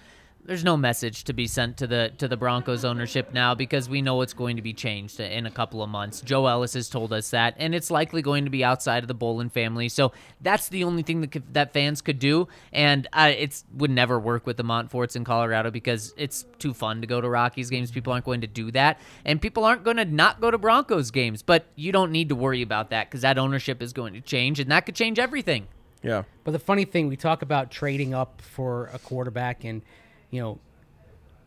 There's 0.46 0.62
no 0.62 0.76
message 0.76 1.24
to 1.24 1.32
be 1.32 1.46
sent 1.46 1.78
to 1.78 1.86
the 1.86 2.12
to 2.18 2.28
the 2.28 2.36
Broncos 2.36 2.84
ownership 2.84 3.32
now 3.32 3.54
because 3.54 3.88
we 3.88 4.02
know 4.02 4.20
it's 4.20 4.34
going 4.34 4.56
to 4.56 4.62
be 4.62 4.74
changed 4.74 5.18
in 5.18 5.46
a 5.46 5.50
couple 5.50 5.82
of 5.82 5.88
months. 5.88 6.20
Joe 6.20 6.46
Ellis 6.46 6.74
has 6.74 6.90
told 6.90 7.14
us 7.14 7.30
that, 7.30 7.54
and 7.56 7.74
it's 7.74 7.90
likely 7.90 8.20
going 8.20 8.44
to 8.44 8.50
be 8.50 8.62
outside 8.62 9.02
of 9.02 9.08
the 9.08 9.14
Bowlen 9.14 9.48
family. 9.48 9.88
So 9.88 10.12
that's 10.42 10.68
the 10.68 10.84
only 10.84 11.02
thing 11.02 11.22
that 11.22 11.30
could, 11.30 11.54
that 11.54 11.72
fans 11.72 12.02
could 12.02 12.18
do, 12.18 12.48
and 12.74 13.08
uh, 13.14 13.32
it's 13.34 13.64
would 13.72 13.90
never 13.90 14.20
work 14.20 14.46
with 14.46 14.58
the 14.58 14.64
Monforts 14.64 15.16
in 15.16 15.24
Colorado 15.24 15.70
because 15.70 16.12
it's 16.18 16.44
too 16.58 16.74
fun 16.74 17.00
to 17.00 17.06
go 17.06 17.22
to 17.22 17.28
Rockies 17.28 17.70
games. 17.70 17.90
People 17.90 18.12
aren't 18.12 18.26
going 18.26 18.42
to 18.42 18.46
do 18.46 18.70
that, 18.72 19.00
and 19.24 19.40
people 19.40 19.64
aren't 19.64 19.82
going 19.82 19.96
to 19.96 20.04
not 20.04 20.42
go 20.42 20.50
to 20.50 20.58
Broncos 20.58 21.10
games. 21.10 21.42
But 21.42 21.64
you 21.74 21.90
don't 21.90 22.12
need 22.12 22.28
to 22.28 22.34
worry 22.34 22.60
about 22.60 22.90
that 22.90 23.08
because 23.08 23.22
that 23.22 23.38
ownership 23.38 23.80
is 23.80 23.94
going 23.94 24.12
to 24.12 24.20
change, 24.20 24.60
and 24.60 24.70
that 24.70 24.84
could 24.84 24.94
change 24.94 25.18
everything. 25.18 25.68
yeah. 26.02 26.24
But 26.44 26.50
the 26.50 26.58
funny 26.58 26.84
thing, 26.84 27.08
we 27.08 27.16
talk 27.16 27.40
about 27.40 27.70
trading 27.70 28.12
up 28.12 28.42
for 28.42 28.90
a 28.92 28.98
quarterback, 28.98 29.64
and 29.64 29.80
you 30.35 30.40
know, 30.43 30.59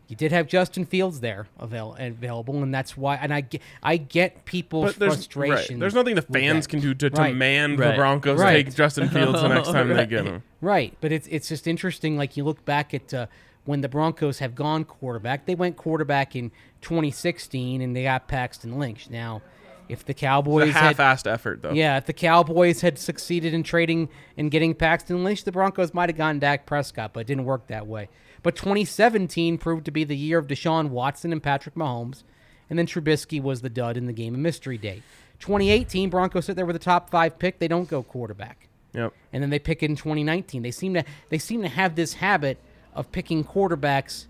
you 0.08 0.16
did 0.16 0.32
have 0.32 0.46
Justin 0.46 0.86
Fields 0.86 1.20
there 1.20 1.48
avail- 1.60 1.94
available, 1.98 2.62
and 2.62 2.72
that's 2.72 2.96
why. 2.96 3.16
And 3.16 3.32
I 3.34 3.42
get, 3.42 3.60
I 3.82 3.98
get 3.98 4.46
people's 4.46 4.92
But 4.94 4.98
there's, 5.00 5.14
frustration. 5.16 5.74
right, 5.76 5.80
there's 5.80 5.92
nothing 5.94 6.14
the 6.14 6.22
fans 6.22 6.66
can 6.66 6.80
do 6.80 6.94
to 6.94 7.10
Right. 7.10 7.28
demand 7.32 7.78
the 7.78 7.92
Broncos 7.94 8.40
Right. 8.40 8.64
take 8.64 8.74
Justin 8.74 9.08
Fields 9.10 9.42
the 9.42 9.48
next 9.48 9.68
time 9.70 9.88
they 9.88 10.06
get 10.06 10.24
him. 10.24 10.42
Right, 10.62 10.94
but 11.02 11.12
it's 11.12 11.26
it's 11.28 11.48
just 11.48 11.66
interesting. 11.66 12.16
Like 12.16 12.36
you 12.38 12.44
look 12.44 12.64
back 12.64 12.94
at 12.94 13.12
uh, 13.12 13.26
when 13.66 13.82
the 13.82 13.88
Broncos 13.90 14.38
have 14.38 14.54
gone 14.54 14.84
quarterback, 14.84 15.44
they 15.44 15.54
went 15.54 15.76
quarterback 15.76 16.34
in 16.34 16.52
2016, 16.80 17.82
and 17.82 17.94
they 17.94 18.04
got 18.04 18.28
Paxton 18.28 18.78
Lynch. 18.78 19.10
Now, 19.10 19.42
if 19.90 20.06
the 20.06 20.12
It's 20.12 20.20
Cowboys 20.20 20.70
a 20.70 20.72
had 20.72 20.96
half-assed 20.96 21.30
effort, 21.30 21.60
though. 21.60 21.72
Yeah, 21.72 21.98
if 21.98 22.06
the 22.06 22.12
Cowboys 22.14 22.80
had 22.80 22.98
succeeded 22.98 23.52
in 23.52 23.62
trading 23.62 24.08
and 24.38 24.50
getting 24.50 24.74
Paxton 24.74 25.22
Lynch, 25.22 25.44
the 25.44 25.52
Broncos 25.52 25.92
might 25.92 26.08
have 26.08 26.16
gotten 26.16 26.38
Dak 26.38 26.64
Prescott, 26.64 27.12
but 27.12 27.20
it 27.20 27.26
didn't 27.26 27.44
work 27.44 27.66
that 27.66 27.86
way. 27.86 28.08
But 28.42 28.56
2017 28.56 29.58
proved 29.58 29.84
to 29.84 29.90
be 29.90 30.04
the 30.04 30.16
year 30.16 30.38
of 30.38 30.46
Deshaun 30.46 30.90
Watson 30.90 31.32
and 31.32 31.42
Patrick 31.42 31.74
Mahomes, 31.74 32.22
and 32.70 32.78
then 32.78 32.86
Trubisky 32.86 33.42
was 33.42 33.60
the 33.62 33.70
dud 33.70 33.96
in 33.96 34.06
the 34.06 34.12
game 34.12 34.34
of 34.34 34.40
mystery 34.40 34.78
date. 34.78 35.02
2018, 35.40 36.10
Broncos 36.10 36.46
sit 36.46 36.56
there 36.56 36.66
with 36.66 36.76
a 36.76 36.80
top 36.80 37.10
five 37.10 37.38
pick. 37.38 37.58
They 37.58 37.68
don't 37.68 37.88
go 37.88 38.02
quarterback, 38.02 38.68
Yep. 38.94 39.12
and 39.32 39.42
then 39.42 39.50
they 39.50 39.58
pick 39.58 39.82
it 39.82 39.90
in 39.90 39.96
2019. 39.96 40.62
They 40.62 40.70
seem 40.70 40.94
to 40.94 41.04
they 41.28 41.38
seem 41.38 41.62
to 41.62 41.68
have 41.68 41.94
this 41.94 42.14
habit 42.14 42.58
of 42.94 43.12
picking 43.12 43.44
quarterbacks 43.44 44.26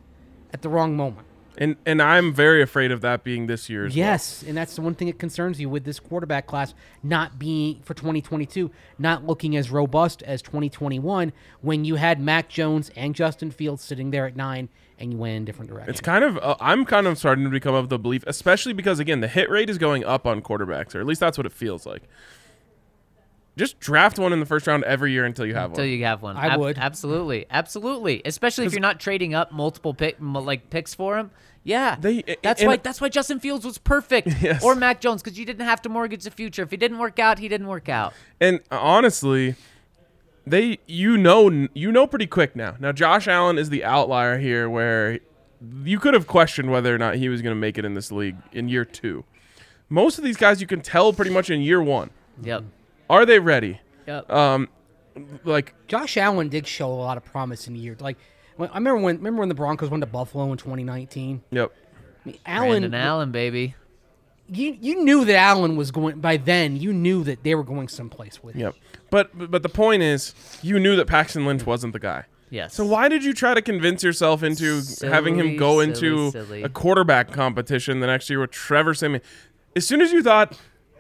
at 0.52 0.62
the 0.62 0.68
wrong 0.68 0.96
moment. 0.96 1.26
And 1.58 1.76
and 1.84 2.00
I'm 2.00 2.32
very 2.32 2.62
afraid 2.62 2.92
of 2.92 3.00
that 3.00 3.24
being 3.24 3.48
this 3.48 3.68
year 3.68 3.86
as 3.86 3.92
well. 3.92 3.98
Yes, 3.98 4.44
and 4.46 4.56
that's 4.56 4.76
the 4.76 4.82
one 4.82 4.94
thing 4.94 5.08
that 5.08 5.18
concerns 5.18 5.60
you 5.60 5.68
with 5.68 5.84
this 5.84 5.98
quarterback 5.98 6.46
class 6.46 6.72
not 7.02 7.38
being 7.38 7.80
for 7.82 7.94
2022, 7.94 8.70
not 8.98 9.26
looking 9.26 9.56
as 9.56 9.70
robust 9.70 10.22
as 10.22 10.40
2021 10.40 11.32
when 11.60 11.84
you 11.84 11.96
had 11.96 12.20
Mac 12.20 12.48
Jones 12.48 12.90
and 12.94 13.14
Justin 13.14 13.50
Fields 13.50 13.82
sitting 13.82 14.12
there 14.12 14.26
at 14.26 14.36
nine 14.36 14.68
and 15.00 15.12
you 15.12 15.18
went 15.18 15.36
in 15.36 15.42
a 15.42 15.46
different 15.46 15.70
direction. 15.70 15.90
It's 15.90 16.00
kind 16.00 16.24
of 16.24 16.38
uh, 16.38 16.56
I'm 16.60 16.84
kind 16.84 17.08
of 17.08 17.18
starting 17.18 17.44
to 17.44 17.50
become 17.50 17.74
of 17.74 17.88
the 17.88 17.98
belief, 17.98 18.22
especially 18.26 18.72
because 18.72 19.00
again 19.00 19.20
the 19.20 19.28
hit 19.28 19.50
rate 19.50 19.68
is 19.68 19.78
going 19.78 20.04
up 20.04 20.26
on 20.26 20.42
quarterbacks, 20.42 20.94
or 20.94 21.00
at 21.00 21.06
least 21.06 21.20
that's 21.20 21.36
what 21.36 21.46
it 21.46 21.52
feels 21.52 21.86
like. 21.86 22.02
Just 23.58 23.78
draft 23.80 24.18
one 24.18 24.32
in 24.32 24.40
the 24.40 24.46
first 24.46 24.66
round 24.66 24.84
every 24.84 25.12
year 25.12 25.24
until 25.26 25.44
you 25.44 25.54
have 25.54 25.70
Until 25.70 25.82
one. 25.82 25.88
Until 25.88 25.98
you 25.98 26.04
have 26.06 26.22
one, 26.22 26.36
I 26.36 26.56
would. 26.56 26.78
absolutely, 26.78 27.44
absolutely. 27.50 28.22
Especially 28.24 28.64
if 28.66 28.72
you're 28.72 28.80
not 28.80 29.00
trading 29.00 29.34
up 29.34 29.52
multiple 29.52 29.92
pick 29.92 30.16
like 30.20 30.70
picks 30.70 30.94
for 30.94 31.18
him. 31.18 31.30
Yeah, 31.64 31.96
They- 32.00 32.22
that's 32.42 32.62
why 32.62 32.76
that's 32.76 33.00
why 33.00 33.08
Justin 33.10 33.40
Fields 33.40 33.64
was 33.64 33.76
perfect, 33.76 34.28
Yes. 34.40 34.64
or 34.64 34.74
Mac 34.74 35.00
Jones, 35.00 35.22
because 35.22 35.38
you 35.38 35.44
didn't 35.44 35.66
have 35.66 35.82
to 35.82 35.88
mortgage 35.88 36.24
the 36.24 36.30
future. 36.30 36.62
If 36.62 36.70
he 36.70 36.76
didn't 36.78 36.98
work 36.98 37.18
out, 37.18 37.38
he 37.40 37.48
didn't 37.48 37.66
work 37.66 37.88
out. 37.90 38.14
And 38.40 38.60
uh, 38.70 38.78
honestly, 38.80 39.54
they 40.46 40.78
you 40.86 41.16
know 41.18 41.68
you 41.74 41.92
know 41.92 42.06
pretty 42.06 42.26
quick 42.28 42.56
now. 42.56 42.76
Now 42.78 42.92
Josh 42.92 43.28
Allen 43.28 43.58
is 43.58 43.68
the 43.70 43.84
outlier 43.84 44.38
here, 44.38 44.70
where 44.70 45.18
you 45.84 45.98
could 45.98 46.14
have 46.14 46.26
questioned 46.26 46.70
whether 46.70 46.94
or 46.94 46.98
not 46.98 47.16
he 47.16 47.28
was 47.28 47.42
going 47.42 47.54
to 47.54 47.60
make 47.60 47.76
it 47.76 47.84
in 47.84 47.94
this 47.94 48.10
league 48.12 48.36
in 48.52 48.68
year 48.68 48.84
two. 48.84 49.24
Most 49.90 50.16
of 50.16 50.24
these 50.24 50.36
guys 50.36 50.60
you 50.60 50.66
can 50.66 50.80
tell 50.80 51.12
pretty 51.12 51.32
much 51.32 51.50
in 51.50 51.60
year 51.60 51.82
one. 51.82 52.10
Yep, 52.42 52.64
Are 53.10 53.24
they 53.26 53.38
ready? 53.38 53.80
yep. 54.06 54.30
Um, 54.30 54.68
like 55.44 55.74
Josh 55.88 56.16
Allen 56.16 56.48
did 56.48 56.66
show 56.66 56.90
a 56.90 56.94
lot 56.94 57.16
of 57.16 57.24
promise 57.24 57.66
in 57.66 57.74
the 57.74 57.80
year. 57.80 57.96
Like 57.98 58.16
when, 58.56 58.70
I 58.70 58.74
remember 58.74 59.00
when 59.00 59.16
remember 59.16 59.40
when 59.40 59.48
the 59.48 59.54
Broncos 59.54 59.90
went 59.90 60.02
to 60.02 60.06
Buffalo 60.06 60.50
in 60.52 60.58
2019. 60.58 61.42
yep. 61.50 61.72
I 62.24 62.28
mean, 62.28 62.38
Allen, 62.46 62.84
and 62.84 62.94
Allen, 62.94 63.30
baby. 63.32 63.74
you 64.48 64.76
you 64.80 65.02
knew 65.04 65.24
that 65.24 65.36
Allen 65.36 65.76
was 65.76 65.90
going 65.90 66.20
by 66.20 66.36
then. 66.36 66.76
You 66.76 66.92
knew 66.92 67.24
that 67.24 67.42
they 67.42 67.54
were 67.54 67.64
going 67.64 67.88
someplace 67.88 68.42
with. 68.42 68.54
him. 68.54 68.60
Yep. 68.62 68.74
But 69.10 69.36
but 69.38 69.50
but 69.50 69.62
the 69.62 69.68
point 69.68 70.02
is, 70.02 70.34
you 70.62 70.78
knew 70.78 70.94
that 70.96 71.06
Paxton 71.06 71.44
Lynch 71.46 71.64
wasn't 71.66 71.92
the 71.92 71.98
guy. 72.00 72.24
Yes. 72.50 72.74
So 72.74 72.84
why 72.84 73.08
did 73.08 73.24
you 73.24 73.34
try 73.34 73.52
to 73.54 73.60
convince 73.60 74.02
yourself 74.02 74.42
into 74.42 74.80
Silly, 74.80 75.12
having 75.12 75.36
him 75.36 75.56
go 75.56 75.80
silly, 75.80 75.84
into 75.88 76.30
silly. 76.30 76.62
a 76.62 76.68
quarterback 76.70 77.30
competition 77.30 78.00
the 78.00 78.06
next 78.06 78.30
year 78.30 78.40
with 78.40 78.50
Trevor 78.50 78.94
Siemian? 78.94 79.20
As 79.76 79.86
soon 79.86 80.00
as 80.00 80.12
you 80.12 80.22
thought 80.22 80.58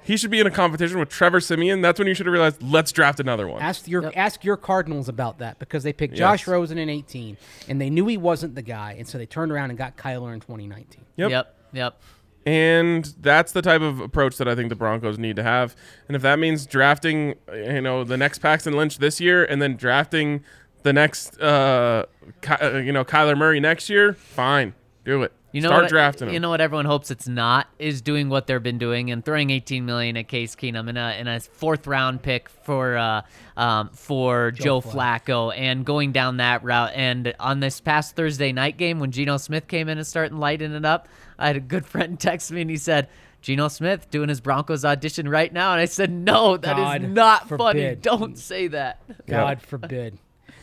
he 0.08 0.16
should 0.16 0.30
be 0.30 0.40
in 0.40 0.46
a 0.46 0.50
competition 0.50 0.98
with 0.98 1.10
Trevor 1.10 1.38
Siemian, 1.38 1.82
that's 1.82 1.98
when 1.98 2.08
you 2.08 2.14
should 2.14 2.26
have 2.26 2.32
realized 2.32 2.62
let's 2.62 2.90
draft 2.92 3.20
another 3.20 3.46
one. 3.46 3.60
Ask 3.62 3.86
your 3.86 4.10
ask 4.16 4.42
your 4.42 4.56
Cardinals 4.56 5.08
about 5.08 5.38
that 5.38 5.58
because 5.58 5.82
they 5.82 5.92
picked 5.92 6.14
Josh 6.14 6.40
Yes. 6.40 6.48
Rosen 6.48 6.78
in 6.78 6.88
18 6.88 7.36
and 7.68 7.80
they 7.80 7.90
knew 7.90 8.06
he 8.06 8.16
wasn't 8.16 8.54
the 8.54 8.62
guy, 8.62 8.94
and 8.98 9.06
so 9.06 9.18
they 9.18 9.26
turned 9.26 9.52
around 9.52 9.68
and 9.70 9.78
got 9.78 9.96
Kyler 9.96 10.32
in 10.32 10.40
2019. 10.40 11.04
Yep. 11.16 11.30
Yep. 11.30 11.54
Yep. 11.74 12.00
And 12.46 13.04
that's 13.20 13.52
the 13.52 13.60
type 13.60 13.82
of 13.82 14.00
approach 14.00 14.38
that 14.38 14.48
I 14.48 14.54
think 14.54 14.70
the 14.70 14.74
Broncos 14.76 15.18
need 15.18 15.36
to 15.36 15.42
have. 15.42 15.76
And 16.06 16.16
if 16.16 16.22
that 16.22 16.38
means 16.38 16.64
drafting, 16.64 17.34
you 17.52 17.82
know, 17.82 18.04
the 18.04 18.16
next 18.16 18.38
Paxton 18.38 18.74
Lynch 18.74 18.96
this 18.98 19.20
year 19.20 19.44
and 19.44 19.60
then 19.60 19.76
drafting 19.76 20.42
the 20.82 20.94
next, 20.94 21.38
uh, 21.42 22.06
Ky- 22.40 22.52
uh, 22.54 22.76
you 22.78 22.92
know, 22.92 23.04
Kyler 23.04 23.36
Murray 23.36 23.60
next 23.60 23.90
year, 23.90 24.14
fine, 24.14 24.72
do 25.04 25.22
it. 25.24 25.32
You 25.52 25.62
know 25.62 25.68
Start 25.68 25.84
what, 25.84 25.88
drafting 25.88 26.28
him. 26.28 26.34
You 26.34 26.40
know 26.40 26.50
what 26.50 26.60
everyone 26.60 26.84
hopes 26.84 27.10
it's 27.10 27.26
not 27.26 27.68
is 27.78 28.02
doing 28.02 28.28
what 28.28 28.46
they've 28.46 28.62
been 28.62 28.76
doing 28.78 29.10
and 29.10 29.24
throwing 29.24 29.48
18 29.48 29.86
million 29.86 30.16
at 30.18 30.28
Case 30.28 30.54
Keenum 30.54 30.88
in 30.88 30.96
a 30.98 31.18
in 31.18 31.26
a 31.26 31.40
fourth 31.40 31.86
round 31.86 32.22
pick 32.22 32.48
for 32.50 32.96
uh 32.98 33.22
um 33.56 33.88
for 33.94 34.50
Joe, 34.50 34.82
Flacco 34.82 35.56
and 35.56 35.86
going 35.86 36.12
down 36.12 36.36
that 36.36 36.62
route. 36.62 36.92
And 36.94 37.34
on 37.40 37.60
this 37.60 37.80
past 37.80 38.14
Thursday 38.14 38.52
night 38.52 38.76
game 38.76 38.98
when 38.98 39.10
Geno 39.10 39.38
Smith 39.38 39.68
came 39.68 39.88
in 39.88 39.96
and 39.96 40.06
started 40.06 40.36
lighting 40.36 40.72
it 40.72 40.84
up, 40.84 41.08
I 41.38 41.46
had 41.46 41.56
a 41.56 41.60
good 41.60 41.86
friend 41.92 42.20
text 42.20 42.50
me 42.52 42.60
and 42.62 42.70
he 42.70 42.76
said. 42.76 43.08
Geno 43.40 43.68
Smith 43.68 44.10
doing 44.10 44.28
his 44.28 44.40
Broncos 44.40 44.84
audition 44.84 45.28
right 45.28 45.52
now, 45.52 45.70
and 45.70 45.80
I 45.80 45.84
said, 45.84 46.10
"No, 46.10 46.56
that 46.56 46.76
is 46.76 46.84
God 46.84 47.02
not 47.02 47.48
funny. 47.48 47.94
Don't 47.94 48.36
say 48.36 48.66
that." 48.66 49.00
God 49.28 49.62
forbid. 49.62 50.18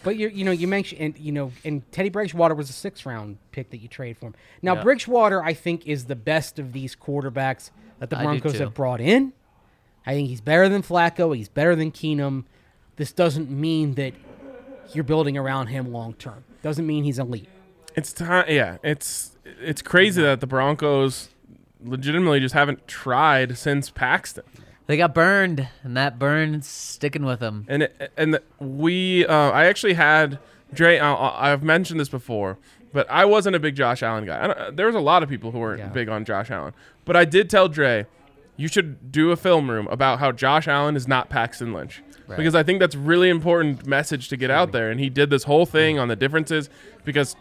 But 0.06 0.18
you 0.18 0.30
you 0.30 0.46
know 0.46 0.52
you 0.52 0.68
mentioned 0.68 1.02
and 1.02 1.18
you 1.18 1.32
know 1.32 1.52
and 1.66 1.82
Teddy 1.92 2.10
Bridgewater 2.10 2.56
was 2.56 2.70
a 2.70 2.74
six 2.74 3.06
round 3.06 3.38
pick 3.52 3.72
that 3.72 3.78
you 3.78 3.88
trade 3.90 4.18
for 4.18 4.28
him. 4.28 4.36
Now 4.62 4.76
Yeah. 4.76 4.84
Bridgewater 4.84 5.44
I 5.44 5.54
think 5.54 5.86
is 5.86 6.06
the 6.06 6.16
best 6.16 6.60
of 6.60 6.72
these 6.72 6.96
quarterbacks 6.96 7.72
that 8.00 8.10
the 8.10 8.16
Broncos 8.16 8.58
have 8.60 8.74
brought 8.74 9.02
in. 9.02 9.34
I 10.06 10.14
think 10.14 10.30
he's 10.30 10.42
better 10.42 10.70
than 10.70 10.84
Flacco. 10.84 11.36
He's 11.36 11.50
better 11.50 11.76
than 11.76 11.92
Keenum. 11.92 12.44
This 12.98 13.12
doesn't 13.12 13.50
mean 13.50 13.96
that 13.96 14.14
you're 14.94 15.04
building 15.04 15.38
around 15.38 15.68
him 15.68 15.92
long 15.92 16.14
term. 16.14 16.44
Doesn't 16.62 16.86
mean 16.86 17.04
he's 17.04 17.20
elite. 17.20 17.50
It's 17.96 18.14
time. 18.14 18.46
Yeah, 18.48 18.78
it's 18.84 19.36
it's 19.44 19.82
crazy 19.82 20.22
that 20.22 20.40
the 20.40 20.48
Broncos 20.48 21.30
legitimately 21.84 22.40
just 22.40 22.54
haven't 22.54 22.88
tried 22.88 23.58
since 23.58 23.90
Paxton. 23.90 24.44
They 24.88 24.98
got 24.98 25.14
burned, 25.14 25.68
and 25.84 25.98
that 25.98 26.20
burn's 26.20 26.68
sticking 26.68 27.26
with 27.26 27.40
them. 27.40 27.66
And 27.68 27.84
it, 27.84 28.12
and 28.18 28.40
we, 28.60 29.26
uh, 29.26 29.34
I 29.52 29.66
actually 29.66 29.94
had 29.96 30.38
Dre. 30.74 31.00
Uh, 31.00 31.16
I've 31.18 31.64
mentioned 31.64 32.00
this 32.00 32.10
before, 32.10 32.58
but 32.94 33.10
I 33.10 33.26
wasn't 33.26 33.56
a 33.56 33.60
big 33.60 33.76
Josh 33.76 34.04
Allen 34.04 34.26
guy. 34.26 34.44
I 34.44 34.48
don't, 34.48 34.78
there 34.78 34.86
was 34.86 34.96
a 34.96 35.00
lot 35.00 35.24
of 35.24 35.30
people 35.30 35.52
who 35.52 35.60
weren't 35.60 35.80
Yeah. 35.80 35.88
big 35.90 36.08
on 36.08 36.24
Josh 36.24 36.52
Allen, 36.52 36.74
but 37.04 37.16
I 37.16 37.26
did 37.26 37.50
tell 37.50 37.68
Dre, 37.68 38.06
you 38.58 38.68
should 38.68 39.12
do 39.12 39.32
a 39.32 39.36
film 39.36 39.72
room 39.72 39.88
about 39.88 40.20
how 40.20 40.32
Josh 40.32 40.68
Allen 40.68 40.96
is 40.96 41.08
not 41.08 41.30
Paxton 41.30 41.74
Lynch. 41.74 42.02
Because 42.38 42.56
I 42.56 42.64
think 42.64 42.80
that's 42.80 42.96
really 42.96 43.30
important 43.30 43.86
message 43.86 44.30
to 44.30 44.38
get 44.38 44.50
out 44.50 44.72
there. 44.72 44.90
And 44.90 45.00
he 45.00 45.10
did 45.12 45.30
this 45.30 45.44
whole 45.44 45.68
thing 45.68 46.00
on 46.00 46.08
the 46.08 46.16
differences 46.16 46.72
because, 47.04 47.36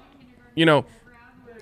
you 0.55 0.67
know, 0.67 0.85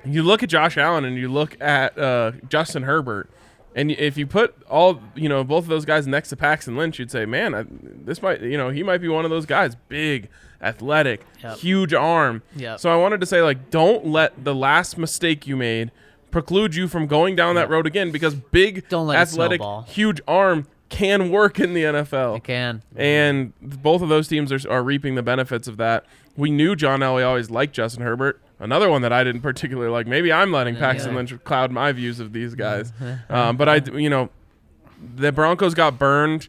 you 0.04 0.24
look 0.24 0.42
at 0.42 0.48
Josh 0.48 0.76
Allen 0.76 1.04
and 1.04 1.16
you 1.16 1.28
look 1.28 1.56
at 1.60 1.96
uh, 1.96 2.32
Justin 2.48 2.82
Herbert, 2.82 3.30
and 3.74 3.90
if 3.90 4.16
you 4.16 4.26
put 4.26 4.54
all 4.68 5.00
you 5.14 5.28
know 5.28 5.44
both 5.44 5.64
of 5.64 5.68
those 5.68 5.84
guys 5.84 6.06
next 6.06 6.28
to 6.30 6.36
Paxton 6.36 6.76
Lynch, 6.76 6.98
you'd 6.98 7.10
say, 7.10 7.24
man, 7.26 7.54
I, 7.54 7.64
this 7.68 8.22
might 8.22 8.40
you 8.42 8.56
know 8.56 8.70
he 8.70 8.82
might 8.82 8.98
be 8.98 9.08
one 9.08 9.24
of 9.24 9.30
those 9.30 9.46
guys, 9.46 9.74
big, 9.88 10.28
athletic, 10.60 11.24
Yep. 11.42 11.58
huge 11.58 11.94
arm. 11.94 12.42
Yep. 12.56 12.80
So 12.80 12.90
I 12.90 12.96
wanted 12.96 13.20
to 13.20 13.26
say 13.26 13.42
like, 13.42 13.70
don't 13.70 14.06
let 14.06 14.44
the 14.44 14.54
last 14.54 14.98
mistake 14.98 15.46
you 15.46 15.56
made 15.56 15.90
preclude 16.30 16.74
you 16.74 16.88
from 16.88 17.06
going 17.06 17.36
down 17.36 17.54
that 17.56 17.68
road 17.68 17.86
again 17.86 18.10
because 18.10 18.34
big, 18.34 18.88
Don't 18.88 19.06
let 19.06 19.18
athletic, 19.18 19.60
huge 19.86 20.20
arm 20.26 20.66
can 20.88 21.30
work 21.30 21.58
in 21.60 21.72
the 21.74 21.84
NFL. 21.84 22.36
It 22.38 22.44
can. 22.44 22.82
And 22.96 23.52
both 23.60 24.02
of 24.02 24.08
those 24.10 24.28
teams 24.28 24.52
are, 24.52 24.70
are 24.70 24.82
reaping 24.82 25.14
the 25.14 25.22
benefits 25.22 25.66
of 25.68 25.76
that. 25.78 26.04
We 26.36 26.50
knew 26.50 26.74
John 26.76 27.00
Elway 27.00 27.26
always 27.26 27.50
liked 27.50 27.74
Justin 27.74 28.02
Herbert. 28.02 28.41
Another 28.58 28.88
one 28.88 29.02
that 29.02 29.12
I 29.12 29.24
didn't 29.24 29.40
particularly 29.40 29.90
like. 29.90 30.06
Maybe 30.06 30.32
I'm 30.32 30.52
letting 30.52 30.76
Paxton 30.76 31.12
yeah. 31.12 31.16
Lynch 31.16 31.44
cloud 31.44 31.72
my 31.72 31.90
views 31.92 32.20
of 32.20 32.32
these 32.32 32.54
guys. 32.54 32.92
um, 33.28 33.56
but 33.56 33.68
I, 33.68 33.76
you 33.98 34.08
know, 34.08 34.30
the 35.14 35.32
Broncos 35.32 35.74
got 35.74 35.98
burned 35.98 36.48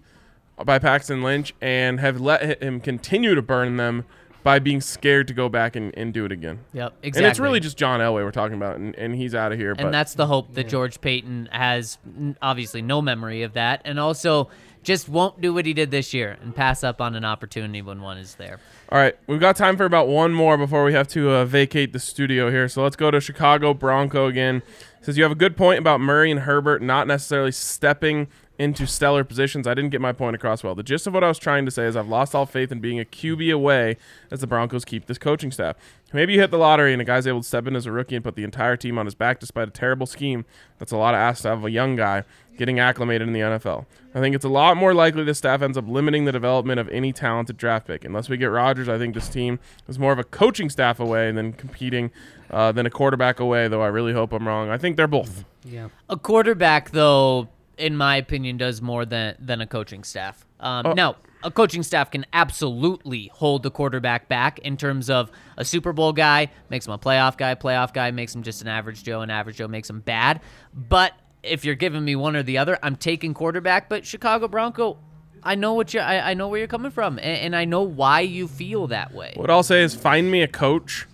by 0.64 0.80
Paxton 0.80 1.24
Lynch 1.24 1.54
and 1.62 2.00
have 2.00 2.22
let 2.22 2.62
him 2.62 2.80
continue 2.80 3.34
to 3.36 3.42
burn 3.42 3.78
them 3.78 4.06
by 4.44 4.60
being 4.60 4.82
scared 4.82 5.28
to 5.30 5.34
go 5.34 5.48
back 5.50 5.76
and, 5.76 5.98
and 5.98 6.14
do 6.14 6.26
it 6.26 6.32
again. 6.32 6.60
Yep, 6.74 6.94
exactly. 7.02 7.24
And 7.24 7.32
it's 7.32 7.40
really 7.40 7.60
just 7.60 7.78
John 7.78 8.02
Elway 8.02 8.24
we're 8.24 8.32
talking 8.32 8.58
about, 8.58 8.76
and, 8.76 8.94
and 8.96 9.16
he's 9.16 9.34
out 9.34 9.52
of 9.52 9.58
here. 9.58 9.74
but 9.74 9.86
and 9.86 9.94
that's 9.94 10.14
the 10.14 10.28
hope 10.28 10.54
that 10.54 10.68
George 10.68 11.00
Paton 11.02 11.48
has 11.52 11.98
obviously 12.42 12.82
no 12.82 13.02
memory 13.02 13.44
of 13.44 13.54
that, 13.54 13.82
and 13.86 14.00
also 14.00 14.50
just 14.84 15.10
won't 15.10 15.42
do 15.42 15.54
what 15.54 15.66
he 15.66 15.74
did 15.74 15.92
this 15.92 16.14
year 16.14 16.38
and 16.42 16.56
pass 16.56 16.84
up 16.84 17.02
on 17.02 17.16
an 17.16 17.26
opportunity 17.26 17.82
when 17.82 18.02
one 18.02 18.18
is 18.18 18.36
there. 18.36 18.60
All 18.90 19.00
right, 19.00 19.18
we've 19.28 19.40
got 19.40 19.56
time 19.56 19.78
for 19.78 19.86
about 19.86 20.08
one 20.08 20.34
more 20.34 20.58
before 20.58 20.84
we 20.84 20.94
have 20.94 21.08
to 21.10 21.32
uh, 21.32 21.46
vacate 21.46 21.94
the 21.94 22.00
studio 22.00 22.52
here. 22.52 22.68
So 22.68 22.84
let's 22.84 22.96
go 22.96 23.10
to 23.12 23.20
Chicago 23.20 23.74
Bronco 23.74 24.28
again. 24.28 24.62
Says 25.02 25.18
you 25.18 25.24
have 25.24 25.32
a 25.32 25.36
good 25.36 25.58
point 25.58 25.80
about 25.80 26.00
Murray 26.00 26.32
and 26.32 26.42
Herbert 26.42 26.82
not 26.82 27.08
necessarily 27.08 27.52
stepping 27.52 28.28
into 28.60 28.86
stellar 28.86 29.24
positions. 29.24 29.68
I 29.68 29.74
didn't 29.74 29.90
get 29.90 30.00
my 30.00 30.12
point 30.12 30.36
across 30.36 30.64
well. 30.64 30.76
The 30.76 30.84
gist 30.84 31.08
of 31.08 31.14
what 31.14 31.24
I 31.24 31.28
was 31.28 31.40
trying 31.40 31.66
to 31.66 31.72
say 31.72 31.86
is 31.86 31.98
I've 31.98 32.08
lost 32.08 32.36
all 32.36 32.46
faith 32.46 32.72
in 32.72 32.80
being 32.80 33.00
a 33.00 33.06
QB 33.06 33.54
away 33.54 33.98
as 34.30 34.42
the 34.42 34.48
Broncos 34.48 34.86
keep 34.86 35.08
this 35.08 35.18
coaching 35.18 35.52
staff. 35.52 35.76
Maybe 36.14 36.34
you 36.34 36.40
hit 36.40 36.52
the 36.52 36.58
lottery 36.58 36.94
and 36.94 37.02
a 37.02 37.06
guy's 37.06 37.26
able 37.28 37.42
to 37.42 37.48
step 37.48 37.68
in 37.68 37.76
as 37.76 37.86
a 37.86 37.92
rookie 37.92 38.16
and 38.16 38.24
put 38.24 38.36
the 38.36 38.44
entire 38.44 38.78
team 38.78 38.98
on 38.98 39.06
his 39.06 39.16
back 39.16 39.40
despite 39.40 39.68
a 39.68 39.72
terrible 39.72 40.06
scheme. 40.06 40.46
That's 40.78 40.92
a 40.92 40.98
lot 40.98 41.14
of 41.14 41.20
ask 41.20 41.42
to 41.42 41.50
have 41.50 41.66
a 41.66 41.72
young 41.72 41.96
guy 41.96 42.24
getting 42.58 42.80
acclimated 42.80 43.28
in 43.28 43.34
the 43.34 43.40
NFL. 43.40 43.86
I 44.14 44.20
think 44.20 44.36
it's 44.36 44.46
a 44.46 44.50
lot 44.50 44.78
more 44.78 44.94
likely 44.94 45.24
the 45.24 45.34
staff 45.34 45.64
ends 45.64 45.76
up 45.78 45.88
limiting 45.88 46.26
the 46.26 46.32
development 46.32 46.80
of 46.80 46.88
any 46.90 47.12
talented 47.12 47.58
draft 47.58 47.88
pick. 47.88 48.06
Unless 48.06 48.30
we 48.30 48.38
get 48.38 48.46
Rodgers, 48.46 48.88
I 48.88 49.00
think 49.00 49.16
this 49.16 49.28
team 49.28 49.60
is 49.88 49.98
more 49.98 50.12
of 50.14 50.20
a 50.20 50.24
coaching 50.24 50.70
staff 50.70 51.00
away 51.00 51.32
than 51.32 51.54
competing 51.54 52.12
uh, 52.52 52.72
than 52.72 52.86
a 52.86 52.92
quarterback 52.92 53.40
away, 53.40 53.68
though 53.68 53.82
I 53.82 53.88
really 53.88 54.14
hope 54.14 54.32
I'm 54.34 54.48
wrong. 54.48 54.70
I 54.70 54.78
think 54.78 54.98
they're 54.98 55.08
both. 55.08 55.46
Yeah. 55.64 55.88
A 56.10 56.18
quarterback, 56.18 56.92
though, 56.92 57.50
in 57.80 57.98
my 57.98 58.18
opinion, 58.18 58.58
does 58.58 58.84
more 58.84 59.04
than 59.06 59.36
than 59.40 59.60
a 59.62 59.66
coaching 59.66 60.04
staff. 60.04 60.46
Um, 60.60 60.86
Oh. 60.86 60.94
Now, 60.94 61.16
a 61.44 61.52
coaching 61.52 61.84
staff 61.84 62.12
can 62.12 62.26
absolutely 62.34 63.30
hold 63.34 63.64
the 63.64 63.72
quarterback 63.72 64.28
back 64.28 64.60
in 64.60 64.78
terms 64.78 65.10
of 65.10 65.32
a 65.58 65.66
Super 65.66 65.94
Bowl 65.94 66.14
guy 66.14 66.50
makes 66.70 66.88
him 66.88 66.94
a 66.94 66.98
playoff 66.98 67.38
guy, 67.38 67.56
playoff 67.56 67.94
guy 67.94 68.12
makes 68.12 68.34
him 68.34 68.44
just 68.44 68.62
an 68.62 68.68
average 68.68 69.04
Joe, 69.04 69.22
and 69.22 69.32
average 69.32 69.58
Joe 69.58 69.68
makes 69.68 69.90
him 69.90 70.00
bad. 70.00 70.42
But 70.74 71.14
if 71.44 71.66
you're 71.66 71.76
giving 71.76 72.04
me 72.04 72.16
one 72.16 72.36
or 72.36 72.44
the 72.44 72.58
other, 72.58 72.80
I'm 72.82 72.96
taking 72.96 73.34
quarterback. 73.34 73.90
But 73.90 74.06
Chicago 74.06 74.48
Bronco, 74.48 74.98
I 75.44 75.56
know 75.56 75.74
what 75.74 75.94
you, 75.94 76.00
I, 76.00 76.32
I 76.32 76.34
know 76.34 76.48
where 76.48 76.60
you're 76.60 76.68
coming 76.68 76.92
from, 76.92 77.18
and, 77.20 77.38
and 77.38 77.56
I 77.56 77.66
know 77.66 77.84
why 77.84 78.22
you 78.22 78.48
feel 78.48 78.88
that 78.88 79.14
way. 79.14 79.34
What 79.36 79.50
I'll 79.50 79.64
say 79.64 79.84
is 79.84 79.94
find 79.94 80.32
me 80.32 80.42
a 80.42 80.48
coach 80.48 81.08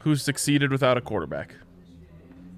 who's 0.00 0.22
succeeded 0.22 0.70
without 0.70 0.96
a 0.96 1.00
quarterback. 1.00 1.54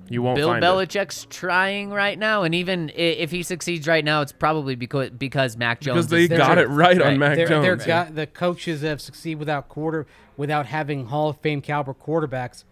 You 0.08 0.22
won't 0.22 0.36
Bill 0.36 0.48
find 0.48 0.62
it. 0.62 0.66
Belichick's 0.66 1.26
trying 1.30 1.90
right 1.90 2.18
now, 2.18 2.42
and 2.42 2.54
even 2.54 2.90
if 2.94 3.30
he 3.30 3.42
succeeds 3.42 3.88
right 3.88 4.04
now, 4.04 4.20
it's 4.20 4.32
probably 4.32 4.74
because 4.74 5.10
because 5.10 5.56
Mac 5.56 5.80
Jones 5.80 6.06
because 6.06 6.08
they 6.08 6.22
is 6.24 6.28
there. 6.28 6.38
got 6.38 6.58
it 6.58 6.68
right, 6.68 7.00
on 7.00 7.18
Mac 7.18 7.36
They're, 7.36 7.48
they're 7.48 7.76
Jones. 7.76 7.86
got, 7.86 8.14
the 8.14 8.26
coaches 8.26 8.82
that 8.82 8.88
have 8.88 9.00
succeeded 9.00 9.38
without 9.38 9.68
quarter 9.68 10.06
without 10.36 10.66
having 10.66 11.06
Hall 11.06 11.30
of 11.30 11.38
Fame 11.38 11.60
caliber 11.60 11.94
quarterbacks. 11.94 12.64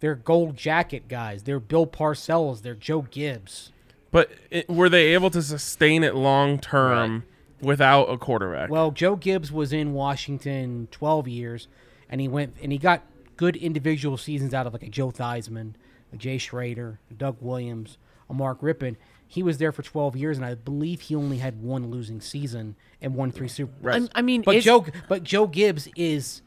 They're 0.00 0.14
gold 0.14 0.56
jacket 0.56 1.08
guys. 1.08 1.44
They're 1.44 1.60
Bill 1.60 1.86
Parcells. 1.86 2.62
They're 2.62 2.74
Joe 2.74 3.02
Gibbs. 3.02 3.72
But 4.10 4.30
it, 4.50 4.68
were 4.68 4.88
they 4.88 5.14
able 5.14 5.30
to 5.30 5.42
sustain 5.42 6.04
it 6.04 6.14
long 6.14 6.58
term 6.58 7.24
without 7.60 8.04
a 8.04 8.18
quarterback? 8.18 8.70
Well, 8.70 8.90
Joe 8.90 9.16
Gibbs 9.16 9.50
was 9.50 9.72
in 9.72 9.94
Washington 9.94 10.88
12 10.90 11.28
years, 11.28 11.68
and 12.08 12.20
he 12.20 12.28
went 12.28 12.56
and 12.62 12.72
he 12.72 12.78
got 12.78 13.02
good 13.36 13.56
individual 13.56 14.16
seasons 14.16 14.54
out 14.54 14.66
of 14.66 14.72
like 14.72 14.82
a 14.82 14.88
Joe 14.88 15.10
Theismann, 15.10 15.70
a 15.70 15.76
Jay 16.18 16.38
Schroeder, 16.38 16.98
Doug 17.16 17.36
Williams, 17.40 17.98
a 18.30 18.34
Mark 18.34 18.60
Rypien. 18.60 18.96
He 19.28 19.42
was 19.42 19.58
there 19.58 19.72
for 19.72 19.82
12 19.82 20.16
years, 20.16 20.36
and 20.36 20.46
I 20.46 20.54
believe 20.54 21.00
he 21.02 21.14
only 21.16 21.38
had 21.38 21.60
one 21.62 21.90
losing 21.90 22.20
season 22.20 22.76
and 23.02 23.14
won 23.14 23.32
three 23.32 23.48
Super 23.48 23.72
Bowls. 23.82 23.94
I'm- 23.94 24.08
I 24.14 24.22
mean, 24.22 24.42
But 24.42 24.60
Joe, 24.60 24.86
but 25.08 25.24
Joe 25.24 25.46
Gibbs 25.46 25.88
is 25.96 26.42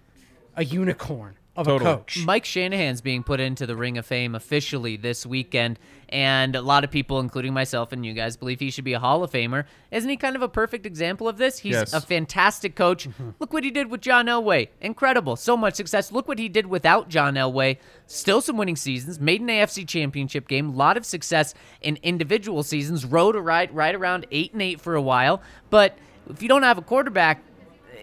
a 0.56 0.64
unicorn 0.64 1.36
of 1.60 1.68
Totally. 1.68 1.92
a 1.92 1.98
coach. 1.98 2.24
Mike 2.26 2.46
Shanahan's 2.46 3.02
being 3.02 3.24
put 3.24 3.40
into 3.40 3.66
the 3.66 3.76
Ring 3.76 3.98
of 3.98 4.06
Fame 4.06 4.34
officially 4.36 4.96
this 4.98 5.26
weekend, 5.26 5.78
and 6.08 6.56
a 6.56 6.62
lot 6.62 6.84
of 6.84 6.90
people, 6.92 7.20
including 7.20 7.54
myself 7.54 7.92
and 7.92 8.06
you 8.06 8.14
guys, 8.14 8.38
believe 8.38 8.60
he 8.60 8.72
should 8.72 8.86
be 8.86 8.94
a 8.94 9.00
Hall 9.00 9.24
of 9.24 9.32
Famer. 9.32 9.66
Isn't 9.92 10.10
he 10.10 10.18
kind 10.18 10.36
of 10.36 10.42
a 10.42 10.48
perfect 10.50 10.86
example 10.86 11.28
of 11.28 11.38
this? 11.38 11.60
He's 11.60 11.74
Yes. 11.74 11.94
a 11.94 12.02
fantastic 12.02 12.76
coach. 12.76 13.08
Mm-hmm. 13.10 13.30
Look 13.40 13.54
what 13.54 13.64
he 13.64 13.72
did 13.72 13.92
with 13.92 14.02
John 14.02 14.26
Elway. 14.28 14.70
Incredible. 14.82 15.36
So 15.36 15.56
much 15.58 15.76
success. 15.76 16.12
Look 16.12 16.28
what 16.28 16.40
he 16.40 16.50
did 16.50 16.66
without 16.68 17.10
John 17.10 17.36
Elway. 17.36 17.78
Still 18.08 18.42
some 18.42 18.58
winning 18.58 18.76
seasons, 18.76 19.20
made 19.20 19.42
an 19.42 19.48
AFC 19.48 19.88
championship 19.88 20.48
game, 20.48 20.70
a 20.70 20.76
lot 20.76 20.98
of 20.98 21.06
success 21.06 21.54
in 21.82 21.98
individual 22.02 22.64
seasons, 22.64 23.06
rode 23.06 23.36
a 23.36 23.42
ride 23.42 23.76
right 23.76 23.94
around 23.94 24.26
8 24.32 24.54
and 24.54 24.62
8 24.62 24.82
for 24.82 24.96
a 24.96 25.02
while. 25.02 25.42
But 25.70 25.98
if 26.30 26.42
you 26.42 26.48
don't 26.50 26.64
have 26.64 26.78
a 26.78 26.82
quarterback, 26.82 27.44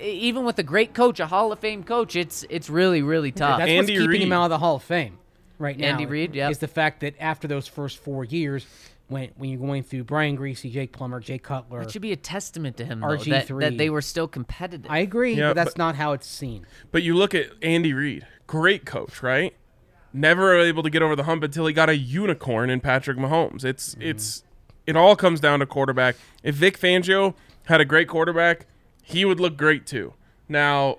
even 0.00 0.44
with 0.44 0.58
a 0.58 0.62
great 0.62 0.94
coach, 0.94 1.20
a 1.20 1.26
Hall 1.26 1.52
of 1.52 1.58
Fame 1.58 1.84
coach, 1.84 2.16
it's 2.16 2.44
it's 2.50 2.68
really 2.70 3.02
really 3.02 3.32
tough. 3.32 3.58
That's 3.58 3.70
Andy 3.70 3.94
what's 3.94 4.06
keeping 4.06 4.22
him 4.22 4.30
Reid. 4.30 4.36
out 4.36 4.44
of 4.44 4.50
the 4.50 4.58
Hall 4.58 4.76
of 4.76 4.82
Fame 4.82 5.18
right 5.58 5.78
now. 5.78 5.88
Andy 5.88 6.06
Reid, 6.06 6.34
yep. 6.34 6.50
is 6.50 6.58
the 6.58 6.68
fact 6.68 7.00
that 7.00 7.14
after 7.20 7.48
those 7.48 7.66
first 7.66 7.98
four 7.98 8.24
years, 8.24 8.66
when 9.08 9.30
when 9.36 9.50
you're 9.50 9.60
going 9.60 9.82
through 9.82 10.04
Brian 10.04 10.36
Griese, 10.36 10.70
Jake 10.70 10.92
Plummer, 10.92 11.20
Jay 11.20 11.38
Cutler, 11.38 11.82
It 11.82 11.90
should 11.90 12.02
be 12.02 12.12
a 12.12 12.16
testament 12.16 12.76
to 12.78 12.84
him, 12.84 13.00
though, 13.00 13.16
that, 13.16 13.46
RG3. 13.48 13.60
that 13.60 13.78
they 13.78 13.88
were 13.90 14.02
still 14.02 14.28
competitive. 14.28 14.90
I 14.90 14.98
agree, 14.98 15.34
Yeah, 15.34 15.50
but 15.50 15.54
that's 15.56 15.74
but- 15.74 15.78
not 15.78 15.96
how 15.96 16.12
it's 16.12 16.26
seen. 16.26 16.66
But 16.92 17.02
you 17.02 17.14
look 17.14 17.34
at 17.34 17.46
Andy 17.62 17.92
Reid, 17.92 18.26
great 18.46 18.84
coach, 18.84 19.22
right? 19.22 19.54
Never 20.12 20.58
able 20.58 20.82
to 20.82 20.88
get 20.90 21.02
over 21.02 21.14
the 21.14 21.24
hump 21.24 21.42
until 21.42 21.66
he 21.66 21.72
got 21.74 21.90
a 21.90 21.96
unicorn 21.96 22.70
in 22.70 22.80
Patrick 22.80 23.18
Mahomes. 23.18 23.64
It's 23.64 23.94
Mm-hmm. 23.94 24.02
it's 24.08 24.42
it 24.86 24.96
all 24.96 25.16
comes 25.16 25.40
down 25.40 25.58
to 25.60 25.66
quarterback. 25.66 26.14
If 26.44 26.54
Vic 26.54 26.78
Fangio 26.78 27.34
had 27.64 27.80
a 27.80 27.84
great 27.84 28.06
quarterback, 28.08 28.66
he 29.08 29.24
would 29.24 29.38
look 29.38 29.56
great 29.56 29.86
too. 29.86 30.14
Now, 30.48 30.98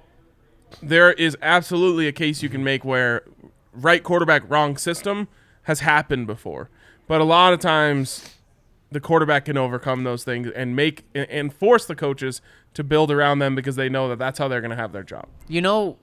there 0.82 1.12
is 1.12 1.36
absolutely 1.42 2.08
a 2.08 2.14
case 2.14 2.42
you 2.42 2.48
can 2.48 2.64
make 2.64 2.86
where 2.86 3.26
right 3.74 4.02
quarterback, 4.02 4.50
wrong 4.50 4.78
system 4.78 5.28
has 5.64 5.82
happened 5.82 6.26
before. 6.26 6.70
But 7.06 7.20
a 7.20 7.26
lot 7.26 7.52
of 7.52 7.60
times 7.60 8.36
the 8.90 9.02
quarterback 9.02 9.44
can 9.44 9.58
overcome 9.58 10.06
those 10.06 10.24
things 10.24 10.50
and 10.56 10.74
make 10.74 11.04
and- 11.14 11.54
force 11.54 11.86
the 11.86 11.96
coaches 11.96 12.42
to 12.76 12.84
build 12.84 13.12
around 13.12 13.40
them 13.40 13.56
because 13.56 13.76
they 13.76 13.90
know 13.90 14.08
that 14.08 14.20
that's 14.20 14.40
how 14.40 14.48
they're 14.48 14.62
going 14.62 14.72
to 14.72 14.78
have 14.78 14.94
their 14.94 15.04
job. 15.04 15.28
you 15.50 15.60
know 15.62 15.98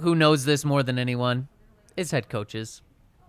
who 0.00 0.14
knows 0.14 0.46
this 0.46 0.64
more 0.64 0.82
than 0.82 0.98
anyone? 0.98 1.48
Is 1.94 2.12
head 2.12 2.30
coaches. 2.30 2.80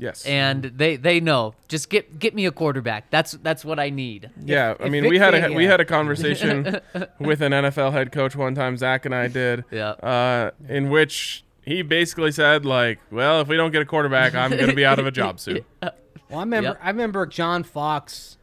Yes. 0.01 0.25
And 0.25 0.63
they, 0.63 0.95
they 0.95 1.19
know. 1.19 1.53
Just 1.67 1.89
get 1.91 2.17
get 2.17 2.33
me 2.33 2.47
a 2.47 2.51
quarterback. 2.51 3.11
That's 3.11 3.33
that's 3.33 3.63
what 3.63 3.79
I 3.79 3.91
need. 3.91 4.31
yeah, 4.43 4.73
I 4.79 4.89
mean, 4.89 5.07
we 5.07 5.19
had 5.19 5.35
a 5.35 5.53
we 5.53 5.65
had 5.65 5.79
a 5.79 5.85
conversation 5.85 6.81
with 7.19 7.41
an 7.41 7.51
NFL 7.51 7.91
head 7.91 8.11
coach 8.11 8.35
one 8.35 8.55
time. 8.55 8.77
Zach 8.77 9.05
and 9.05 9.13
I 9.13 9.27
did. 9.27 9.63
Yeah. 9.69 9.89
Uh, 9.91 10.51
in 10.67 10.89
which 10.89 11.43
he 11.63 11.83
basically 11.83 12.31
said 12.31 12.65
like, 12.65 12.97
"Well, 13.11 13.41
if 13.41 13.47
we 13.47 13.55
don't 13.57 13.71
get 13.71 13.83
a 13.83 13.85
quarterback, 13.85 14.33
I'm 14.33 14.49
going 14.49 14.69
to 14.71 14.75
be 14.75 14.83
out 14.85 14.97
of 14.97 15.05
a 15.05 15.11
job 15.11 15.39
soon." 15.39 15.59
Well, 15.81 15.93
I 16.31 16.39
remember 16.39 16.69
Yep. 16.69 16.79
I 16.81 16.87
remember 16.89 17.25
John 17.27 17.63
Fox. 17.63 18.37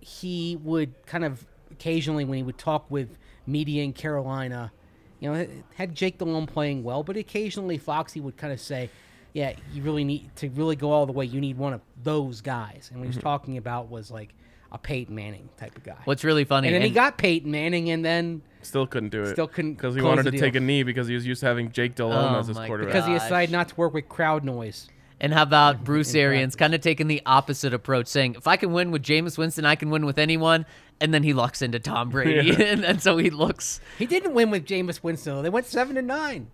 He 0.00 0.56
would 0.62 0.94
kind 1.04 1.26
of 1.26 1.44
occasionally 1.70 2.24
when 2.24 2.38
he 2.38 2.42
would 2.42 2.56
talk 2.58 2.90
with 2.90 3.18
media 3.46 3.82
in 3.82 3.92
Carolina, 3.92 4.72
you 5.18 5.30
know, 5.30 5.46
had 5.74 5.94
Jake 5.94 6.16
Delhomme 6.18 6.46
playing 6.46 6.82
well, 6.84 7.02
but 7.02 7.16
occasionally 7.18 7.76
Foxy 7.76 8.18
would 8.20 8.36
kind 8.38 8.52
of 8.52 8.60
say, 8.60 8.88
"Yeah, 9.32 9.54
you 9.72 9.82
really 9.82 10.04
need 10.04 10.34
to 10.36 10.48
really 10.50 10.76
go 10.76 10.92
all 10.92 11.06
the 11.06 11.12
way. 11.12 11.24
You 11.24 11.40
need 11.40 11.56
one 11.56 11.72
of 11.72 11.80
those 12.02 12.40
guys." 12.40 12.88
And 12.90 13.00
what 13.00 13.04
he 13.04 13.08
was 13.08 13.16
mm-hmm. 13.16 13.22
talking 13.22 13.56
about 13.56 13.90
was 13.90 14.10
like 14.10 14.34
a 14.72 14.78
Peyton 14.78 15.14
Manning 15.14 15.48
type 15.56 15.76
of 15.76 15.84
guy. 15.84 15.98
What's 16.04 16.24
really 16.24 16.44
funny 16.44 16.68
and 16.68 16.74
then 16.74 16.82
he 16.82 16.90
got 16.90 17.18
Peyton 17.18 17.50
Manning, 17.50 17.90
and 17.90 18.04
then 18.04 18.42
Still 18.62 18.86
couldn't 18.86 19.08
do 19.08 19.22
it. 19.22 19.32
Still 19.32 19.48
couldn't 19.48 19.74
because 19.74 19.94
he 19.94 20.02
wanted 20.02 20.24
to 20.24 20.30
deal. 20.32 20.40
take 20.40 20.54
a 20.54 20.60
knee 20.60 20.82
because 20.82 21.08
he 21.08 21.14
was 21.14 21.26
used 21.26 21.40
to 21.40 21.46
having 21.46 21.72
Jake 21.72 21.94
Delhomme 21.94 22.34
Oh 22.34 22.38
as 22.38 22.48
his 22.48 22.56
my 22.56 22.66
quarterback. 22.66 22.92
because 22.92 23.08
he 23.08 23.14
decided 23.14 23.50
not 23.50 23.68
to 23.68 23.74
work 23.76 23.94
with 23.94 24.08
crowd 24.08 24.44
noise. 24.44 24.88
And 25.22 25.34
how 25.34 25.42
about 25.42 25.84
Bruce 25.84 26.14
Arians 26.14 26.56
kind 26.56 26.74
of 26.74 26.80
taking 26.80 27.06
the 27.06 27.20
opposite 27.26 27.74
approach, 27.74 28.06
saying, 28.06 28.36
if 28.36 28.46
I 28.46 28.56
can 28.56 28.72
win 28.72 28.90
with 28.90 29.02
Jameis 29.02 29.36
Winston, 29.36 29.66
I 29.66 29.74
can 29.74 29.90
win 29.90 30.06
with 30.06 30.18
anyone. 30.18 30.64
And 30.98 31.12
then 31.12 31.22
he 31.22 31.34
locks 31.34 31.60
into 31.60 31.78
Tom 31.78 32.08
Brady. 32.08 32.50
and, 32.64 32.84
and 32.84 33.02
so 33.02 33.18
he 33.18 33.28
looks. 33.28 33.80
He 33.98 34.06
didn't 34.06 34.32
win 34.32 34.50
with 34.50 34.64
Jameis 34.64 35.02
Winston. 35.02 35.42
They 35.42 35.50
went 35.50 35.66
seven 35.66 35.98
and 35.98 36.06
nine. 36.06 36.50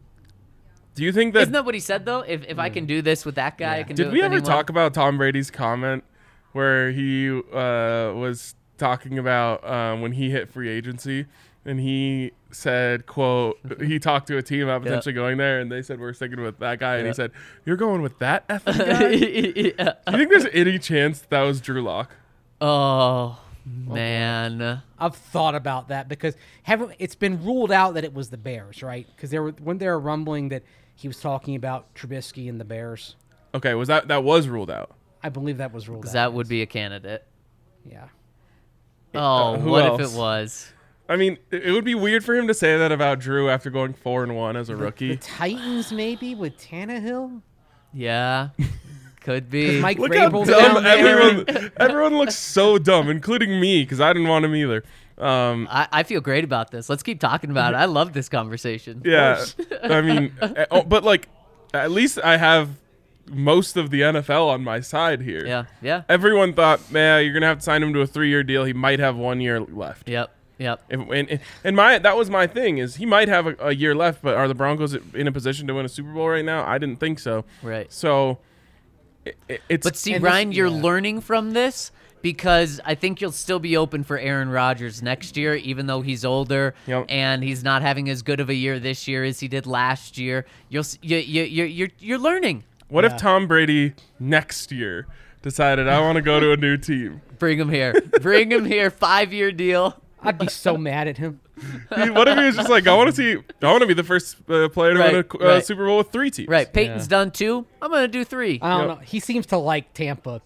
Do 0.97 1.05
you 1.05 1.13
think 1.13 1.35
that 1.35 1.43
Isn't 1.43 1.53
that 1.53 1.67
what 1.67 1.75
he 1.75 1.81
said, 1.81 2.07
though? 2.07 2.21
If, 2.21 2.43
if 2.49 2.59
I 2.59 2.71
can 2.71 2.87
do 2.87 3.03
this 3.03 3.27
with 3.27 3.35
that 3.35 3.59
guy, 3.59 3.81
I 3.81 3.83
can 3.83 3.95
do 3.95 4.05
Did 4.05 4.13
we 4.15 4.23
ever 4.23 4.37
anyone. 4.37 4.51
talk 4.51 4.71
about 4.71 4.95
Tom 4.95 5.19
Brady's 5.19 5.51
comment 5.51 6.05
where 6.53 6.91
he 6.91 7.29
uh, 7.31 8.13
was 8.15 8.55
talking 8.79 9.19
about 9.19 9.63
um, 9.69 10.01
when 10.01 10.13
he 10.13 10.31
hit 10.31 10.49
free 10.49 10.71
agency 10.71 11.27
and 11.67 11.79
he 11.81 12.33
said, 12.51 13.05
"quote 13.05 13.59
He 13.79 13.99
talked 14.01 14.29
to 14.29 14.39
a 14.39 14.43
team 14.43 14.63
about 14.63 14.85
potentially 14.85 15.13
going 15.13 15.37
there, 15.37 15.61
and 15.61 15.71
they 15.71 15.83
said 15.83 16.01
we're 16.01 16.15
sticking 16.15 16.41
with 16.41 16.59
that 16.61 16.79
guy, 16.79 16.97
and 16.97 17.07
he 17.07 17.13
said, 17.13 17.31
"You're 17.67 17.77
going 17.77 18.01
with 18.01 18.19
that 18.21 18.49
effing 18.49 18.79
guy." 18.79 19.11
Do 19.11 19.17
you 19.17 20.19
think 20.19 20.31
there's 20.31 20.47
any 20.55 20.79
chance 20.79 21.21
that 21.29 21.43
was 21.43 21.61
Drew 21.61 21.83
Lock? 21.83 22.13
Oh, 22.59 23.39
Man. 23.67 24.81
I've 24.99 25.17
thought 25.17 25.55
about 25.55 25.89
that 25.89 26.09
because 26.09 26.37
haven't 26.63 26.93
it's 26.99 27.17
been 27.17 27.45
ruled 27.45 27.73
out 27.73 27.95
that 27.95 28.05
it 28.05 28.15
was 28.15 28.31
the 28.31 28.37
Bears, 28.39 28.83
right? 28.83 29.07
Because 29.15 29.31
there 29.31 29.43
were 29.43 29.51
when 29.51 29.79
they 29.79 29.89
were 29.89 29.99
rumbling 29.99 30.49
that 30.51 30.63
he 30.97 31.07
was 31.09 31.21
talking 31.21 31.55
about 31.55 31.95
Trubisky 31.95 32.49
and 32.49 32.61
the 32.61 32.65
Bears. 32.65 33.15
Okay, 33.55 33.75
was 33.75 33.87
that 33.89 34.09
that 34.09 34.25
was 34.25 34.49
ruled 34.49 34.71
out? 34.71 34.91
I 35.23 35.29
believe 35.29 35.59
that 35.59 35.73
was 35.73 35.89
ruled 35.89 36.07
out. 36.07 36.13
that 36.13 36.33
would 36.33 36.49
be 36.49 36.63
a 36.63 36.67
candidate. 36.67 37.25
yeah. 37.85 38.09
Oh, 39.15 39.55
uh, 39.55 39.59
who 39.59 39.71
what 39.71 39.85
else? 39.87 40.01
if 40.01 40.13
it 40.15 40.19
was? 40.19 40.73
I 41.09 41.17
mean, 41.17 41.39
it 41.51 41.67
it 41.69 41.73
would 41.73 41.85
be 41.85 41.95
weird 41.95 42.25
for 42.25 42.35
him 42.35 42.49
to 42.49 42.55
say 42.55 42.77
that 42.77 42.91
about 42.93 43.21
Drew 43.21 43.49
after 43.49 43.71
going 43.71 43.95
four 43.95 44.23
and 44.25 44.35
one 44.37 44.57
as 44.57 44.69
a 44.69 44.75
The 44.77 44.83
rookie. 44.83 45.17
Titans 45.17 45.93
maybe 45.93 46.35
with 46.35 46.59
Tannehill. 46.59 47.41
Yeah. 47.93 48.49
Could 49.21 49.49
be. 49.51 49.81
Mike 49.81 49.99
Look 49.99 50.15
how 50.15 50.29
dumb 50.29 50.45
down 50.47 50.85
there. 50.85 50.99
everyone. 50.99 51.73
everyone 51.79 52.17
looks 52.19 52.37
so 52.37 52.79
dumb, 52.79 53.09
including 53.09 53.59
me, 53.61 53.83
because 53.83 54.01
I 54.01 54.13
didn't 54.13 54.29
want 54.29 54.45
him 54.45 54.55
either. 54.55 54.85
Um, 55.19 55.67
I, 55.71 55.89
I 55.93 56.03
feel 56.03 56.21
great 56.21 56.45
about 56.45 56.71
this. 56.71 56.89
Let's 56.91 57.03
keep 57.03 57.21
talking 57.21 57.51
about 57.51 57.73
it. 57.75 57.77
I 57.77 57.87
love 57.87 58.13
this 58.13 58.29
conversation. 58.29 59.03
yeah, 59.05 59.45
I 59.83 60.01
mean, 60.03 60.33
uh, 60.41 60.67
oh, 60.71 60.83
but 60.83 61.05
like, 61.05 61.29
at 61.73 61.91
least 61.91 62.19
I 62.23 62.37
have 62.37 62.69
most 63.31 63.77
of 63.77 63.91
the 63.91 64.03
NFL 64.03 64.49
on 64.49 64.63
my 64.63 64.81
side 64.81 65.21
here. 65.23 65.45
Yeah. 65.47 65.65
Yeah. 65.83 66.03
Everyone 66.09 66.53
thought, 66.53 66.93
man, 66.93 67.25
you're 67.25 67.33
gonna 67.35 67.47
have 67.47 67.59
to 67.59 67.65
sign 67.65 67.83
him 67.83 67.93
to 67.95 68.01
a 68.03 68.07
three-year 68.07 68.43
deal. 68.45 68.65
He 68.65 68.73
might 68.73 68.99
have 69.01 69.17
one 69.17 69.41
year 69.41 69.59
left. 69.61 70.09
Yep. 70.09 70.31
Yep. 70.59 70.83
If, 70.89 71.01
and, 71.01 71.31
and- 71.31 71.41
and 71.65 71.77
my 71.77 71.99
that 71.99 72.17
was 72.17 72.31
my 72.31 72.47
thing 72.47 72.79
is 72.79 72.97
he 72.97 73.07
might 73.07 73.29
have 73.29 73.47
a, 73.47 73.57
a 73.59 73.73
year 73.73 73.95
left, 73.95 74.23
but 74.23 74.37
are 74.37 74.47
the 74.49 74.55
Broncos 74.55 74.95
in 75.15 75.27
a 75.27 75.33
position 75.33 75.67
to 75.67 75.75
win 75.75 75.85
a 75.85 75.89
Super 75.89 76.13
Bowl 76.13 76.29
right 76.29 76.45
now? 76.45 76.65
I 76.67 76.79
didn't 76.79 77.01
think 77.01 77.19
so. 77.19 77.45
Right. 77.63 77.93
So 77.93 78.39
it, 79.25 79.37
it- 79.49 79.63
it's 79.69 79.85
But 79.87 79.97
see, 79.97 80.13
And 80.15 80.23
this- 80.25 80.31
Ryan, 80.31 80.53
you're 80.53 80.69
yeah. 80.69 80.83
learning 80.83 81.21
from 81.21 81.51
this 81.53 81.91
because 82.33 82.81
I 82.85 82.97
think 82.97 83.21
you'll 83.21 83.31
still 83.31 83.61
be 83.61 83.77
open 83.77 84.03
for 84.03 84.19
Aaron 84.19 84.49
Rodgers 84.49 85.01
next 85.01 85.37
year, 85.37 85.55
even 85.55 85.87
though 85.87 86.01
he's 86.01 86.25
older 86.25 86.75
Yep. 86.89 87.07
and 87.09 87.45
he's 87.45 87.63
not 87.63 87.83
having 87.83 88.09
as 88.11 88.23
good 88.23 88.41
of 88.41 88.49
a 88.51 88.55
year 88.55 88.81
this 88.81 89.07
year 89.07 89.23
as 89.23 89.39
he 89.39 89.47
did 89.47 89.65
last 89.65 90.19
year. 90.19 90.45
You'll 90.69 90.83
you 91.03 91.19
you 91.19 91.43
you 91.45 91.65
you're, 91.65 91.89
you're 92.01 92.19
learning. 92.19 92.65
what 92.89 93.05
if 93.05 93.17
Tom 93.17 93.47
Brady 93.47 93.95
next 94.19 94.73
year 94.73 95.07
decided 95.41 95.87
I 95.89 96.01
want 96.01 96.17
to 96.17 96.23
go 96.23 96.41
to 96.41 96.51
a 96.51 96.57
new 96.57 96.77
team? 96.77 97.23
Bring 97.39 97.61
him 97.61 97.69
here. 97.71 97.95
Bring 98.21 98.51
him 98.51 98.65
here. 98.65 98.91
Five 98.91 99.33
year 99.33 99.53
deal. 99.53 100.03
I'd 100.21 100.37
be 100.39 100.49
so 100.49 100.77
mad 100.77 101.07
at 101.07 101.19
him. 101.19 101.39
What 101.91 102.27
if 102.27 102.37
he 102.37 102.45
was 102.45 102.57
just 102.57 102.69
like, 102.69 102.89
I 102.89 102.95
want 102.95 103.09
to 103.09 103.15
see, 103.15 103.41
I 103.63 103.71
want 103.71 103.83
to 103.83 103.87
be 103.87 103.95
the 103.95 104.03
first 104.03 104.39
uh, 104.51 104.69
player 104.69 104.95
to 104.95 104.99
win 105.01 105.15
a 105.15 105.19
uh, 105.21 105.49
right. 105.55 105.65
Super 105.65 105.87
Bowl 105.87 105.99
with 105.99 106.11
three 106.11 106.31
teams. 106.33 106.49
Right. 106.49 106.71
Peyton's 106.73 107.07
done 107.07 107.31
two. 107.31 107.65
I'm 107.81 107.93
gonna 107.93 108.09
do 108.09 108.25
three. 108.25 108.59
I 108.61 108.71
don't 108.79 108.89
Yep. 108.89 108.99
know. 108.99 109.05
He 109.05 109.21
seems 109.21 109.47
to 109.47 109.57
like 109.59 109.95
Tampa 109.95 110.43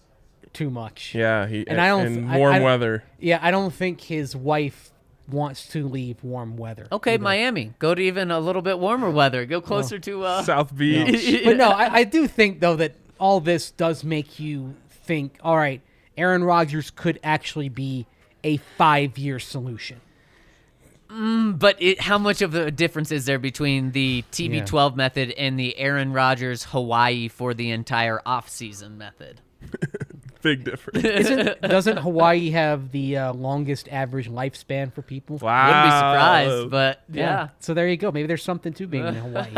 too 0.53 0.69
much. 0.69 1.13
Yeah, 1.15 1.47
he 1.47 1.65
And 1.67 1.79
I 1.79 1.87
don't 1.87 2.05
in 2.07 2.13
th- 2.27 2.37
warm 2.37 2.53
I 2.53 2.57
don't- 2.57 2.65
weather. 2.65 3.03
Yeah, 3.19 3.39
I 3.41 3.51
don't 3.51 3.73
think 3.73 4.01
his 4.01 4.35
wife 4.35 4.91
wants 5.29 5.67
to 5.69 5.87
leave 5.87 6.23
warm 6.23 6.57
weather. 6.57 6.87
Okay, 6.91 7.17
Miami. 7.17 7.73
Go 7.79 7.95
to 7.95 8.01
even 8.01 8.31
a 8.31 8.39
little 8.39 8.61
bit 8.61 8.79
warmer 8.79 9.09
weather. 9.09 9.45
Go 9.45 9.61
closer 9.61 9.97
to 9.99 10.23
uh 10.25 10.43
South 10.43 10.75
Beach. 10.75 11.41
but 11.45 11.55
no, 11.57 11.69
I, 11.69 11.99
I 11.99 12.03
do 12.03 12.27
think 12.27 12.59
though 12.59 12.75
that 12.75 12.95
all 13.19 13.39
this 13.39 13.71
does 13.71 14.03
make 14.03 14.39
you 14.39 14.75
think. 14.89 15.37
All 15.41 15.55
right, 15.57 15.81
Aaron 16.17 16.43
Rodgers 16.43 16.91
could 16.91 17.19
actually 17.23 17.69
be 17.69 18.07
a 18.43 18.57
five-year 18.57 19.39
solution. 19.39 20.01
But 21.09 21.75
it, 21.81 21.99
how 22.01 22.17
much 22.17 22.41
of 22.41 22.55
a 22.55 22.71
difference 22.71 23.11
is 23.11 23.25
there 23.25 23.37
between 23.37 23.91
the 23.91 24.23
TB12 24.31 24.95
method 24.95 25.31
and 25.31 25.59
the 25.59 25.77
Aaron 25.77 26.13
Rodgers 26.13 26.63
Hawaii 26.65 27.27
for 27.27 27.53
the 27.53 27.69
entire 27.71 28.21
offseason 28.25 28.95
method? 28.95 29.41
Big 30.41 30.63
difference. 30.63 31.03
Isn't 31.05 31.61
doesn't 31.61 31.97
Hawaii 31.97 32.49
have 32.49 32.91
the 32.91 33.17
uh, 33.17 33.33
longest 33.33 33.87
average 33.89 34.27
lifespan 34.27 34.91
for 34.91 35.03
people? 35.03 35.37
Wow. 35.37 35.67
Wouldn't 35.67 35.85
be 35.85 35.91
surprised, 35.91 36.71
but 36.71 37.03
yeah. 37.11 37.49
So 37.59 37.75
there 37.75 37.87
you 37.87 37.97
go. 37.97 38.11
Maybe 38.11 38.27
there's 38.27 38.43
something 38.43 38.73
to 38.73 38.87
being 38.87 39.05
in 39.05 39.15
Hawaii. 39.15 39.55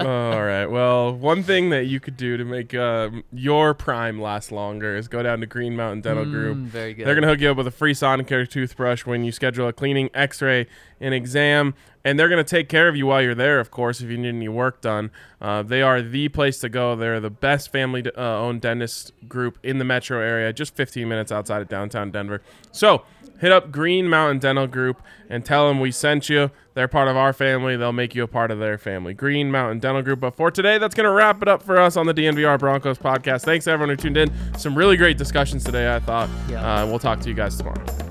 All 0.00 0.42
right. 0.42 0.66
Well, 0.66 1.14
one 1.14 1.42
thing 1.42 1.70
that 1.70 1.86
you 1.86 2.00
could 2.00 2.18
do 2.18 2.36
to 2.36 2.44
make 2.44 2.74
um, 2.74 3.24
your 3.32 3.72
prime 3.72 4.20
last 4.20 4.52
longer 4.52 4.94
is 4.94 5.08
go 5.08 5.22
down 5.22 5.40
to 5.40 5.46
Green 5.46 5.74
Mountain 5.74 6.02
Dental 6.02 6.26
Group. 6.26 6.58
Mm, 6.58 6.64
very 6.64 6.92
good. 6.92 7.06
They're 7.06 7.14
going 7.14 7.22
to 7.22 7.28
hook 7.28 7.40
you 7.40 7.50
up 7.50 7.56
with 7.56 7.66
a 7.66 7.72
free 7.72 7.94
Sonicare 7.94 8.48
toothbrush 8.48 9.06
when 9.06 9.24
you 9.24 9.32
schedule 9.32 9.68
a 9.68 9.72
cleaning, 9.72 10.10
X-ray, 10.12 10.66
and 11.00 11.14
exam, 11.14 11.74
and 12.04 12.18
they're 12.18 12.28
going 12.28 12.42
to 12.42 12.48
take 12.48 12.68
care 12.68 12.88
of 12.88 12.96
you 12.96 13.06
while 13.06 13.22
you're 13.22 13.34
there. 13.34 13.60
Of 13.60 13.70
course, 13.70 14.00
if 14.00 14.10
you 14.10 14.18
need 14.18 14.28
any 14.30 14.48
work 14.48 14.80
done, 14.80 15.10
uh, 15.40 15.62
they 15.62 15.82
are 15.82 16.02
the 16.02 16.28
place 16.28 16.58
to 16.60 16.68
go. 16.68 16.96
They're 16.96 17.20
the 17.20 17.30
best 17.30 17.72
family-owned 17.72 18.60
dentist 18.60 19.12
group 19.28 19.58
in 19.62 19.78
the 19.78 19.84
metro 19.84 20.20
area, 20.20 20.52
just 20.52 20.74
15 20.74 21.08
minutes 21.08 21.30
outside 21.30 21.62
of 21.62 21.68
downtown 21.68 22.10
Denver. 22.10 22.42
So. 22.72 23.04
Hit 23.40 23.52
up 23.52 23.72
Green 23.72 24.06
Mountain 24.06 24.38
Dental 24.40 24.66
Group 24.66 25.00
and 25.30 25.42
tell 25.46 25.66
them 25.66 25.80
we 25.80 25.90
sent 25.92 26.28
you. 26.28 26.50
They're 26.74 26.88
part 26.88 27.08
of 27.08 27.16
our 27.16 27.32
family. 27.32 27.74
They'll 27.74 27.90
make 27.90 28.14
you 28.14 28.22
a 28.22 28.28
part 28.28 28.50
of 28.50 28.58
their 28.58 28.76
family. 28.76 29.14
Green 29.14 29.50
Mountain 29.50 29.78
Dental 29.78 30.02
Group. 30.02 30.20
But 30.20 30.36
for 30.36 30.50
today, 30.50 30.76
that's 30.76 30.94
going 30.94 31.06
to 31.06 31.10
wrap 31.10 31.40
it 31.40 31.48
up 31.48 31.62
for 31.62 31.78
us 31.78 31.96
on 31.96 32.04
the 32.04 32.12
DNVR 32.12 32.58
Broncos 32.58 32.98
podcast. 32.98 33.44
Thanks 33.44 33.66
everyone 33.66 33.88
who 33.88 33.96
tuned 33.96 34.18
in. 34.18 34.30
Some 34.58 34.76
really 34.76 34.98
great 34.98 35.16
discussions 35.16 35.64
today, 35.64 35.94
I 35.94 36.00
thought. 36.00 36.28
Yeah. 36.50 36.82
Uh, 36.82 36.86
we'll 36.86 36.98
talk 36.98 37.20
to 37.20 37.30
you 37.30 37.34
guys 37.34 37.56
tomorrow. 37.56 38.09